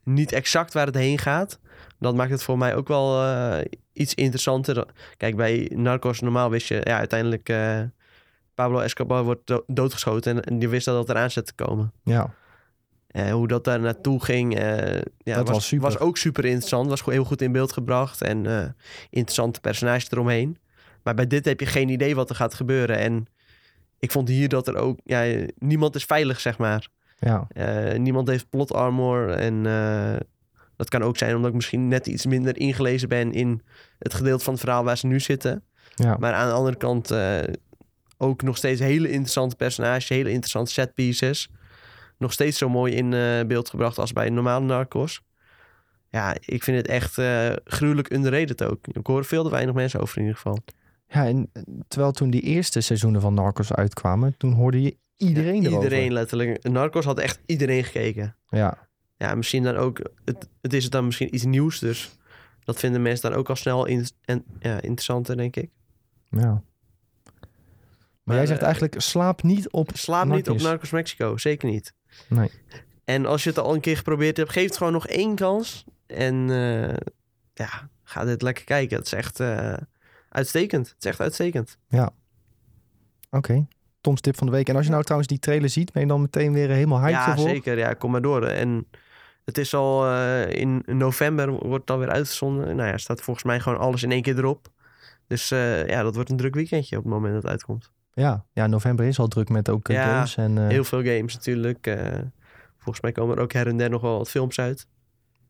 niet 0.04 0.32
exact 0.32 0.72
waar 0.72 0.86
het 0.86 0.94
heen 0.94 1.18
gaat. 1.18 1.58
Dat 1.98 2.14
maakt 2.14 2.30
het 2.30 2.42
voor 2.42 2.58
mij 2.58 2.74
ook 2.74 2.88
wel 2.88 3.22
eh, 3.24 3.64
iets 3.92 4.14
interessanter. 4.14 4.86
Kijk, 5.16 5.36
bij 5.36 5.70
Narcos 5.74 6.20
normaal 6.20 6.50
wist 6.50 6.68
je... 6.68 6.80
Ja, 6.84 6.98
uiteindelijk... 6.98 7.48
eh, 7.48 7.80
Pablo 8.54 8.78
Escobar 8.78 9.24
wordt 9.24 9.46
do- 9.46 9.64
doodgeschoten... 9.66 10.44
En, 10.44 10.60
je 10.60 10.68
wist 10.68 10.84
dat 10.84 10.98
het 10.98 11.08
eraan 11.08 11.30
zat 11.30 11.46
te 11.46 11.54
komen. 11.54 11.92
ja. 12.02 12.34
Eh, 13.06 13.30
hoe 13.32 13.48
dat 13.48 13.64
daar 13.64 13.80
naartoe 13.80 14.24
ging... 14.24 14.58
ja, 14.58 15.00
Dat 15.24 15.46
was, 15.46 15.48
was 15.56 15.66
super. 15.66 15.84
was 15.84 15.98
ook 15.98 16.16
super 16.16 16.44
interessant. 16.44 16.88
Was 16.88 17.04
heel 17.04 17.24
goed 17.24 17.42
in 17.42 17.52
beeld 17.52 17.72
gebracht. 17.72 18.22
En 18.22 18.46
interessante 19.10 19.60
personages 19.60 20.10
eromheen. 20.10 20.58
Maar 21.02 21.14
bij 21.14 21.26
dit 21.26 21.44
heb 21.44 21.60
je 21.60 21.66
geen 21.66 21.88
idee 21.88 22.14
wat 22.14 22.30
er 22.30 22.36
gaat 22.36 22.54
gebeuren. 22.54 22.98
En 22.98 23.26
ik 23.98 24.10
vond 24.10 24.28
hier 24.28 24.48
dat 24.48 24.68
er 24.68 24.76
ook... 24.76 24.98
Ja, 25.04 25.46
niemand 25.58 25.94
is 25.94 26.04
veilig, 26.04 26.40
zeg 26.40 26.58
maar. 26.58 26.88
Ja, 27.24 27.46
Eh, 27.48 27.98
niemand 27.98 28.28
heeft 28.28 28.50
plot 28.50 28.72
armor. 28.72 29.30
En 29.30 29.66
eh, 29.66 30.20
dat 30.76 30.88
kan 30.88 31.02
ook 31.02 31.16
zijn 31.16 31.34
omdat 31.34 31.48
ik 31.48 31.54
misschien 31.56 31.88
net 31.88 32.06
iets 32.06 32.26
minder 32.26 32.58
ingelezen 32.58 33.08
ben 33.08 33.32
in 33.32 33.62
het 33.98 34.14
gedeelte 34.14 34.44
van 34.44 34.52
het 34.52 34.62
verhaal 34.62 34.84
waar 34.84 34.96
ze 34.96 35.06
nu 35.06 35.20
zitten. 35.20 35.64
ja. 35.94 36.16
Maar 36.18 36.32
aan 36.32 36.48
de 36.48 36.54
andere 36.54 36.76
kant 36.76 37.10
eh, 37.10 37.38
ook 38.18 38.42
nog 38.42 38.56
steeds 38.56 38.80
hele 38.80 39.08
interessante 39.10 39.56
personages, 39.56 40.08
hele 40.08 40.30
interessante 40.30 40.72
set 40.72 40.94
pieces. 40.94 41.48
Nog 42.18 42.32
steeds 42.32 42.58
zo 42.58 42.68
mooi 42.68 42.94
in 42.94 43.10
beeld 43.46 43.70
gebracht 43.70 43.98
als 43.98 44.12
bij 44.12 44.30
normale 44.30 44.64
Narcos. 44.64 45.22
Ja, 46.08 46.36
ik 46.40 46.64
vind 46.64 46.76
het 46.76 46.86
echt 46.86 47.12
gruwelijk 47.64 48.12
underrated 48.12 48.62
ook. 48.62 48.86
Ik 48.86 49.06
hoor 49.06 49.24
veel 49.24 49.44
te 49.44 49.50
weinig 49.50 49.74
mensen 49.74 50.00
over 50.00 50.16
in 50.16 50.22
ieder 50.22 50.36
geval. 50.36 50.58
ja 51.08 51.26
en 51.26 51.50
terwijl 51.88 52.12
toen 52.12 52.30
die 52.30 52.40
eerste 52.40 52.80
seizoenen 52.80 53.20
van 53.20 53.34
Narcos 53.34 53.72
uitkwamen, 53.72 54.34
toen 54.36 54.52
hoorde 54.52 54.82
je 54.82 54.96
iedereen 55.22 55.62
Ja, 55.62 55.68
erover. 55.68 55.82
Iedereen 55.82 56.12
letterlijk. 56.12 56.62
Narcos 56.68 57.04
had 57.04 57.18
echt 57.18 57.40
iedereen 57.46 57.84
gekeken. 57.84 58.36
Ja, 58.48 58.88
Ja, 59.16 59.34
misschien 59.34 59.62
dan 59.62 59.76
ook... 59.76 60.00
Het, 60.24 60.48
het 60.60 60.72
is 60.72 60.90
dan 60.90 61.04
misschien 61.04 61.34
iets 61.34 61.44
nieuws, 61.44 61.78
dus 61.78 62.18
dat 62.64 62.78
vinden 62.78 63.02
mensen 63.02 63.30
dan 63.30 63.38
ook 63.38 63.48
al 63.48 63.56
snel 63.56 63.86
in, 63.86 64.06
en, 64.24 64.44
ja, 64.58 64.80
interessanter, 64.80 65.36
denk 65.36 65.56
ik. 65.56 65.70
ja. 66.28 66.62
Maar, 68.22 68.36
jij 68.36 68.46
zegt 68.46 68.60
eh, 68.60 68.64
eigenlijk, 68.66 69.00
slaap 69.00 69.42
niet 69.42 69.70
op 69.70 69.90
Slaap 69.94 70.26
niet 70.26 70.48
op 70.48 70.60
Narcos. 70.60 70.90
Mexico, 70.90 71.36
zeker 71.36 71.68
niet. 71.68 71.94
Nee. 72.28 72.50
En 73.04 73.26
als 73.26 73.42
je 73.42 73.48
het 73.48 73.58
al 73.58 73.74
een 73.74 73.80
keer 73.80 73.96
geprobeerd 73.96 74.36
hebt, 74.36 74.50
geef 74.50 74.64
het 74.64 74.76
gewoon 74.76 74.92
nog 74.92 75.06
één 75.06 75.34
kans. 75.34 75.84
En 76.06 76.50
eh, 76.50 76.96
ja, 77.54 77.90
ga 78.02 78.24
dit 78.24 78.42
lekker 78.42 78.64
kijken. 78.64 78.96
Het 78.96 79.06
is 79.06 79.12
echt 79.12 79.40
eh, 79.40 79.76
uitstekend. 80.28 80.88
Het 80.88 80.96
is 80.98 81.04
echt 81.04 81.20
uitstekend. 81.20 81.78
Oké. 83.30 83.66
Tom's 84.02 84.20
tip 84.20 84.36
van 84.36 84.46
de 84.46 84.52
week. 84.52 84.68
En 84.68 84.76
als 84.76 84.84
je 84.84 84.90
nou 84.90 85.02
trouwens 85.02 85.30
die 85.30 85.38
trailer 85.38 85.68
ziet, 85.68 85.92
ben 85.92 86.02
je 86.02 86.08
dan 86.08 86.20
meteen 86.20 86.52
weer 86.52 86.68
helemaal 86.68 87.00
hyped 87.00 87.14
ja, 87.14 87.30
ervoor? 87.30 87.48
zeker. 87.48 87.78
Ja, 87.78 87.94
kom 87.94 88.10
maar 88.10 88.22
door. 88.22 88.46
En 88.46 88.86
het 89.44 89.58
is 89.58 89.74
al 89.74 90.06
eh, 90.06 90.50
in 90.50 90.82
november 90.86 91.50
wordt 91.50 91.80
het 91.80 91.90
alweer 91.90 92.10
uitgezonden. 92.10 92.76
Nou 92.76 92.88
ja, 92.88 92.98
staat 92.98 93.20
volgens 93.20 93.44
mij 93.44 93.60
gewoon 93.60 93.78
alles 93.78 94.02
in 94.02 94.12
één 94.12 94.22
keer 94.22 94.38
erop. 94.38 94.68
Dus 95.26 95.50
eh, 95.50 95.86
ja, 95.86 96.02
dat 96.02 96.14
wordt 96.14 96.30
een 96.30 96.36
druk 96.36 96.54
weekendje 96.54 96.96
op 96.96 97.02
het 97.02 97.12
moment 97.12 97.32
dat 97.32 97.42
het 97.42 97.50
uitkomt. 97.50 97.90
Ja. 98.14 98.44
ja, 98.52 98.66
november 98.66 99.06
is 99.06 99.18
al 99.18 99.28
druk 99.28 99.48
met 99.48 99.68
ook 99.68 99.88
eh, 99.88 99.96
Ja, 99.96 100.12
games. 100.12 100.36
En, 100.36 100.68
Heel 100.68 100.84
veel 100.84 101.02
games 101.02 101.34
natuurlijk. 101.34 101.96
Volgens 102.78 103.00
mij 103.00 103.12
komen 103.12 103.36
er 103.36 103.42
ook 103.42 103.52
her 103.52 103.66
en 103.66 103.76
der 103.76 103.90
nog 103.90 104.00
wel 104.00 104.18
wat 104.18 104.30
films 104.30 104.58
uit. 104.58 104.86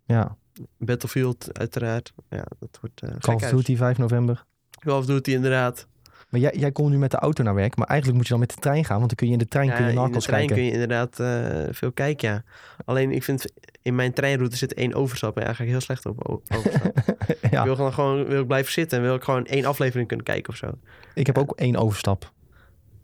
Ja, 0.05 0.37
Battlefield 0.79 1.59
uiteraard. 1.59 2.13
Ja, 2.29 2.45
dat 2.59 2.79
wordt 2.81 3.19
Call 3.19 3.35
of. 3.35 3.51
Duty 3.51 3.77
5 3.77 3.99
november. 3.99 4.45
Call 4.79 4.99
of 4.99 5.07
Duty 5.07 5.31
inderdaad. 5.31 5.87
Maar 6.33 6.41
jij, 6.41 6.55
jij 6.57 6.73
komt 6.73 6.91
nu 6.91 6.99
met 6.99 7.11
de 7.11 7.17
auto 7.17 7.43
naar 7.43 7.55
werk, 7.55 7.77
maar 7.77 7.87
eigenlijk 7.87 8.19
moet 8.19 8.27
je 8.27 8.33
dan 8.33 8.43
met 8.43 8.55
de 8.55 8.61
trein 8.61 8.85
gaan, 8.85 8.97
want 8.97 9.07
dan 9.09 9.17
kun 9.17 9.27
je 9.27 9.33
in 9.33 9.39
de 9.39 9.47
trein 9.49 9.67
kun 9.69 9.85
je 9.85 9.91
in 9.93 10.13
de 10.13 10.21
trein 10.21 10.23
kijken. 10.47 10.55
kun 10.57 10.65
je 10.65 10.71
inderdaad 10.71 11.21
eh, 11.21 11.75
veel 11.75 11.93
kijken, 11.93 12.29
ja. 12.29 12.43
Alleen 12.85 13.11
ik 13.13 13.23
vind, 13.23 13.45
in 13.83 13.95
mijn 13.95 14.13
treinroute 14.13 14.57
zit 14.57 14.75
één 14.75 14.95
overstap. 14.95 15.37
En 15.37 15.43
eigenlijk 15.43 15.71
heel 15.73 15.81
slecht 15.81 16.07
op 16.07 16.43
ja, 17.51 17.59
Ik 17.59 17.65
wil 17.65 17.75
gewoon, 17.75 17.93
gewoon 17.93 18.27
wil 18.27 18.41
ik 18.41 18.47
blijven 18.47 18.73
zitten 18.73 18.99
en 18.99 19.05
wil 19.05 19.15
ik 19.15 19.23
gewoon 19.23 19.47
één 19.47 19.65
aflevering 19.65 20.09
kunnen 20.09 20.27
kijken 20.27 20.53
of 20.53 20.59
zo. 20.59 20.71
ik 21.15 21.27
heb 21.27 21.39
ook 21.39 21.53
één 21.57 21.77
overstap. 21.77 22.33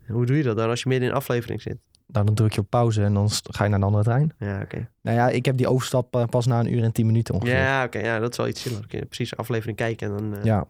Hoe 0.07 0.25
doe 0.25 0.37
je 0.37 0.43
dat 0.43 0.57
dan 0.57 0.69
als 0.69 0.81
je 0.83 0.89
midden 0.89 1.07
in 1.07 1.13
een 1.13 1.19
aflevering 1.21 1.61
zit? 1.61 1.77
Nou, 2.07 2.25
dan 2.25 2.35
druk 2.35 2.53
je 2.53 2.61
op 2.61 2.69
pauze 2.69 3.03
en 3.03 3.13
dan 3.13 3.29
ga 3.31 3.63
je 3.63 3.69
naar 3.69 3.79
een 3.79 3.85
andere 3.85 4.03
trein. 4.03 4.31
Ja, 4.39 4.61
oké. 4.61 4.89
Nou 5.01 5.17
ja, 5.17 5.29
ik 5.29 5.45
heb 5.45 5.57
die 5.57 5.67
overstap 5.67 6.15
eh, 6.15 6.23
pas 6.23 6.45
na 6.45 6.59
een 6.59 6.73
uur 6.73 6.83
en 6.83 6.91
tien 6.91 7.05
minuten 7.05 7.33
ongeveer. 7.33 7.55
Ja, 7.55 7.83
oké. 7.83 7.99
ja, 7.99 8.19
dat 8.19 8.31
is 8.31 8.37
wel 8.37 8.47
iets 8.47 8.63
je 8.87 9.05
precies 9.05 9.35
aflevering 9.37 9.77
kijken 9.77 10.07
en 10.07 10.17
dan... 10.17 10.37
eh, 10.37 10.43
Ja. 10.43 10.65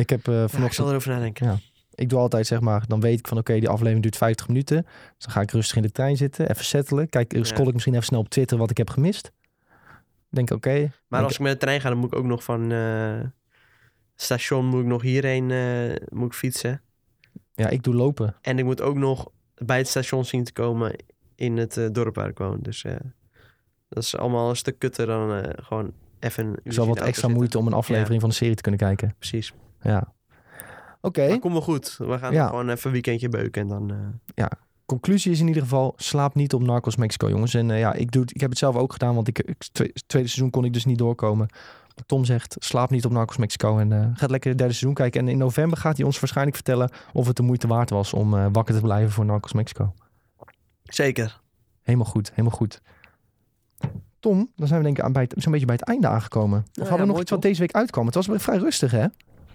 Ik 0.00 0.10
heb 0.10 0.28
eh, 0.28 0.34
ja, 0.34 0.42
ik 0.42 0.48
vanochtend 0.50 0.74
zal 0.74 0.88
erover 0.88 1.10
nadenken. 1.10 1.46
Ja. 1.46 1.58
Ik 1.94 2.08
doe 2.08 2.18
altijd 2.18 2.46
zeg 2.46 2.60
maar, 2.60 2.84
dan 2.86 3.00
weet 3.00 3.18
ik 3.18 3.26
van 3.28 3.38
oké, 3.38 3.52
die 3.58 3.68
aflevering 3.68 4.02
duurt 4.02 4.16
50 4.16 4.48
minuten. 4.48 4.82
Dus 4.82 5.24
dan 5.24 5.30
ga 5.32 5.40
ik 5.40 5.50
rustig 5.50 5.76
in 5.76 5.82
de 5.82 5.90
trein 5.92 6.16
zitten, 6.16 6.50
even 6.50 6.64
settelen. 6.64 7.08
Kijk, 7.08 7.32
Ja. 7.36 7.44
scroll 7.44 7.66
ik 7.66 7.72
misschien 7.72 7.94
even 7.94 8.06
snel 8.06 8.20
op 8.20 8.28
Twitter 8.28 8.58
wat 8.58 8.70
ik 8.70 8.76
heb 8.76 8.90
gemist. 8.90 9.32
Denk 10.28 10.50
oké. 10.50 10.90
Maar 11.08 11.22
als 11.22 11.32
ik 11.32 11.38
met 11.40 11.52
de 11.52 11.58
trein 11.58 11.80
ga, 11.80 11.88
dan 11.88 11.98
moet 11.98 12.12
ik 12.12 12.18
ook 12.18 12.24
nog 12.24 12.44
van 12.44 12.72
eh, 12.72 13.20
station 14.16 14.66
moet 14.66 14.80
ik 14.80 14.86
nog 14.86 15.02
hierheen 15.02 15.50
eh, 15.50 15.96
moet 16.08 16.26
ik 16.26 16.32
fietsen. 16.38 16.82
Ja, 17.54 17.68
ik 17.68 17.82
doe 17.82 17.94
lopen. 17.94 18.36
En 18.40 18.58
ik 18.58 18.64
moet 18.64 18.80
ook 18.80 18.96
nog 18.96 19.30
bij 19.54 19.78
het 19.78 19.88
station 19.88 20.24
zien 20.24 20.44
te 20.44 20.52
komen 20.52 20.96
in 21.34 21.56
het 21.56 21.76
eh, 21.76 21.86
dorp 21.92 22.14
waar 22.14 22.28
ik 22.28 22.38
woon. 22.38 22.58
Dus 22.62 22.84
eh, 22.84 22.94
dat 23.88 24.02
is 24.02 24.16
allemaal 24.16 24.48
een 24.50 24.56
stuk 24.56 24.78
kutter 24.78 25.06
dan 25.06 25.34
eh, 25.34 25.50
gewoon 25.64 25.92
even 26.18 26.46
uurtje 26.46 26.72
zal 26.72 26.86
wat 26.86 26.96
extra 26.96 27.12
zitten. 27.14 27.32
moeite 27.32 27.58
om 27.58 27.66
een 27.66 27.72
aflevering 27.72 28.20
van 28.20 28.30
de 28.30 28.36
serie 28.36 28.54
te 28.54 28.62
kunnen 28.62 28.80
kijken. 28.80 29.14
Precies. 29.18 29.52
Ja. 29.82 30.12
Oké. 31.00 31.28
Maar 31.28 31.38
kom 31.38 31.52
wel 31.52 31.60
goed. 31.62 31.94
We 31.98 32.18
gaan 32.18 32.32
Ja. 32.32 32.46
gewoon 32.46 32.68
even 32.68 32.86
een 32.86 32.92
weekendje 32.92 33.28
beuken 33.28 33.62
en 33.62 33.68
dan... 33.68 33.90
eh, 34.34 34.44
Conclusie 34.86 35.32
is 35.32 35.40
in 35.40 35.46
ieder 35.46 35.62
geval, 35.62 35.92
slaap 35.96 36.34
niet 36.34 36.54
op 36.54 36.62
Narcos 36.62 36.96
Mexico, 36.96 37.28
jongens. 37.28 37.54
En 37.54 37.70
eh, 37.70 37.78
ja, 37.78 37.92
ik, 37.92 38.10
doe, 38.12 38.22
het- 38.22 38.34
ik 38.34 38.40
heb 38.40 38.50
het 38.50 38.58
zelf 38.58 38.76
ook 38.76 38.92
gedaan, 38.92 39.14
want 39.14 39.28
ik, 39.28 39.38
ik, 39.38 39.58
twe- 39.58 39.92
tweede 40.06 40.28
seizoen 40.28 40.50
kon 40.50 40.64
ik 40.64 40.72
dus 40.72 40.84
niet 40.84 40.98
doorkomen. 40.98 41.48
Tom 42.06 42.24
zegt, 42.24 42.56
slaap 42.58 42.90
niet 42.90 43.04
op 43.04 43.12
Narcos 43.12 43.36
Mexico 43.36 43.78
en 43.78 43.92
eh 43.92 44.06
gaat 44.14 44.30
lekker 44.30 44.48
het 44.50 44.58
derde 44.58 44.72
seizoen 44.74 44.94
kijken. 44.94 45.20
En 45.20 45.28
in 45.28 45.38
november 45.38 45.78
gaat 45.78 45.96
hij 45.96 46.06
ons 46.06 46.20
waarschijnlijk 46.20 46.56
vertellen 46.56 46.90
of 47.12 47.26
het 47.26 47.36
de 47.36 47.42
moeite 47.42 47.66
waard 47.66 47.90
was 47.90 48.12
om 48.12 48.34
eh, 48.34 48.46
wakker 48.52 48.74
te 48.74 48.80
blijven 48.80 49.10
voor 49.12 49.24
Narcos 49.24 49.52
Mexico. 49.52 49.94
Zeker. 50.82 51.40
Helemaal 51.82 52.06
goed, 52.06 52.30
helemaal 52.30 52.56
goed. 52.56 52.80
Tom, 54.20 54.50
dan 54.56 54.66
zijn 54.66 54.78
we 54.80 54.84
denk 54.84 54.98
ik 54.98 55.04
aan 55.04 55.12
bij 55.12 55.22
het, 55.22 55.34
zo'n 55.42 55.52
beetje 55.52 55.66
bij 55.66 55.76
het 55.80 55.88
einde 55.88 56.06
aangekomen. 56.08 56.58
Of 56.58 56.64
ja, 56.72 56.80
hadden 56.82 56.92
we 56.98 56.98
nog 57.04 57.08
mooi 57.10 57.20
iets 57.22 57.30
wat 57.30 57.42
deze 57.42 57.60
week 57.60 57.72
uitkwam? 57.72 58.06
Het 58.06 58.14
was 58.14 58.28
vrij 58.32 58.56
rustig, 58.58 58.90
hè? 58.90 59.06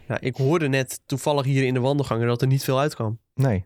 Ja, 0.08 0.20
ik 0.20 0.36
hoorde 0.36 0.68
net 0.68 1.02
toevallig 1.06 1.46
hier 1.46 1.64
in 1.66 1.74
de 1.74 1.80
wandelgangen 1.80 2.28
dat 2.28 2.42
er 2.42 2.48
niet 2.48 2.64
veel 2.64 2.80
uitkwam. 2.80 3.20
Nee. 3.34 3.66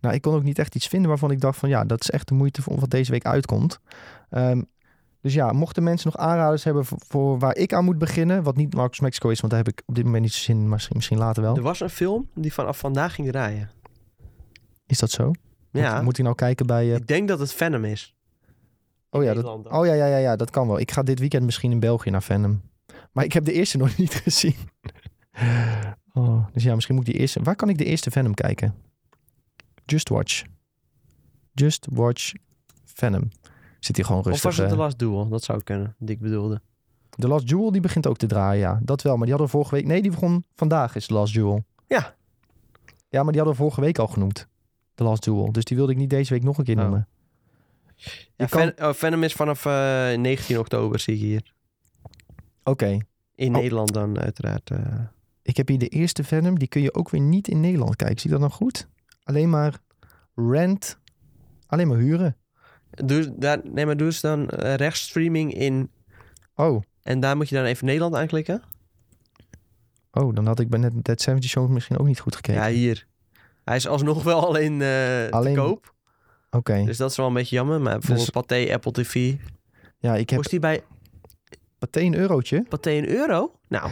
Nou, 0.00 0.14
ik 0.14 0.22
kon 0.22 0.34
ook 0.34 0.42
niet 0.42 0.58
echt 0.58 0.74
iets 0.74 0.86
vinden 0.86 1.08
waarvan 1.08 1.30
ik 1.30 1.40
dacht 1.40 1.58
van 1.58 1.68
ja, 1.68 1.84
dat 1.84 2.00
is 2.00 2.10
echt 2.10 2.28
de 2.28 2.34
moeite 2.34 2.62
voor 2.62 2.80
wat 2.80 2.90
deze 2.90 3.10
week 3.10 3.24
uitkomt. 3.24 3.80
Ehm, 4.30 4.62
dus 5.20 5.34
ja, 5.34 5.52
mochten 5.52 5.82
mensen 5.82 6.10
nog 6.12 6.22
aanraders 6.22 6.64
hebben 6.64 6.84
voor, 6.84 6.98
voor 7.08 7.38
waar 7.38 7.56
ik 7.56 7.72
aan 7.72 7.84
moet 7.84 7.98
beginnen, 7.98 8.42
wat 8.42 8.56
niet 8.56 8.74
Marcus 8.74 9.00
Mexico 9.00 9.28
is, 9.28 9.40
want 9.40 9.52
daar 9.52 9.64
heb 9.64 9.72
ik 9.72 9.82
op 9.86 9.94
dit 9.94 10.04
moment 10.04 10.22
niet 10.22 10.32
zo 10.32 10.40
zin 10.42 10.56
in, 10.56 10.62
maar 10.62 10.70
misschien, 10.70 10.96
misschien 10.96 11.18
later 11.18 11.42
wel. 11.42 11.56
Er 11.56 11.62
was 11.62 11.80
een 11.80 11.90
film 11.90 12.28
die 12.34 12.52
vanaf 12.52 12.78
vandaag 12.78 13.14
ging 13.14 13.28
draaien. 13.28 13.70
Is 14.86 14.98
dat 14.98 15.10
zo? 15.10 15.30
Ja, 15.70 15.94
Moet, 15.94 16.02
moet 16.04 16.16
hij 16.16 16.24
nou 16.24 16.36
kijken 16.36 16.66
bij... 16.66 16.90
eh, 16.90 16.96
ik 16.96 17.06
denk 17.06 17.28
dat 17.28 17.38
het 17.38 17.52
Venom 17.52 17.84
is. 17.84 18.16
oh, 19.10 19.22
ja, 19.22 19.34
dat, 19.34 19.44
oh 19.46 19.86
ja, 19.86 19.92
ja, 19.92 20.06
ja, 20.06 20.16
ja, 20.16 20.36
dat 20.36 20.50
kan 20.50 20.66
wel. 20.66 20.78
Ik 20.80 20.90
ga 20.90 21.02
dit 21.02 21.18
weekend 21.18 21.44
misschien 21.44 21.70
in 21.72 21.80
België 21.80 22.10
naar 22.10 22.22
Venom. 22.22 22.62
Maar 23.12 23.24
ik 23.24 23.32
heb 23.32 23.44
de 23.44 23.52
eerste 23.52 23.76
nog 23.84 23.96
niet 23.96 24.14
gezien. 24.14 24.56
Oh, 26.12 26.46
dus 26.52 26.62
ja, 26.62 26.74
misschien 26.74 26.94
moet 26.94 27.06
ik 27.06 27.12
die 27.12 27.20
eerste... 27.20 27.42
Waar 27.42 27.56
kan 27.56 27.68
ik 27.68 27.78
de 27.78 27.84
eerste 27.84 28.10
Venom 28.10 28.34
kijken? 28.34 28.74
Just 29.84 30.08
Watch. 30.08 30.42
Just 31.52 31.86
Watch 31.90 32.32
Venom. 32.84 33.28
Zit 33.78 33.96
hier 33.96 34.04
gewoon 34.04 34.20
Of 34.20 34.26
rustig. 34.26 34.44
was 34.44 34.56
het 34.56 34.66
eh. 34.66 34.72
The 34.72 34.78
Last 34.78 34.98
Duel? 34.98 35.28
Dat 35.28 35.42
zou 35.44 35.62
kunnen, 35.62 35.94
die 35.98 36.14
ik 36.14 36.20
bedoelde. 36.20 36.60
The 37.10 37.28
Last 37.28 37.48
Jewel, 37.48 37.72
die 37.72 37.80
begint 37.80 38.06
ook 38.06 38.16
te 38.16 38.26
draaien, 38.26 38.60
ja. 38.60 38.80
Dat 38.82 39.02
wel, 39.02 39.12
maar 39.16 39.26
die 39.26 39.30
hadden 39.34 39.46
we 39.50 39.56
vorige 39.58 39.74
week... 39.74 39.86
Nee, 39.86 40.02
die 40.02 40.10
begon 40.10 40.44
vandaag, 40.54 40.94
is 40.94 41.06
The 41.06 41.12
Last 41.14 41.32
Jewel. 41.34 41.64
Ja. 41.86 42.14
Ja, 43.08 43.22
maar 43.22 43.32
die 43.32 43.40
hadden 43.40 43.50
we 43.52 43.62
vorige 43.62 43.80
week 43.80 43.98
al 43.98 44.06
genoemd. 44.06 44.48
The 44.94 45.04
Last 45.04 45.24
Jewel. 45.24 45.52
Dus 45.52 45.64
die 45.64 45.76
wilde 45.76 45.92
ik 45.92 45.98
niet 45.98 46.10
deze 46.10 46.32
week 46.32 46.42
nog 46.42 46.58
een 46.58 46.64
keer 46.64 46.76
Oh. 46.76 46.82
noemen. 46.82 47.08
Ja, 48.36 48.46
kan- 48.46 48.60
Ven- 48.60 48.84
oh, 48.86 48.92
Venom 48.92 49.22
is 49.22 49.32
vanaf 49.32 49.66
eh, 49.66 49.72
19 50.18 50.58
oktober, 50.58 50.98
zie 50.98 51.14
ik 51.14 51.20
hier. 51.20 51.52
Oké. 52.64 52.98
In 53.34 53.54
Oh. 53.54 53.60
Nederland 53.60 53.92
dan 53.92 54.18
uiteraard. 54.18 54.70
eh. 54.70 54.78
Ik 55.50 55.56
heb 55.56 55.68
hier 55.68 55.78
de 55.78 55.88
eerste 55.88 56.24
Venom. 56.24 56.58
Die 56.58 56.68
kun 56.68 56.82
je 56.82 56.94
ook 56.94 57.10
weer 57.10 57.20
niet 57.20 57.48
in 57.48 57.60
Nederland 57.60 57.96
kijken. 57.96 58.20
Zie 58.20 58.30
je 58.30 58.38
dat 58.38 58.48
dan 58.48 58.56
goed? 58.56 58.88
Alleen 59.22 59.50
maar 59.50 59.78
rent. 60.34 60.98
Alleen 61.66 61.88
maar 61.88 61.98
huren. 61.98 62.36
Doe, 62.90 63.38
daar, 63.38 63.60
nee, 63.64 63.86
maar 63.86 63.96
doe 63.96 64.06
eens 64.06 64.20
dan 64.20 64.48
eh, 64.48 64.74
rechtsstreaming 64.74 65.54
in... 65.54 65.90
Oh. 66.54 66.82
En 67.02 67.20
daar 67.20 67.36
moet 67.36 67.48
je 67.48 67.54
dan 67.54 67.64
even 67.64 67.86
Nederland 67.86 68.14
aanklikken. 68.14 68.62
Oh, 70.10 70.34
dan 70.34 70.46
had 70.46 70.60
ik 70.60 70.68
bij 70.68 70.78
net 70.78 71.04
Dead 71.04 71.20
70 71.20 71.50
Show 71.50 71.68
misschien 71.70 71.98
ook 71.98 72.06
niet 72.06 72.20
goed 72.20 72.36
gekeken. 72.36 72.60
Ja, 72.62 72.68
hier. 72.68 73.06
Hij 73.64 73.76
is 73.76 73.86
alsnog 73.86 74.22
wel 74.22 74.46
alleen, 74.46 74.82
eh 74.82 75.28
Alleen- 75.30 75.54
te 75.54 75.60
koop. 75.60 75.94
Oké. 76.50 76.84
Dus 76.84 76.96
dat 76.96 77.10
is 77.10 77.16
wel 77.16 77.26
een 77.26 77.32
beetje 77.32 77.56
jammer. 77.56 77.80
Maar 77.80 77.92
bijvoorbeeld 77.98 78.32
Dus- 78.32 78.42
Pathé, 78.42 78.72
Apple 78.72 78.92
TV. 78.92 79.34
Ja, 79.98 80.14
ik 80.14 80.30
heb 80.30 80.38
Kost 80.38 80.50
die 80.50 80.60
bij 80.60 80.82
Pathé 81.78 82.00
een 82.00 82.14
eurotje. 82.14 82.64
Pathé 82.68 82.90
een 82.90 83.08
euro? 83.08 83.52
Nou, 83.68 83.90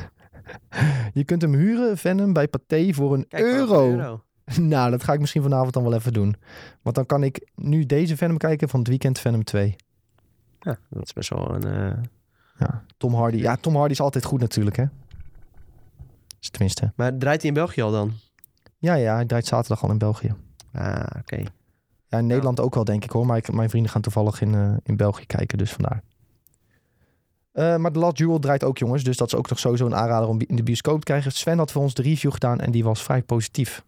Je 1.19 1.25
kunt 1.25 1.43
hem 1.43 1.55
huren, 1.55 1.99
Venom, 1.99 2.33
bij 2.33 2.49
Pathé 2.49 2.93
voor 2.93 3.15
een 3.15 3.29
kijk 3.29 3.45
euro. 3.45 4.21
Nou, 4.61 4.91
dat 4.91 5.05
ga 5.05 5.13
ik 5.13 5.21
misschien 5.21 5.43
vanavond 5.43 5.73
dan 5.73 5.83
wel 5.83 5.95
even 5.95 6.13
doen. 6.13 6.37
Want 6.83 6.97
dan 6.97 7.07
kan 7.07 7.23
ik 7.23 7.49
nu 7.55 7.87
deze 7.87 8.17
Venom 8.17 8.37
kijken 8.37 8.69
van 8.69 8.79
het 8.81 8.89
weekend 8.89 9.19
Venom 9.19 9.45
2. 9.45 9.77
Ja, 10.61 10.79
dat 10.91 11.03
is 11.03 11.13
best 11.13 11.29
wel 11.29 11.55
een... 11.55 11.65
eh, 11.65 12.03
Ja, 12.59 12.85
Tom 12.97 13.15
Hardy. 13.15 13.37
Ja, 13.37 13.57
Tom 13.57 13.77
Hardy 13.77 13.93
is 13.93 14.01
altijd 14.01 14.25
goed 14.25 14.41
natuurlijk, 14.41 14.77
hè? 14.77 14.85
Dus 16.39 16.51
tenminste. 16.51 16.93
Maar 16.97 17.17
draait 17.19 17.41
hij 17.41 17.49
in 17.49 17.55
België 17.55 17.83
al 17.83 17.91
dan? 17.91 18.13
Ja, 18.79 18.95
ja, 18.95 19.15
hij 19.15 19.25
draait 19.25 19.47
zaterdag 19.47 19.83
al 19.83 19.91
in 19.91 19.99
België. 19.99 20.35
Ah, 20.73 21.03
oké. 21.19 21.43
Ja, 22.07 22.19
in 22.19 22.27
Nederland 22.27 22.61
ook 22.61 22.75
wel, 22.75 22.85
denk 22.85 23.05
ik 23.05 23.11
hoor. 23.11 23.27
Maar 23.27 23.37
ik, 23.37 23.53
mijn 23.53 23.71
vrienden 23.71 23.91
gaan 23.93 24.03
toevallig 24.03 24.41
in, 24.41 24.55
eh, 24.55 24.73
in 24.83 24.97
België 24.97 25.27
kijken, 25.27 25.59
dus 25.59 25.73
vandaar. 25.73 26.03
Eh, 27.59 27.77
maar 27.77 27.93
The 27.93 27.99
Last 27.99 28.17
Duel 28.17 28.39
draait 28.39 28.65
ook, 28.65 28.79
jongens. 28.79 29.05
Dus 29.05 29.17
dat 29.17 29.27
is 29.27 29.35
ook 29.35 29.47
toch 29.47 29.59
sowieso 29.59 29.87
een 29.87 29.95
aanrader 29.95 30.29
om 30.29 30.41
in 30.47 30.57
de 30.57 30.63
bioscoop 30.63 30.99
te 30.99 31.05
krijgen. 31.05 31.33
Sven 31.33 31.59
had 31.59 31.73
voor 31.73 31.83
ons 31.83 31.95
de 31.95 32.03
review 32.03 32.33
gedaan 32.33 32.61
en 32.61 32.71
die 32.71 32.85
was 32.85 33.03
vrij 33.03 33.23
positief. 33.23 33.85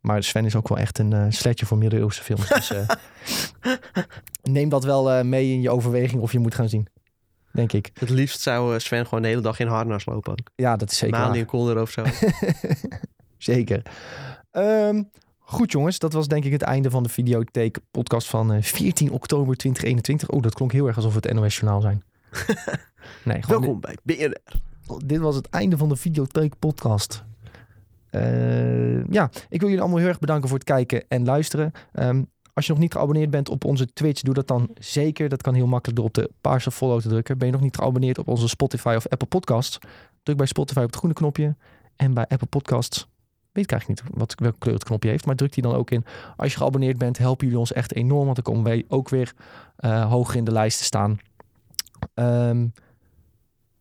Maar 0.00 0.22
Sven 0.22 0.44
is 0.44 0.56
ook 0.56 0.68
wel 0.68 0.78
echt 0.78 0.98
een 0.98 1.12
eh 1.12 1.24
sletje 1.28 1.66
voor 1.66 1.78
middeleeuwse 1.78 2.22
films. 2.22 2.48
Dus 2.48 2.72
eh, 2.72 2.88
neem 4.52 4.68
dat 4.68 4.84
wel 4.84 5.24
mee 5.24 5.52
in 5.52 5.60
je 5.60 5.70
overweging 5.70 6.22
of 6.22 6.32
je 6.32 6.38
moet 6.38 6.54
gaan 6.54 6.68
zien. 6.68 6.88
Denk 7.52 7.72
ik. 7.72 7.90
Het 7.94 8.10
liefst 8.10 8.40
zou 8.40 8.80
Sven 8.80 9.06
gewoon 9.06 9.22
de 9.22 9.28
hele 9.28 9.40
dag 9.40 9.58
in 9.58 9.66
harnas 9.66 10.06
lopen 10.06 10.32
ook. 10.32 10.50
Ja, 10.54 10.76
dat 10.76 10.90
is 10.90 10.98
zeker 10.98 11.18
Mali 11.18 11.40
en 11.40 11.46
Kolder 11.46 11.80
of 11.80 11.90
zo. 11.90 12.04
Zeker. 13.38 13.82
Ehm, 14.50 15.02
goed 15.38 15.72
jongens, 15.72 15.98
dat 15.98 16.12
was 16.12 16.28
denk 16.28 16.44
ik 16.44 16.52
het 16.52 16.62
einde 16.62 16.90
van 16.90 17.02
de 17.02 17.08
videotheek 17.08 17.78
podcast 17.90 18.28
van 18.28 18.52
eh, 18.52 18.62
14 18.62 19.10
oktober 19.12 19.56
2021. 19.56 20.28
Oh, 20.28 20.42
dat 20.42 20.54
klonk 20.54 20.72
heel 20.72 20.86
erg 20.86 20.96
alsof 20.96 21.14
we 21.14 21.20
het 21.22 21.32
NOS 21.32 21.56
Journaal 21.56 21.80
zijn. 21.80 22.02
nee, 23.24 23.42
gewoon 23.42 23.60
Welkom 23.60 23.80
bij 23.80 23.96
BNR. 24.02 24.60
dit, 25.04 25.18
was 25.18 25.34
het 25.34 25.48
einde 25.48 25.76
van 25.76 25.88
de 25.88 25.96
videotheek 25.96 26.58
podcast. 26.58 27.24
Eh, 28.10 29.04
ja, 29.04 29.30
ik 29.48 29.60
wil 29.60 29.68
jullie 29.68 29.80
allemaal 29.80 29.98
heel 29.98 30.08
erg 30.08 30.18
bedanken 30.18 30.48
voor 30.48 30.58
het 30.58 30.66
kijken 30.66 31.04
en 31.08 31.24
luisteren. 31.24 31.72
Ehm, 31.92 32.22
als 32.52 32.66
je 32.66 32.72
nog 32.72 32.80
niet 32.80 32.92
geabonneerd 32.92 33.30
bent 33.30 33.48
op 33.48 33.64
onze 33.64 33.92
Twitch, 33.92 34.22
doe 34.22 34.34
dat 34.34 34.48
dan 34.48 34.70
zeker. 34.74 35.28
Dat 35.28 35.42
kan 35.42 35.54
heel 35.54 35.66
makkelijk 35.66 35.98
door 35.98 36.08
op 36.08 36.14
de 36.14 36.30
paarse 36.40 36.70
follow 36.70 37.00
te 37.00 37.08
drukken. 37.08 37.38
Ben 37.38 37.46
je 37.46 37.52
nog 37.52 37.62
niet 37.62 37.76
geabonneerd 37.76 38.18
op 38.18 38.28
onze 38.28 38.48
Spotify 38.48 38.94
of 38.96 39.08
Apple 39.08 39.28
Podcasts? 39.28 39.78
Druk 40.22 40.36
bij 40.36 40.46
Spotify 40.46 40.78
op 40.78 40.86
het 40.86 40.96
groene 40.96 41.14
knopje. 41.14 41.56
En 41.96 42.14
bij 42.14 42.26
Apple 42.28 42.46
Podcasts, 42.46 43.08
weet 43.52 43.64
ik 43.64 43.70
eigenlijk 43.70 44.02
niet 44.02 44.18
wat, 44.18 44.34
welke 44.38 44.58
kleur 44.58 44.74
het 44.74 44.84
knopje 44.84 45.08
heeft, 45.08 45.26
maar 45.26 45.34
druk 45.34 45.52
die 45.52 45.62
dan 45.62 45.74
ook 45.74 45.90
in. 45.90 46.04
Als 46.36 46.52
je 46.52 46.58
geabonneerd 46.58 46.98
bent, 46.98 47.18
helpen 47.18 47.44
jullie 47.44 47.60
ons 47.60 47.72
echt 47.72 47.94
enorm, 47.94 48.24
want 48.24 48.34
dan 48.34 48.44
komen 48.44 48.64
wij 48.64 48.84
ook 48.88 49.08
weer 49.08 49.32
eh, 49.76 50.10
hoger 50.10 50.36
in 50.36 50.44
de 50.44 50.52
lijst 50.52 50.78
te 50.78 50.84
staan. 50.84 51.18
Ehm, 52.14 52.68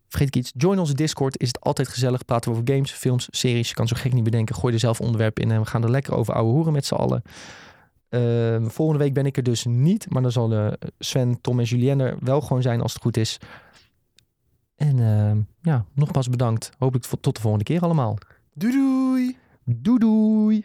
vergeet 0.08 0.28
ik 0.28 0.36
iets, 0.36 0.52
join 0.56 0.80
onze 0.80 0.94
Discord, 0.94 1.40
is 1.40 1.48
het 1.48 1.62
altijd 1.62 1.88
gezellig. 1.88 2.26
Praten 2.26 2.52
we 2.52 2.58
over 2.58 2.74
games, 2.74 2.92
films, 2.92 3.28
series. 3.32 3.70
Je 3.70 3.76
kan 3.76 3.88
zo 3.88 3.96
gek 4.00 4.14
niet 4.14 4.24
bedenken. 4.24 4.56
Gooi 4.56 4.74
er 4.74 4.80
zelf 4.80 5.02
onderwerpen 5.02 5.44
in 5.44 5.52
en 5.52 5.62
we 5.62 5.68
gaan 5.68 5.84
er 5.84 5.92
lekker 5.92 6.14
over 6.14 6.34
ouwe 6.34 6.52
hoeren 6.52 6.74
met 6.74 6.86
z'n 6.86 6.94
allen. 6.94 7.22
Ehm, 8.10 8.68
volgende 8.68 9.04
week 9.04 9.14
ben 9.14 9.26
ik 9.26 9.38
er 9.38 9.44
dus 9.44 9.66
niet, 9.66 10.10
maar 10.10 10.22
dan 10.22 10.32
zal 10.32 10.54
eh, 10.54 10.72
Sven, 11.00 11.42
Tom 11.42 11.60
en 11.60 11.66
Julien 11.66 12.00
er 12.00 12.18
wel 12.20 12.42
gewoon 12.42 12.62
zijn 12.62 12.82
als 12.82 12.94
het 12.94 13.02
goed 13.02 13.18
is. 13.18 13.38
En 14.76 15.00
ehm, 15.00 15.40
ja, 15.62 15.86
nogmaals 15.94 16.30
bedankt. 16.30 16.72
Hopelijk 16.78 17.06
tot 17.22 17.36
de 17.36 17.42
volgende 17.42 17.66
keer 17.66 17.82
allemaal. 17.82 18.18
Doei 18.54 18.74
doei! 18.74 19.38
Doei 19.64 20.00
doei! 20.00 20.64